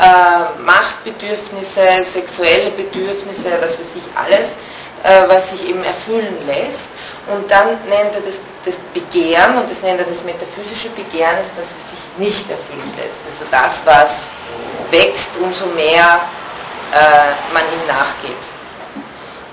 äh, 0.00 0.60
Machtbedürfnisse, 0.62 2.04
sexuelle 2.12 2.70
Bedürfnisse, 2.70 3.50
was 3.60 3.78
weiß 3.78 3.86
ich, 3.96 4.18
alles, 4.18 4.48
äh, 5.04 5.28
was 5.28 5.50
sich 5.50 5.68
eben 5.68 5.84
erfüllen 5.84 6.36
lässt. 6.46 6.88
Und 7.26 7.50
dann 7.50 7.68
nennt 7.88 8.14
er 8.14 8.20
das, 8.20 8.40
das 8.64 8.76
Begehren, 8.92 9.56
und 9.56 9.70
das 9.70 9.80
nennt 9.80 10.00
er 10.00 10.06
das 10.06 10.22
metaphysische 10.24 10.88
Begehren, 10.90 11.38
ist 11.40 11.52
das, 11.56 11.68
was 11.72 11.84
sich 11.92 12.04
nicht 12.18 12.50
erfüllen 12.50 12.92
lässt. 12.96 13.20
Also 13.24 13.44
das, 13.50 13.80
was 13.84 14.28
wächst, 14.90 15.30
umso 15.40 15.66
mehr 15.66 16.20
äh, 16.92 17.52
man 17.52 17.62
ihm 17.62 17.86
nachgeht. 17.86 18.44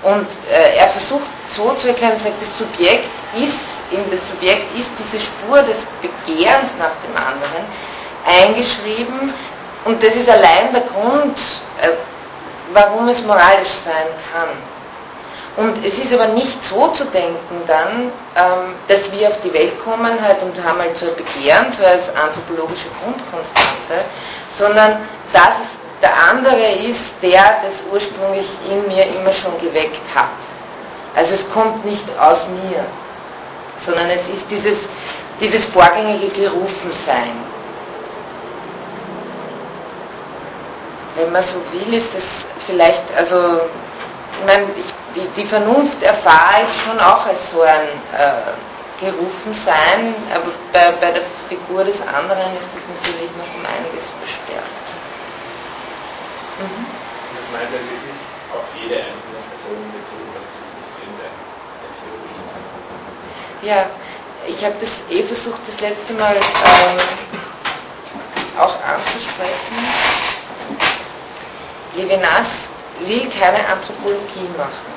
Und 0.02 0.26
äh, 0.50 0.78
er 0.78 0.88
versucht 0.88 1.30
so 1.54 1.72
zu 1.74 1.88
erklären, 1.88 2.12
er 2.12 2.18
sagt, 2.18 2.42
das 2.42 2.58
Subjekt 2.58 3.08
ist, 3.40 3.80
in 3.90 4.02
das 4.10 4.26
Subjekt 4.26 4.66
ist 4.76 4.90
diese 4.98 5.20
Spur 5.20 5.62
des 5.62 5.84
Begehrens 6.00 6.72
nach 6.78 6.90
dem 7.04 7.16
anderen 7.16 7.64
eingeschrieben 8.26 9.32
und 9.84 10.02
das 10.02 10.14
ist 10.14 10.28
allein 10.28 10.72
der 10.72 10.82
Grund, 10.82 11.38
äh, 11.80 11.88
warum 12.72 13.08
es 13.08 13.22
moralisch 13.22 13.74
sein 13.84 14.08
kann. 14.32 14.48
Und 15.56 15.84
es 15.84 15.98
ist 15.98 16.14
aber 16.14 16.28
nicht 16.28 16.64
so 16.64 16.88
zu 16.88 17.04
denken 17.04 17.62
dann, 17.66 18.10
ähm, 18.36 18.74
dass 18.88 19.12
wir 19.12 19.28
auf 19.28 19.38
die 19.40 19.52
Welt 19.52 19.72
kommen 19.84 20.12
halt 20.22 20.42
und 20.42 20.56
haben 20.64 20.78
halt 20.78 20.96
so 20.96 21.06
ein 21.06 21.16
Begehren, 21.16 21.70
so 21.70 21.84
als 21.84 22.08
anthropologische 22.16 22.88
Grundkonstante, 23.02 24.06
sondern 24.56 24.96
dass 25.32 25.58
es 25.60 25.68
der 26.00 26.10
andere 26.30 26.72
ist, 26.88 27.14
der 27.22 27.60
das 27.64 27.82
ursprünglich 27.92 28.46
in 28.68 28.86
mir 28.88 29.04
immer 29.04 29.32
schon 29.32 29.52
geweckt 29.60 30.02
hat. 30.14 30.30
Also 31.14 31.34
es 31.34 31.48
kommt 31.52 31.84
nicht 31.84 32.04
aus 32.18 32.46
mir, 32.48 32.84
sondern 33.78 34.08
es 34.08 34.28
ist 34.28 34.50
dieses, 34.50 34.88
dieses 35.38 35.66
vorgängige 35.66 36.28
Gerufensein. 36.28 37.32
Wenn 41.16 41.30
man 41.30 41.42
so 41.42 41.56
will, 41.72 41.94
ist 41.94 42.14
das 42.14 42.46
vielleicht, 42.66 43.02
also 43.16 43.60
ich 44.38 44.46
meine, 44.46 44.66
ich, 44.76 44.90
die, 45.14 45.26
die, 45.40 45.46
Vernunft 45.46 46.02
erfahre 46.02 46.62
ich 46.66 46.82
schon 46.82 46.98
auch 46.98 47.26
als 47.26 47.50
so 47.50 47.62
ein 47.62 47.88
äh, 48.16 48.52
Gerufensein, 49.00 50.14
aber 50.34 50.50
bei, 50.72 50.92
bei 51.00 51.10
der 51.12 51.22
Figur 51.48 51.84
des 51.84 52.00
anderen 52.00 52.54
ist 52.60 52.70
das 52.74 52.84
natürlich 52.88 53.30
noch 53.36 53.50
um 53.54 53.62
einiges 53.66 54.10
verstärkt. 54.18 54.86
Mhm. 56.58 56.86
Das 57.34 57.46
meint 57.52 57.72
er 57.72 57.80
wirklich 57.80 58.18
auf 58.54 58.64
jede 58.80 58.96
einzelne 58.96 59.42
Person 59.50 59.82
bezogen 59.92 60.32
in 61.02 61.12
der 61.18 61.32
Theorie. 61.98 62.40
Ja, 63.62 63.86
ich 64.46 64.64
habe 64.64 64.74
das 64.80 65.02
eh 65.10 65.22
versucht, 65.22 65.60
das 65.66 65.80
letzte 65.80 66.14
Mal 66.14 66.36
ähm, 66.36 66.98
auch 68.58 68.76
anzusprechen. 68.84 69.76
Levinas 71.94 72.71
will 73.08 73.28
keine 73.28 73.58
Anthropologie 73.68 74.48
machen. 74.56 74.92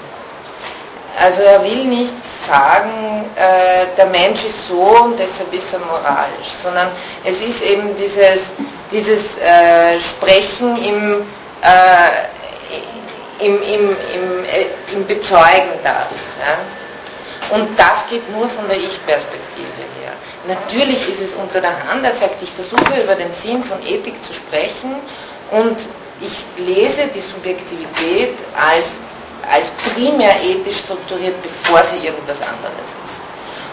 Also 1.17 1.43
er 1.43 1.63
will 1.63 1.85
nicht 1.85 2.13
sagen, 2.45 3.25
äh, 3.35 3.85
der 3.95 4.07
Mensch 4.07 4.43
ist 4.43 4.67
so 4.67 4.81
und 4.81 5.17
deshalb 5.17 5.53
ist 5.53 5.73
er 5.73 5.79
moralisch, 5.79 6.51
sondern 6.61 6.89
es 7.23 7.41
ist 7.41 7.61
eben 7.61 7.95
dieses, 7.95 8.53
dieses 8.91 9.37
äh, 9.37 9.99
Sprechen 9.99 10.75
im, 10.75 11.21
äh, 11.61 13.45
im, 13.45 13.55
im, 13.55 13.89
im, 14.13 14.45
äh, 14.45 14.93
im, 14.93 15.07
Bezeugen 15.07 15.79
das. 15.83 16.35
Ja? 16.39 17.55
Und 17.55 17.79
das 17.79 18.07
geht 18.09 18.29
nur 18.31 18.49
von 18.49 18.67
der 18.67 18.77
Ich-Perspektive 18.77 19.85
her. 20.01 20.11
Natürlich 20.47 21.09
ist 21.09 21.21
es 21.21 21.33
unter 21.33 21.61
der 21.61 21.71
Hand, 21.87 22.03
er 22.03 22.13
sagt, 22.13 22.41
ich 22.41 22.51
versuche 22.51 23.01
über 23.01 23.15
den 23.15 23.31
Sinn 23.31 23.63
von 23.63 23.77
Ethik 23.87 24.21
zu 24.21 24.33
sprechen 24.33 24.95
und 25.51 25.77
ich 26.21 26.45
lese 26.57 27.07
die 27.13 27.21
Subjektivität 27.21 28.35
als, 28.55 28.99
als 29.51 29.71
primär 29.93 30.33
ethisch 30.41 30.79
strukturiert, 30.79 31.35
bevor 31.41 31.83
sie 31.83 32.05
irgendwas 32.05 32.41
anderes 32.41 32.89
ist. 33.05 33.19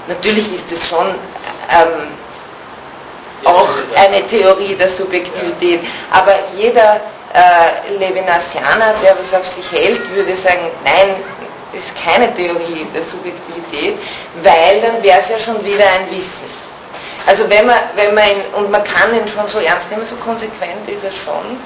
Natürlich 0.09 0.53
ist 0.53 0.73
es 0.73 0.89
schon 0.89 1.07
ähm, 1.07 2.09
auch 3.45 3.71
eine 3.97 4.27
Theorie 4.27 4.75
der 4.75 4.89
Subjektivität, 4.89 5.81
aber 6.11 6.35
jeder 6.57 7.01
äh, 7.35 7.97
Levinasianer, 7.99 8.95
der 9.03 9.17
was 9.19 9.33
auf 9.39 9.47
sich 9.47 9.71
hält, 9.73 10.15
würde 10.15 10.37
sagen, 10.37 10.71
nein, 10.85 11.17
ist 11.73 11.93
keine 12.05 12.33
Theorie 12.35 12.87
der 12.95 13.03
Subjektivität, 13.03 13.97
weil 14.43 14.81
dann 14.81 15.03
wäre 15.03 15.21
es 15.21 15.29
ja 15.29 15.39
schon 15.39 15.65
wieder 15.65 15.85
ein 15.85 16.11
Wissen. 16.11 16.51
Also 17.27 17.49
wenn 17.49 17.67
man, 17.67 17.77
wenn 17.95 18.15
man 18.15 18.25
ihn, 18.25 18.55
und 18.57 18.71
man 18.71 18.83
kann 18.85 19.15
ihn 19.15 19.27
schon 19.29 19.49
so 19.49 19.59
ernst 19.59 19.91
nehmen, 19.91 20.05
so 20.05 20.17
konsequent 20.17 20.89
ist 20.89 21.05
er 21.05 21.13
schon, 21.13 21.57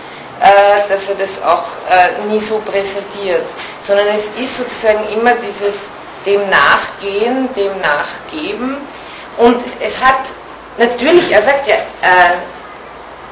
äh, 0.41 0.89
dass 0.89 1.09
er 1.09 1.15
das 1.15 1.43
auch 1.43 1.65
äh, 1.91 2.29
nie 2.29 2.41
so 2.41 2.59
präsentiert, 2.59 3.47
sondern 3.87 4.07
es 4.09 4.29
ist 4.43 4.57
sozusagen 4.57 5.09
immer 5.15 5.33
dieses 5.35 5.89
dem 6.25 6.43
Nachgehen, 6.51 7.49
dem 7.55 7.73
Nachgeben 7.81 8.77
und 9.39 9.63
es 9.81 10.01
hat 10.01 10.21
natürlich, 10.79 11.31
er 11.31 11.43
sagt 11.43 11.67
ja, 11.67 11.77
äh, 11.77 12.37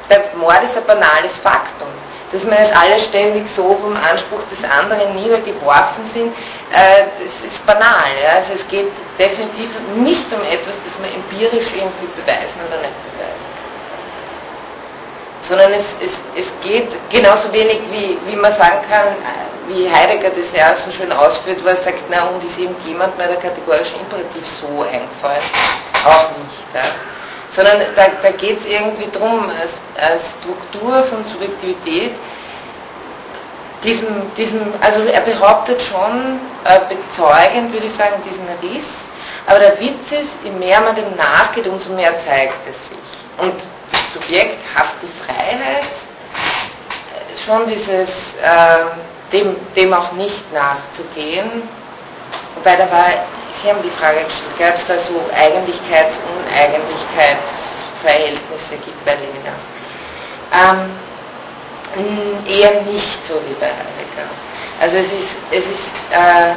der 0.09 0.23
Mord 0.37 0.63
ist 0.63 0.77
ein 0.77 0.85
banales 0.85 1.37
Faktum 1.41 1.87
dass 2.31 2.45
wir 2.45 2.51
nicht 2.51 2.75
alle 2.75 2.99
ständig 2.99 3.47
so 3.47 3.77
vom 3.81 3.95
Anspruch 3.95 4.43
des 4.51 4.59
anderen 4.69 5.15
niedergeworfen 5.15 6.05
sind, 6.05 6.35
äh, 6.71 7.07
das 7.23 7.47
ist 7.47 7.65
banal. 7.65 8.11
Ja? 8.23 8.37
Also 8.37 8.53
es 8.53 8.67
geht 8.67 8.91
definitiv 9.17 9.69
nicht 9.95 10.25
um 10.33 10.41
etwas, 10.51 10.75
das 10.83 10.99
man 10.99 11.09
empirisch 11.13 11.71
irgendwie 11.71 12.09
beweisen 12.19 12.59
oder 12.67 12.77
nicht 12.83 12.97
beweisen. 13.07 13.54
Sondern 15.47 15.71
es, 15.73 15.95
es, 16.03 16.19
es 16.35 16.51
geht 16.63 16.89
genauso 17.09 17.51
wenig, 17.53 17.79
wie, 17.91 18.17
wie 18.25 18.35
man 18.35 18.51
sagen 18.51 18.79
kann, 18.89 19.15
wie 19.67 19.89
Heidegger 19.89 20.29
das 20.29 20.51
ja 20.53 20.75
so 20.75 20.91
schön 20.91 21.11
ausführt, 21.11 21.63
wo 21.63 21.69
er 21.69 21.75
sagt, 21.75 22.01
na 22.09 22.23
und 22.23 22.43
ist 22.43 22.57
irgendjemand 22.57 23.17
mal 23.17 23.27
der 23.27 23.37
kategorische 23.37 23.93
Imperativ 23.95 24.45
so 24.47 24.81
eingefallen? 24.81 25.43
Auch 26.05 26.29
nicht. 26.37 26.65
Ja? 26.73 26.81
sondern 27.55 27.77
da, 27.95 28.07
da 28.21 28.31
geht 28.31 28.59
es 28.59 28.65
irgendwie 28.65 29.07
darum, 29.11 29.49
als, 29.61 29.79
als, 30.11 30.35
Struktur 30.39 31.03
von 31.03 31.23
Subjektivität, 31.25 32.11
diesem, 33.83 34.07
diesem, 34.35 34.61
also 34.81 35.01
er 35.03 35.21
behauptet 35.21 35.81
schon 35.81 36.39
äh, 36.65 36.79
bezeugend, 36.89 37.71
würde 37.71 37.85
ich 37.85 37.93
sagen, 37.93 38.15
diesen 38.25 38.45
Riss, 38.61 39.05
aber 39.47 39.59
der 39.59 39.79
Witz 39.79 40.11
ist, 40.11 40.37
je 40.43 40.51
mehr 40.51 40.81
man 40.81 40.95
dem 40.95 41.15
nachgeht, 41.15 41.67
umso 41.67 41.93
mehr 41.93 42.17
zeigt 42.17 42.67
es 42.69 42.89
sich. 42.89 42.97
Und 43.37 43.53
Subjekt 44.15 44.57
hat 44.73 44.87
die 45.01 45.11
Freiheit, 45.23 45.95
äh, 47.13 47.37
schon 47.45 47.67
dieses, 47.67 48.35
äh, 48.41 48.85
dem, 49.31 49.55
dem 49.75 49.93
auch 49.93 50.11
nicht 50.13 50.51
nachzugehen, 50.53 51.69
wobei 52.55 52.75
da 52.77 52.89
war 52.91 53.05
Sie 53.61 53.69
haben 53.69 53.81
die 53.81 53.89
Frage 53.89 54.23
gestellt, 54.25 54.57
gab 54.59 54.75
es 54.75 54.85
da 54.85 54.99
so 54.99 55.13
Eigentlichkeits- 55.33 56.19
und 56.27 56.35
Uneigenlichkeitsverhältnisse 56.51 58.75
gibt 58.83 59.05
bei 59.05 59.13
Levinas? 59.13 59.63
Ähm, 60.51 60.91
eher 62.45 62.81
nicht 62.81 63.25
so 63.25 63.35
wie 63.47 63.53
bei 63.59 63.67
Heidegger. 63.67 64.27
Also 64.81 64.97
es 64.97 65.05
ist, 65.05 65.37
es 65.51 65.65
ist, 65.65 65.93
äh, 66.11 66.51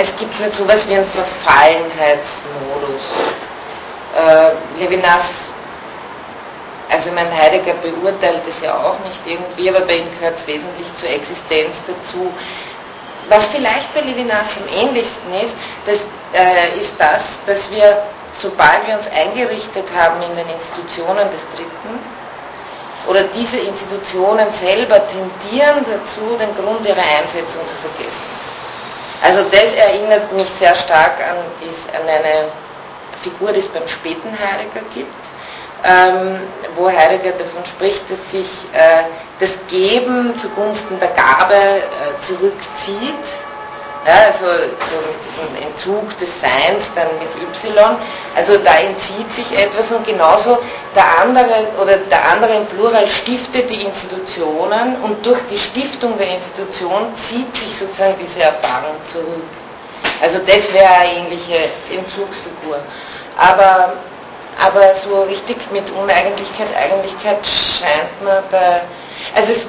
es 0.00 0.16
gibt 0.16 0.40
nicht 0.40 0.54
so 0.54 0.64
etwas 0.64 0.88
wie 0.88 0.94
einen 0.94 1.06
Verfallenheitsmodus. 1.06 3.02
Äh, 4.18 4.80
Levinas, 4.82 5.52
also 6.90 7.10
mein 7.14 7.30
Heidegger 7.32 7.74
beurteilt 7.74 8.42
es 8.48 8.60
ja 8.62 8.74
auch 8.74 8.98
nicht 9.04 9.20
irgendwie, 9.26 9.68
aber 9.70 9.80
bei 9.86 9.96
ihm 9.96 10.08
gehört 10.18 10.36
es 10.36 10.46
wesentlich 10.46 10.92
zur 10.96 11.10
Existenz 11.10 11.82
dazu, 11.86 12.32
was 13.28 13.46
vielleicht 13.46 13.92
bei 13.94 14.00
Levinas 14.00 14.48
am 14.56 14.88
ähnlichsten 14.88 15.32
ist, 15.34 15.54
das 15.86 16.06
äh, 16.32 16.80
ist 16.80 16.94
das, 16.98 17.38
dass 17.46 17.70
wir, 17.70 18.02
sobald 18.32 18.86
wir 18.86 18.96
uns 18.96 19.06
eingerichtet 19.08 19.86
haben 19.94 20.22
in 20.22 20.34
den 20.34 20.48
Institutionen 20.48 21.30
des 21.30 21.44
Dritten, 21.54 22.00
oder 23.06 23.22
diese 23.34 23.56
Institutionen 23.58 24.50
selber 24.50 25.00
tendieren 25.06 25.84
dazu, 25.84 26.36
den 26.38 26.54
Grund 26.56 26.86
ihrer 26.86 27.04
Einsetzung 27.18 27.62
zu 27.64 27.76
vergessen. 27.80 28.32
Also 29.22 29.42
das 29.50 29.72
erinnert 29.72 30.30
mich 30.32 30.48
sehr 30.48 30.74
stark 30.74 31.16
an, 31.20 31.36
dies, 31.60 31.86
an 31.94 32.06
eine 32.06 32.50
Figur, 33.22 33.52
die 33.52 33.60
es 33.60 33.68
beim 33.68 33.86
späten 33.86 34.30
Heidegger 34.30 34.84
gibt, 34.94 35.14
ähm, 35.84 36.40
wo 36.76 36.88
Heidegger 36.88 37.32
davon 37.32 37.64
spricht, 37.64 38.10
dass 38.10 38.30
sich 38.30 38.48
äh, 38.72 39.04
das 39.40 39.58
Geben 39.68 40.36
zugunsten 40.38 40.98
der 40.98 41.08
Gabe 41.10 41.54
äh, 41.54 42.20
zurückzieht. 42.20 43.26
Ja, 44.06 44.14
also 44.28 44.46
so 44.46 44.96
mit 45.04 45.18
diesem 45.20 45.68
Entzug 45.68 46.16
des 46.18 46.40
Seins 46.40 46.90
dann 46.94 47.08
mit 47.18 47.28
Y. 47.42 47.96
Also 48.34 48.56
da 48.56 48.78
entzieht 48.78 49.30
sich 49.34 49.58
etwas 49.58 49.90
und 49.92 50.06
genauso 50.06 50.58
der 50.94 51.18
andere 51.20 51.66
oder 51.82 51.96
der 51.96 52.30
andere 52.30 52.54
im 52.54 52.66
Plural 52.66 53.06
stiftet 53.06 53.68
die 53.68 53.82
Institutionen 53.82 54.96
und 55.02 55.26
durch 55.26 55.40
die 55.50 55.58
Stiftung 55.58 56.16
der 56.16 56.28
Institution 56.28 57.14
zieht 57.14 57.54
sich 57.54 57.76
sozusagen 57.76 58.14
diese 58.18 58.40
Erfahrung 58.40 58.96
zurück. 59.12 59.67
Also 60.22 60.38
das 60.38 60.72
wäre 60.72 60.88
eine 60.88 61.12
ähnliche 61.12 61.56
Entzugsfigur. 61.92 62.78
Aber 63.36 63.92
aber 64.60 64.94
so 64.94 65.22
richtig 65.22 65.56
mit 65.70 65.88
Uneigentlichkeit, 65.90 66.66
Eigentlichkeit 66.76 67.38
scheint 67.46 68.22
mir 68.22 68.42
bei, 68.50 68.80
also 69.34 69.52
es 69.52 69.66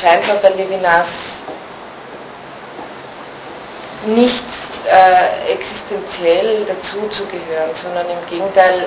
scheint 0.00 0.26
mir 0.26 0.34
bei 0.34 0.50
Levinas 0.50 1.38
nicht 4.06 4.44
äh, 4.86 5.52
existenziell 5.52 6.64
dazuzugehören, 6.66 7.74
sondern 7.74 8.06
im 8.06 8.28
Gegenteil, 8.30 8.86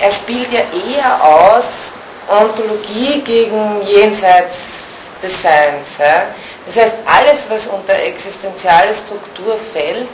er 0.00 0.12
spielt 0.12 0.52
ja 0.52 0.60
eher 0.60 1.24
aus 1.24 1.90
Ontologie 2.28 3.22
gegen 3.22 3.82
jenseits 3.82 4.85
des 5.22 5.42
Seins. 5.42 5.98
Ja? 5.98 6.26
Das 6.66 6.76
heißt, 6.76 6.94
alles, 7.06 7.48
was 7.48 7.66
unter 7.66 7.94
existenziale 7.94 8.94
Struktur 8.94 9.56
fällt, 9.72 10.08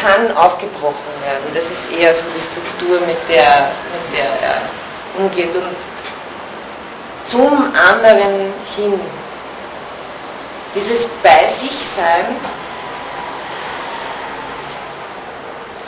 kann 0.00 0.36
aufgebrochen 0.36 1.14
werden. 1.24 1.44
Das 1.54 1.64
ist 1.64 1.90
eher 1.98 2.14
so 2.14 2.22
die 2.36 2.42
Struktur, 2.42 3.00
mit 3.06 3.16
der, 3.28 3.70
mit 3.92 4.18
der 4.18 4.24
er 4.24 4.60
umgeht 5.18 5.54
und 5.54 5.76
zum 7.30 7.72
anderen 7.74 8.52
hin. 8.76 9.00
Dieses 10.74 11.06
Bei 11.22 11.48
sich 11.48 11.70
Sein 11.96 12.36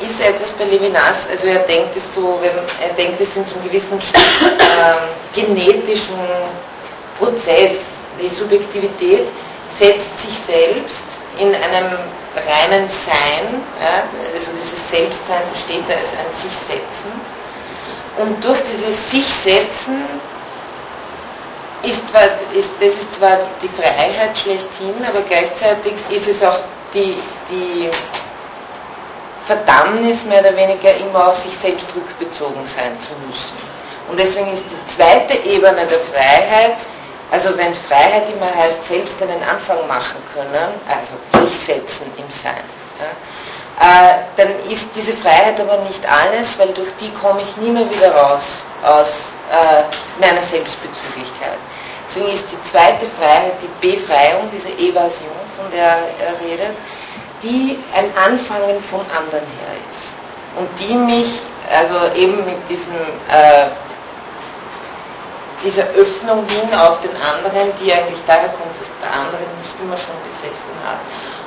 ist 0.01 0.21
etwas 0.21 0.51
bei 0.53 0.65
Levinas, 0.65 1.29
also 1.31 1.47
er 1.47 1.61
denkt 1.61 1.97
es 1.97 2.15
so, 2.15 2.41
er 2.43 2.95
denkt 2.95 3.21
es 3.21 3.35
in 3.37 3.47
so 3.47 3.55
einem 3.55 3.65
gewissen 3.65 3.99
äh, 3.99 5.35
genetischen 5.35 6.19
Prozess. 7.19 7.96
Die 8.21 8.29
Subjektivität 8.29 9.29
setzt 9.79 10.19
sich 10.19 10.39
selbst 10.39 11.05
in 11.39 11.49
einem 11.49 11.99
reinen 12.35 12.89
Sein, 12.89 13.63
ja, 13.81 14.05
also 14.35 14.53
dieses 14.63 14.91
Selbstsein 14.91 15.43
versteht 15.53 15.85
er 15.89 15.99
als 15.99 16.11
ein 16.13 16.33
Sich-Setzen. 16.33 17.13
Und 18.19 18.43
durch 18.45 18.59
dieses 18.73 19.11
Sich-Setzen 19.11 20.05
ist, 21.83 22.09
zwar, 22.09 22.25
ist 22.55 22.71
das 22.81 22.95
ist 22.95 23.15
zwar 23.15 23.39
die 23.63 23.69
Freiheit 23.69 24.37
schlechthin, 24.37 24.95
aber 25.07 25.21
gleichzeitig 25.23 25.95
ist 26.11 26.29
es 26.29 26.43
auch 26.43 26.59
die, 26.95 27.17
die 27.51 27.91
Verdammnis 29.47 30.25
mehr 30.25 30.41
oder 30.41 30.57
weniger 30.57 30.95
immer 30.97 31.29
auf 31.29 31.39
sich 31.39 31.57
selbst 31.57 31.89
rückbezogen 31.95 32.67
sein 32.67 32.99
zu 33.01 33.11
müssen. 33.27 33.55
Und 34.09 34.19
deswegen 34.19 34.53
ist 34.53 34.65
die 34.65 34.95
zweite 34.97 35.35
Ebene 35.49 35.87
der 35.87 36.01
Freiheit, 36.13 36.77
also 37.31 37.57
wenn 37.57 37.75
Freiheit 37.75 38.25
immer 38.33 38.55
heißt, 38.55 38.85
selbst 38.85 39.21
einen 39.23 39.43
Anfang 39.43 39.87
machen 39.89 40.23
können, 40.35 40.69
also 40.89 41.47
sich 41.47 41.59
setzen 41.59 42.07
im 42.17 42.31
Sein, 42.31 42.65
ja, 43.01 43.11
äh, 43.79 44.15
dann 44.37 44.49
ist 44.71 44.89
diese 44.97 45.13
Freiheit 45.13 45.61
aber 45.61 45.77
nicht 45.79 46.01
alles, 46.09 46.59
weil 46.59 46.69
durch 46.69 46.89
die 47.01 47.13
komme 47.13 47.43
ich 47.43 47.57
nie 47.59 47.71
mehr 47.71 47.91
wieder 47.91 48.15
raus 48.15 48.65
aus 48.83 49.33
äh, 49.53 49.83
meiner 50.21 50.43
Selbstbezüglichkeit. 50.43 51.59
Deswegen 52.09 52.33
ist 52.33 52.47
die 52.51 52.61
zweite 52.63 53.05
Freiheit 53.19 53.55
die 53.61 53.87
Befreiung, 53.87 54.49
diese 54.53 54.69
Evasion, 54.79 55.37
von 55.57 55.71
der 55.71 55.99
er 56.25 56.41
redet, 56.41 56.77
die 57.43 57.79
ein 57.95 58.11
Anfangen 58.17 58.81
vom 58.91 59.01
anderen 59.01 59.45
her 59.45 59.75
ist. 59.91 60.15
Und 60.57 60.69
die 60.81 60.95
mich, 60.95 61.41
also 61.71 62.15
eben 62.15 62.45
mit 62.45 62.57
diesem, 62.69 62.95
äh, 63.29 63.67
dieser 65.65 65.87
Öffnung 65.97 66.45
hin 66.49 66.69
auf 66.75 67.01
den 67.01 67.15
anderen, 67.17 67.73
die 67.81 67.93
eigentlich 67.93 68.21
daher 68.27 68.51
kommt, 68.53 68.75
dass 68.79 68.91
der 69.01 69.13
andere 69.13 69.45
mich 69.57 69.71
immer 69.81 69.97
schon 69.97 70.17
besessen 70.25 70.75
hat. 70.85 71.01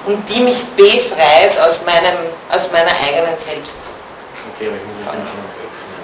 Und 0.06 0.24
die 0.30 0.42
mich 0.42 0.60
befreit 0.76 1.54
aus, 1.60 1.80
meinem, 1.86 2.32
aus 2.50 2.66
meiner 2.72 2.92
eigenen 3.06 3.38
Selbst. 3.38 3.76
Okay, 4.56 4.68
aber 4.72 4.78
ich 4.80 4.86
muss 4.88 4.98
mich 4.98 5.10
anderen 5.10 5.46
öffnen. 5.60 6.02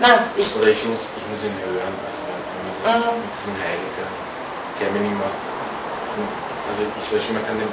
Nein, 0.00 0.18
ich, 0.36 0.48
Oder 0.56 0.68
ich 0.68 0.82
muss, 0.84 1.00
ich 1.16 1.24
muss 1.30 1.40
ihn 1.44 1.56
hören, 1.64 1.94
also 1.94 2.20
mit, 2.24 2.76
Mhm. 2.80 3.20
mit 3.20 3.32
diesem 3.36 3.56
Heiliger, 3.60 4.08
der 4.80 4.88
mir 4.90 5.04
nicht 5.04 5.16
mehr, 5.20 5.28
also 5.28 6.80
ich 6.80 7.06
weiß 7.12 7.20
schon, 7.24 7.36
man 7.36 7.44
kann 7.46 7.60
den, 7.60 7.68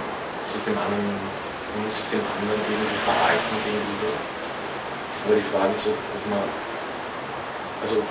sich 0.52 0.62
dem 0.68 0.76
anderen, 0.78 1.16
man 1.74 1.80
muss 1.88 1.96
sich 1.96 2.08
dem 2.12 2.24
anderen 2.28 2.60
irgendwie 2.68 3.00
verhalten 3.08 3.56
gegenüber. 3.64 4.12
Aber 5.24 5.34
die 5.36 5.48
Frage 5.52 5.72
ist, 5.76 5.88
ob 5.88 6.24
man, 6.28 6.44
also 7.84 8.04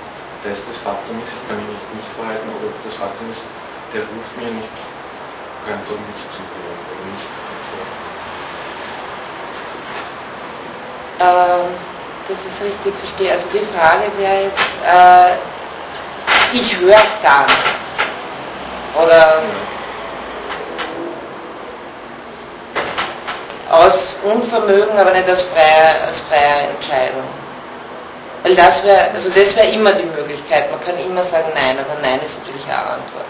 das 0.43 0.65
das 0.65 0.77
Faktum 0.83 1.17
ist, 1.25 1.33
ich 1.33 1.43
kann 1.47 1.57
mich 1.57 1.69
nicht, 1.73 1.87
nicht 1.95 2.11
verhalten, 2.17 2.49
oder 2.59 2.69
das 2.83 2.95
Faktum 2.95 3.29
ist, 3.31 3.43
der 3.93 4.01
ruft 4.01 4.33
mir 4.37 4.51
nicht 4.51 4.77
ganz 5.65 5.85
auf 5.89 5.99
mich 5.99 6.21
zuhören 6.33 6.81
oder 6.87 7.03
nicht 7.11 7.27
zuhören. 7.27 8.07
ähm, 11.19 11.67
das 12.27 12.37
ist 12.45 12.61
richtig 12.61 12.93
verstehe. 12.97 13.31
Also 13.31 13.47
die 13.53 13.65
Frage 13.75 14.11
wäre 14.17 14.43
jetzt, 14.43 14.71
äh, 14.85 15.35
ich 16.53 16.77
höre 16.79 17.01
gar 17.23 17.45
nicht. 17.45 17.77
Oder 19.01 19.41
aus 23.69 24.15
Unvermögen, 24.23 24.97
aber 24.97 25.11
nicht 25.11 25.29
aus 25.29 25.41
freier, 25.43 26.09
aus 26.09 26.21
freier 26.29 26.69
Entscheidung. 26.75 27.36
Weil 28.43 28.55
das 28.55 28.83
wäre, 28.83 29.11
also 29.13 29.29
das 29.29 29.55
wäre 29.55 29.67
immer 29.67 29.91
die 29.93 30.05
Möglichkeit. 30.05 30.71
Man 30.71 30.79
kann 30.81 30.97
immer 30.97 31.23
sagen 31.23 31.49
Nein, 31.53 31.77
aber 31.79 31.99
Nein 32.01 32.19
ist 32.23 32.37
natürlich 32.39 32.65
auch 32.67 32.93
Antwort. 32.93 33.25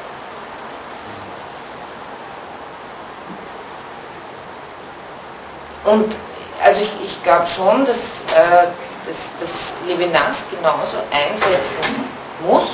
Und 5.86 6.16
also 6.64 6.82
ich, 6.82 6.92
ich 7.06 7.24
glaube 7.24 7.48
schon, 7.48 7.86
dass, 7.86 7.98
äh, 8.36 8.68
dass, 9.06 9.32
dass 9.40 9.74
Levinas 9.88 10.44
genauso 10.52 10.98
einsetzen 11.12 12.10
muss, 12.46 12.68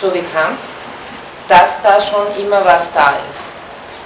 so 0.00 0.12
wie 0.14 0.22
Kant, 0.22 0.58
dass 1.48 1.80
da 1.82 2.00
schon 2.00 2.34
immer 2.38 2.64
was 2.64 2.90
da 2.92 3.12
ist. 3.30 3.53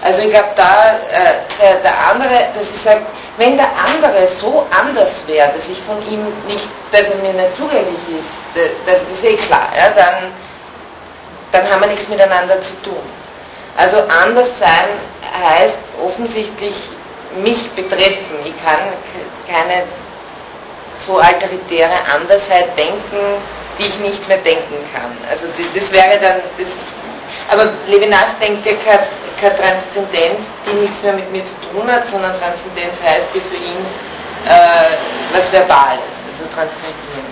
Also 0.03 0.21
ich 0.21 0.31
glaube, 0.31 0.51
da 0.55 0.97
äh, 1.11 1.61
der, 1.61 1.75
der 1.77 1.95
andere, 2.11 2.49
dass 2.55 2.71
ich 2.71 2.81
sage, 2.81 3.01
wenn 3.37 3.57
der 3.57 3.69
andere 3.87 4.27
so 4.29 4.67
anders 4.71 5.25
wäre, 5.27 5.51
dass 5.55 5.69
ich 5.69 5.81
von 5.83 5.99
ihm 6.11 6.25
nicht, 6.47 6.69
dass 6.93 7.03
er 7.03 7.17
mir 7.17 7.33
nicht 7.33 7.57
zugänglich 7.57 7.99
ist, 8.19 8.31
da, 8.55 8.61
da, 8.87 8.99
das 8.99 9.19
ist 9.19 9.25
eh 9.25 9.37
klar, 9.37 9.69
ja, 9.77 9.91
dann, 9.95 10.33
dann 11.53 11.71
haben 11.71 11.81
wir 11.81 11.89
nichts 11.89 12.09
miteinander 12.09 12.61
zu 12.61 12.81
tun. 12.83 13.03
Also 13.77 13.99
anders 14.23 14.59
sein 14.59 14.89
heißt 15.43 15.79
offensichtlich 16.05 16.75
mich 17.37 17.71
betreffen. 17.73 18.39
Ich 18.45 18.55
kann 18.65 18.81
keine 19.47 19.85
so 21.05 21.19
alteritäre 21.19 21.95
Andersheit 22.13 22.77
denken, 22.77 23.19
die 23.79 23.87
ich 23.87 23.99
nicht 23.99 24.27
mehr 24.29 24.39
denken 24.39 24.75
kann. 24.93 25.17
Also 25.31 25.47
das 25.75 25.93
wäre 25.93 26.19
dann, 26.21 26.41
das, 26.59 26.71
aber 27.49 27.69
Levinas 27.87 28.39
denkt 28.41 28.67
ja 28.67 28.73
keine, 28.85 29.57
Transzendenz, 29.57 30.47
die 30.67 30.75
nichts 30.77 31.01
mehr 31.03 31.13
mit 31.13 31.31
mir 31.31 31.45
zu 31.45 31.55
tun 31.71 31.91
hat, 31.91 32.09
sondern 32.09 32.37
Transzendenz 32.41 32.99
heißt 33.01 33.29
ja 33.35 33.41
für 33.41 33.57
ihn 33.57 33.87
äh, 34.47 34.97
was 35.33 35.51
Verbales, 35.53 36.27
also 36.27 36.45
transzendieren. 36.53 37.29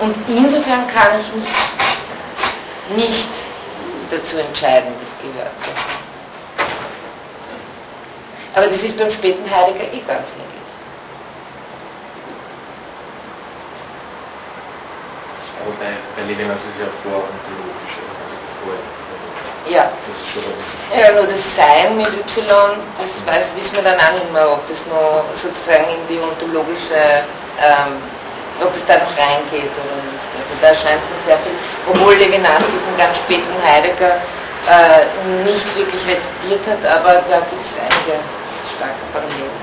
Und 0.00 0.16
insofern 0.26 0.86
kann 0.88 1.20
ich 1.20 1.28
mich 1.34 3.06
nicht 3.06 3.28
dazu 4.10 4.38
entscheiden, 4.38 4.88
das 5.00 5.12
gehört 5.20 5.52
zu 5.60 5.68
haben. 5.68 6.02
Aber 8.54 8.66
das 8.66 8.82
ist 8.82 8.98
beim 8.98 9.10
späten 9.10 9.44
Heidegger 9.50 9.84
eh 9.84 10.00
ganz 10.06 10.28
ähnlich. 10.32 10.62
Aber 15.60 15.72
bei, 15.78 15.92
bei 16.16 16.26
Levinas 16.26 16.58
ist 16.60 16.74
es 16.74 16.80
ja 16.80 16.86
vorontologisch, 17.02 17.96
also 18.00 18.36
vor. 18.64 19.01
Ja. 19.70 19.90
Ja, 20.92 21.12
nur 21.12 21.26
das 21.26 21.56
Sein 21.56 21.96
mit 21.96 22.08
Y, 22.08 22.44
das 22.98 23.12
weiß, 23.24 23.46
wissen 23.56 23.76
wir 23.76 23.82
dann 23.82 23.98
auch 23.98 24.12
nicht 24.12 24.32
mehr, 24.32 24.50
ob 24.50 24.66
das 24.68 24.84
noch 24.86 25.24
sozusagen 25.34 25.88
in 25.88 26.02
die 26.10 26.20
ontologische, 26.20 27.24
ähm, 27.62 27.96
ob 28.60 28.74
das 28.74 28.84
da 28.86 28.98
noch 28.98 29.14
reingeht 29.16 29.70
oder 29.70 29.96
nicht. 30.02 30.30
Also 30.36 30.52
da 30.60 30.74
scheint 30.74 31.00
es 31.00 31.08
mir 31.08 31.22
sehr 31.32 31.38
viel, 31.46 31.56
obwohl 31.88 32.14
Levinas 32.14 32.66
diesen 32.66 32.94
ganz 32.98 33.16
späten 33.18 33.56
Heidegger 33.62 34.18
äh, 34.68 35.06
nicht 35.44 35.66
wirklich 35.76 36.02
rezipiert 36.04 36.64
hat, 36.66 36.82
aber 36.90 37.22
da 37.30 37.38
gibt 37.48 37.64
es 37.64 37.72
einige 37.78 38.18
starke 38.66 39.04
Parallelen. 39.14 39.61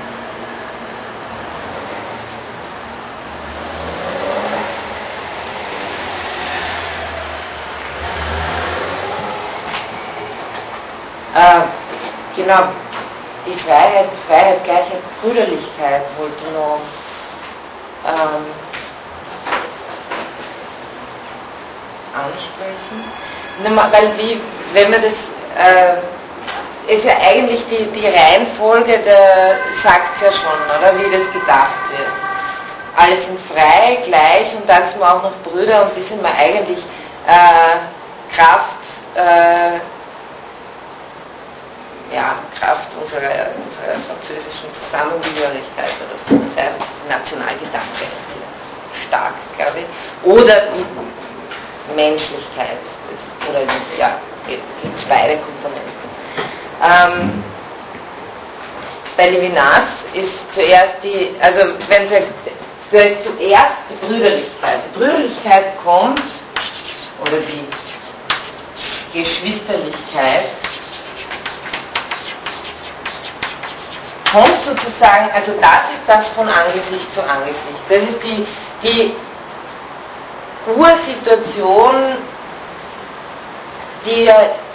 Äh, 11.34 11.60
genau, 12.36 12.64
die 13.46 13.54
Freiheit, 13.54 14.08
Freiheit, 14.26 14.64
Gleichheit, 14.64 15.20
Brüderlichkeit 15.22 16.02
wollte 16.18 16.44
noch 16.52 16.80
ähm, 18.06 18.46
ansprechen. 22.14 23.04
Weil 23.92 24.18
wie, 24.18 24.40
wenn 24.72 24.90
man 24.90 25.00
das, 25.02 25.30
äh, 25.56 26.92
ist 26.92 27.04
ja 27.04 27.12
eigentlich 27.24 27.64
die, 27.66 27.84
die 27.92 28.06
Reihenfolge, 28.06 28.98
der 28.98 29.56
sagt 29.80 30.16
es 30.16 30.22
ja 30.22 30.32
schon, 30.32 30.78
oder 30.78 30.98
wie 30.98 31.04
das 31.16 31.30
gedacht 31.32 31.78
wird. 31.90 32.08
Alle 32.96 33.16
sind 33.16 33.38
frei, 33.40 33.98
gleich 34.04 34.54
und 34.56 34.68
dann 34.68 34.86
sind 34.86 34.98
wir 34.98 35.08
auch 35.08 35.22
noch 35.22 35.36
Brüder 35.44 35.84
und 35.84 35.96
die 35.96 36.02
sind 36.02 36.22
wir 36.22 36.30
eigentlich 36.34 36.80
äh, 37.26 38.34
Kraft, 38.34 38.76
äh, 39.14 39.78
ja, 42.12 42.36
Kraft 42.58 42.90
unserer, 43.00 43.54
unserer 43.54 43.96
französischen 44.08 44.68
Zusammengehörigkeit 44.74 45.94
oder 46.02 46.16
so, 46.18 46.54
sei 46.54 46.66
es 46.66 47.08
Nationalgedanke 47.08 48.06
stark, 49.06 49.34
glaube 49.56 49.78
ich, 49.80 50.28
oder 50.28 50.54
die 50.74 51.94
Menschlichkeit, 51.94 52.78
des, 53.10 53.48
oder 53.48 53.60
ja, 53.98 54.18
gibt 54.46 54.62
es 54.96 55.04
beide 55.04 55.38
Komponenten. 55.38 55.90
Ähm, 56.82 57.44
bei 59.16 59.30
Levinas 59.30 60.06
ist 60.14 60.52
zuerst 60.52 60.96
die, 61.02 61.34
also 61.40 61.60
wenn 61.88 62.06
Sie, 62.08 62.14
da 62.90 62.98
ist 62.98 63.22
zuerst 63.22 63.82
die 63.90 64.06
Brüderlichkeit. 64.06 64.80
Die 64.86 64.98
Brüderlichkeit 64.98 65.64
kommt, 65.84 66.22
oder 67.20 67.38
die 67.40 69.18
Geschwisterlichkeit, 69.18 70.46
kommt 74.32 74.62
sozusagen, 74.62 75.30
also 75.34 75.52
das 75.60 75.92
ist 75.92 76.02
das 76.06 76.28
von 76.28 76.48
Angesicht 76.48 77.12
zu 77.12 77.20
Angesicht. 77.22 77.82
Das 77.88 78.02
ist 78.02 78.22
die, 78.22 78.46
die 78.82 79.14
Ursituation, 80.76 82.16
die 84.06 84.30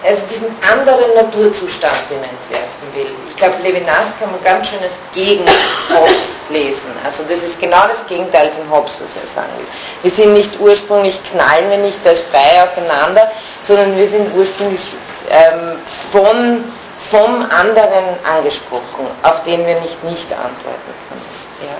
also 0.05 0.21
diesen 0.27 0.47
anderen 0.61 1.15
Naturzustand 1.15 1.95
entwerfen 2.11 2.87
will. 2.93 3.11
Ich 3.29 3.35
glaube, 3.35 3.55
Levinas 3.63 4.13
kann 4.19 4.31
man 4.31 4.43
ganz 4.43 4.69
schön 4.69 4.79
als 4.83 4.99
gegen 5.13 5.43
Hobbes 5.89 6.35
lesen. 6.49 6.91
Also 7.03 7.23
das 7.23 7.41
ist 7.41 7.59
genau 7.59 7.87
das 7.87 8.05
Gegenteil 8.07 8.51
von 8.51 8.69
Hobbes, 8.69 8.97
was 9.01 9.21
er 9.21 9.27
sagen 9.27 9.49
will. 9.57 9.65
Wir 10.03 10.11
sind 10.11 10.33
nicht 10.33 10.59
ursprünglich, 10.59 11.19
knallen 11.31 11.69
wir 11.71 11.77
nicht 11.77 12.05
als 12.05 12.21
frei 12.21 12.63
aufeinander, 12.63 13.31
sondern 13.63 13.97
wir 13.97 14.07
sind 14.07 14.33
ursprünglich 14.35 14.81
ähm, 15.29 15.79
von, 16.11 16.63
vom 17.11 17.45
anderen 17.49 18.17
angesprochen, 18.25 19.05
auf 19.23 19.43
den 19.43 19.65
wir 19.65 19.79
nicht 19.81 20.01
nicht 20.03 20.29
antworten 20.33 20.91
können. 21.07 21.27
Ja. 21.61 21.77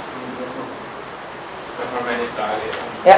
Nochmal 1.82 2.03
meine 2.13 2.28
Frage. 2.38 2.65
Ja. 3.05 3.17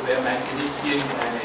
Also 0.00 0.06
er 0.08 0.20
meinte 0.24 0.48
nicht 0.56 0.76
irgendeine 0.84 1.40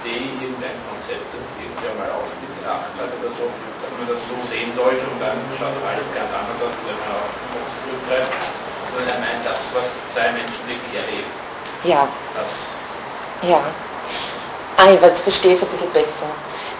Idee, 0.00 0.28
irgendein 0.40 0.76
Konzept, 0.88 1.24
das 1.32 1.44
irgendwer 1.60 1.94
mal 2.00 2.12
ausgedacht 2.16 2.92
hat 2.96 3.10
oder 3.20 3.32
so, 3.32 3.48
dass 3.48 3.92
man 3.96 4.06
das 4.08 4.20
so 4.28 4.36
sehen 4.48 4.72
sollte 4.72 5.04
und 5.08 5.20
dann 5.20 5.36
schaut 5.56 5.76
alles 5.84 6.08
ganz 6.12 6.30
anders 6.32 6.60
aus, 6.60 6.76
wenn 6.84 6.96
man 7.00 7.12
auf 7.16 7.32
Hobbes 7.52 7.76
zurückgreift, 7.84 8.32
sondern 8.92 9.08
er 9.08 9.20
meint 9.20 9.42
das, 9.44 9.60
was 9.76 9.88
zwei 10.12 10.32
Menschen 10.36 10.62
wirklich 10.68 10.94
erleben. 10.96 11.32
Ja. 11.84 12.08
Das 12.36 12.52
Ja. 13.44 13.60
Ah, 14.76 14.88
ich 14.92 15.00
verstehe 15.20 15.56
es 15.56 15.62
ein 15.62 15.68
bisschen 15.68 15.92
besser. 15.92 16.28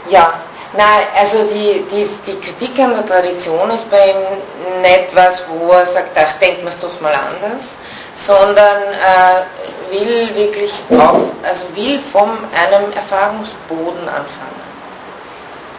Ja, 0.09 0.41
nein, 0.77 1.03
also 1.19 1.45
die, 1.45 1.85
die, 1.91 2.09
die 2.27 2.41
Kritik 2.41 2.79
an 2.79 2.95
der 2.95 3.07
Tradition 3.07 3.71
ist 3.71 3.91
bei 3.91 4.11
ihm 4.11 4.83
nicht 4.83 5.15
was, 5.15 5.43
wo 5.49 5.73
er 5.73 5.87
sagt, 5.87 6.17
ach, 6.17 6.33
denkt 6.41 6.65
man 6.65 6.73
es 6.73 6.81
doch 6.81 7.01
mal 7.01 7.15
anders, 7.15 7.75
sondern 8.15 8.83
äh, 8.83 9.91
will 9.91 10.35
wirklich 10.35 10.73
auf, 10.91 11.31
also 11.43 11.65
will 11.75 12.01
von 12.13 12.31
einem 12.55 12.93
Erfahrungsboden 12.93 14.09
anfangen. 14.09 14.61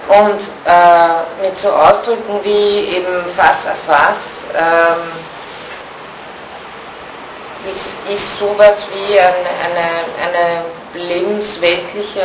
Und 0.07 0.41
äh, 0.65 1.47
mit 1.47 1.57
so 1.57 1.69
Ausdrücken 1.69 2.39
wie 2.43 2.95
eben 2.95 3.23
Fass 3.37 3.67
a 3.67 3.75
Fass 3.85 4.43
ähm, 4.53 5.11
ist, 7.71 8.13
ist 8.13 8.39
sowas 8.39 8.77
wie 8.93 9.19
eine, 9.19 9.31
eine, 9.63 9.87
eine 10.27 11.07
lebensweltliche 11.07 12.21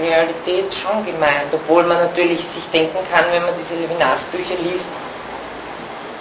Realität 0.00 0.72
schon 0.74 1.04
gemeint, 1.04 1.52
obwohl 1.52 1.82
man 1.84 1.98
natürlich 1.98 2.40
sich 2.48 2.64
denken 2.72 2.98
kann, 3.12 3.24
wenn 3.32 3.44
man 3.44 3.54
diese 3.58 3.74
Levinas-Bücher 3.74 4.54
liest, 4.62 4.86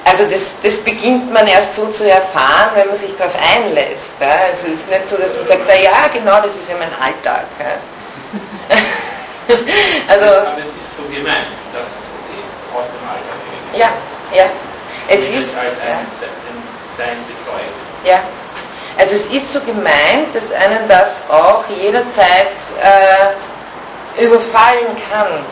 also 0.03 0.25
das, 0.25 0.41
das 0.63 0.77
beginnt 0.83 1.31
man 1.31 1.45
erst 1.47 1.75
so 1.75 1.85
zu 1.87 2.09
erfahren, 2.09 2.71
wenn 2.75 2.87
man 2.87 2.97
sich 2.97 3.15
darauf 3.17 3.33
einlässt. 3.37 4.11
Ja. 4.19 4.27
Also 4.49 4.67
es 4.67 4.81
ist 4.81 4.89
nicht 4.89 5.07
so, 5.07 5.15
dass 5.15 5.35
man 5.35 5.45
sagt, 5.47 5.61
na 5.67 5.75
ja, 5.75 6.09
genau, 6.11 6.37
das 6.41 6.55
ist 6.57 6.67
ja 6.67 6.75
mein 6.77 6.91
Alltag. 6.99 7.45
Ja. 7.59 7.77
also, 10.07 10.25
Aber 10.25 10.57
es 10.57 10.73
ist 10.73 10.97
so 10.97 11.03
gemeint, 11.03 11.53
dass 11.71 11.87
sie 12.27 12.41
aus 12.75 12.87
dem 12.89 13.05
Alltag 13.07 13.37
irgendwie 13.45 13.79
ja, 13.79 13.89
ja. 14.33 14.45
Es 15.07 15.21
ist, 15.21 15.55
als 15.55 15.77
ja. 15.85 15.99
ein 15.99 16.07
Se- 16.19 16.27
Sein 16.97 17.17
bezeugt. 17.27 17.77
Ja, 18.03 18.19
also 18.97 19.15
es 19.15 19.25
ist 19.27 19.53
so 19.53 19.59
gemeint, 19.61 20.33
dass 20.33 20.51
einen 20.51 20.87
das 20.89 21.23
auch 21.29 21.63
jederzeit 21.69 22.51
äh, 22.81 23.31
überfallen 24.19 24.95
kann. 25.09 25.43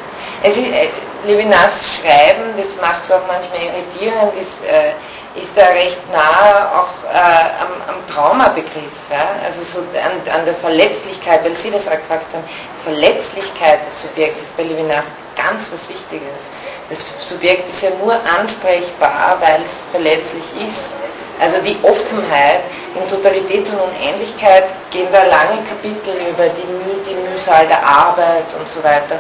Es 0.43 0.57
ist, 0.57 0.71
äh, 0.71 0.87
Levinas 1.25 1.81
Schreiben, 1.95 2.55
das 2.57 2.79
macht 2.79 3.03
es 3.03 3.11
auch 3.11 3.21
manchmal 3.27 3.59
irritierend, 3.59 4.33
ist, 4.41 4.63
äh, 4.63 4.93
ist 5.39 5.51
da 5.55 5.65
recht 5.65 5.99
nahe 6.11 6.71
auch 6.73 6.89
äh, 7.11 7.17
am, 7.61 7.95
am 7.95 8.07
Traumabegriff. 8.07 8.95
Ja? 9.11 9.27
Also 9.45 9.63
so 9.63 9.79
an, 9.79 10.33
an 10.33 10.45
der 10.45 10.55
Verletzlichkeit, 10.55 11.43
weil 11.43 11.55
Sie 11.55 11.71
das 11.71 11.87
auch 11.87 11.91
gefragt 11.91 12.33
haben, 12.33 12.43
Verletzlichkeit 12.83 13.85
des 13.85 14.01
Subjekts 14.01 14.41
ist 14.41 14.57
bei 14.57 14.63
Levinas 14.63 15.05
ganz 15.39 15.71
was 15.71 15.87
Wichtiges. 15.87 16.51
Das 16.89 16.99
Subjekt 17.27 17.69
ist 17.69 17.81
ja 17.81 17.91
nur 18.01 18.13
ansprechbar, 18.13 19.37
weil 19.39 19.61
es 19.63 19.71
verletzlich 19.91 20.43
ist. 20.67 20.95
Also 21.39 21.57
die 21.63 21.77
Offenheit 21.83 22.63
in 22.95 23.07
Totalität 23.07 23.69
und 23.69 23.79
Unendlichkeit 23.79 24.65
gehen 24.91 25.07
da 25.11 25.23
lange 25.23 25.63
Kapitel 25.69 26.13
über 26.27 26.49
die, 26.49 26.67
Müh, 26.67 26.99
die 27.07 27.15
Mühsal 27.15 27.65
der 27.67 27.85
Arbeit 27.85 28.43
und 28.59 28.67
so 28.67 28.83
weiter. 28.83 29.17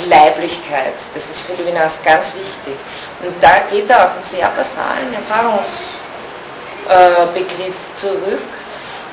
Die 0.00 0.08
Leiblichkeit, 0.08 0.94
das 1.14 1.24
ist 1.24 1.42
für 1.46 1.52
Levinas 1.54 1.98
ganz 2.02 2.32
wichtig. 2.34 2.74
Und 3.22 3.34
da 3.40 3.60
geht 3.70 3.88
er 3.90 4.06
auf 4.06 4.14
einen 4.14 4.24
sehr 4.24 4.50
basalen 4.56 5.14
Erfahrungsbegriff 5.14 7.76
zurück 8.00 8.40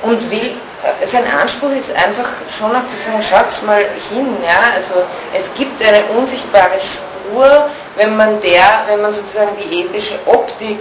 und 0.03 0.31
will, 0.31 0.55
äh, 0.83 1.05
sein 1.07 1.23
Anspruch 1.41 1.71
ist 1.71 1.91
einfach 1.91 2.29
schon 2.57 2.71
auch 2.71 2.87
zu 2.87 2.97
sagen, 3.03 3.21
schaut 3.21 3.65
mal 3.65 3.83
hin, 4.09 4.37
ja, 4.43 4.75
also 4.75 5.05
es 5.33 5.53
gibt 5.55 5.81
eine 5.81 6.03
unsichtbare 6.17 6.79
Spur, 6.79 7.69
wenn 7.95 8.15
man 8.15 8.41
der, 8.41 8.63
wenn 8.87 9.01
man 9.01 9.11
sozusagen 9.11 9.51
die 9.57 9.81
ethische 9.81 10.19
Optik, 10.25 10.79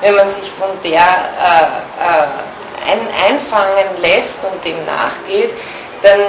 wenn 0.00 0.14
man 0.14 0.28
sich 0.28 0.50
von 0.58 0.70
der 0.84 1.00
äh, 1.00 1.62
äh, 2.02 2.92
ein, 2.92 3.00
einfangen 3.28 4.00
lässt 4.00 4.38
und 4.42 4.64
dem 4.64 4.84
nachgeht, 4.84 5.50
dann 6.02 6.20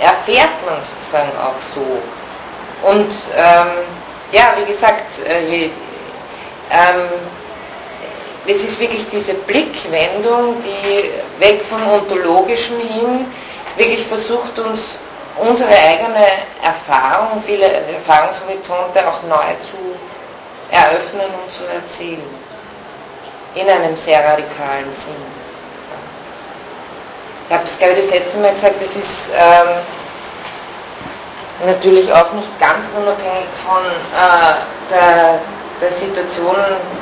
erfährt 0.00 0.52
man 0.66 0.76
sozusagen 0.82 1.32
auch 1.38 1.58
so. 1.74 2.00
Und 2.88 3.10
ähm, 3.36 3.68
ja, 4.32 4.54
wie 4.58 4.70
gesagt, 4.70 5.18
äh, 5.26 5.64
ähm, 6.70 7.08
es 8.46 8.62
ist 8.62 8.78
wirklich 8.78 9.06
diese 9.10 9.34
Blickwendung, 9.34 10.56
die 10.62 11.10
weg 11.42 11.62
vom 11.68 11.86
Ontologischen 11.88 12.78
hin 12.80 13.26
wirklich 13.76 14.06
versucht, 14.06 14.58
uns 14.58 14.98
unsere 15.36 15.70
eigene 15.70 16.26
Erfahrung, 16.62 17.42
viele 17.44 17.66
Erfahrungshorizonte 17.66 19.06
auch 19.06 19.22
neu 19.24 19.50
zu 19.60 19.96
eröffnen 20.70 21.26
und 21.42 21.52
zu 21.52 21.64
erzählen. 21.74 22.44
In 23.54 23.68
einem 23.68 23.96
sehr 23.96 24.24
radikalen 24.24 24.90
Sinn. 24.90 25.14
Ich 27.48 27.54
habe 27.54 27.64
es, 27.64 27.78
glaube 27.78 27.94
ich, 27.94 28.06
das 28.06 28.18
letzte 28.18 28.38
Mal 28.38 28.52
gesagt, 28.52 28.74
das 28.80 28.96
ist 28.96 29.28
ähm, 29.36 29.68
natürlich 31.66 32.12
auch 32.12 32.32
nicht 32.32 32.58
ganz 32.58 32.86
unabhängig 32.96 33.46
von 33.64 33.84
äh, 33.84 34.54
der, 34.90 35.40
der 35.80 35.90
Situation 35.90 36.56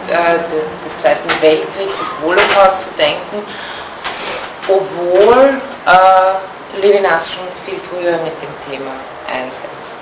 äh, 0.09 0.39
des 0.85 0.99
Zweiten 1.01 1.29
Weltkriegs, 1.41 1.99
des 1.99 2.09
Holocaust 2.25 2.85
zu 2.85 2.91
denken, 2.97 3.45
obwohl 4.69 5.61
äh, 5.87 6.81
Levinas 6.81 7.33
schon 7.33 7.47
viel 7.67 7.79
früher 7.91 8.19
mit 8.19 8.35
dem 8.41 8.55
Thema 8.71 8.93
einsetzt. 9.29 9.97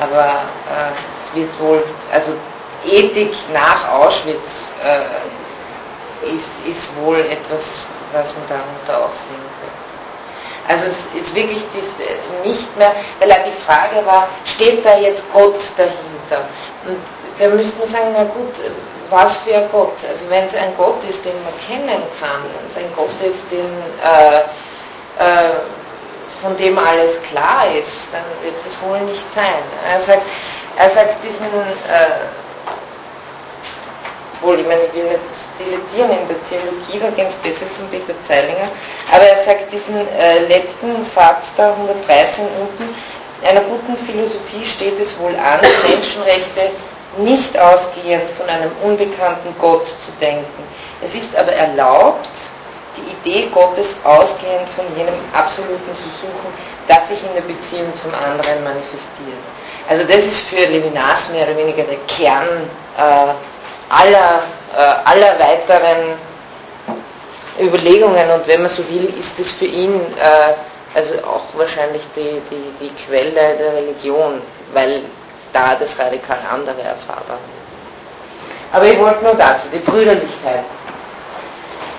Aber 0.00 0.26
äh, 0.26 0.92
es 1.22 1.34
wird 1.34 1.60
wohl, 1.60 1.84
also 2.12 2.32
Ethik 2.86 3.34
nach 3.52 3.92
Auschwitz 3.92 4.70
äh, 4.84 6.34
ist, 6.34 6.50
ist 6.66 6.88
wohl 6.96 7.18
etwas, 7.18 7.86
was 8.12 8.32
man 8.34 8.44
darunter 8.48 9.04
auch 9.04 9.14
sehen 9.16 9.48
könnte. 9.60 9.88
Also 10.68 10.84
es 10.86 11.20
ist 11.20 11.34
wirklich 11.34 11.62
dies, 11.74 12.06
äh, 12.06 12.48
nicht 12.48 12.76
mehr, 12.76 12.94
weil 13.20 13.28
die 13.28 13.64
Frage 13.64 14.04
war, 14.06 14.28
steht 14.44 14.84
da 14.84 14.96
jetzt 14.98 15.24
Gott 15.32 15.60
dahinter? 15.76 16.46
Und 16.86 16.98
da 17.38 17.48
müsste 17.48 17.78
man 17.78 17.88
sagen, 17.88 18.08
na 18.14 18.24
gut, 18.24 18.54
was 19.10 19.36
für 19.36 19.54
ein 19.54 19.68
Gott? 19.72 19.94
Also 20.08 20.24
wenn 20.28 20.46
es 20.46 20.54
ein 20.54 20.76
Gott 20.76 21.02
ist, 21.08 21.24
den 21.24 21.34
man 21.44 21.54
kennen 21.66 22.02
kann, 22.20 22.42
wenn 22.42 22.68
es 22.68 22.76
ein 22.76 22.92
Gott 22.94 23.14
ist, 23.22 23.50
den, 23.50 23.66
äh, 24.02 24.40
äh, 25.22 25.54
von 26.42 26.56
dem 26.56 26.78
alles 26.78 27.20
klar 27.30 27.64
ist, 27.74 28.08
dann 28.12 28.22
wird 28.42 28.54
es 28.58 28.74
wohl 28.82 29.00
nicht 29.00 29.24
sein. 29.34 29.62
Er 29.92 30.00
sagt, 30.00 30.22
er 30.76 30.90
sagt 30.90 31.24
diesen, 31.24 31.46
äh, 31.46 32.28
wohl, 34.40 34.60
ich 34.60 34.66
meine, 34.66 34.82
ich 34.82 34.94
will 34.94 35.04
nicht 35.04 35.20
dilettieren 35.58 36.10
in 36.12 36.28
der 36.28 36.38
Theologie, 36.46 37.00
da 37.00 37.10
gehen 37.10 37.26
es 37.26 37.34
besser 37.36 37.66
zum 37.74 37.88
Peter 37.88 38.14
Zeilinger, 38.22 38.68
aber 39.10 39.24
er 39.24 39.42
sagt 39.42 39.72
diesen 39.72 39.96
äh, 39.96 40.46
letzten 40.46 41.02
Satz 41.02 41.50
da, 41.56 41.72
113 41.72 42.44
unten, 42.60 42.94
In 43.40 43.48
einer 43.48 43.60
guten 43.60 43.96
Philosophie 43.96 44.64
steht 44.64 44.98
es 44.98 45.16
wohl 45.18 45.34
an, 45.36 45.60
Menschenrechte 45.88 46.70
nicht 47.18 47.58
ausgehend 47.58 48.30
von 48.36 48.48
einem 48.48 48.70
unbekannten 48.82 49.54
Gott 49.58 49.86
zu 49.86 50.10
denken. 50.20 50.62
Es 51.02 51.14
ist 51.14 51.34
aber 51.36 51.52
erlaubt, 51.52 52.28
die 52.96 53.30
Idee 53.30 53.48
Gottes 53.52 53.96
ausgehend 54.04 54.68
von 54.74 54.84
jenem 54.96 55.14
Absoluten 55.32 55.94
zu 55.96 56.08
suchen, 56.20 56.50
das 56.88 57.08
sich 57.08 57.22
in 57.22 57.34
der 57.34 57.42
Beziehung 57.42 57.92
zum 58.00 58.12
anderen 58.14 58.64
manifestiert. 58.64 59.42
Also 59.88 60.04
das 60.04 60.26
ist 60.26 60.40
für 60.40 60.66
Levinas 60.66 61.28
mehr 61.30 61.46
oder 61.46 61.56
weniger 61.56 61.84
der 61.84 61.98
Kern 62.06 62.46
äh, 62.96 63.02
aller, 63.88 64.42
äh, 64.76 65.08
aller 65.08 65.38
weiteren 65.38 66.18
Überlegungen 67.60 68.30
und 68.30 68.46
wenn 68.46 68.62
man 68.62 68.70
so 68.70 68.82
will, 68.88 69.12
ist 69.18 69.38
es 69.38 69.50
für 69.52 69.64
ihn 69.64 69.94
äh, 69.94 70.52
also 70.94 71.14
auch 71.24 71.44
wahrscheinlich 71.54 72.02
die, 72.16 72.40
die, 72.50 72.84
die 72.86 72.90
Quelle 73.04 73.56
der 73.58 73.72
Religion, 73.74 74.40
weil 74.72 75.02
da 75.52 75.74
das 75.74 75.98
radikal 75.98 76.38
andere 76.52 76.82
erfahrbar. 76.82 77.38
Aber 78.72 78.84
ich 78.84 78.98
wollte 78.98 79.24
nur 79.24 79.34
dazu, 79.34 79.68
die 79.72 79.78
Brüderlichkeit. 79.78 80.64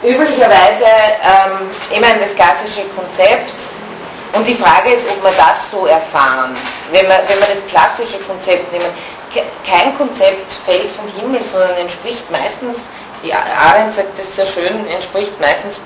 Üblicherweise, 0.04 0.86
ähm, 0.86 1.70
ich 1.91 2.00
meine, 2.00 2.20
das 2.20 2.36
klassische 2.36 2.84
Konzept, 2.95 3.52
und 4.34 4.47
die 4.47 4.56
Frage 4.56 4.91
ist, 4.91 5.06
ob 5.10 5.24
wir 5.24 5.32
das 5.32 5.72
so 5.72 5.88
erfahren. 5.88 6.56
Wenn 6.91 7.08
wir, 7.08 7.20
wenn 7.28 7.39
wir 7.39 7.47
das 7.47 7.66
klassische 7.68 8.20
Konzept 8.20 8.72
nehmen, 8.72 8.86
kein 9.66 9.97
Konzept 9.97 10.54
fällt 10.66 10.89
vom 10.91 11.08
Himmel, 11.20 11.43
sondern 11.43 11.76
entspricht 11.78 12.30
meistens, 12.32 12.78
die 13.24 13.34
Arendt 13.34 13.93
sagt 13.93 14.18
das 14.18 14.36
sehr 14.36 14.45
schön, 14.45 14.88
entspricht 14.88 15.39
meistens 15.41 15.80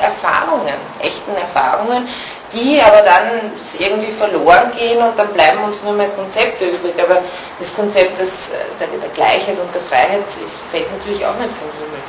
Erfahrungen, 0.00 0.74
echten 1.00 1.34
Erfahrungen, 1.36 2.08
die 2.52 2.80
aber 2.80 3.02
dann 3.02 3.52
irgendwie 3.78 4.12
verloren 4.12 4.72
gehen 4.76 4.98
und 4.98 5.18
dann 5.18 5.28
bleiben 5.32 5.62
uns 5.64 5.76
nur 5.82 5.92
mehr 5.92 6.08
Konzepte 6.10 6.66
übrig. 6.66 6.94
Aber 7.02 7.20
das 7.58 7.74
Konzept 7.74 8.18
des, 8.18 8.50
der, 8.78 8.86
der 8.86 9.08
Gleichheit 9.10 9.58
und 9.58 9.74
der 9.74 9.82
Freiheit 9.82 10.24
fällt 10.70 10.90
natürlich 10.92 11.24
auch 11.24 11.36
nicht 11.36 11.50
vom 11.58 11.70
Himmel. 11.78 12.02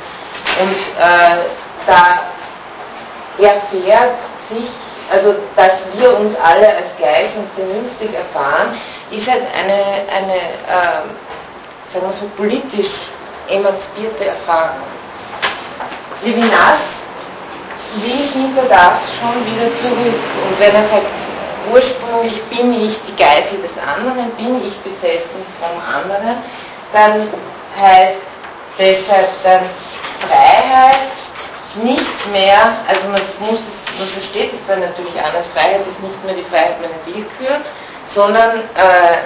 Und 0.60 0.78
äh, 0.98 1.44
da 1.86 2.22
erfährt 3.38 4.18
sich, 4.48 4.68
also 5.10 5.34
dass 5.56 5.84
wir 5.94 6.18
uns 6.18 6.34
alle 6.36 6.68
als 6.68 6.96
gleich 6.96 7.28
und 7.36 7.48
vernünftig 7.54 8.14
erfahren, 8.14 8.76
ist 9.10 9.28
halt 9.30 9.42
eine, 9.54 9.82
eine 10.14 10.34
äh, 10.36 11.08
sagen 11.92 12.06
wir 12.06 12.12
so, 12.12 12.28
politisch 12.36 13.08
emanzipierte 13.48 14.26
Erfahrung. 14.26 14.82
Levinas 16.22 17.00
will 17.96 18.28
hinter 18.32 18.64
das 18.68 19.00
schon 19.18 19.36
wieder 19.46 19.72
zurück. 19.74 20.20
Und 20.48 20.60
wenn 20.60 20.74
er 20.74 20.84
sagt, 20.84 21.06
ursprünglich 21.72 22.42
bin 22.44 22.72
ich 22.72 22.98
die 23.06 23.16
Geisel 23.16 23.60
des 23.62 23.72
anderen, 23.78 24.30
bin 24.36 24.66
ich 24.66 24.76
besessen 24.80 25.40
vom 25.60 25.76
anderen, 25.84 26.42
dann 26.92 27.28
heißt 27.80 28.28
deshalb 28.78 29.28
dann 29.44 29.62
Freiheit 30.26 31.12
nicht 31.82 32.32
mehr, 32.32 32.58
also 32.88 33.08
man 33.08 33.20
muss 33.40 33.60
es, 33.60 33.98
man 33.98 34.08
versteht 34.08 34.52
es 34.52 34.60
dann 34.66 34.80
natürlich 34.80 35.14
anders, 35.22 35.46
Freiheit 35.54 35.86
ist 35.86 36.02
nicht 36.02 36.24
mehr 36.24 36.34
die 36.34 36.44
Freiheit 36.44 36.80
meiner 36.80 36.98
Willkür, 37.06 37.60
sondern 38.06 38.58
äh, 38.74 39.18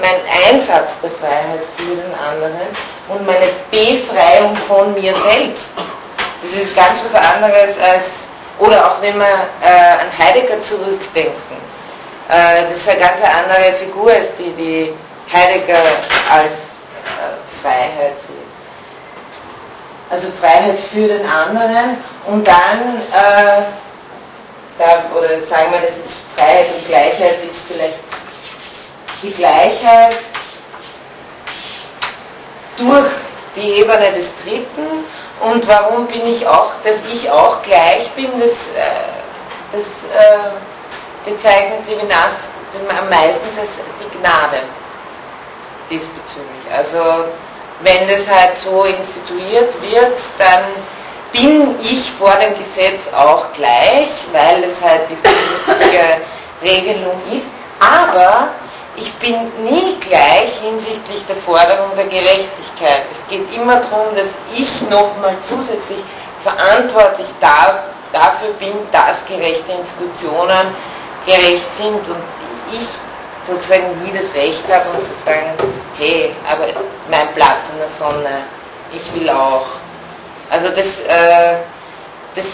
mein 0.00 0.18
Einsatz 0.48 0.98
der 1.02 1.10
Freiheit 1.10 1.62
für 1.76 1.94
den 1.94 2.14
anderen 2.14 2.68
und 3.08 3.26
meine 3.26 3.48
Befreiung 3.70 4.56
von 4.68 4.92
mir 4.94 5.14
selbst. 5.14 5.72
Das 6.42 6.62
ist 6.62 6.76
ganz 6.76 7.00
was 7.04 7.14
anderes 7.14 7.78
als, 7.78 8.04
oder 8.58 8.86
auch 8.86 9.02
wenn 9.02 9.18
wir 9.18 9.24
äh, 9.62 10.00
an 10.00 10.18
Heidegger 10.18 10.60
zurückdenken, 10.60 11.56
äh, 12.28 12.64
das 12.68 12.78
ist 12.78 12.88
eine 12.88 13.00
ganz 13.00 13.20
andere 13.22 13.72
Figur 13.74 14.10
als 14.12 14.28
die, 14.38 14.50
die 14.52 14.92
Heidegger 15.32 15.78
als 16.30 16.52
äh, 16.52 17.62
Freiheit 17.62 18.16
sieht. 18.26 18.36
Also 20.10 20.28
Freiheit 20.40 20.78
für 20.92 21.08
den 21.08 21.26
anderen 21.26 21.96
und 22.26 22.46
dann, 22.46 23.02
äh, 23.12 23.62
da, 24.78 25.04
oder 25.16 25.40
sagen 25.42 25.72
wir, 25.72 25.80
das 25.80 25.96
ist 25.98 26.18
Freiheit 26.36 26.66
und 26.76 26.86
Gleichheit 26.86 27.38
ist 27.50 27.62
vielleicht 27.66 27.98
die 29.22 29.32
Gleichheit 29.32 30.16
durch 32.76 33.08
die 33.56 33.80
Ebene 33.80 34.12
des 34.12 34.30
Dritten 34.44 35.04
und 35.40 35.66
warum 35.68 36.06
bin 36.06 36.26
ich 36.26 36.46
auch, 36.46 36.72
dass 36.82 36.96
ich 37.12 37.30
auch 37.30 37.62
gleich 37.62 38.10
bin, 38.12 38.30
das, 38.40 38.52
äh, 38.52 39.72
das 39.72 39.84
äh, 39.84 41.30
bezeichnet 41.30 41.86
Levinas 41.88 42.32
am 42.88 43.08
meisten 43.08 43.46
als 43.58 43.70
die 44.00 44.18
Gnade 44.18 44.62
diesbezüglich. 45.90 46.64
Also 46.74 47.26
wenn 47.80 48.08
das 48.08 48.28
halt 48.28 48.56
so 48.56 48.84
instituiert 48.84 49.74
wird, 49.82 50.18
dann 50.38 50.64
bin 51.32 51.78
ich 51.82 52.10
vor 52.12 52.32
dem 52.36 52.56
Gesetz 52.58 53.12
auch 53.14 53.52
gleich, 53.52 54.08
weil 54.32 54.64
es 54.64 54.80
halt 54.82 55.02
die 55.10 55.16
vernünftige 55.16 56.04
Regelung 56.62 57.20
ist, 57.30 57.46
aber 57.78 58.48
ich 58.96 59.12
bin 59.14 59.34
nie 59.64 59.96
gleich 60.00 60.52
hinsichtlich 60.62 61.24
der 61.28 61.36
Forderung 61.36 61.90
der 61.96 62.06
Gerechtigkeit. 62.06 63.02
Es 63.12 63.28
geht 63.28 63.54
immer 63.54 63.76
darum, 63.76 64.14
dass 64.14 64.28
ich 64.56 64.82
nochmal 64.88 65.36
zusätzlich 65.46 66.02
verantwortlich 66.42 67.28
da, 67.40 67.82
dafür 68.12 68.52
bin, 68.58 68.72
dass 68.92 69.24
gerechte 69.26 69.72
Institutionen 69.72 70.74
gerecht 71.26 71.66
sind 71.76 72.08
und 72.08 72.22
ich 72.72 72.86
sozusagen 73.46 74.02
nie 74.02 74.12
das 74.12 74.32
Recht 74.34 74.64
habe, 74.70 74.90
um 74.90 75.04
zu 75.04 75.12
sagen, 75.24 75.52
hey, 75.98 76.34
aber 76.50 76.66
mein 77.10 77.28
Platz 77.34 77.68
in 77.72 77.78
der 77.78 77.88
Sonne, 77.88 78.44
ich 78.92 79.14
will 79.14 79.28
auch. 79.30 79.66
Also 80.50 80.68
das, 80.68 81.00
äh, 81.00 81.56
das, 82.34 82.46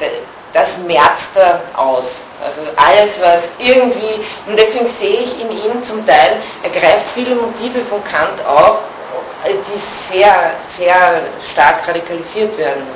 äh, 0.00 0.10
das 0.52 0.76
merzt 0.78 1.36
er 1.36 1.60
aus. 1.76 2.06
Also 2.44 2.60
alles, 2.76 3.18
was 3.20 3.48
irgendwie, 3.58 4.24
und 4.46 4.56
deswegen 4.56 4.86
sehe 4.86 5.20
ich 5.20 5.40
in 5.40 5.50
ihm 5.50 5.82
zum 5.82 6.06
Teil, 6.06 6.36
er 6.62 6.70
greift 6.70 7.06
viele 7.14 7.34
Motive 7.34 7.80
von 7.90 8.02
Kant 8.04 8.44
auf, 8.46 8.78
die 9.44 9.78
sehr, 10.14 10.52
sehr 10.76 11.22
stark 11.50 11.86
radikalisiert 11.88 12.56
werden. 12.56 12.86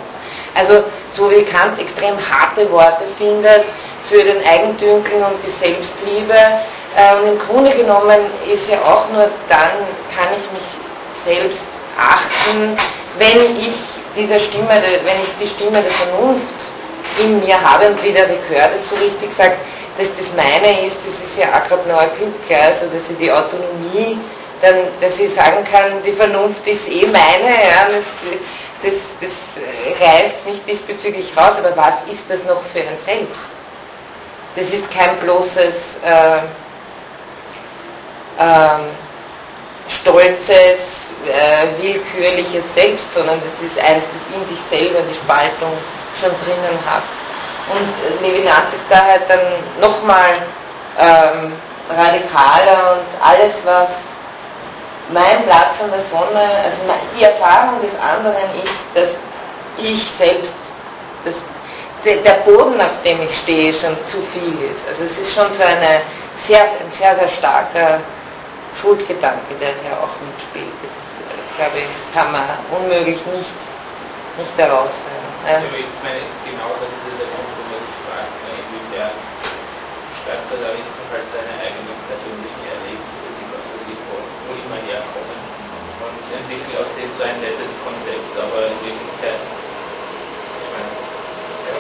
Also 0.55 0.85
so 1.11 1.31
wie 1.31 1.43
Kant 1.43 1.79
extrem 1.81 2.17
harte 2.31 2.71
Worte 2.71 3.05
findet 3.19 3.65
für 4.09 4.23
den 4.23 4.47
Eigentümkel 4.47 5.15
und 5.15 5.43
die 5.45 5.51
Selbstliebe. 5.51 6.35
Äh, 6.95 7.17
und 7.17 7.29
im 7.33 7.39
Grunde 7.39 7.71
genommen 7.71 8.21
ist 8.53 8.69
ja 8.69 8.79
auch 8.83 9.09
nur 9.11 9.29
dann, 9.49 9.73
kann 10.15 10.29
ich 10.37 10.53
mich 10.53 10.69
selbst 11.25 11.63
achten, 11.99 12.77
wenn 13.19 13.57
ich 13.59 13.73
dieser 14.15 14.39
Stimme, 14.39 14.69
wenn 14.69 15.23
ich 15.23 15.31
die 15.41 15.49
Stimme 15.49 15.81
der 15.83 15.91
Vernunft 15.91 16.72
in 17.19 17.45
mir 17.45 17.61
habe 17.61 17.89
und 17.89 18.03
wie 18.03 18.13
der 18.13 18.29
Likör 18.29 18.69
das 18.73 18.89
so 18.89 18.97
richtig 18.97 19.33
sagt, 19.37 19.59
dass 19.99 20.09
das 20.17 20.33
meine 20.35 20.87
ist, 20.87 20.99
das 21.07 21.15
ist 21.15 21.39
ja 21.39 21.49
auch 21.49 21.65
gerade 21.69 21.89
noch 21.89 21.99
ein 21.99 22.11
Glück, 22.17 22.35
also 22.51 22.87
dass 22.87 23.11
ich 23.11 23.19
die 23.19 23.31
Autonomie, 23.31 24.19
dann, 24.61 24.77
dass 25.01 25.19
ich 25.19 25.33
sagen 25.35 25.65
kann, 25.71 26.03
die 26.05 26.13
Vernunft 26.13 26.67
ist 26.67 26.89
eh 26.89 27.07
meine, 27.07 27.51
ja, 27.51 27.89
das, 27.91 28.05
das, 28.83 28.95
das 29.21 29.31
reißt 30.01 30.47
mich 30.47 30.65
diesbezüglich 30.65 31.37
raus, 31.37 31.57
aber 31.59 31.77
was 31.77 31.95
ist 32.11 32.25
das 32.29 32.45
noch 32.45 32.63
für 32.73 32.81
ein 32.81 32.97
Selbst? 33.05 33.51
Das 34.55 34.67
ist 34.67 34.91
kein 34.93 35.17
bloßes 35.19 35.97
äh, 36.05 36.37
äh, 38.39 38.79
stolzes, 39.89 41.07
äh, 41.27 41.83
willkürliches 41.83 42.75
Selbst, 42.75 43.13
sondern 43.15 43.41
das 43.41 43.67
ist 43.67 43.79
eins, 43.79 44.05
das 44.05 44.23
in 44.35 44.47
sich 44.47 44.63
selber 44.71 45.01
die 45.09 45.15
Spaltung 45.15 45.73
schon 46.21 46.31
drinnen 46.45 46.79
hat. 46.87 47.03
Und 47.73 48.23
Levinas 48.23 48.73
ist 48.75 48.85
da 48.89 49.05
halt 49.05 49.23
dann 49.29 49.41
nochmal 49.81 50.43
ähm, 50.99 51.53
radikaler 51.89 52.97
und 52.97 53.07
alles, 53.23 53.55
was 53.65 53.89
mein 55.11 55.45
Platz 55.45 55.81
an 55.83 55.91
der 55.91 56.03
Sonne, 56.03 56.43
also 56.65 56.79
die 57.17 57.25
Erfahrung 57.25 57.81
des 57.81 57.93
anderen 58.01 58.49
ist, 58.63 58.85
dass 58.95 59.17
ich 59.79 60.05
selbst, 60.19 60.53
das, 61.25 61.35
der 62.05 62.39
Boden, 62.45 62.81
auf 62.81 63.03
dem 63.05 63.23
ich 63.23 63.37
stehe, 63.37 63.73
schon 63.73 63.97
zu 64.09 64.19
viel 64.33 64.71
ist. 64.71 64.83
Also 64.89 65.05
es 65.05 65.19
ist 65.19 65.35
schon 65.35 65.53
so 65.53 65.63
eine 65.63 66.03
sehr, 66.37 66.63
ein 66.63 66.91
sehr, 66.91 67.15
sehr 67.17 67.29
starker 67.29 68.01
Schuldgedanke, 68.81 69.55
der 69.61 69.69
hier 69.83 69.97
auch 69.99 70.15
mitspielt. 70.27 70.75
Das, 70.83 70.91
äh, 70.91 71.57
glaube 71.57 71.79
ich, 71.79 72.15
kann 72.15 72.33
man 72.33 72.43
unmöglich 72.71 73.21
nicht, 73.27 73.59
nicht 74.39 74.55
daraus 74.57 74.91
hören. 74.91 75.22
Ja. 75.43 75.59
Ich 75.59 75.99
meine, 76.07 76.23
genau 76.47 76.71
das 76.79 76.87
ist 76.87 77.19
der 77.19 77.27
Punkt, 77.35 77.51
wo 77.59 77.63
man 77.67 77.83
sich 77.83 77.99
fragt, 78.07 78.31
inwiefern 78.47 79.11
schreibt 80.23 80.47
der 80.55 80.71
Aristoteles 80.71 81.11
halt 81.11 81.27
seine 81.35 81.55
eigenen 81.59 81.99
persönlichen 82.07 82.63
Erlebnisse, 82.63 83.27
die 83.27 83.47
was 83.51 83.67
wo, 84.07 84.23
wo 84.23 84.51
immer 84.55 84.79
herkommen 84.87 85.41
und 85.99 86.19
entwickelt 86.31 86.79
aus 86.79 86.91
dem 86.95 87.11
so 87.19 87.27
ein 87.27 87.43
nettes 87.43 87.75
Konzept, 87.83 88.33
aber 88.39 88.71
in 88.71 88.79
Wirklichkeit, 88.87 89.43
ich 89.43 90.69
meine, 90.71 90.95
ja. 91.67 91.79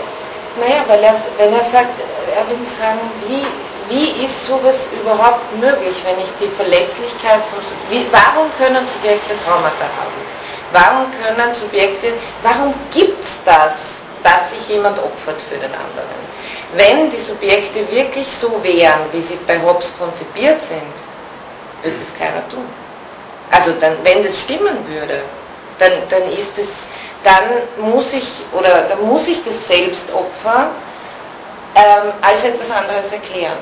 Naja, 0.58 0.80
weil 0.90 1.02
er, 1.06 1.14
wenn 1.38 1.54
er 1.54 1.62
sagt, 1.62 1.94
er 2.02 2.44
will 2.50 2.66
sagen, 2.66 3.06
wie, 3.30 3.46
wie 3.94 4.26
ist 4.26 4.42
sowas 4.50 4.90
überhaupt 4.90 5.46
möglich, 5.62 5.96
wenn 6.02 6.18
ich 6.18 6.32
die 6.42 6.50
Verletzlichkeit 6.58 7.46
von, 7.54 7.62
wie, 7.94 8.04
warum 8.10 8.50
können 8.58 8.82
Subjekte 8.90 9.38
Traumata 9.46 9.86
haben? 9.86 10.41
Warum 10.72 11.06
können 11.20 11.54
Subjekte, 11.54 12.14
warum 12.42 12.72
gibt 12.90 13.22
es 13.22 13.38
das, 13.44 14.00
dass 14.22 14.50
sich 14.50 14.68
jemand 14.68 14.98
opfert 14.98 15.40
für 15.42 15.56
den 15.56 15.70
anderen? 15.70 16.22
Wenn 16.74 17.10
die 17.10 17.20
Subjekte 17.20 17.80
wirklich 17.90 18.26
so 18.40 18.58
wären, 18.62 19.00
wie 19.12 19.20
sie 19.20 19.38
bei 19.46 19.60
Hobbes 19.60 19.92
konzipiert 19.98 20.62
sind, 20.62 20.94
würde 21.82 21.96
es 22.00 22.18
keiner 22.18 22.48
tun. 22.48 22.64
Also 23.50 23.72
dann, 23.80 23.96
wenn 24.02 24.24
das 24.24 24.40
stimmen 24.40 24.78
würde, 24.88 25.20
dann, 25.78 25.92
dann 26.08 26.22
ist 26.32 26.56
es, 26.56 26.86
dann 27.22 27.90
muss 27.90 28.14
ich, 28.14 28.26
oder 28.52 28.86
dann 28.88 29.02
muss 29.06 29.28
ich 29.28 29.44
das 29.44 29.66
Selbstopfer 29.68 30.70
ähm, 31.74 32.12
als 32.22 32.44
etwas 32.44 32.70
anderes 32.70 33.12
erklären. 33.12 33.58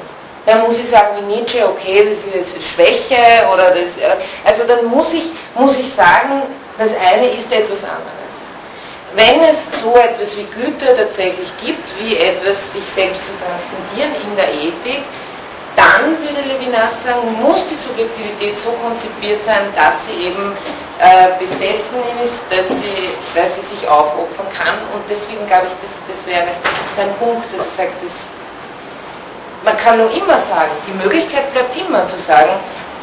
Dann 0.46 0.62
muss 0.62 0.78
ich 0.78 0.88
sagen 0.88 1.16
wie 1.18 1.34
Nietzsche, 1.34 1.68
okay, 1.68 2.08
das 2.08 2.18
ist 2.18 2.54
jetzt 2.54 2.72
Schwäche 2.72 3.46
oder 3.52 3.70
das, 3.70 3.98
äh, 3.98 4.16
also 4.44 4.62
dann 4.64 4.84
muss 4.86 5.12
ich, 5.12 5.24
muss 5.54 5.76
ich 5.76 5.92
sagen, 5.92 6.42
das 6.80 6.92
eine 6.96 7.28
ist 7.28 7.52
etwas 7.52 7.84
anderes. 7.84 8.32
Wenn 9.12 9.44
es 9.44 9.58
so 9.84 9.92
etwas 10.00 10.32
wie 10.36 10.48
Güte 10.56 10.96
tatsächlich 10.96 11.52
gibt, 11.60 11.84
wie 12.00 12.16
etwas 12.16 12.72
sich 12.72 12.84
selbst 12.84 13.20
zu 13.26 13.32
transzendieren 13.36 14.16
in 14.24 14.32
der 14.34 14.48
Ethik, 14.48 15.04
dann 15.76 16.16
würde 16.24 16.40
Levinas 16.48 16.96
sagen, 17.04 17.36
muss 17.42 17.60
die 17.68 17.76
Subjektivität 17.76 18.58
so 18.58 18.72
konzipiert 18.80 19.44
sein, 19.44 19.68
dass 19.76 20.08
sie 20.08 20.28
eben 20.32 20.56
äh, 20.98 21.36
besessen 21.36 22.00
ist, 22.24 22.48
dass 22.48 22.68
sie, 22.68 23.12
dass 23.36 23.56
sie 23.56 23.76
sich 23.76 23.86
aufopfern 23.86 24.48
kann. 24.56 24.80
Und 24.96 25.04
deswegen 25.04 25.44
glaube 25.46 25.68
ich, 25.68 25.76
das, 25.84 25.92
das 26.08 26.20
wäre 26.24 26.48
sein 26.96 27.12
Punkt, 27.20 27.44
dass 27.52 27.76
er 27.76 27.84
sagt, 27.84 28.00
das, 28.00 28.24
man 29.68 29.76
kann 29.76 29.98
nur 29.98 30.10
immer 30.16 30.38
sagen, 30.40 30.72
die 30.88 30.96
Möglichkeit 30.96 31.52
bleibt 31.52 31.76
immer 31.76 32.06
zu 32.08 32.16
sagen, 32.20 32.56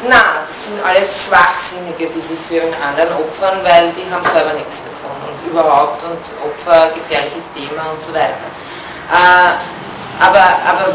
na, 0.06 0.46
das 0.46 0.58
sind 0.66 0.78
alles 0.86 1.10
Schwachsinnige, 1.26 2.14
die 2.14 2.22
sich 2.22 2.38
für 2.46 2.62
einen 2.62 2.78
anderen 2.78 3.18
opfern, 3.18 3.58
weil 3.64 3.90
die 3.98 4.06
haben 4.14 4.24
selber 4.30 4.54
nichts 4.54 4.78
davon 4.86 5.18
und 5.26 5.38
überhaupt 5.50 6.04
und 6.04 6.22
Opfer, 6.46 6.94
gefährliches 6.94 7.46
Thema 7.58 7.90
und 7.90 8.02
so 8.02 8.14
weiter. 8.14 8.46
Äh, 9.10 9.58
aber, 10.22 10.46
aber 10.70 10.94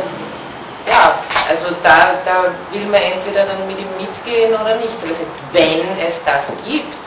ja, 0.87 1.19
also 1.49 1.75
da, 1.83 2.15
da 2.25 2.55
will 2.71 2.87
man 2.87 3.03
entweder 3.03 3.47
dann 3.47 3.67
mit 3.67 3.79
ihm 3.79 3.91
mitgehen 3.99 4.55
oder 4.55 4.77
nicht. 4.79 4.95
Aber 5.03 5.15
sagt, 5.15 5.35
wenn 5.53 5.83
es 5.99 6.23
das 6.23 6.55
gibt, 6.67 7.05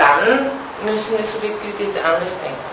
dann 0.00 0.48
müssen 0.84 1.16
wir 1.16 1.24
Subjektivität 1.24 1.92
anders 2.04 2.32
denken. 2.40 2.68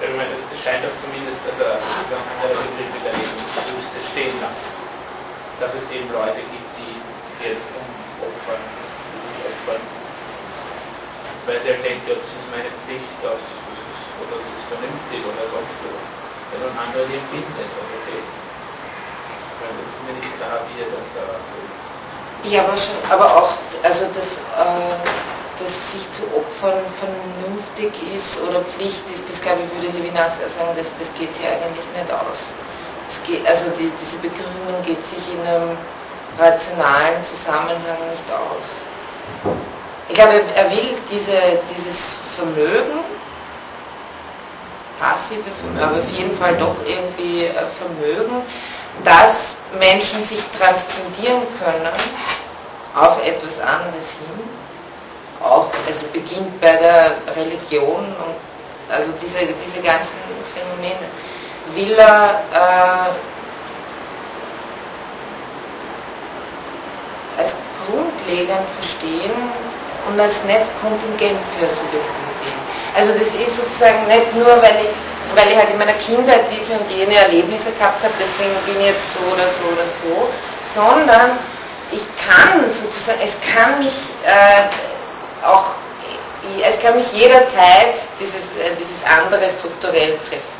Ich 0.00 0.14
meine, 0.14 0.30
es 0.30 0.60
scheint 0.62 0.84
doch 0.84 0.94
zumindest, 1.02 1.40
dass 1.48 1.58
er 1.58 1.80
andere 1.80 2.60
Begriffe 2.76 3.00
daneben 3.02 3.34
Lust 3.72 3.92
stehen 4.12 4.36
lassen. 4.38 4.76
Dass 5.58 5.74
es 5.74 5.84
eben 5.90 6.06
Leute 6.14 6.38
gibt, 6.54 6.67
jetzt 7.42 7.68
umopfern, 7.74 8.62
opfern. 9.46 9.82
Weil 11.46 11.58
sie 11.62 11.70
halt 11.70 11.84
denken, 11.84 12.06
ja, 12.08 12.14
das 12.14 12.28
ist 12.28 12.48
meine 12.50 12.70
Pflicht, 12.84 13.14
das, 13.22 13.40
das 13.40 13.80
ist, 13.88 14.04
oder 14.20 14.36
das 14.36 14.48
ist 14.48 14.66
vernünftig 14.68 15.20
oder 15.24 15.44
sonst 15.48 15.78
so. 15.80 15.90
Wenn 16.52 16.60
man 16.64 16.74
andere 16.76 17.06
die 17.08 17.16
empfinden 17.16 17.56
etwas, 17.56 17.88
okay 18.02 18.20
meine, 19.60 19.82
es 19.82 19.90
ist 19.90 20.02
mir 20.06 20.14
nicht 20.14 20.32
klar, 20.38 20.62
wie 20.70 20.78
er 20.80 20.90
das 20.94 21.06
da 21.14 21.24
so. 21.52 21.60
Ja, 22.48 22.62
aber, 22.64 22.76
schon, 22.76 22.94
aber 23.10 23.26
auch, 23.36 23.52
also 23.82 24.06
das, 24.14 24.38
äh, 24.38 24.96
dass 25.58 25.92
sich 25.92 26.06
zu 26.14 26.22
opfern 26.34 26.86
vernünftig 27.02 27.92
ist 28.14 28.40
oder 28.42 28.62
Pflicht 28.62 29.02
ist, 29.12 29.28
das 29.28 29.42
glaube 29.42 29.60
ich, 29.66 29.68
würde 29.74 29.96
Levinas 29.98 30.38
sagen, 30.38 30.72
das, 30.78 30.94
das 30.98 31.10
geht 31.18 31.34
sich 31.34 31.44
eigentlich 31.46 31.86
nicht 31.94 32.10
aus. 32.14 32.46
Geht, 33.26 33.46
also 33.48 33.70
die, 33.76 33.90
diese 34.00 34.16
Begründung 34.18 34.80
geht 34.84 35.04
sich 35.04 35.32
in 35.32 35.40
einem 35.40 35.76
rationalen 36.38 37.24
Zusammenhang 37.24 38.02
nicht 38.10 38.30
aus. 38.30 38.66
Ich 40.08 40.14
glaube, 40.14 40.40
er 40.54 40.70
will 40.70 40.96
diese, 41.10 41.32
dieses 41.76 42.16
Vermögen, 42.36 43.04
passive 44.98 45.42
Vermögen, 45.60 45.84
aber 45.84 45.98
auf 45.98 46.10
jeden 46.16 46.36
Fall 46.38 46.56
doch 46.56 46.76
irgendwie 46.86 47.44
äh, 47.44 47.52
Vermögen, 47.78 48.42
dass 49.04 49.54
Menschen 49.78 50.22
sich 50.24 50.40
transzendieren 50.58 51.42
können 51.62 51.88
auf 52.94 53.24
etwas 53.24 53.60
anderes 53.60 54.10
hin, 54.18 54.48
auch, 55.40 55.70
also 55.86 56.04
beginnt 56.12 56.60
bei 56.60 56.74
der 56.76 57.12
Religion 57.36 58.04
und 58.06 58.36
also 58.90 59.12
diese, 59.22 59.38
diese 59.64 59.80
ganzen 59.82 60.16
Phänomene, 60.54 61.06
will 61.74 61.96
er 61.98 62.40
äh, 62.52 63.37
als 67.38 67.54
grundlegend 67.86 68.66
verstehen 68.78 69.32
und 70.08 70.20
als 70.20 70.42
Netzkontingent 70.44 71.40
für 71.56 71.66
Subjektivität. 71.66 72.60
Also 72.96 73.12
das 73.14 73.28
ist 73.32 73.56
sozusagen 73.56 74.06
nicht 74.06 74.34
nur, 74.34 74.60
weil 74.60 74.76
ich 74.82 74.92
weil 75.34 75.48
ich 75.48 75.56
halt 75.56 75.70
in 75.70 75.78
meiner 75.78 75.94
Kindheit 75.94 76.40
diese 76.50 76.74
und 76.74 76.90
jene 76.90 77.14
Erlebnisse 77.14 77.70
gehabt 77.72 78.02
habe, 78.02 78.14
deswegen 78.18 78.54
bin 78.66 78.80
ich 78.80 78.96
jetzt 78.96 79.04
so 79.12 79.20
oder 79.28 79.44
so 79.44 79.64
oder 79.76 79.86
so, 80.00 80.28
sondern 80.74 81.38
ich 81.92 82.04
kann 82.16 82.64
sozusagen, 82.72 83.20
es 83.22 83.36
kann 83.52 83.78
mich 83.78 83.92
äh, 84.24 84.68
auch, 85.44 85.72
es 86.62 86.80
kann 86.80 86.96
mich 86.96 87.10
jederzeit 87.12 87.96
dieses, 88.20 88.56
äh, 88.56 88.72
dieses 88.78 89.00
andere 89.04 89.50
strukturell 89.58 90.18
treffen, 90.28 90.56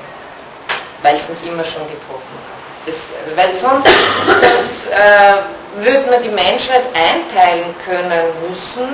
weil 1.02 1.16
es 1.16 1.28
mich 1.28 1.50
immer 1.50 1.64
schon 1.64 1.84
getroffen 1.88 2.36
hat. 2.44 2.77
Das, 2.88 2.96
weil 3.36 3.54
sonst, 3.54 3.84
sonst 3.84 4.86
äh, 4.88 5.84
würde 5.84 6.10
man 6.10 6.22
die 6.22 6.30
Menschheit 6.30 6.84
einteilen 6.94 7.74
können 7.84 8.32
müssen 8.48 8.88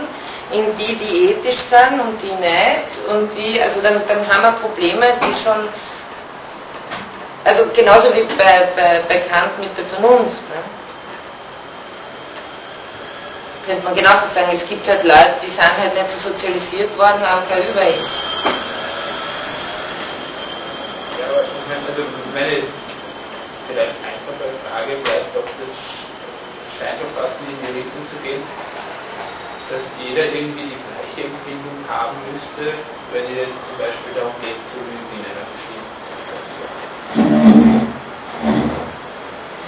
in 0.50 0.76
die, 0.76 0.96
die 0.96 1.30
ethisch 1.30 1.62
sind 1.70 2.00
und 2.00 2.18
die 2.20 2.34
nicht. 2.42 2.90
Und 3.08 3.30
die, 3.38 3.62
also 3.62 3.80
dann, 3.82 4.02
dann 4.08 4.26
haben 4.26 4.42
wir 4.42 4.52
Probleme, 4.60 5.06
die 5.22 5.34
schon, 5.42 5.68
also 7.44 7.66
genauso 7.72 8.12
wie 8.14 8.22
bei, 8.34 8.66
bei, 8.74 9.00
bei 9.08 9.18
Kant 9.30 9.56
mit 9.60 9.70
der 9.78 9.84
Vernunft. 9.84 10.42
Ne? 10.50 10.60
Könnte 13.64 13.84
man 13.84 13.94
genauso 13.94 14.26
sagen, 14.34 14.50
es 14.52 14.68
gibt 14.68 14.88
halt 14.88 15.04
Leute, 15.04 15.38
die 15.40 15.50
sind 15.50 15.62
halt 15.62 15.94
nicht 15.94 16.10
so 16.10 16.30
sozialisiert 16.30 16.98
worden, 16.98 17.22
haben 17.22 17.46
kein 17.48 17.62
über 17.62 17.82
ihn. 17.82 18.04
Ja, 21.14 21.30
aber 21.30 21.42
ich 21.46 21.62
meine, 21.70 21.86
also 21.88 22.02
meine 22.34 22.83
vielleicht 23.66 23.96
einfache 24.04 24.52
Frage 24.64 24.96
bleibt, 25.04 25.36
ob 25.36 25.48
das 25.60 25.72
scheint 26.76 27.00
doch 27.00 27.12
fast 27.16 27.40
in 27.40 27.56
die 27.56 27.72
Richtung 27.80 28.04
zu 28.06 28.16
gehen, 28.20 28.42
dass 29.70 29.84
jeder 29.98 30.26
irgendwie 30.26 30.76
die 30.76 30.80
gleiche 30.84 31.28
Empfindung 31.28 31.80
haben 31.88 32.18
müsste, 32.30 32.72
wenn 33.12 33.24
ihr 33.30 33.48
jetzt 33.48 33.68
zum 33.68 33.78
Beispiel 33.78 34.12
darum 34.14 34.34
geht 34.42 34.60
zu 34.68 34.78
lügen 34.84 35.08
in 35.16 35.24
einer 35.24 35.48
bestimmten 35.48 35.96
Situation. 36.04 36.68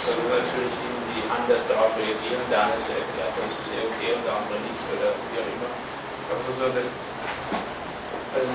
Also 0.06 0.22
natürlich 0.28 0.76
irgendwie 0.84 1.24
anders 1.30 1.66
darauf 1.68 1.96
reagieren, 1.96 2.44
der 2.50 2.64
eine 2.68 2.78
so 2.84 2.92
erklärt, 2.92 3.32
das 3.40 3.48
ist 3.56 3.72
ja 3.72 3.82
okay 3.88 4.14
und 4.14 4.22
der 4.24 4.34
andere 4.36 4.60
nichts 4.60 4.84
oder 4.92 5.16
wie 5.32 5.40
auch 5.40 5.50
immer. 5.56 5.70
Aber 6.30 6.42
so, 6.44 6.52
so 6.52 6.68
das, 6.74 6.86
also 8.34 8.50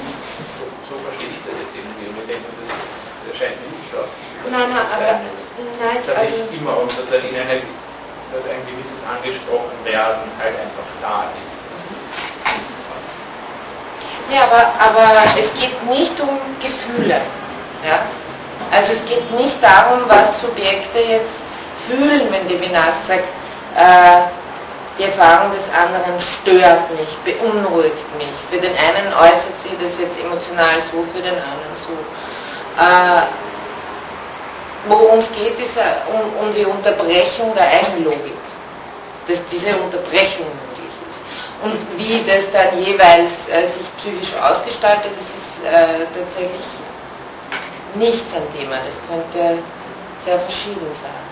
so, 0.90 1.00
verstehe 1.06 1.32
ich 1.32 1.42
das 1.46 1.56
jetzt 1.56 1.76
irgendwie 1.78 2.12
und 2.12 2.18
ich 2.20 2.28
denke, 2.28 2.48
das, 2.60 2.68
das 2.68 3.24
erscheint 3.32 3.56
mir 3.62 3.72
nicht 3.72 3.88
schloss. 3.88 4.12
Nein, 4.50 4.68
nein, 4.68 4.88
aber 4.92 5.24
nein, 5.80 6.00
dass 6.02 6.18
also, 6.18 6.50
ich 6.50 6.58
immer 6.58 6.76
unter 6.82 7.06
der 7.08 7.22
Inhalt 7.24 7.64
dass 8.32 8.48
ein 8.48 8.64
gewisses 8.64 8.96
angesprochen 9.04 9.76
werden 9.84 10.24
halt 10.40 10.56
einfach 10.56 10.88
da 11.04 11.28
ist. 11.36 11.60
Ja, 14.32 14.48
aber, 14.48 14.72
aber 14.80 15.26
es 15.38 15.52
geht 15.60 15.76
nicht 15.90 16.20
um 16.22 16.40
Gefühle. 16.62 17.20
Ja? 17.84 18.00
Also 18.72 18.94
es 18.94 19.06
geht 19.06 19.30
nicht 19.38 19.62
darum, 19.62 20.00
was 20.08 20.40
Subjekte 20.40 21.00
jetzt 21.00 21.44
fühlen, 21.88 22.32
wenn 22.32 22.48
Levinas 22.48 23.06
sagt, 23.06 23.28
äh, 23.76 24.22
die 25.02 25.10
Erfahrung 25.10 25.52
des 25.52 25.66
anderen 25.74 26.14
stört 26.22 26.86
mich, 26.94 27.10
beunruhigt 27.26 28.06
mich. 28.22 28.30
Für 28.52 28.62
den 28.62 28.74
einen 28.78 29.10
äußert 29.18 29.58
sich 29.58 29.74
das 29.82 29.98
jetzt 29.98 30.20
emotional 30.22 30.78
so, 30.94 31.02
für 31.10 31.22
den 31.26 31.34
anderen 31.34 31.74
so. 31.74 31.98
Äh, 32.78 33.26
Worum 34.88 35.20
es 35.20 35.30
geht, 35.34 35.60
ist 35.60 35.78
um, 36.10 36.48
um 36.48 36.54
die 36.54 36.66
Unterbrechung 36.66 37.54
der 37.54 37.70
Eigenlogik, 37.70 38.34
dass 39.28 39.38
diese 39.52 39.78
Unterbrechung 39.78 40.50
möglich 40.50 40.96
ist. 41.06 41.22
Und 41.62 41.78
wie 41.98 42.24
das 42.26 42.50
dann 42.52 42.82
jeweils 42.82 43.48
äh, 43.50 43.68
sich 43.68 43.86
psychisch 43.98 44.34
ausgestaltet, 44.42 45.12
das 45.14 45.30
ist 45.38 45.62
äh, 45.70 46.06
tatsächlich 46.18 46.66
nicht 47.94 48.26
sein 48.32 48.42
Thema. 48.58 48.78
Das 48.82 48.98
könnte 49.06 49.62
sehr 50.26 50.40
verschieden 50.40 50.90
sein. 50.92 51.31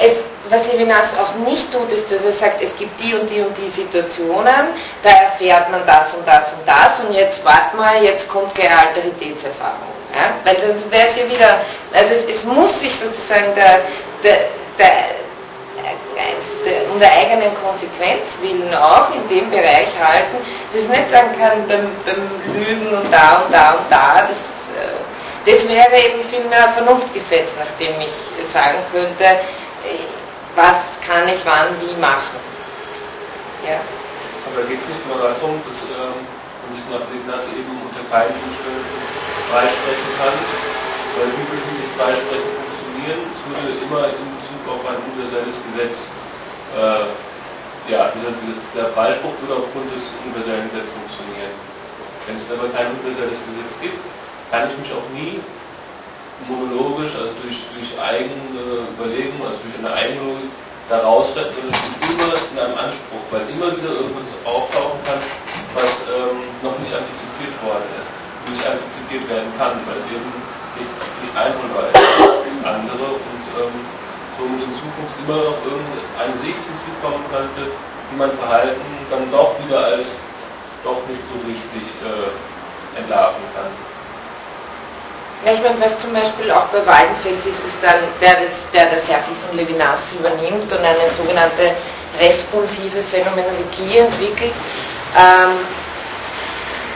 Es, 0.00 0.12
was 0.48 0.66
Levinas 0.72 1.08
auch 1.20 1.34
nicht 1.48 1.72
tut, 1.72 1.90
ist, 1.90 2.10
dass 2.10 2.24
er 2.24 2.32
sagt, 2.32 2.62
es 2.62 2.76
gibt 2.76 2.98
die 3.00 3.14
und 3.14 3.28
die 3.28 3.40
und 3.40 3.56
die 3.58 3.68
Situationen, 3.68 4.72
da 5.02 5.10
erfährt 5.10 5.70
man 5.70 5.84
das 5.86 6.14
und 6.14 6.26
das 6.26 6.52
und 6.52 6.66
das 6.66 7.00
und 7.00 7.12
jetzt 7.14 7.44
wart 7.44 7.74
mal, 7.74 8.02
jetzt 8.02 8.28
kommt 8.28 8.54
gleich 8.54 8.70
Alteritätserfahrung 8.70 9.92
Ja? 10.14 10.30
Weil 10.44 10.54
dann 10.54 10.90
wäre 10.90 11.08
es 11.08 11.16
ja 11.16 11.28
wieder, 11.28 11.60
also 11.92 12.14
es, 12.14 12.24
es, 12.24 12.44
muss 12.44 12.80
sich 12.80 12.94
sozusagen 12.94 13.54
der, 13.56 13.80
der, 14.22 14.38
der, 14.78 15.18
um 16.92 16.98
der 16.98 17.12
eigenen 17.12 17.54
Konsequenz 17.62 18.38
willen 18.40 18.74
auch 18.74 19.14
in 19.14 19.26
dem 19.28 19.50
Bereich 19.50 19.88
halten, 20.00 20.36
dass 20.72 20.82
ich 20.82 20.88
nicht 20.88 21.10
sagen 21.10 21.30
kann, 21.38 21.66
beim, 21.68 21.86
beim 22.04 22.54
Lügen 22.54 22.88
und 22.88 23.12
da 23.12 23.42
und 23.44 23.52
da 23.52 23.72
und 23.72 23.90
da, 23.90 24.26
das, 24.28 24.38
äh, 24.74 25.50
das 25.50 25.68
wäre 25.68 25.96
eben 25.96 26.28
viel 26.28 26.44
mehr 26.48 26.68
Vernunftgesetz, 26.74 27.50
nachdem 27.58 27.94
ich 28.00 28.46
sagen 28.52 28.78
könnte, 28.92 29.24
was 30.58 30.98
kann 31.06 31.28
ich 31.30 31.40
wann 31.46 31.70
wie 31.80 31.94
machen. 32.02 32.38
Ja. 33.62 33.78
Aber 34.48 34.66
geht 34.66 34.80
es 34.82 34.88
nicht 34.90 35.04
nur 35.06 35.22
darum, 35.22 35.62
dass 35.62 35.86
ähm, 35.86 36.18
man 36.18 36.70
sich 36.74 36.84
nach 36.90 37.04
Levinas 37.14 37.46
eben 37.54 37.74
unter 37.78 38.02
keinen 38.10 38.34
Umständen 38.42 38.98
freisprechen 39.50 40.10
kann, 40.18 40.36
weil 41.14 41.30
würde 41.30 41.58
dieses 41.62 41.90
Freisprechen 41.94 42.52
funktionieren? 42.58 43.20
Es 43.30 43.40
würde 43.46 43.70
immer 43.86 44.02
in 44.10 44.26
Bezug 44.38 44.62
auf 44.66 44.82
ein 44.82 44.98
universelles 45.14 45.58
Gesetz, 45.70 45.96
äh, 46.74 47.06
ja, 47.88 48.12
dieser, 48.12 48.34
der 48.76 48.92
Freispruch 48.92 49.32
würde 49.40 49.64
aufgrund 49.64 49.88
des 49.94 50.04
universellen 50.26 50.68
Gesetzes 50.68 50.92
funktionieren. 50.92 51.54
Wenn 52.28 52.36
es 52.36 52.52
aber 52.52 52.68
kein 52.76 52.92
universelles 53.00 53.40
Gesetz 53.48 53.72
gibt, 53.80 54.00
kann 54.52 54.68
ich 54.68 54.76
mich 54.76 54.92
auch 54.92 55.08
nie 55.16 55.40
monologisch, 56.46 57.16
also 57.18 57.34
durch, 57.42 57.58
durch 57.74 57.90
eigene 57.98 58.86
Überlegungen, 58.94 59.42
also 59.42 59.58
durch 59.66 59.76
eine 59.82 59.90
eigene 59.90 60.22
Logik, 60.22 60.52
daraus 60.88 61.36
retten, 61.36 61.52
sondern 61.58 61.76
ich 61.76 62.00
bin 62.00 62.16
immer 62.16 62.32
in 62.32 62.58
einem 62.58 62.78
Anspruch, 62.78 63.24
weil 63.28 63.44
immer 63.52 63.68
wieder 63.76 63.92
irgendwas 63.92 64.30
auftauchen 64.48 65.00
kann, 65.04 65.20
was 65.76 65.92
ähm, 66.08 66.48
noch 66.64 66.78
nicht 66.80 66.94
antizipiert 66.94 67.52
worden 67.60 67.84
ist 68.00 68.18
nicht 68.50 68.64
antizipiert 68.64 69.24
werden 69.28 69.52
kann, 69.60 69.76
weil 69.84 69.98
es 70.00 70.08
eben 70.08 70.28
nicht, 70.76 70.92
nicht 71.20 71.34
einholbar 71.36 71.88
ist 71.92 71.96
das 72.48 72.60
andere 72.64 73.06
und 73.12 73.44
ähm, 73.60 73.76
somit 74.36 74.60
in 74.64 74.72
Zukunft 74.76 75.14
immer 75.24 75.40
noch 75.52 75.58
irgendeine 75.64 76.36
Sicht 76.40 76.62
hinzukommen 76.62 77.22
könnte, 77.28 77.72
die 77.72 78.16
man 78.16 78.32
Verhalten 78.40 78.88
dann 79.10 79.28
doch 79.32 79.58
wieder 79.64 79.80
als 79.92 80.16
doch 80.84 81.00
nicht 81.10 81.24
so 81.28 81.36
richtig 81.44 81.84
äh, 82.06 82.30
entlarven 83.00 83.44
kann. 83.52 83.72
Ja, 85.44 85.52
ich 85.52 85.62
meine, 85.62 85.80
was 85.80 86.00
zum 86.00 86.12
Beispiel 86.12 86.50
auch 86.50 86.66
bei 86.66 86.84
Waldenfels 86.84 87.46
ist, 87.46 87.62
ist 87.62 87.78
dann, 87.80 88.02
der 88.20 88.34
das, 88.42 88.66
der 88.74 88.86
das 88.90 89.06
viel 89.06 89.38
von 89.46 89.56
Levinas 89.56 90.12
übernimmt 90.18 90.70
und 90.72 90.78
eine 90.84 91.08
sogenannte 91.16 91.74
responsive 92.18 93.02
Phänomenologie 93.10 93.98
entwickelt. 93.98 94.52
Ähm, 95.14 95.58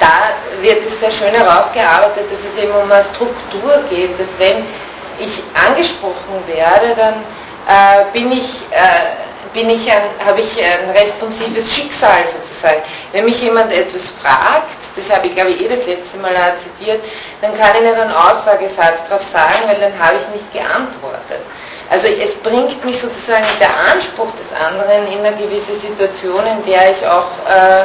da 0.00 0.34
wird 0.60 0.84
es 0.84 0.98
sehr 0.98 1.10
schön 1.10 1.30
herausgearbeitet, 1.30 2.26
dass 2.30 2.40
es 2.42 2.62
eben 2.62 2.72
um 2.74 2.90
eine 2.90 3.04
Struktur 3.14 3.78
geht, 3.88 4.18
dass 4.18 4.34
wenn 4.38 4.66
ich 5.20 5.42
angesprochen 5.54 6.42
werde, 6.48 6.96
dann 6.96 7.22
äh, 7.68 8.10
bin 8.12 8.32
ich, 8.32 8.62
äh, 8.72 9.21
bin 9.52 9.70
ich 9.70 9.90
habe 9.90 10.40
ich 10.40 10.58
ein 10.58 10.90
responsives 10.90 11.72
Schicksal 11.72 12.24
sozusagen. 12.26 12.82
Wenn 13.12 13.24
mich 13.24 13.40
jemand 13.40 13.72
etwas 13.72 14.08
fragt, 14.20 14.76
das 14.96 15.14
habe 15.14 15.26
ich 15.26 15.34
glaube 15.34 15.50
ich 15.50 15.64
eh 15.64 15.68
das 15.68 15.86
letzte 15.86 16.18
Mal 16.18 16.32
zitiert, 16.58 17.02
dann 17.40 17.56
kann 17.56 17.70
ich 17.76 17.82
nicht 17.82 17.98
einen 17.98 18.12
Aussagesatz 18.12 19.04
darauf 19.08 19.22
sagen, 19.22 19.66
weil 19.66 19.76
dann 19.80 19.98
habe 19.98 20.16
ich 20.16 20.40
nicht 20.40 20.52
geantwortet. 20.52 21.40
Also 21.90 22.06
es 22.06 22.34
bringt 22.36 22.82
mich 22.84 22.98
sozusagen 22.98 23.44
der 23.60 23.70
Anspruch 23.92 24.32
des 24.32 24.48
anderen 24.56 25.06
in 25.12 25.24
eine 25.24 25.36
gewisse 25.36 25.74
Situation, 25.76 26.40
in 26.46 26.64
der 26.64 26.90
ich 26.90 27.06
auch 27.06 27.28
äh, 27.48 27.84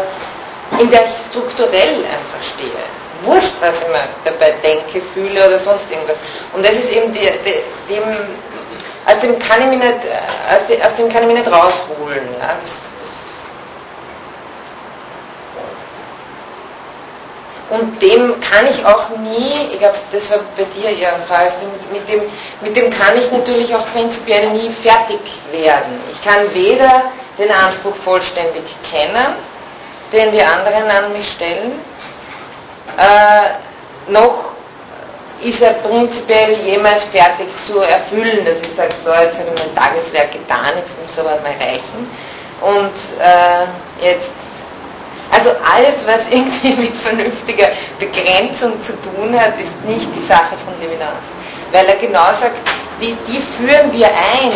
in 0.82 0.90
der 0.90 1.04
ich 1.04 1.12
strukturell 1.30 2.04
einfach 2.06 2.44
stehe. 2.44 2.84
Wurscht, 3.24 3.54
was 3.62 3.74
ich 3.82 3.88
mir 3.88 4.04
dabei 4.24 4.54
denke, 4.64 5.02
fühle 5.14 5.48
oder 5.48 5.58
sonst 5.58 5.90
irgendwas. 5.90 6.18
Und 6.54 6.66
das 6.66 6.74
ist 6.74 6.92
eben 6.92 7.12
die, 7.14 7.20
die, 7.20 7.94
dem, 7.94 8.04
aus 9.08 9.20
dem 9.22 9.40
kann 9.40 9.62
ich 9.62 9.68
mich 9.68 9.80
nicht, 9.80 10.00
aus, 10.52 10.68
dem, 10.68 10.82
aus 10.82 10.96
dem 10.98 11.10
kann 11.10 11.22
ich 11.22 11.28
mich 11.28 11.38
nicht 11.38 11.52
rausholen. 11.52 12.28
Ja? 12.40 12.56
Das, 12.62 12.72
das 13.00 13.08
und 17.70 18.02
dem 18.02 18.40
kann 18.40 18.66
ich 18.70 18.86
auch 18.86 19.10
nie, 19.18 19.70
ich 19.72 19.80
glaube, 19.80 19.96
das 20.12 20.30
war 20.30 20.40
bei 20.58 20.64
dir 20.64 20.90
eher 20.90 21.14
eine 21.16 21.24
Frage, 21.24 21.52
mit 21.92 22.08
dem, 22.08 22.22
mit 22.62 22.76
dem 22.76 22.90
kann 22.90 23.18
ich 23.18 23.32
natürlich 23.32 23.74
auch 23.76 23.86
prinzipiell 23.94 24.50
nie 24.52 24.70
fertig 24.70 25.20
werden. 25.52 26.02
Ich 26.12 26.22
kann 26.22 26.54
weder 26.54 27.04
den 27.38 27.52
Anspruch 27.52 27.96
vollständig 27.96 28.64
kennen, 28.90 29.36
den 30.12 30.32
die 30.32 30.42
anderen 30.42 30.90
an 30.90 31.14
mich 31.14 31.30
stellen, 31.32 31.82
äh, 32.98 34.12
noch 34.12 34.57
ist 35.44 35.62
er 35.62 35.74
prinzipiell 35.74 36.54
jemals 36.66 37.04
fertig 37.06 37.48
zu 37.66 37.80
erfüllen, 37.80 38.44
dass 38.46 38.60
ich 38.62 38.76
sage, 38.76 38.94
so, 39.04 39.12
jetzt 39.12 39.38
habe 39.38 39.50
ich 39.54 39.64
mein 39.64 39.76
Tageswerk 39.76 40.32
getan, 40.32 40.74
jetzt 40.76 40.92
muss 41.02 41.20
aber 41.20 41.40
mal 41.42 41.56
reichen. 41.60 42.10
Und 42.62 42.98
äh, 43.22 44.06
jetzt, 44.06 44.34
also 45.32 45.52
alles, 45.76 45.96
was 46.06 46.26
irgendwie 46.32 46.82
mit 46.82 46.98
vernünftiger 46.98 47.70
Begrenzung 48.00 48.82
zu 48.82 48.94
tun 49.02 49.40
hat, 49.40 49.54
ist 49.60 49.74
nicht 49.86 50.08
die 50.16 50.26
Sache 50.26 50.56
von 50.66 50.74
Levinas. 50.82 51.26
Weil 51.72 51.86
er 51.86 51.96
genau 51.96 52.34
sagt, 52.40 52.58
die, 53.00 53.16
die 53.28 53.40
führen 53.40 53.94
wir 53.94 54.08
ein, 54.08 54.52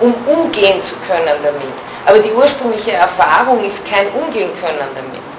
um 0.00 0.14
umgehen 0.26 0.82
zu 0.82 0.94
können 1.06 1.38
damit. 1.42 1.76
Aber 2.06 2.18
die 2.18 2.32
ursprüngliche 2.32 2.92
Erfahrung 2.92 3.62
ist 3.64 3.84
kein 3.84 4.08
Umgehen 4.08 4.50
können 4.60 4.78
damit. 4.94 5.31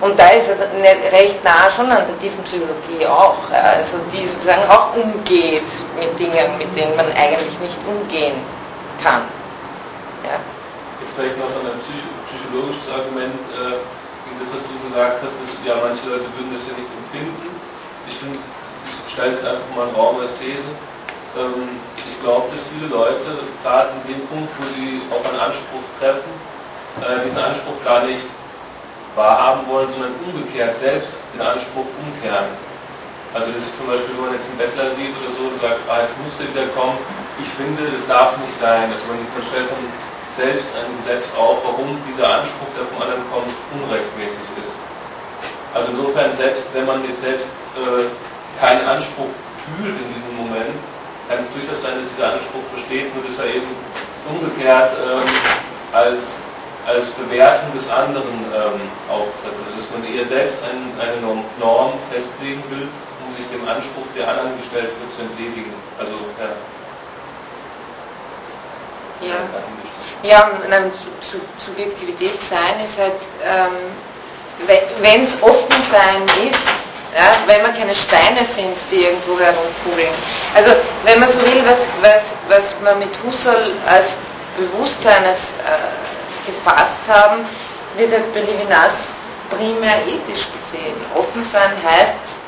Und 0.00 0.18
da 0.18 0.28
ist 0.30 0.48
er 0.48 0.56
recht 1.12 1.44
nah 1.44 1.68
schon 1.68 1.90
an 1.92 2.06
der 2.08 2.18
tiefen 2.20 2.42
Psychologie 2.44 3.04
auch, 3.04 3.36
also 3.52 4.00
die 4.12 4.26
sozusagen 4.26 4.64
auch 4.68 4.96
umgeht 4.96 5.68
mit 5.98 6.18
Dingen, 6.18 6.56
mit 6.56 6.72
denen 6.72 6.96
man 6.96 7.04
eigentlich 7.12 7.52
nicht 7.60 7.76
umgehen 7.84 8.40
kann. 9.04 9.28
Ja. 10.24 10.40
Jetzt 11.04 11.12
vielleicht 11.16 11.36
noch 11.36 11.52
ein 11.52 11.76
psychologisches 11.84 12.88
Argument 12.88 13.44
äh, 13.52 13.76
gegen 14.24 14.38
das, 14.40 14.48
was 14.56 14.64
du 14.64 14.72
gesagt 14.88 15.20
hast, 15.20 15.36
dass 15.36 15.52
ja 15.68 15.76
manche 15.84 16.08
Leute 16.08 16.32
würden 16.32 16.56
das 16.56 16.64
ja 16.64 16.74
nicht 16.80 16.88
empfinden. 16.88 17.52
Ich 18.08 18.16
stelle 19.12 19.36
es 19.36 19.44
einfach 19.44 19.68
mal 19.76 19.84
einen 19.84 19.96
Raum 19.96 20.16
als 20.20 20.32
These 20.40 20.64
ähm, 21.38 21.78
ich 21.96 22.18
glaube, 22.22 22.50
dass 22.50 22.66
viele 22.74 22.90
Leute 22.90 23.38
gerade 23.62 23.90
in 24.02 24.14
dem 24.14 24.26
Punkt, 24.26 24.50
wo 24.58 24.64
sie 24.74 25.02
auch 25.14 25.22
einen 25.22 25.38
Anspruch 25.38 25.84
treffen, 26.00 26.32
äh, 26.98 27.22
diesen 27.24 27.38
Anspruch 27.38 27.78
gar 27.84 28.02
nicht 28.02 28.26
wahrhaben 29.14 29.66
wollen, 29.66 29.88
sondern 29.92 30.14
umgekehrt 30.26 30.76
selbst 30.78 31.10
den 31.34 31.42
Anspruch 31.42 31.86
umkehren. 31.98 32.50
Also 33.34 33.46
das 33.54 33.62
ist 33.62 33.74
zum 33.78 33.86
Beispiel, 33.86 34.10
wenn 34.18 34.26
man 34.26 34.34
jetzt 34.34 34.50
einen 34.50 34.58
Bettler 34.58 34.90
sieht 34.98 35.14
oder 35.14 35.30
so 35.38 35.42
und 35.50 35.58
sagt, 35.62 35.78
ah, 35.86 36.02
jetzt 36.02 36.18
musste 36.18 36.42
wieder 36.50 36.66
kommen, 36.74 36.98
ich 37.38 37.50
finde, 37.54 37.86
das 37.86 38.02
darf 38.10 38.34
nicht 38.42 38.56
sein. 38.58 38.90
Also 38.90 39.06
man, 39.06 39.22
man 39.22 39.44
stellt 39.46 39.70
dann 39.70 39.86
selbst 40.34 40.66
ein 40.74 40.90
Gesetz 40.98 41.30
auf, 41.38 41.62
warum 41.62 41.94
dieser 42.10 42.42
Anspruch, 42.42 42.70
der 42.74 42.90
vom 42.90 42.98
anderen 43.02 43.22
kommt, 43.30 43.54
unrechtmäßig 43.70 44.46
ist. 44.58 44.74
Also 45.74 45.94
insofern, 45.94 46.34
selbst 46.34 46.66
wenn 46.74 46.86
man 46.86 47.06
jetzt 47.06 47.22
selbst 47.22 47.50
äh, 47.78 48.10
keinen 48.58 48.82
Anspruch 48.86 49.30
fühlt 49.62 49.94
in 49.94 50.08
diesem 50.10 50.34
Moment, 50.34 50.74
kann 51.30 51.46
es 51.46 51.50
durchaus 51.54 51.86
sein, 51.86 51.94
dass 52.02 52.10
dieser 52.10 52.34
Anspruch 52.34 52.66
besteht, 52.74 53.14
nur 53.14 53.22
dass 53.22 53.38
er 53.38 53.54
eben 53.54 53.70
umgekehrt 54.26 54.90
ähm, 54.98 55.30
als, 55.94 56.34
als 56.86 57.10
Bewertung 57.10 57.72
des 57.74 57.88
anderen 57.90 58.44
ähm, 58.54 58.80
auftritt. 59.08 59.52
Also 59.52 59.80
dass 59.80 59.88
man 59.92 60.02
eher 60.06 60.26
selbst 60.26 60.56
ein, 60.64 60.80
eine 61.00 61.20
Norm 61.58 61.92
festlegen 62.10 62.62
will, 62.70 62.88
um 63.26 63.28
sich 63.36 63.46
dem 63.52 63.66
Anspruch, 63.68 64.06
der 64.16 64.28
anderen 64.28 64.56
gestellt 64.60 64.90
wird, 64.96 65.10
zu 65.16 65.22
entledigen. 65.22 65.74
Also 65.98 66.16
ja. 66.40 66.52
Ja, 69.20 69.38
ja 70.22 70.50
nein, 70.68 70.90
Subjektivität 71.58 72.40
sein 72.40 72.80
ist 72.84 72.98
halt, 72.98 73.20
ähm, 73.44 73.76
wenn 75.00 75.22
es 75.22 75.34
offen 75.42 75.82
sein 75.90 76.24
ist, 76.48 76.64
ja, 77.14 77.42
wenn 77.46 77.62
man 77.62 77.74
keine 77.74 77.94
Steine 77.94 78.44
sind, 78.44 78.78
die 78.90 79.04
irgendwo 79.04 79.38
herumkugeln. 79.38 80.14
Also 80.54 80.70
wenn 81.04 81.18
man 81.18 81.28
so 81.28 81.38
will, 81.40 81.62
was, 81.66 81.90
was, 82.00 82.22
was 82.48 82.74
wir 82.82 82.94
mit 82.96 83.10
Husserl 83.24 83.72
als 83.86 84.16
Bewusstseines 84.56 85.54
äh, 85.66 86.19
gefasst 86.46 87.00
haben, 87.08 87.44
wird 87.96 88.12
halt 88.12 88.34
bei 88.34 88.40
primär 89.50 89.96
ethisch 90.06 90.46
gesehen. 90.52 90.96
Offen 91.14 91.44
sein 91.44 91.72
heißt 91.84 92.40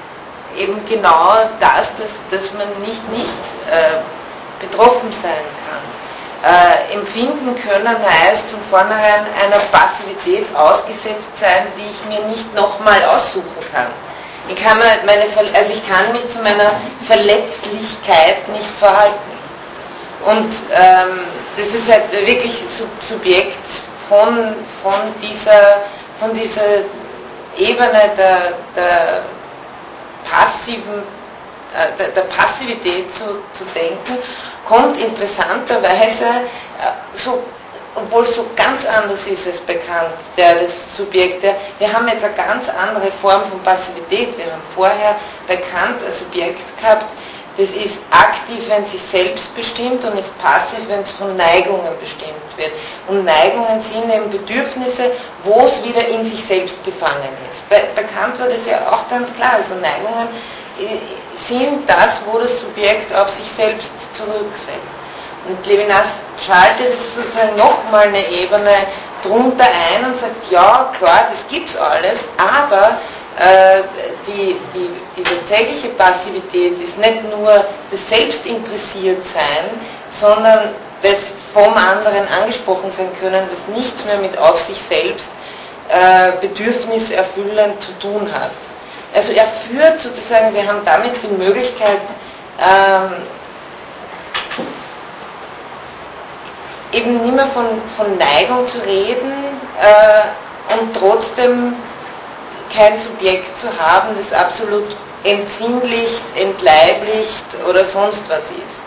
eben 0.56 0.80
genau 0.86 1.34
das, 1.60 1.94
dass, 1.96 2.20
dass 2.30 2.52
man 2.52 2.68
nicht 2.80 3.08
nicht 3.10 3.42
äh, 3.70 4.00
betroffen 4.60 5.12
sein 5.12 5.44
kann. 5.66 5.82
Äh, 6.44 6.94
empfinden 6.94 7.54
können 7.56 7.96
heißt 7.98 8.46
von 8.50 8.60
vornherein 8.70 9.26
einer 9.44 9.62
Passivität 9.70 10.44
ausgesetzt 10.56 11.30
sein, 11.38 11.66
die 11.76 11.88
ich 11.90 12.04
mir 12.08 12.26
nicht 12.26 12.52
nochmal 12.54 13.02
aussuchen 13.14 13.62
kann. 13.72 13.86
Ich 14.48 14.56
kann, 14.56 14.76
meine, 14.78 15.22
also 15.54 15.72
ich 15.72 15.88
kann 15.88 16.10
mich 16.12 16.28
zu 16.28 16.38
meiner 16.38 16.72
Verletzlichkeit 17.06 18.48
nicht 18.48 18.70
verhalten. 18.80 19.31
Und 20.24 20.54
ähm, 20.72 21.20
das 21.56 21.74
ist 21.74 21.90
halt 21.90 22.10
wirklich 22.12 22.62
Subjekt 23.00 23.58
von, 24.08 24.54
von, 24.82 24.94
dieser, 25.20 25.82
von 26.20 26.32
dieser 26.32 26.84
Ebene 27.56 28.10
der, 28.16 28.54
der 28.76 29.22
passiven, 30.30 31.02
äh, 31.74 31.98
der, 31.98 32.08
der, 32.08 32.22
Passivität 32.22 33.12
zu, 33.12 33.24
zu 33.52 33.64
denken, 33.74 34.18
kommt 34.66 34.96
interessanterweise 34.96 36.24
äh, 36.24 37.16
so 37.16 37.42
obwohl 37.94 38.22
es 38.22 38.34
so 38.34 38.46
ganz 38.56 38.86
anders 38.86 39.26
ist 39.26 39.46
als 39.46 39.58
bekannt, 39.58 40.14
der 40.36 40.54
das 40.56 40.96
Subjekt, 40.96 41.42
der, 41.42 41.56
wir 41.78 41.92
haben 41.92 42.08
jetzt 42.08 42.24
eine 42.24 42.34
ganz 42.34 42.68
andere 42.68 43.10
Form 43.10 43.44
von 43.44 43.60
Passivität. 43.62 44.36
Wir 44.38 44.46
haben 44.46 44.62
vorher 44.74 45.16
bekannt 45.46 46.02
ein 46.04 46.12
Subjekt 46.12 46.78
gehabt, 46.80 47.04
das 47.56 47.68
ist 47.70 47.98
aktiv, 48.10 48.64
wenn 48.68 48.86
sich 48.86 49.02
selbst 49.02 49.54
bestimmt 49.54 50.02
und 50.04 50.18
ist 50.18 50.36
passiv, 50.38 50.80
wenn 50.88 51.00
es 51.00 51.10
von 51.10 51.36
Neigungen 51.36 51.92
bestimmt 52.00 52.32
wird. 52.56 52.70
Und 53.08 53.24
Neigungen 53.24 53.78
sind 53.80 54.10
eben 54.10 54.30
Bedürfnisse, 54.30 55.10
wo 55.44 55.60
es 55.60 55.84
wieder 55.84 56.06
in 56.08 56.24
sich 56.24 56.42
selbst 56.42 56.82
gefangen 56.84 57.28
ist. 57.50 57.68
Be 57.68 57.76
bekannt 57.94 58.40
war 58.40 58.48
das 58.48 58.64
ja 58.64 58.78
auch 58.90 59.06
ganz 59.08 59.34
klar. 59.34 59.52
Also 59.56 59.74
Neigungen 59.74 60.28
äh, 60.80 60.98
sind 61.36 61.88
das, 61.88 62.22
wo 62.26 62.38
das 62.38 62.60
Subjekt 62.60 63.14
auf 63.14 63.28
sich 63.28 63.46
selbst 63.46 63.92
zurückfällt. 64.14 64.80
Und 65.46 65.66
Levinas 65.66 66.20
schaltet 66.38 66.96
sozusagen 67.14 67.56
nochmal 67.56 68.06
eine 68.06 68.26
Ebene 68.30 68.86
drunter 69.22 69.64
ein 69.64 70.06
und 70.06 70.16
sagt, 70.16 70.50
ja 70.50 70.90
klar, 70.96 71.26
das 71.30 71.46
gibt's 71.48 71.76
alles, 71.76 72.24
aber 72.38 72.98
die, 74.26 74.56
die, 74.74 74.90
die 75.16 75.22
tatsächliche 75.22 75.88
Passivität 75.88 76.78
ist 76.80 76.98
nicht 76.98 77.30
nur 77.30 77.64
das 77.90 78.08
Selbstinteressiertsein, 78.08 79.64
sondern 80.10 80.74
das 81.02 81.32
vom 81.52 81.74
anderen 81.74 82.28
angesprochen 82.40 82.90
sein 82.90 83.08
können, 83.20 83.42
was 83.50 83.74
nichts 83.76 84.04
mehr 84.04 84.18
mit 84.18 84.36
auf 84.38 84.60
sich 84.62 84.78
selbst 84.80 85.28
äh, 85.88 86.32
bedürfniserfüllend 86.40 87.80
zu 87.80 87.92
tun 87.98 88.30
hat. 88.32 88.52
Also 89.14 89.32
er 89.32 89.46
führt 89.46 90.00
sozusagen, 90.00 90.54
wir 90.54 90.66
haben 90.66 90.80
damit 90.84 91.12
die 91.22 91.44
Möglichkeit, 91.44 92.00
ähm, 92.58 93.12
eben 96.92 97.22
nicht 97.22 97.34
mehr 97.34 97.46
von, 97.48 97.66
von 97.96 98.06
Neigung 98.16 98.66
zu 98.66 98.78
reden 98.78 99.32
äh, 99.80 100.74
und 100.78 100.94
trotzdem 100.94 101.74
kein 102.74 102.98
Subjekt 102.98 103.56
zu 103.56 103.68
haben, 103.78 104.16
das 104.16 104.32
absolut 104.32 104.96
entsinnlicht, 105.24 106.22
entleiblicht 106.36 107.44
oder 107.68 107.84
sonst 107.84 108.22
was 108.28 108.44
ist. 108.44 108.80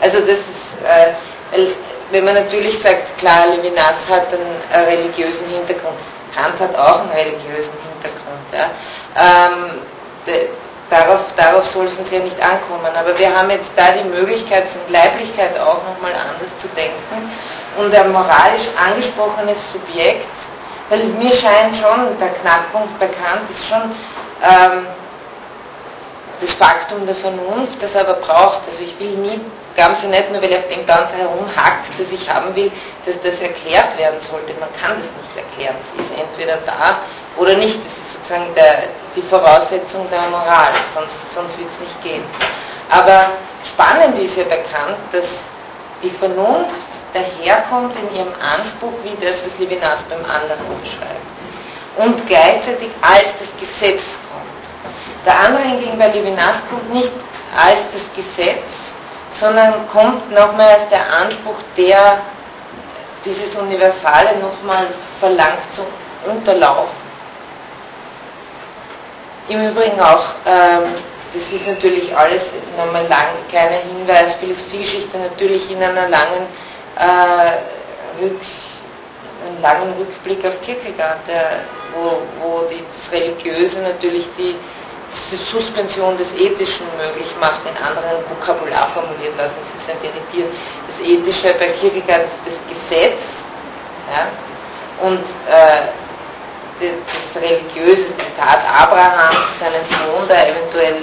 Also 0.00 0.20
das 0.20 0.38
ist, 0.38 0.82
äh, 0.84 1.66
wenn 2.10 2.24
man 2.24 2.34
natürlich 2.34 2.78
sagt, 2.78 3.16
klar, 3.18 3.46
Levinas 3.54 3.96
hat 4.08 4.26
einen, 4.32 4.86
religiösen 4.86 5.46
Hintergrund, 5.50 5.96
Kant 6.34 6.58
hat 6.60 6.74
auch 6.76 7.00
einen 7.00 7.10
religiösen 7.10 7.72
Hintergrund. 7.92 8.46
Ja. 8.52 8.70
Ähm, 9.16 9.70
de, 10.26 10.48
darauf, 10.88 11.20
darauf 11.36 11.66
soll 11.66 11.86
es 11.86 11.94
uns 11.94 12.10
ja 12.10 12.20
nicht 12.20 12.40
ankommen, 12.42 12.90
aber 12.98 13.18
wir 13.18 13.34
haben 13.34 13.50
jetzt 13.50 13.70
da 13.76 13.84
die 13.92 14.08
Möglichkeit, 14.08 14.68
zum 14.70 14.80
Leiblichkeit 14.88 15.58
auch 15.60 15.80
nochmal 15.84 16.12
anders 16.12 16.56
zu 16.58 16.68
denken 16.68 17.30
und 17.78 17.94
ein 17.94 18.12
moralisch 18.12 18.68
angesprochenes 18.76 19.58
Subjekt 19.72 20.26
weil 20.92 21.04
mir 21.04 21.32
scheint 21.32 21.74
schon, 21.74 22.18
der 22.20 22.28
Knackpunkt 22.28 22.98
bekannt 22.98 23.48
ist 23.50 23.66
schon 23.66 23.80
ähm, 24.42 24.86
das 26.38 26.52
Faktum 26.52 27.06
der 27.06 27.14
Vernunft, 27.14 27.82
das 27.82 27.96
aber 27.96 28.12
braucht. 28.14 28.60
Also 28.66 28.82
ich 28.82 29.00
will 29.00 29.16
nie, 29.16 29.40
ganz 29.74 30.02
nicht 30.02 30.30
nur, 30.30 30.42
weil 30.42 30.50
ich 30.50 30.58
auf 30.58 30.68
dem 30.68 30.84
Ganze 30.84 31.16
herumhackt, 31.16 31.98
dass 31.98 32.12
ich 32.12 32.28
haben 32.28 32.54
will, 32.54 32.70
dass 33.06 33.18
das 33.22 33.40
erklärt 33.40 33.96
werden 33.96 34.20
sollte. 34.20 34.52
Man 34.60 34.68
kann 34.76 34.92
das 34.98 35.08
nicht 35.16 35.32
erklären. 35.34 35.76
Es 35.80 36.04
ist 36.04 36.12
entweder 36.20 36.58
da 36.66 36.98
oder 37.38 37.54
nicht. 37.54 37.80
Das 37.86 37.92
ist 37.92 38.12
sozusagen 38.12 38.52
der, 38.54 38.82
die 39.16 39.22
Voraussetzung 39.22 40.06
der 40.10 40.20
Moral, 40.28 40.72
sonst, 40.92 41.16
sonst 41.34 41.58
wird 41.58 41.70
es 41.72 41.80
nicht 41.80 42.02
gehen. 42.02 42.24
Aber 42.90 43.30
spannend 43.64 44.18
ist 44.18 44.36
ja 44.36 44.44
bekannt, 44.44 45.00
dass 45.10 45.48
die 46.02 46.10
Vernunft 46.10 47.01
daherkommt 47.12 47.96
in 47.96 48.16
ihrem 48.16 48.32
Anspruch 48.56 48.92
wie 49.04 49.16
das, 49.24 49.44
was 49.44 49.58
Levinas 49.58 50.02
beim 50.04 50.24
anderen 50.24 50.66
beschreibt. 50.82 51.26
Und 51.96 52.26
gleichzeitig 52.26 52.90
als 53.02 53.28
das 53.38 53.50
Gesetz 53.58 54.18
kommt. 54.30 55.26
Der 55.26 55.38
andere 55.38 55.62
hingegen 55.62 55.98
bei 55.98 56.08
Levinas 56.08 56.62
kommt 56.70 56.92
nicht 56.92 57.12
als 57.56 57.82
das 57.92 58.02
Gesetz, 58.16 58.94
sondern 59.30 59.86
kommt 59.88 60.30
nochmal 60.32 60.68
als 60.68 60.88
der 60.88 61.02
Anspruch, 61.20 61.58
der 61.76 62.18
dieses 63.24 63.54
Universale 63.56 64.38
nochmal 64.40 64.86
verlangt 65.20 65.72
zu 65.74 65.82
unterlaufen. 66.28 67.02
Im 69.48 69.68
Übrigen 69.68 70.00
auch 70.00 70.30
ähm, 70.46 70.94
das 71.34 71.50
ist 71.50 71.66
natürlich 71.66 72.14
alles 72.14 72.52
nochmal 72.76 73.06
lang, 73.08 73.28
kleiner 73.48 73.76
Hinweis, 73.76 74.34
Philosophiegeschichte 74.34 75.16
natürlich 75.16 75.70
in 75.70 75.82
einer 75.82 76.08
langen, 76.08 76.46
äh, 76.98 78.22
Rück, 78.22 78.40
einen 79.46 79.62
langen 79.62 79.92
Rückblick 79.98 80.44
auf 80.46 80.60
Kierkegaard, 80.62 81.26
der, 81.26 81.64
wo, 81.94 82.22
wo 82.40 82.62
das 82.68 83.12
Religiöse 83.12 83.80
natürlich 83.80 84.26
die, 84.38 84.54
die 85.30 85.36
Suspension 85.36 86.16
des 86.16 86.32
Ethischen 86.34 86.86
möglich 86.96 87.32
macht, 87.40 87.60
in 87.66 87.76
anderen 87.84 88.22
Vokabular 88.28 88.88
formuliert, 88.94 89.36
lassen 89.36 89.58
Sie 89.62 89.78
es 89.78 89.88
nicht 89.88 90.04
irritieren. 90.04 90.50
Das 90.86 91.00
Ethische 91.00 91.54
bei 91.58 91.68
Kierkegaard 91.68 92.22
ist 92.24 92.40
das 92.46 92.58
Gesetz 92.68 93.42
ja, 94.10 94.26
und 95.06 95.24
äh, 95.48 95.88
das 96.80 97.42
religiöse 97.42 98.08
Zitat 98.16 98.58
Abrahams, 98.80 99.58
seinen 99.60 99.86
Sohn, 99.86 100.26
der 100.28 100.50
eventuell 100.50 100.96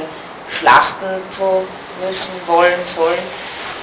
schlachten 0.50 1.22
zu 1.30 1.66
müssen, 2.06 2.32
wollen, 2.48 2.80
sollen. 2.96 3.20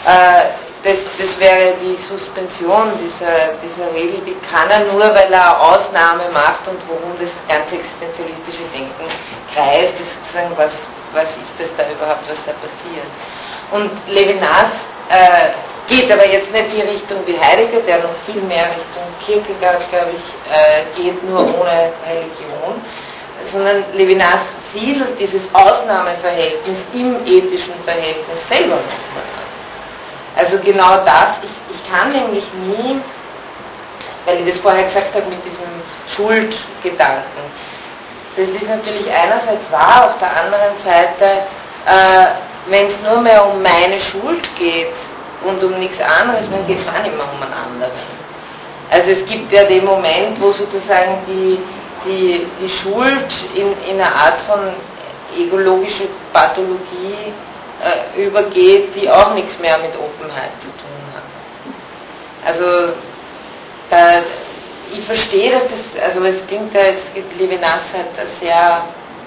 Äh, 0.04 0.65
das, 0.86 1.02
das 1.18 1.34
wäre 1.40 1.74
die 1.82 1.98
Suspension 2.00 2.94
dieser, 3.02 3.58
dieser 3.58 3.90
Regel, 3.90 4.22
die 4.22 4.38
kann 4.46 4.70
er 4.70 4.86
nur, 4.92 5.02
weil 5.02 5.32
er 5.32 5.60
Ausnahme 5.60 6.30
macht 6.32 6.62
und 6.68 6.78
worum 6.86 7.10
das 7.18 7.34
ganze 7.50 7.74
existenzialistische 7.74 8.62
Denken 8.70 9.06
kreist, 9.52 9.98
ist 9.98 10.14
sozusagen, 10.14 10.54
was, 10.54 10.86
was 11.12 11.34
ist 11.42 11.58
das 11.58 11.74
da 11.74 11.82
überhaupt, 11.90 12.22
was 12.30 12.38
da 12.46 12.54
passiert. 12.62 13.10
Und 13.74 13.90
Levinas 14.14 14.86
äh, 15.10 15.58
geht 15.90 16.06
aber 16.06 16.24
jetzt 16.24 16.52
nicht 16.52 16.70
die 16.70 16.86
Richtung 16.86 17.18
wie 17.26 17.34
Heidegger, 17.34 17.82
der 17.82 17.98
noch 18.06 18.14
viel 18.22 18.40
mehr 18.46 18.70
Richtung 18.70 19.02
Kierkegaard, 19.26 19.82
glaube 19.90 20.14
ich, 20.14 20.26
äh, 20.54 20.86
geht 20.94 21.18
nur 21.26 21.42
ohne 21.42 21.90
Religion, 22.06 22.78
sondern 23.42 23.82
Levinas 23.92 24.70
siedelt 24.70 25.18
dieses 25.18 25.50
Ausnahmeverhältnis 25.52 26.86
im 26.94 27.18
ethischen 27.26 27.74
Verhältnis 27.84 28.38
selber 28.46 28.78
nochmal 28.78 29.26
an. 29.34 29.55
Also 30.36 30.58
genau 30.58 30.98
das, 31.04 31.40
ich, 31.42 31.74
ich 31.74 31.90
kann 31.90 32.12
nämlich 32.12 32.44
nie, 32.68 33.00
weil 34.26 34.40
ich 34.40 34.52
das 34.52 34.58
vorher 34.58 34.84
gesagt 34.84 35.14
habe 35.14 35.26
mit 35.26 35.42
diesem 35.44 35.64
Schuldgedanken, 36.14 37.42
das 38.36 38.50
ist 38.50 38.68
natürlich 38.68 39.06
einerseits 39.10 39.70
wahr, 39.72 40.10
auf 40.10 40.18
der 40.18 40.28
anderen 40.28 40.76
Seite, 40.76 41.24
äh, 41.86 42.26
wenn 42.68 42.86
es 42.86 43.00
nur 43.00 43.20
mehr 43.22 43.46
um 43.46 43.62
meine 43.62 43.98
Schuld 43.98 44.46
geht 44.58 44.92
und 45.42 45.62
um 45.64 45.78
nichts 45.78 45.98
anderes, 46.00 46.44
dann 46.50 46.66
geht 46.66 46.80
es 46.80 46.86
auch 46.86 47.02
nicht 47.02 47.16
mehr 47.16 47.24
um 47.24 47.42
einen 47.42 47.54
anderen. 47.54 48.16
Also 48.90 49.10
es 49.10 49.24
gibt 49.24 49.50
ja 49.52 49.64
den 49.64 49.84
Moment, 49.86 50.40
wo 50.40 50.52
sozusagen 50.52 51.16
die, 51.26 51.58
die, 52.04 52.46
die 52.60 52.68
Schuld 52.68 53.32
in, 53.54 53.72
in 53.90 54.00
eine 54.00 54.14
Art 54.14 54.40
von 54.42 54.60
egologische 55.36 56.04
Pathologie 56.32 57.32
äh, 57.86 58.22
übergeht, 58.26 58.94
die 58.94 59.08
auch 59.10 59.34
nichts 59.34 59.58
mehr 59.58 59.78
mit 59.78 59.92
Offenheit 59.94 60.52
zu 60.60 60.68
tun 60.68 61.02
hat. 61.14 61.22
Also 62.46 62.92
da, 63.90 64.22
ich 64.92 65.04
verstehe, 65.04 65.50
dass 65.50 65.64
das, 65.64 66.02
also 66.02 66.24
es 66.24 66.46
klingt 66.46 66.72
ja 66.74 66.82
jetzt, 66.82 67.10
Levinas 67.38 67.92
hat 67.94 68.18
eine 68.18 68.28
sehr 68.28 68.82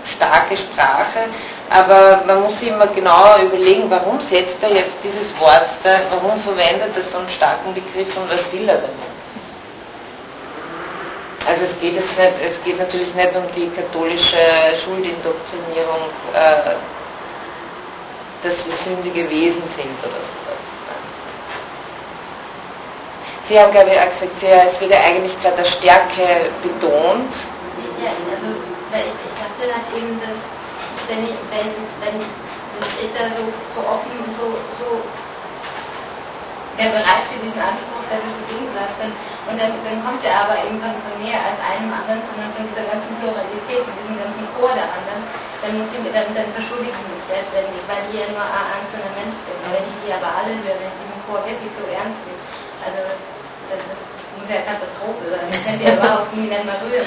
starke 0.06 0.56
Sprache, 0.56 1.28
aber 1.70 2.24
man 2.26 2.44
muss 2.44 2.60
sich 2.60 2.70
immer 2.70 2.88
genau 2.88 3.38
überlegen, 3.44 3.90
warum 3.90 4.20
setzt 4.20 4.58
er 4.62 4.74
jetzt 4.74 4.98
dieses 5.04 5.38
Wort 5.40 5.70
da, 5.84 6.00
warum 6.10 6.40
verwendet 6.40 6.96
er 6.96 7.04
so 7.04 7.18
einen 7.18 7.30
starken 7.30 7.74
Begriff 7.74 8.16
und 8.18 8.30
was 8.32 8.52
will 8.52 8.68
er 8.68 8.78
damit? 8.78 9.10
Also 11.48 11.66
es 11.66 11.80
geht 11.80 11.96
jetzt 11.96 12.18
nicht, 12.18 12.34
es 12.48 12.64
geht 12.64 12.78
natürlich 12.78 13.14
nicht 13.16 13.36
um 13.36 13.44
die 13.56 13.70
katholische 13.70 14.38
Schuldindoktrinierung, 14.84 16.10
äh, 16.34 16.76
dass 18.44 18.66
wir 18.66 18.76
sündige 18.76 19.30
Wesen 19.30 19.64
sind 19.68 19.98
oder 20.02 20.22
sowas. 20.24 20.64
Sie 23.48 23.60
haben, 23.60 23.72
glaube 23.72 23.90
ich, 23.90 23.98
auch 24.00 24.10
gesagt, 24.10 24.38
es 24.38 24.80
wird 24.80 24.92
ja 24.92 25.00
eigentlich 25.08 25.34
gerade 25.42 25.58
der 25.58 25.66
Stärke 25.66 26.54
betont. 26.62 27.34
Ja, 27.98 28.14
also 28.30 28.54
weil 28.92 29.10
ich, 29.10 29.18
ich 29.26 29.36
dachte 29.42 29.74
halt 29.74 29.90
eben, 29.98 30.22
dass 30.22 30.38
wenn 31.10 31.26
ich, 31.26 31.34
wenn, 31.50 31.74
wenn 32.00 32.22
dass 32.80 32.88
ich 33.02 33.12
da 33.12 33.26
so, 33.36 33.50
so 33.74 33.82
offen 33.88 34.14
und 34.24 34.32
so, 34.38 34.56
so 34.78 35.02
der 36.80 36.96
bereit 36.96 37.28
für 37.28 37.40
diesen 37.44 37.60
Anspruch, 37.60 38.08
der 38.08 38.24
wird 38.24 38.40
stehen 38.48 38.72
bleibt. 38.72 38.96
Und 39.04 39.56
dann, 39.60 39.76
dann 39.84 40.00
kommt 40.00 40.24
er 40.24 40.48
aber 40.48 40.56
eben 40.64 40.80
von, 40.80 40.96
von 41.04 41.16
mehr 41.20 41.36
als 41.36 41.60
einem 41.60 41.92
anderen, 41.92 42.24
sondern 42.24 42.56
von 42.56 42.64
dieser 42.72 42.88
ganzen 42.88 43.12
Pluralität, 43.20 43.84
von 43.84 43.96
diesem 44.00 44.16
ganzen 44.16 44.48
Chor 44.56 44.72
der 44.72 44.88
anderen. 44.88 45.22
Dann 45.60 45.76
muss 45.76 45.92
ich, 45.92 46.00
dann, 46.16 46.32
dann 46.32 46.48
verschuldige 46.56 46.96
ich 46.96 47.08
mich 47.12 47.26
selbstständig, 47.28 47.84
weil 47.92 48.00
ich 48.08 48.24
ja 48.24 48.32
nur 48.32 48.48
ein 48.48 48.80
einzelner 48.80 49.12
Mensch 49.20 49.36
bin. 49.44 49.60
Wenn 49.76 49.84
ich 49.84 49.98
die 50.08 50.14
aber 50.16 50.32
alle 50.32 50.56
höre, 50.64 50.80
wenn 50.80 50.88
ich 50.88 51.00
diesen 51.04 51.20
Chor 51.28 51.44
wirklich 51.44 51.72
so 51.76 51.84
ernst 51.92 52.24
nehme. 52.24 52.44
Also 52.80 53.00
das, 53.70 54.00
muss 54.40 54.50
ja 54.50 54.62
Katastrophe 54.66 55.26
sein. 55.30 55.48
Ich 55.52 55.66
kann 55.66 55.78
die 55.80 55.92
überhaupt 55.92 56.36
nie 56.36 56.48
mehr 56.48 56.60
rühren. 56.60 57.06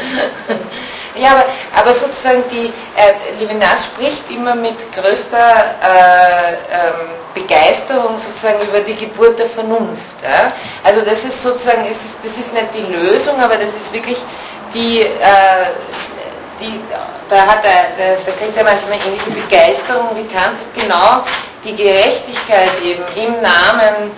Ja, 1.15 1.33
aber, 1.33 1.45
aber 1.77 1.93
sozusagen 1.93 2.43
die, 2.51 2.73
äh, 2.97 3.39
Levinas 3.39 3.85
spricht 3.85 4.31
immer 4.31 4.55
mit 4.55 4.77
größter 4.93 5.77
äh, 5.83 6.53
ähm, 6.53 7.23
Begeisterung 7.35 8.19
sozusagen 8.19 8.63
über 8.67 8.81
die 8.81 8.95
Geburt 8.95 9.39
der 9.39 9.47
Vernunft. 9.47 10.17
Ja? 10.23 10.53
Also 10.83 11.03
das 11.03 11.25
ist 11.25 11.43
sozusagen, 11.43 11.85
ist, 11.85 12.01
das 12.23 12.33
ist 12.33 12.53
nicht 12.55 12.69
die 12.75 12.93
Lösung, 12.93 13.39
aber 13.41 13.57
das 13.57 13.75
ist 13.77 13.93
wirklich 13.93 14.19
die, 14.73 15.01
äh, 15.03 15.69
die 16.61 16.81
da, 17.29 17.47
hat 17.47 17.65
er, 17.65 17.93
da, 17.97 18.21
da 18.25 18.33
kriegt 18.33 18.57
er 18.57 18.65
manchmal 18.65 18.99
ähnliche 19.07 19.31
Begeisterung 19.31 20.09
wie 20.15 20.25
Kant, 20.33 20.59
genau 20.75 21.25
die 21.65 21.77
Gerechtigkeit 21.77 22.71
eben 22.83 23.05
im 23.17 23.41
Namen 23.41 24.11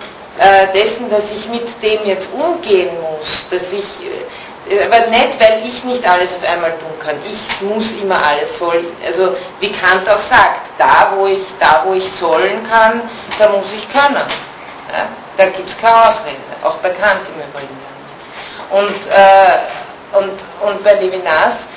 dessen, 0.73 1.09
dass 1.09 1.31
ich 1.31 1.47
mit 1.47 1.81
dem 1.81 2.05
jetzt 2.05 2.27
umgehen 2.33 2.89
muss, 3.01 3.45
dass 3.49 3.71
ich 3.71 4.05
äh, 4.05 4.83
aber 4.83 5.07
nicht, 5.09 5.39
weil 5.39 5.61
ich 5.63 5.83
nicht 5.83 6.07
alles 6.07 6.31
auf 6.33 6.49
einmal 6.49 6.71
tun 6.71 6.99
kann. 6.99 7.15
Ich 7.31 7.61
muss 7.61 7.91
immer 8.01 8.17
alles 8.25 8.57
soll. 8.57 8.83
Also 9.05 9.35
wie 9.59 9.71
Kant 9.71 10.09
auch 10.09 10.19
sagt, 10.19 10.61
da 10.77 11.13
wo 11.15 11.27
ich, 11.27 11.43
da 11.59 11.83
wo 11.85 11.93
ich 11.93 12.09
sollen 12.11 12.63
kann, 12.69 13.01
da 13.37 13.49
muss 13.49 13.71
ich 13.73 13.87
können. 13.89 14.15
Ja? 14.15 15.07
Da 15.37 15.45
gibt 15.47 15.69
es 15.69 15.77
keine 15.77 16.07
Ausrede, 16.07 16.37
auch 16.63 16.77
bei 16.77 16.89
Kant 16.89 17.21
im 17.27 17.41
Übrigen 17.41 17.75
nicht. 17.75 18.71
Und, 18.71 19.11
äh, 19.11 20.17
und, 20.17 20.67
und 20.67 20.83
bei 20.83 20.93
Levinas, 20.95 21.67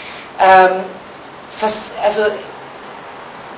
ähm, 0.40 0.84
also 2.02 2.22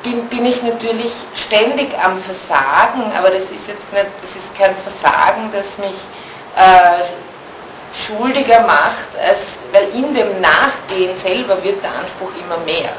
bin, 0.03 0.27
bin 0.29 0.47
ich 0.47 0.63
natürlich 0.63 1.13
ständig 1.35 1.89
am 2.03 2.19
Versagen, 2.19 3.13
aber 3.17 3.31
das 3.31 3.45
ist 3.45 3.69
jetzt 3.69 3.93
nicht, 3.93 4.07
das 4.23 4.37
ist 4.37 4.55
kein 4.57 4.75
Versagen, 4.77 5.51
das 5.53 5.79
mich 5.79 5.99
äh, 6.57 7.05
schuldiger 7.95 8.61
macht, 8.63 9.09
als, 9.29 9.59
weil 9.73 9.89
in 9.91 10.15
dem 10.15 10.41
Nachgehen 10.41 11.17
selber 11.17 11.63
wird 11.63 11.83
der 11.83 11.91
Anspruch 11.91 12.31
immer 12.45 12.59
mehr. 12.65 12.91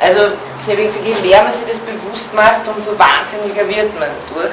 Also 0.00 0.32
Sie 0.64 0.72
haben 0.72 0.86
gesagt, 0.86 1.04
je 1.06 1.14
mehr 1.26 1.42
man 1.42 1.52
sich 1.52 1.66
das 1.66 1.78
bewusst 1.78 2.32
macht, 2.34 2.68
umso 2.68 2.92
wahnsinniger 2.98 3.66
wird 3.68 3.98
man 3.98 4.10
durch. 4.32 4.52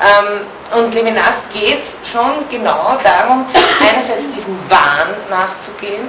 Ähm, 0.00 0.78
und 0.78 0.94
Levinas 0.94 1.42
geht 1.52 1.80
es 1.82 2.10
schon 2.10 2.48
genau 2.50 2.96
darum, 3.02 3.46
einerseits 3.80 4.28
diesem 4.34 4.58
Wahn 4.68 5.10
nachzugehen, 5.28 6.08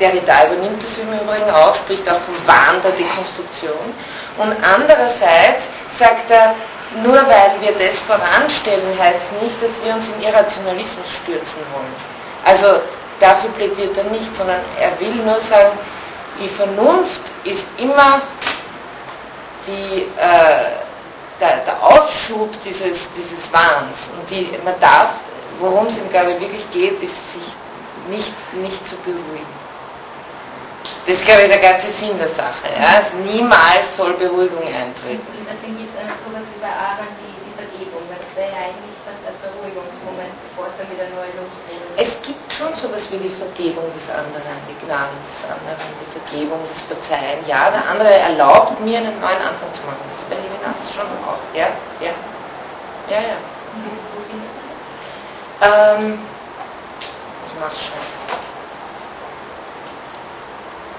Derrida 0.00 0.46
übernimmt 0.46 0.82
das 0.82 0.98
im 0.98 1.12
Übrigen 1.12 1.50
auch, 1.50 1.74
spricht 1.74 2.08
auch 2.08 2.20
vom 2.20 2.36
Wahn 2.46 2.82
der 2.82 2.92
Dekonstruktion. 2.92 3.94
Und 4.38 4.54
andererseits 4.62 5.68
sagt 5.90 6.30
er, 6.30 6.54
nur 7.02 7.16
weil 7.16 7.52
wir 7.60 7.72
das 7.72 7.98
voranstellen, 8.00 8.98
heißt 8.98 9.42
nicht, 9.42 9.60
dass 9.62 9.72
wir 9.84 9.94
uns 9.94 10.06
in 10.08 10.22
Irrationalismus 10.22 11.06
stürzen 11.22 11.60
wollen. 11.72 11.94
Also 12.44 12.80
dafür 13.18 13.50
plädiert 13.50 13.96
er 13.96 14.04
nicht, 14.04 14.34
sondern 14.36 14.60
er 14.80 14.98
will 15.00 15.14
nur 15.24 15.40
sagen, 15.40 15.76
die 16.38 16.48
Vernunft 16.48 17.22
ist 17.44 17.66
immer 17.78 18.20
die, 19.66 20.02
äh, 20.02 20.78
der, 21.40 21.56
der, 21.66 21.82
Aufschub 21.82 22.50
dieses, 22.62 23.08
dieses 23.16 23.52
Wahns. 23.52 24.08
Und 24.16 24.30
die, 24.30 24.50
man 24.64 24.78
darf, 24.80 25.14
worum 25.58 25.86
es 25.86 25.98
ihm, 25.98 26.08
glaube 26.10 26.32
ich, 26.32 26.40
wirklich 26.40 26.70
geht, 26.70 27.02
ist 27.02 27.32
sich 27.32 27.52
nicht, 28.08 28.32
nicht 28.54 28.88
zu 28.88 28.96
beruhigen. 28.96 29.65
Das 31.06 31.18
ist, 31.18 31.24
glaube 31.24 31.42
ich, 31.42 31.48
der 31.48 31.62
ganze 31.62 31.86
Sinn 31.90 32.18
der 32.18 32.28
Sache. 32.28 32.66
Ja? 32.74 32.98
Also 32.98 33.16
niemals 33.22 33.94
soll 33.96 34.12
Beruhigung 34.14 34.66
eintreten. 34.66 35.22
Und 35.22 35.46
deswegen 35.46 35.78
gibt 35.78 35.94
es 35.94 36.02
sowas 36.02 36.42
wie 36.50 36.60
bei 36.60 36.72
Aaron 36.72 37.06
die, 37.22 37.30
die 37.46 37.54
Vergebung, 37.54 38.02
weil 38.10 38.18
das 38.18 38.32
wäre 38.34 38.50
ja 38.50 38.60
eigentlich 38.66 38.96
fast 39.06 39.22
ein 39.22 39.38
Beruhigungsmoment, 39.38 40.34
bevor 40.50 40.66
es 40.66 40.74
dann 40.82 40.90
wieder 40.90 41.06
neu 41.14 41.30
losgeht. 41.38 41.78
Es 41.94 42.18
gibt 42.26 42.42
schon 42.50 42.74
sowas 42.74 43.06
wie 43.14 43.22
die 43.22 43.30
Vergebung 43.30 43.86
des 43.94 44.10
anderen, 44.10 44.58
die 44.66 44.74
Gnade 44.82 45.14
des 45.30 45.46
anderen, 45.46 45.86
die 46.02 46.10
Vergebung, 46.10 46.58
das 46.66 46.82
Verzeihen. 46.90 47.38
Ja, 47.46 47.70
der 47.70 47.86
andere 47.86 48.10
erlaubt 48.10 48.82
mir 48.82 48.98
einen 48.98 49.14
neuen 49.22 49.42
Anfang 49.46 49.70
zu 49.70 49.86
machen. 49.86 50.02
Das 50.10 50.26
ist 50.26 50.28
bei 50.28 50.36
Levinas 50.36 50.80
schon 50.90 51.08
auch. 51.22 51.38
Ja, 51.54 51.70
ja. 52.02 52.12
Ja, 53.08 53.20
ja. 53.22 53.38
Ähm, 55.62 56.18
ich 57.46 57.54
nachschauen. 57.60 58.16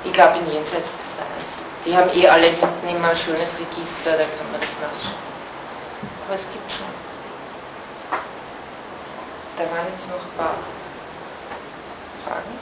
Ich 0.04 0.14
glaube 0.14 0.38
in 0.40 0.52
Jenseits 0.52 0.92
des 0.92 1.16
Seins. 1.18 1.50
Die 1.86 1.96
haben 1.96 2.10
eh 2.14 2.28
alle 2.28 2.48
hinten 2.48 2.88
immer 2.90 3.10
ein 3.10 3.18
schönes 3.18 3.50
Register, 3.60 4.12
da 4.18 4.26
kann 4.36 4.52
man 4.52 4.60
das 4.60 4.74
nachschauen. 4.82 5.24
Aber 6.26 6.36
es 6.36 6.46
gibt 6.52 6.72
schon. 6.72 6.92
Da 9.58 9.64
waren 9.64 9.88
jetzt 9.90 10.08
noch 10.10 10.22
ein 10.22 10.38
paar 10.38 10.58
Fragen. 12.26 12.54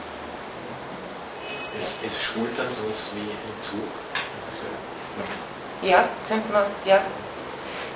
Ist, 1.80 1.98
ist 2.06 2.24
Schultern 2.24 2.70
sowas 2.70 3.02
wie 3.14 3.32
ein 3.32 3.58
Zug? 3.62 3.90
Ja, 5.82 6.06
könnte 6.28 6.52
man, 6.52 6.64
ja. 6.86 7.00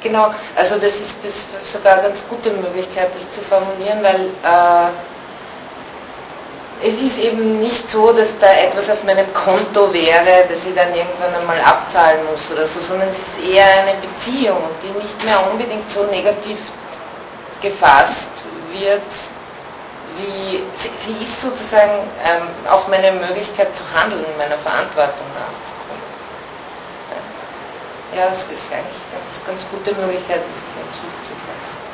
Genau, 0.01 0.33
also 0.55 0.75
das 0.75 0.95
ist 0.95 1.17
das 1.23 1.71
sogar 1.73 1.93
eine 1.93 2.03
ganz 2.03 2.23
gute 2.29 2.51
Möglichkeit, 2.51 3.13
das 3.13 3.29
zu 3.31 3.41
formulieren, 3.41 4.01
weil 4.01 4.31
äh, 4.43 4.91
es 6.81 6.93
ist 6.95 7.17
eben 7.17 7.59
nicht 7.59 7.89
so, 7.89 8.13
dass 8.13 8.37
da 8.39 8.47
etwas 8.53 8.89
auf 8.89 9.03
meinem 9.03 9.31
Konto 9.33 9.93
wäre, 9.93 10.45
das 10.47 10.65
ich 10.65 10.73
dann 10.73 10.93
irgendwann 10.95 11.35
einmal 11.35 11.59
abzahlen 11.61 12.19
muss 12.31 12.49
oder 12.51 12.65
so, 12.65 12.79
sondern 12.79 13.09
es 13.09 13.17
ist 13.17 13.53
eher 13.53 13.65
eine 13.81 13.95
Beziehung, 13.99 14.63
die 14.81 14.97
nicht 14.97 15.25
mehr 15.25 15.39
unbedingt 15.51 15.89
so 15.91 16.03
negativ 16.05 16.57
gefasst 17.61 18.29
wird, 18.71 19.01
wie 20.15 20.63
sie, 20.75 20.89
sie 20.95 21.23
ist 21.23 21.41
sozusagen 21.41 22.07
ähm, 22.23 22.47
auch 22.69 22.87
meine 22.87 23.11
Möglichkeit 23.11 23.75
zu 23.75 23.83
handeln, 23.93 24.25
meiner 24.37 24.57
Verantwortung 24.57 25.27
nachzukommen. 25.35 25.79
Ja, 28.15 28.27
es 28.31 28.37
ist 28.37 28.71
eigentlich 28.71 29.03
eine 29.11 29.19
ganz, 29.19 29.31
ganz 29.45 29.61
gute 29.69 29.93
Möglichkeit, 29.99 30.41
dieses 30.47 30.75
Entzug 30.79 31.13
zu 31.27 31.33
fassen. 31.43 31.88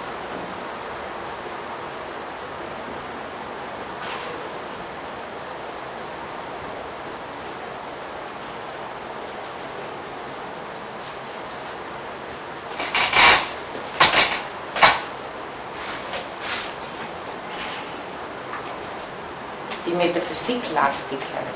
Musiklastigkeit. 20.75 21.55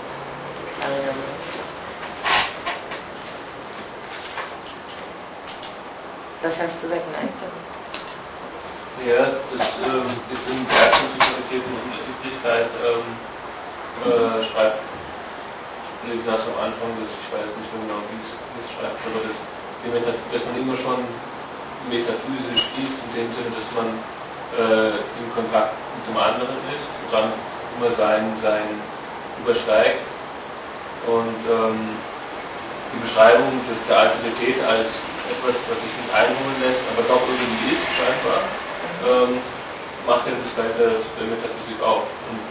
Ähm, 0.87 1.15
was 6.41 6.59
hast 6.59 6.81
du 6.81 6.87
da 6.87 6.95
gemeint? 6.95 7.35
Ja, 9.05 9.27
das 9.51 9.67
ähm, 9.83 10.07
ist 10.31 10.47
in 10.47 10.59
Werkkontinuität 10.71 11.63
und 11.67 11.75
Unterschiedlichkeit 11.83 12.71
ähm, 12.79 13.19
äh, 14.07 14.43
schreibt 14.43 14.87
Levinas 16.07 16.39
am 16.47 16.63
Anfang, 16.63 16.95
das, 16.99 17.11
ich 17.11 17.27
weiß 17.31 17.51
nicht 17.59 17.71
mehr 17.75 17.83
genau, 17.83 17.99
wie 18.11 18.19
es, 18.23 18.71
schreibt, 18.71 18.99
aber 19.03 19.19
das, 19.27 19.35
dass 20.31 20.45
man 20.47 20.63
immer 20.63 20.75
schon 20.75 21.03
metaphysisch 21.91 22.63
ist, 22.79 23.03
in 23.03 23.11
dem 23.15 23.29
Sinne, 23.35 23.51
dass 23.51 23.67
man 23.75 23.99
äh, 24.55 25.19
im 25.19 25.27
Kontakt 25.35 25.75
mit 25.95 26.07
dem 26.07 26.15
anderen 26.15 26.55
ist 26.71 26.87
und 27.03 27.11
dann 27.11 27.33
immer 27.75 27.91
sein, 27.91 28.35
sein 28.35 28.79
übersteigt. 29.43 30.05
Und 31.07 31.39
ähm, 31.47 31.79
die 32.93 33.01
Beschreibung 33.05 33.53
des, 33.69 33.79
der 33.87 34.09
Alterität 34.09 34.57
als 34.65 34.89
etwas, 35.29 35.55
was 35.69 35.77
sich 35.77 35.93
nicht 35.93 36.11
einholen 36.11 36.57
lässt, 36.65 36.81
aber 36.93 37.05
doch 37.05 37.21
irgendwie 37.21 37.73
ist, 37.73 37.85
scheinbar, 37.93 38.41
ähm, 39.05 39.37
macht 40.09 40.25
ja 40.25 40.33
das 40.33 40.51
Feld 40.57 40.73
der, 40.75 40.97
Metaphysik 40.99 41.79
auf. 41.85 42.09
Und 42.29 42.41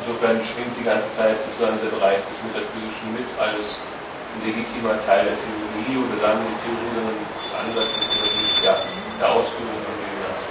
insofern 0.00 0.38
schwingt 0.44 0.76
die 0.76 0.86
ganze 0.86 1.08
Zeit 1.16 1.40
sozusagen 1.40 1.80
der 1.80 1.92
Bereich 1.92 2.20
des 2.28 2.36
Metaphysischen 2.44 3.16
mit 3.16 3.28
als 3.40 3.80
ein 3.80 4.40
legitimer 4.44 4.94
Teil 5.08 5.26
der 5.26 5.38
Theorie 5.40 5.96
oder 6.04 6.16
dann 6.20 6.38
die 6.44 6.58
Theorie, 6.62 6.90
sondern 6.94 7.16
des 7.18 7.50
Ansatzes 7.50 8.04
oder 8.14 8.28
die, 8.30 8.48
ja, 8.62 8.74
der 9.18 9.28
Ausführung 9.32 9.80
von 9.80 9.96
dem 9.96 10.16
Ganzen. 10.20 10.50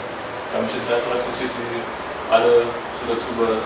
Da 0.51 0.55
mich 0.65 0.75
jetzt 0.75 0.89
einfach 0.89 1.13
interessiert, 1.15 1.53
wie 1.53 1.81
alle 2.33 2.67
so 2.67 3.03
darüber 3.07 3.63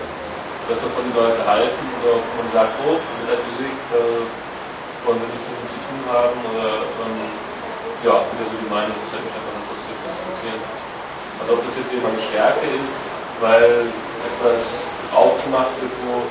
was 0.68 0.80
davon 0.80 1.04
die 1.04 1.16
Leute 1.16 1.42
halten 1.44 1.84
oder 2.00 2.16
ob 2.20 2.26
man 2.40 2.48
sagt, 2.52 2.72
oh, 2.88 2.96
mit 2.96 3.26
der 3.28 3.40
Physik 3.44 3.76
äh, 3.92 4.24
wollen 5.04 5.20
wir 5.20 5.28
nichts 5.28 5.44
damit 5.44 5.68
zu 5.68 5.80
tun 5.84 6.02
haben 6.08 6.38
oder 6.48 6.88
ähm, 7.04 7.20
ja, 8.00 8.14
wieder 8.32 8.46
so 8.48 8.56
die 8.56 8.70
Meinung, 8.72 8.96
das 9.04 9.12
hätte 9.12 9.28
mich 9.28 9.36
einfach 9.36 9.56
interessiert 9.60 9.98
zu 10.00 10.08
diskutieren. 10.08 10.62
Also 11.40 11.48
ob 11.56 11.60
das 11.68 11.74
jetzt 11.76 11.92
eben 11.92 12.06
eine 12.08 12.22
Stärke 12.24 12.64
ist, 12.64 12.96
weil 13.44 13.92
etwas 14.24 14.64
aufgemacht 15.12 15.72
wird, 15.84 15.92
wo, 16.08 16.24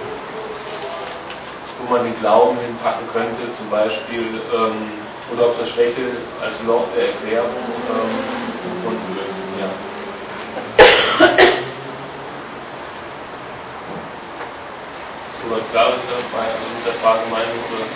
wo 1.78 1.84
man 1.94 2.02
den 2.06 2.18
Glauben 2.18 2.58
hinpacken 2.58 3.06
könnte, 3.14 3.44
zum 3.54 3.70
Beispiel, 3.70 4.42
ähm, 4.50 4.98
oder 5.30 5.54
ob 5.54 5.60
das 5.62 5.70
Schwäche 5.70 6.10
als 6.42 6.58
Loch 6.66 6.90
der 6.98 7.14
Erklärung 7.14 7.54
ähm, 7.54 8.18
gefunden 8.82 9.10
wird. 9.14 9.30
Ja. 9.62 9.70
Soweit 15.44 15.68
klar 15.72 15.90
ist 15.90 15.98
mit 16.78 16.86
der 16.86 16.94
Frage 17.02 17.26
Meinung 17.30 17.60
oder? 17.70 17.84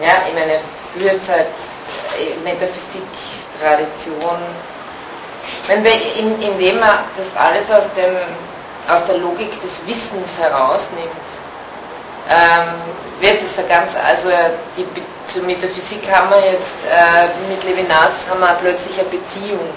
ja, 0.00 0.22
ich 0.28 0.34
meine, 0.34 0.60
Führzeit, 0.94 1.48
Metaphysik, 2.44 3.02
Tradition, 3.60 4.38
wenn 5.66 5.82
wir, 5.82 5.90
indem 6.16 6.78
man 6.78 6.98
das 7.16 7.34
alles 7.36 7.68
aus, 7.72 7.92
dem, 7.94 8.14
aus 8.88 9.04
der 9.06 9.18
Logik 9.18 9.60
des 9.60 9.84
Wissens 9.86 10.38
herausnimmt, 10.38 11.10
wird 13.20 13.42
es 13.42 13.56
ja 13.56 13.62
ganz, 13.68 13.92
also 13.96 14.28
die, 14.76 14.84
zur 15.32 15.42
Metaphysik 15.42 16.02
haben 16.10 16.30
wir 16.30 16.38
jetzt, 16.38 16.80
äh, 16.90 17.28
mit 17.48 17.62
Levinas 17.64 18.26
haben 18.28 18.40
wir 18.40 18.54
plötzlich 18.60 18.98
eine 18.98 19.08
Beziehung. 19.08 19.70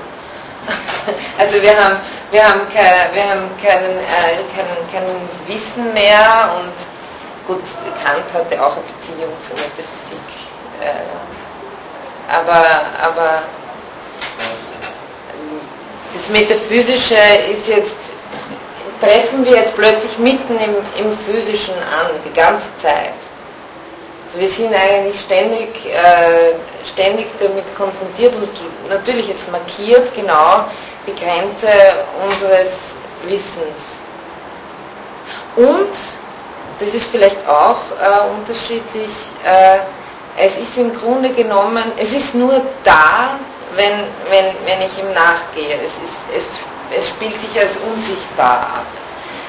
also 1.37 1.61
wir 1.61 1.71
haben, 1.71 1.97
wir 2.31 2.43
haben, 2.43 2.61
kein, 2.73 3.13
wir 3.13 3.23
haben 3.23 3.49
keinen, 3.61 3.99
äh, 3.99 4.41
kein, 4.55 4.65
kein 4.91 5.03
Wissen 5.47 5.93
mehr 5.93 6.49
und 6.57 6.73
gut, 7.47 7.63
Kant 8.03 8.23
hatte 8.33 8.65
auch 8.65 8.73
eine 8.73 8.85
Beziehung 8.97 9.33
zur 9.45 9.57
Metaphysik. 9.57 10.27
Äh, 10.81 12.33
aber, 12.33 12.65
aber 13.01 13.43
das 16.13 16.29
Metaphysische 16.29 17.15
ist 17.51 17.67
jetzt, 17.67 17.95
treffen 19.03 19.45
wir 19.45 19.57
jetzt 19.57 19.75
plötzlich 19.75 20.17
mitten 20.17 20.57
im, 20.57 20.75
im 21.05 21.17
Physischen 21.19 21.75
an, 21.75 22.11
die 22.25 22.33
ganze 22.33 22.67
Zeit. 22.77 23.13
Also 24.25 24.39
wir 24.39 24.49
sind 24.49 24.73
eigentlich 24.73 25.19
ständig, 25.19 25.69
äh, 25.85 26.55
ständig 26.85 27.27
damit 27.39 27.63
konfrontiert 27.75 28.35
und 28.35 28.49
natürlich 28.89 29.29
es 29.29 29.47
markiert 29.51 30.13
genau 30.15 30.65
die 31.05 31.13
Grenze 31.13 31.67
unseres 32.25 32.95
Wissens. 33.27 34.01
Und, 35.55 35.93
das 36.79 36.93
ist 36.93 37.11
vielleicht 37.11 37.47
auch 37.47 37.77
äh, 38.01 38.35
unterschiedlich, 38.37 39.11
äh, 39.45 39.79
es 40.43 40.57
ist 40.57 40.77
im 40.77 40.97
Grunde 40.97 41.29
genommen, 41.29 41.83
es 41.97 42.11
ist 42.13 42.33
nur 42.33 42.59
da, 42.83 43.37
wenn, 43.75 43.93
wenn, 44.29 44.45
wenn 44.65 44.87
ich 44.87 44.97
ihm 44.97 45.13
nachgehe. 45.13 45.75
Es, 45.85 45.93
ist, 45.93 46.17
es, 46.35 46.59
es 46.97 47.07
spielt 47.09 47.39
sich 47.39 47.59
als 47.59 47.71
unsichtbar 47.91 48.61
ab. 48.61 48.85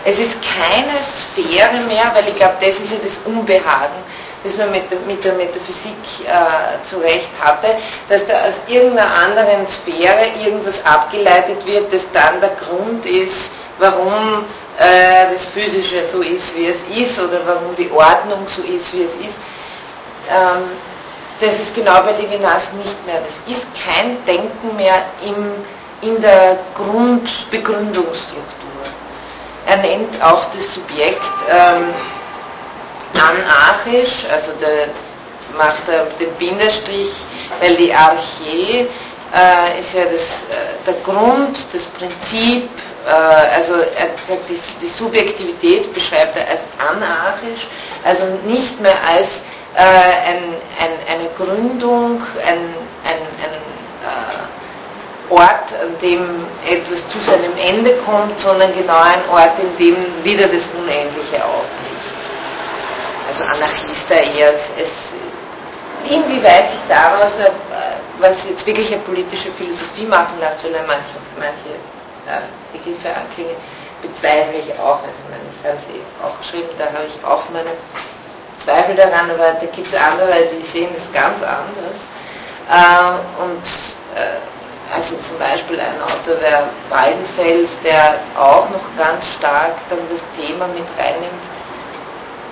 Es 0.04 0.18
ist 0.18 0.36
keine 0.42 0.98
Sphäre 1.02 1.80
mehr, 1.88 2.10
weil 2.14 2.28
ich 2.28 2.36
glaube, 2.36 2.54
das 2.60 2.78
ist 2.78 2.90
ja 2.92 2.98
das 3.02 3.18
Unbehagen, 3.24 3.96
das 4.44 4.56
man 4.58 4.70
mit, 4.70 4.84
mit 5.06 5.24
der 5.24 5.32
Metaphysik 5.32 5.96
äh, 6.26 6.84
zurecht 6.86 7.30
hatte, 7.40 7.68
dass 8.08 8.26
da 8.26 8.34
aus 8.42 8.54
irgendeiner 8.68 9.10
anderen 9.14 9.66
Sphäre 9.66 10.26
irgendwas 10.44 10.84
abgeleitet 10.84 11.66
wird, 11.66 11.90
das 11.90 12.06
dann 12.12 12.40
der 12.42 12.50
Grund 12.50 13.06
ist, 13.06 13.50
warum 13.78 14.44
äh, 14.78 15.32
das 15.32 15.46
Physische 15.46 16.04
so 16.06 16.20
ist, 16.20 16.54
wie 16.54 16.66
es 16.66 16.82
ist, 16.94 17.18
oder 17.18 17.40
warum 17.46 17.74
die 17.76 17.90
Ordnung 17.90 18.46
so 18.46 18.62
ist, 18.62 18.92
wie 18.92 19.04
es 19.04 19.14
ist. 19.14 19.38
Ähm, 20.28 20.68
das 21.40 21.58
ist 21.58 21.74
genau 21.74 22.02
bei 22.02 22.12
Levinas 22.12 22.72
nicht 22.74 23.06
mehr. 23.06 23.20
Das 23.20 23.56
ist 23.56 23.66
kein 23.74 24.16
Denken 24.26 24.76
mehr 24.76 25.02
im, 25.26 25.52
in 26.04 26.20
der 26.20 26.58
Grundbegründungsstruktur. 26.76 28.44
Er 29.66 29.78
nennt 29.78 30.22
auch 30.22 30.44
das 30.54 30.74
Subjekt 30.74 31.22
ähm, 31.50 31.94
anarchisch, 33.14 34.26
also 34.30 34.52
der, 34.60 34.88
macht 35.56 35.88
er 35.88 36.04
den 36.18 36.32
Bindestrich, 36.34 37.12
weil 37.60 37.74
die 37.76 37.92
Arche 37.94 38.88
äh, 39.34 39.80
ist 39.80 39.94
ja 39.94 40.04
das, 40.04 40.42
äh, 40.50 40.84
der 40.86 40.94
Grund, 41.04 41.58
das 41.72 41.82
Prinzip, 41.98 42.68
äh, 43.06 43.10
also 43.10 43.74
er 43.74 44.08
sagt, 44.28 44.48
die, 44.48 44.58
die 44.82 44.88
Subjektivität 44.88 45.92
beschreibt 45.94 46.36
er 46.36 46.48
als 46.48 46.62
anarchisch, 46.78 47.66
also 48.04 48.24
nicht 48.44 48.80
mehr 48.80 48.96
als 49.16 49.42
äh, 49.74 49.80
ein, 49.80 50.42
ein, 50.80 50.92
eine 51.12 51.28
Gründung, 51.36 52.20
ein, 52.46 52.58
ein, 53.04 53.20
äh, 54.02 54.63
Ort, 55.30 55.72
an 55.82 55.96
dem 56.02 56.46
etwas 56.68 57.06
zu 57.08 57.18
seinem 57.18 57.52
Ende 57.56 57.96
kommt, 58.04 58.38
sondern 58.38 58.74
genau 58.74 58.98
ein 58.98 59.22
Ort, 59.30 59.58
in 59.58 59.76
dem 59.76 59.96
wieder 60.22 60.46
das 60.46 60.68
Unendliche 60.76 61.42
aufbricht. 61.42 62.12
Also 63.28 63.42
Anarchie 63.44 63.94
da 64.08 64.16
eher, 64.16 64.52
es, 64.52 65.12
inwieweit 66.08 66.70
sich 66.70 66.80
daraus, 66.88 67.38
äh, 67.38 67.50
was 68.18 68.44
jetzt 68.48 68.66
wirklich 68.66 68.92
eine 68.92 69.02
politische 69.02 69.50
Philosophie 69.52 70.04
machen 70.06 70.38
lässt, 70.40 70.62
weil 70.62 70.74
er 70.74 70.84
manche, 70.86 71.16
manche 71.38 71.72
äh, 72.28 72.44
Begriffe 72.72 73.08
anklingen, 73.16 73.56
bezweifle 74.02 74.60
ich 74.60 74.72
auch. 74.78 75.00
Also 75.00 75.20
ich 75.32 75.66
habe 75.66 75.78
sie 75.80 76.00
auch 76.22 76.38
geschrieben, 76.38 76.68
da 76.78 76.84
habe 76.86 77.08
ich 77.08 77.16
auch 77.24 77.42
meine 77.52 77.72
Zweifel 78.62 78.94
daran, 78.94 79.30
aber 79.30 79.56
da 79.58 79.66
gibt 79.66 79.88
es 79.88 79.94
andere, 79.94 80.46
die 80.52 80.64
sehen 80.66 80.90
es 80.96 81.10
ganz 81.12 81.40
anders. 81.42 81.98
Äh, 82.68 83.42
und 83.42 83.64
äh, 84.14 84.38
also 84.92 85.16
zum 85.16 85.38
Beispiel 85.38 85.80
ein 85.80 86.00
Autor 86.02 86.40
wäre 86.40 86.68
Waldenfels, 86.90 87.70
der 87.82 88.18
auch 88.38 88.68
noch 88.70 88.84
ganz 88.96 89.32
stark 89.34 89.72
dann 89.88 89.98
das 90.10 90.22
Thema 90.36 90.66
mit 90.68 90.84
reinnimmt, 90.98 91.44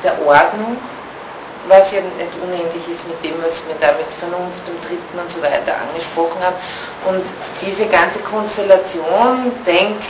der 0.02 0.14
Ordnung, 0.26 0.76
was 1.68 1.92
ja 1.92 2.00
nicht 2.00 2.34
unendlich 2.42 2.82
ist 2.88 3.06
mit 3.06 3.22
dem, 3.22 3.40
was 3.42 3.62
wir 3.66 3.76
da 3.80 3.92
mit 3.92 4.12
Vernunft 4.14 4.62
und 4.66 4.82
Dritten 4.82 5.18
und 5.18 5.30
so 5.30 5.40
weiter 5.42 5.76
angesprochen 5.78 6.42
haben. 6.42 6.56
Und 7.06 7.24
diese 7.60 7.86
ganze 7.86 8.18
Konstellation 8.20 9.52
denkt, 9.66 10.02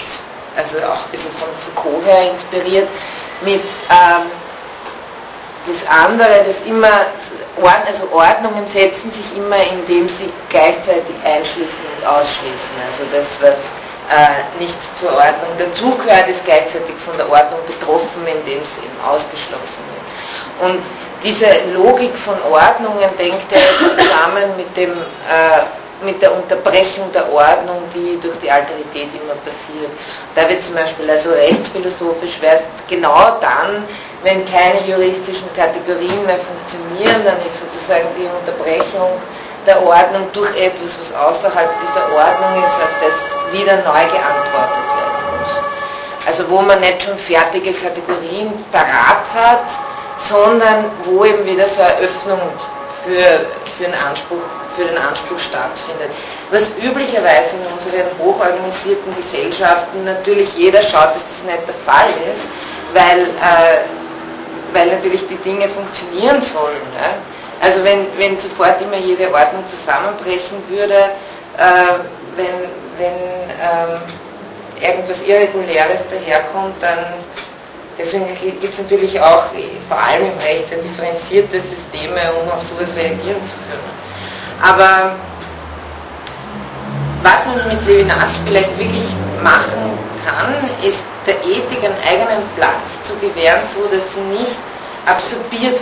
also 0.56 0.78
auch 0.78 1.04
ein 1.04 1.10
bisschen 1.10 1.32
von 1.32 1.48
Foucault 1.56 2.04
her 2.06 2.30
inspiriert, 2.30 2.88
mit 3.42 3.62
ähm, 3.90 4.30
das 5.66 5.86
andere, 5.88 6.44
das 6.46 6.60
immer, 6.66 6.88
also 7.60 8.08
Ordnungen 8.12 8.66
setzen 8.66 9.10
sich 9.10 9.36
immer, 9.36 9.56
indem 9.72 10.08
sie 10.08 10.30
gleichzeitig 10.48 11.14
einschließen 11.24 11.84
und 11.98 12.06
ausschließen. 12.06 12.74
Also 12.86 13.04
das, 13.12 13.36
was 13.40 13.58
äh, 14.10 14.62
nicht 14.62 14.78
zur 14.98 15.12
Ordnung 15.12 15.52
dazugehört, 15.58 16.28
ist 16.28 16.44
gleichzeitig 16.44 16.94
von 17.04 17.16
der 17.16 17.30
Ordnung 17.30 17.60
betroffen, 17.66 18.26
indem 18.26 18.62
es 18.62 18.78
eben 18.78 18.98
ausgeschlossen 19.06 19.82
wird. 19.92 20.72
Und 20.72 20.82
diese 21.22 21.46
Logik 21.72 22.16
von 22.16 22.34
Ordnungen 22.50 23.08
denkt 23.18 23.52
er 23.52 23.60
zusammen 23.78 24.56
mit 24.56 24.76
dem 24.76 24.90
äh, 24.90 25.62
mit 26.04 26.20
der 26.20 26.34
Unterbrechung 26.34 27.10
der 27.12 27.32
Ordnung, 27.32 27.82
die 27.94 28.18
durch 28.20 28.38
die 28.38 28.50
Alterität 28.50 29.08
immer 29.14 29.34
passiert. 29.44 29.90
Da 30.34 30.48
wird 30.48 30.62
zum 30.62 30.74
Beispiel 30.74 31.10
also 31.10 31.30
rechtsphilosophisch 31.30 32.40
wäre 32.40 32.56
es 32.56 32.62
genau 32.88 33.38
dann, 33.40 33.84
wenn 34.22 34.44
keine 34.46 34.86
juristischen 34.86 35.52
Kategorien 35.54 36.24
mehr 36.26 36.38
funktionieren, 36.38 37.22
dann 37.24 37.38
ist 37.46 37.58
sozusagen 37.58 38.06
die 38.16 38.28
Unterbrechung 38.30 39.18
der 39.66 39.82
Ordnung 39.82 40.26
durch 40.32 40.50
etwas, 40.58 40.98
was 40.98 41.12
außerhalb 41.14 41.70
dieser 41.80 42.04
Ordnung 42.14 42.64
ist, 42.64 42.76
auf 42.76 42.94
das 43.00 43.52
wieder 43.52 43.76
neu 43.76 44.02
geantwortet 44.10 44.86
werden 44.96 45.22
muss. 45.38 46.26
Also 46.26 46.48
wo 46.50 46.60
man 46.62 46.80
nicht 46.80 47.02
schon 47.02 47.16
fertige 47.18 47.72
Kategorien 47.72 48.52
parat 48.70 49.26
hat, 49.34 49.66
sondern 50.28 50.86
wo 51.04 51.24
eben 51.24 51.44
wieder 51.44 51.66
so 51.66 51.80
eine 51.80 51.96
Öffnung 51.98 52.40
für, 53.04 53.46
für 53.76 53.84
einen 53.86 54.08
Anspruch 54.08 54.61
für 54.76 54.84
den 54.84 54.98
Anspruch 54.98 55.38
stattfindet. 55.38 56.10
Was 56.50 56.68
üblicherweise 56.82 57.56
in 57.56 57.66
unseren 57.72 58.08
hochorganisierten 58.18 59.14
Gesellschaften 59.16 60.04
natürlich 60.04 60.54
jeder 60.56 60.82
schaut, 60.82 61.14
dass 61.14 61.24
das 61.24 61.42
nicht 61.44 61.66
der 61.66 61.74
Fall 61.86 62.08
ist, 62.32 62.46
weil, 62.92 63.22
äh, 63.40 63.84
weil 64.72 64.88
natürlich 64.88 65.26
die 65.28 65.36
Dinge 65.36 65.68
funktionieren 65.68 66.40
sollen. 66.40 66.82
Ne? 66.96 67.08
Also 67.60 67.84
wenn, 67.84 68.06
wenn 68.18 68.38
sofort 68.38 68.80
immer 68.80 68.96
jede 68.96 69.32
Ordnung 69.32 69.64
zusammenbrechen 69.66 70.58
würde, 70.68 71.14
äh, 71.58 71.94
wenn, 72.36 72.68
wenn 72.98 73.14
ähm, 73.62 74.00
irgendwas 74.80 75.22
Irreguläres 75.22 76.00
daherkommt, 76.10 76.82
dann 76.82 76.98
deswegen 77.96 78.26
gibt 78.42 78.64
es 78.64 78.78
natürlich 78.78 79.20
auch 79.20 79.44
vor 79.88 79.98
allem 79.98 80.26
im 80.26 80.38
Recht 80.38 80.68
sehr 80.68 80.78
differenzierte 80.78 81.60
Systeme, 81.60 82.20
um 82.42 82.50
auf 82.50 82.62
sowas 82.62 82.94
reagieren 82.96 83.40
zu 83.44 83.54
können. 83.70 84.11
Aber 84.60 85.16
was 87.22 87.46
man 87.46 87.68
mit 87.68 87.84
Levinas 87.86 88.40
vielleicht 88.44 88.76
wirklich 88.78 89.06
machen 89.42 89.98
kann, 90.26 90.54
ist 90.82 91.04
der 91.26 91.38
Ethik 91.44 91.84
einen 91.84 91.96
eigenen 92.06 92.42
Platz 92.56 93.02
zu 93.04 93.14
gewähren, 93.16 93.62
so 93.72 93.86
dass 93.86 94.14
sie 94.14 94.20
nicht 94.20 94.58
absorbiert, 95.06 95.80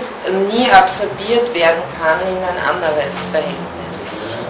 nie 0.53 0.71
absorbiert 0.71 1.55
werden 1.55 1.83
kann 2.01 2.21
in 2.29 2.41
ein 2.41 2.59
anderes 2.69 3.15
Verhältnis. 3.33 3.95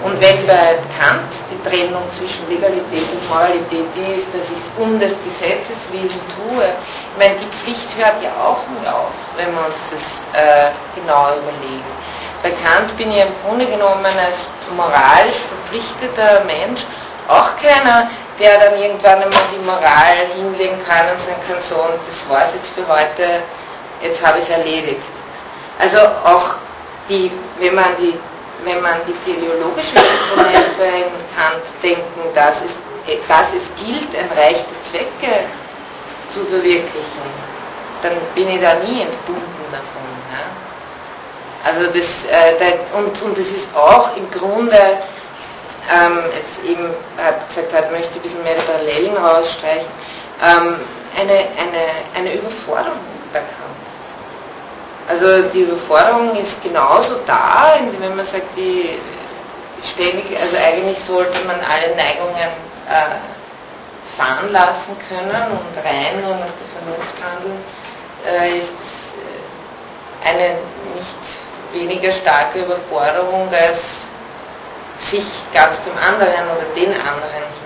Und 0.03 0.21
wenn 0.21 0.47
bei 0.47 0.79
Kant 0.99 1.33
Trennung 1.63 2.03
zwischen 2.11 2.49
Legalität 2.49 3.07
und 3.13 3.29
Moralität 3.29 3.89
ist, 4.17 4.29
dass 4.35 4.49
ich 4.51 4.59
es 4.59 4.71
um 4.77 4.99
des 4.99 5.15
Gesetzes 5.25 5.89
willen 5.93 6.21
tue, 6.37 6.65
ich 6.65 7.19
meine, 7.19 7.35
die 7.37 7.51
Pflicht 7.59 7.89
hört 7.99 8.23
ja 8.23 8.31
auch 8.41 8.63
nicht 8.71 8.87
auf, 8.91 9.13
wenn 9.37 9.53
wir 9.53 9.67
uns 9.67 9.81
das 9.91 10.23
äh, 10.33 10.71
genau 10.95 11.29
überlegen. 11.37 11.93
Bei 12.43 12.51
Kant 12.51 12.97
bin 12.97 13.11
ich 13.11 13.21
im 13.21 13.35
Grunde 13.45 13.67
genommen 13.67 14.07
als 14.07 14.47
moralisch 14.75 15.43
verpflichteter 15.45 16.45
Mensch 16.47 16.83
auch 17.29 17.51
keiner, 17.61 18.09
der 18.39 18.59
dann 18.59 18.81
irgendwann 18.81 19.23
einmal 19.23 19.47
die 19.53 19.65
Moral 19.65 20.17
hinlegen 20.35 20.79
kann 20.87 21.05
und 21.13 21.21
sagen 21.21 21.43
kann, 21.47 21.61
so, 21.61 21.77
und 21.77 22.01
das 22.09 22.25
war 22.29 22.45
es 22.47 22.55
jetzt 22.55 22.73
für 22.73 22.87
heute, 22.89 23.43
jetzt 24.01 24.25
habe 24.25 24.39
ich 24.39 24.45
es 24.45 24.51
erledigt. 24.51 25.03
Also 25.79 25.99
auch 26.25 26.57
die, 27.09 27.31
wenn 27.59 27.75
man 27.75 27.97
die, 27.99 28.19
wenn 28.65 28.81
man 28.83 28.95
die 29.07 29.17
teleologische 29.25 29.97
Komponente 29.97 30.85
in 30.85 31.13
Kant 31.35 31.65
denken, 31.83 32.23
dass 32.35 32.63
es, 32.63 32.79
dass 33.29 33.53
es 33.55 33.71
gilt, 33.77 34.13
der 34.13 34.29
Zwecke 34.83 35.47
zu 36.31 36.41
verwirklichen, 36.47 37.27
dann 38.03 38.13
bin 38.35 38.49
ich 38.49 38.61
da 38.61 38.75
nie 38.87 39.03
entbunden 39.03 39.65
davon. 39.71 40.07
Ja? 40.31 40.45
Also 41.65 41.87
das, 41.87 42.25
äh, 42.27 42.59
der, 42.59 42.99
und, 42.99 43.21
und 43.23 43.37
das 43.37 43.49
ist 43.49 43.69
auch 43.75 44.17
im 44.17 44.31
Grunde, 44.31 44.79
ähm, 45.91 46.19
jetzt 46.35 46.65
eben, 46.65 46.95
habe 47.19 47.37
gesagt, 47.49 47.73
hat, 47.75 47.91
möchte 47.93 48.19
ein 48.19 48.23
bisschen 48.23 48.43
mehr 48.43 48.55
Parallelen 48.55 49.17
rausstreichen, 49.17 49.89
ähm, 50.43 50.77
eine, 51.19 51.33
eine, 51.33 51.85
eine 52.17 52.35
Überforderung 52.35 53.01
der 53.35 53.43
Kant. 53.43 53.80
Also 55.11 55.43
die 55.53 55.63
Überforderung 55.63 56.37
ist 56.37 56.63
genauso 56.63 57.17
da, 57.27 57.75
wenn 57.99 58.15
man 58.15 58.25
sagt, 58.25 58.57
die 58.57 58.97
ständig, 59.83 60.25
also 60.41 60.57
eigentlich 60.57 60.99
sollte 61.03 61.37
man 61.49 61.57
alle 61.57 61.97
Neigungen 61.97 62.53
äh, 62.87 63.19
fahren 64.17 64.53
lassen 64.53 64.95
können 65.09 65.51
und 65.51 65.85
rein 65.85 66.23
nur 66.23 66.37
nach 66.37 66.55
der 66.55 66.69
Vernunft 66.71 67.17
handeln, 67.27 67.59
äh, 68.25 68.59
ist 68.59 68.71
äh, 69.19 70.29
eine 70.29 70.59
nicht 70.95 71.19
weniger 71.73 72.13
starke 72.13 72.61
Überforderung, 72.61 73.49
als 73.51 73.83
sich 74.99 75.25
ganz 75.53 75.83
dem 75.83 75.97
anderen 75.99 76.45
oder 76.55 76.67
den 76.77 76.93
anderen 76.93 77.60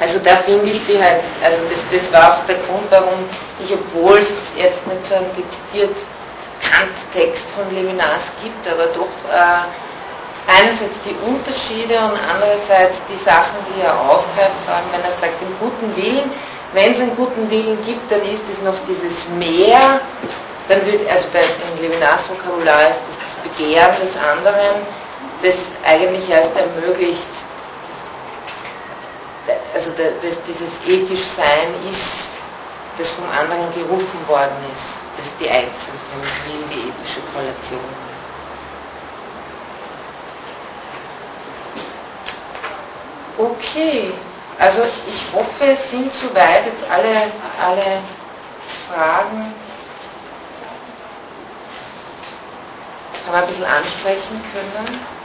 Also 0.00 0.20
da 0.20 0.36
finde 0.36 0.70
ich 0.70 0.80
sie 0.80 1.02
halt, 1.02 1.24
also 1.42 1.58
das, 1.68 1.82
das 1.90 2.12
war 2.12 2.34
auch 2.34 2.44
der 2.46 2.56
Grund, 2.56 2.86
warum 2.90 3.18
ich, 3.62 3.72
obwohl 3.72 4.18
es 4.18 4.54
jetzt 4.56 4.86
nicht 4.86 5.04
so 5.06 5.14
einen 5.14 5.30
dezidiert 5.34 5.96
Kant-Text 6.62 7.46
von 7.50 7.66
Levinas 7.74 8.30
gibt, 8.42 8.62
aber 8.70 8.86
doch 8.94 9.10
äh, 9.26 9.66
einerseits 10.46 11.02
die 11.04 11.16
Unterschiede 11.26 11.98
und 11.98 12.14
andererseits 12.30 13.02
die 13.10 13.18
Sachen, 13.18 13.58
die 13.74 13.82
er 13.82 13.92
aufgreift, 13.98 14.54
vor 14.64 14.74
allem 14.74 14.86
wenn 14.92 15.02
er 15.02 15.12
sagt, 15.12 15.40
den 15.42 15.52
guten 15.58 15.90
Willen, 15.96 16.30
wenn 16.72 16.92
es 16.92 17.00
einen 17.00 17.16
guten 17.16 17.50
Willen 17.50 17.78
gibt, 17.84 18.10
dann 18.10 18.22
ist 18.22 18.46
es 18.46 18.62
noch 18.62 18.78
dieses 18.86 19.26
Mehr, 19.34 20.00
dann 20.68 20.84
wird, 20.86 21.10
also 21.10 21.26
bei 21.32 21.42
in 21.42 21.82
Levinas 21.82 22.28
Vokabular 22.30 22.86
ist 22.90 23.02
das, 23.08 23.18
das 23.18 23.34
Begehren 23.42 23.96
des 23.98 24.14
anderen, 24.14 24.86
das 25.42 25.74
eigentlich 25.82 26.28
erst 26.30 26.52
ermöglicht, 26.54 27.28
also 29.74 29.90
das, 29.92 30.42
dieses 30.42 30.80
ethisch 30.86 31.24
Sein 31.36 31.74
ist, 31.90 32.26
das 32.96 33.10
vom 33.10 33.24
anderen 33.30 33.72
gerufen 33.74 34.18
worden 34.26 34.56
ist. 34.72 34.94
Das 35.16 35.26
ist 35.26 35.40
die 35.40 35.48
Einzelheit, 35.48 36.02
nämlich 36.12 36.32
will 36.46 36.76
die 36.76 36.88
ethische 36.88 37.20
Korrelation. 37.32 37.80
Okay, 43.38 44.12
also 44.58 44.82
ich 45.06 45.22
hoffe, 45.32 45.72
es 45.72 45.90
sind 45.90 46.12
soweit 46.12 46.66
jetzt 46.66 46.82
alle, 46.90 47.30
alle 47.62 48.02
Fragen 48.88 49.54
kann 53.24 53.32
man 53.32 53.42
ein 53.42 53.46
bisschen 53.46 53.64
ansprechen 53.66 54.42
können. 54.52 55.17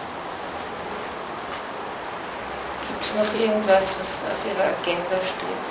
Gibt 2.88 3.04
es 3.04 3.14
noch 3.16 3.34
irgendwas, 3.40 3.84
was 4.00 4.12
auf 4.32 4.42
Ihrer 4.46 4.66
Agenda 4.66 5.18
steht? 5.22 5.64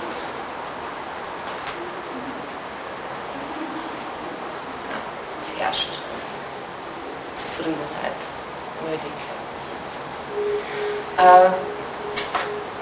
Es 5.41 5.61
herrscht 5.61 5.93
Zufriedenheit, 7.37 8.21
Müdigkeit. 8.85 9.33
Äh, 11.19 11.51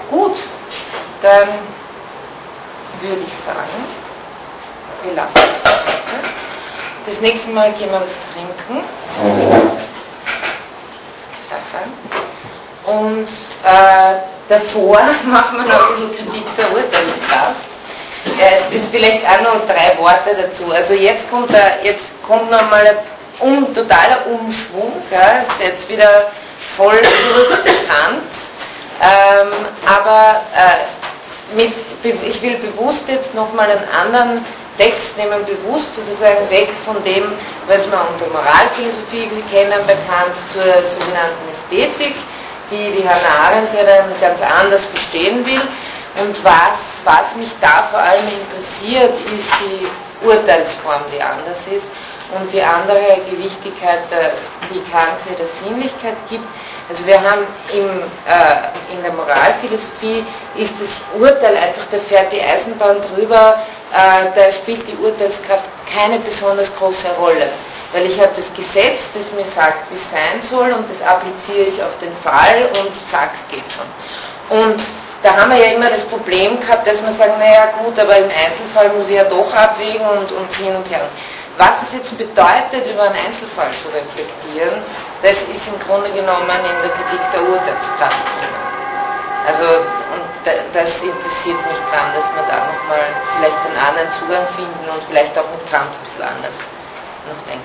gut, 0.09 0.37
dann 1.21 1.49
würde 3.01 3.21
ich 3.21 3.33
sagen, 3.45 3.85
wir 5.03 5.13
lassen 5.13 5.33
es. 5.35 5.71
Das 7.05 7.19
nächste 7.21 7.49
Mal 7.49 7.71
gehen 7.73 7.89
wir 7.91 7.99
was 8.01 8.11
trinken. 8.33 8.85
Und 12.91 13.27
äh, 13.63 14.15
davor 14.49 14.99
machen 15.25 15.57
wir 15.59 15.73
noch 15.73 15.89
der 16.57 16.71
Urteilskraft. 16.71 17.61
Äh, 18.37 18.75
ist 18.75 18.89
vielleicht 18.91 19.25
auch 19.25 19.41
noch 19.41 19.65
drei 19.65 19.97
Worte 19.97 20.35
dazu. 20.35 20.71
Also 20.73 20.93
jetzt 20.93 21.29
kommt, 21.31 21.51
der, 21.51 21.79
jetzt 21.83 22.11
kommt 22.27 22.51
nochmal 22.51 22.85
ein 22.85 22.97
um, 23.39 23.73
totaler 23.73 24.25
Umschwung. 24.27 24.91
Gell? 25.09 25.45
Jetzt 25.65 25.89
wieder 25.89 26.31
voll 26.75 26.99
zurück 27.01 27.63
zu 27.63 27.69
Kant. 27.87 28.31
Ähm, 29.01 29.47
aber 29.85 30.41
äh, 30.55 31.55
mit, 31.55 31.73
ich 32.23 32.41
will 32.41 32.57
bewusst 32.57 33.07
jetzt 33.07 33.33
nochmal 33.33 33.69
einen 33.69 33.87
anderen 33.99 34.45
Text 34.77 35.17
nehmen 35.17 35.45
bewusst 35.45 35.89
sozusagen 35.95 36.49
weg 36.49 36.69
von 36.85 37.03
dem, 37.03 37.23
was 37.67 37.89
wir 37.91 38.01
unter 38.01 38.27
Moralphilosophie 38.33 39.29
kennen, 39.51 39.79
bekannt 39.85 40.35
zur 40.51 40.63
sogenannten 40.63 41.45
Ästhetik, 41.51 42.15
die 42.71 42.91
die 42.97 43.07
Hannah 43.07 43.49
Arendt 43.49 43.73
ja 43.73 43.83
dann 43.83 44.09
ganz 44.19 44.41
anders 44.41 44.85
verstehen 44.85 45.45
will. 45.45 45.61
Und 46.23 46.43
was, 46.43 46.99
was 47.03 47.35
mich 47.35 47.51
da 47.61 47.87
vor 47.91 47.99
allem 47.99 48.27
interessiert, 48.27 49.13
ist 49.35 49.51
die 49.61 49.87
Urteilsform, 50.25 51.01
die 51.13 51.21
anders 51.21 51.59
ist 51.67 51.87
und 52.39 52.51
die 52.51 52.61
andere 52.61 53.19
Gewichtigkeit, 53.29 53.99
die 54.73 54.81
Kant 54.91 55.19
hier 55.27 55.37
der 55.37 55.47
Sinnlichkeit 55.47 56.15
gibt. 56.29 56.47
Also 56.91 57.07
wir 57.07 57.21
haben 57.21 57.47
im, 57.71 57.87
äh, 58.27 58.93
in 58.93 59.01
der 59.01 59.13
Moralphilosophie 59.13 60.25
ist 60.57 60.73
das 60.81 60.89
Urteil 61.17 61.55
einfach, 61.55 61.85
da 61.89 61.97
fährt 61.97 62.33
die 62.33 62.41
Eisenbahn 62.41 62.99
drüber, 62.99 63.63
äh, 63.93 64.27
da 64.35 64.51
spielt 64.51 64.85
die 64.91 64.97
Urteilskraft 64.97 65.63
keine 65.87 66.19
besonders 66.19 66.69
große 66.75 67.07
Rolle. 67.17 67.47
Weil 67.93 68.07
ich 68.07 68.19
habe 68.19 68.31
das 68.35 68.53
Gesetz, 68.53 69.07
das 69.13 69.31
mir 69.31 69.49
sagt, 69.55 69.89
wie 69.89 69.95
es 69.95 70.09
sein 70.11 70.41
soll 70.41 70.73
und 70.73 70.83
das 70.89 71.01
appliziere 71.07 71.67
ich 71.69 71.81
auf 71.81 71.97
den 71.99 72.11
Fall 72.17 72.67
und 72.77 72.91
zack, 73.09 73.31
geht 73.49 73.63
schon. 73.71 74.59
Und 74.59 74.81
da 75.23 75.33
haben 75.33 75.51
wir 75.51 75.59
ja 75.59 75.71
immer 75.71 75.89
das 75.89 76.01
Problem 76.01 76.59
gehabt, 76.59 76.85
dass 76.87 77.01
wir 77.01 77.11
sagen, 77.13 77.39
naja 77.39 77.71
gut, 77.81 77.97
aber 77.97 78.17
im 78.17 78.25
Einzelfall 78.25 78.89
muss 78.97 79.07
ich 79.07 79.15
ja 79.15 79.23
doch 79.23 79.53
abwägen 79.53 80.05
und, 80.19 80.29
und 80.29 80.51
hin 80.59 80.75
und 80.75 80.89
her. 80.91 81.07
Was 81.61 81.77
es 81.83 81.93
jetzt 81.93 82.17
bedeutet, 82.17 82.89
über 82.89 83.03
einen 83.03 83.21
Einzelfall 83.23 83.69
zu 83.77 83.87
reflektieren, 83.93 84.81
das 85.21 85.43
ist 85.43 85.67
im 85.69 85.77
Grunde 85.85 86.09
genommen 86.09 86.49
in 86.49 86.81
der 86.81 86.89
Kritik 86.89 87.21
der 87.31 87.43
Urteilskraft. 87.45 88.25
Also, 89.45 89.85
und 90.09 90.25
das 90.73 91.01
interessiert 91.01 91.61
mich 91.69 91.77
dran, 91.93 92.09
dass 92.17 92.25
wir 92.33 92.41
da 92.49 92.65
nochmal 92.65 93.05
vielleicht 93.37 93.61
einen 93.69 93.77
anderen 93.77 94.09
Zugang 94.17 94.47
finden 94.57 94.89
und 94.89 95.03
vielleicht 95.07 95.37
auch 95.37 95.45
mit 95.53 95.61
Kant 95.69 95.85
ein 95.85 96.01
bisschen 96.01 96.23
anders 96.25 96.57
noch 97.29 97.37
denken 97.45 97.61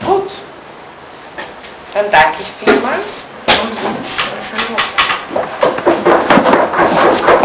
können. 0.00 0.16
Gut, 0.16 0.32
dann 1.92 2.10
danke 2.10 2.40
ich 2.40 2.48
vielmals 2.64 3.20
und 3.52 3.68
wünsche 3.84 4.32
eine 4.32 4.40
schöne 4.48 4.72
Woche. 7.28 7.37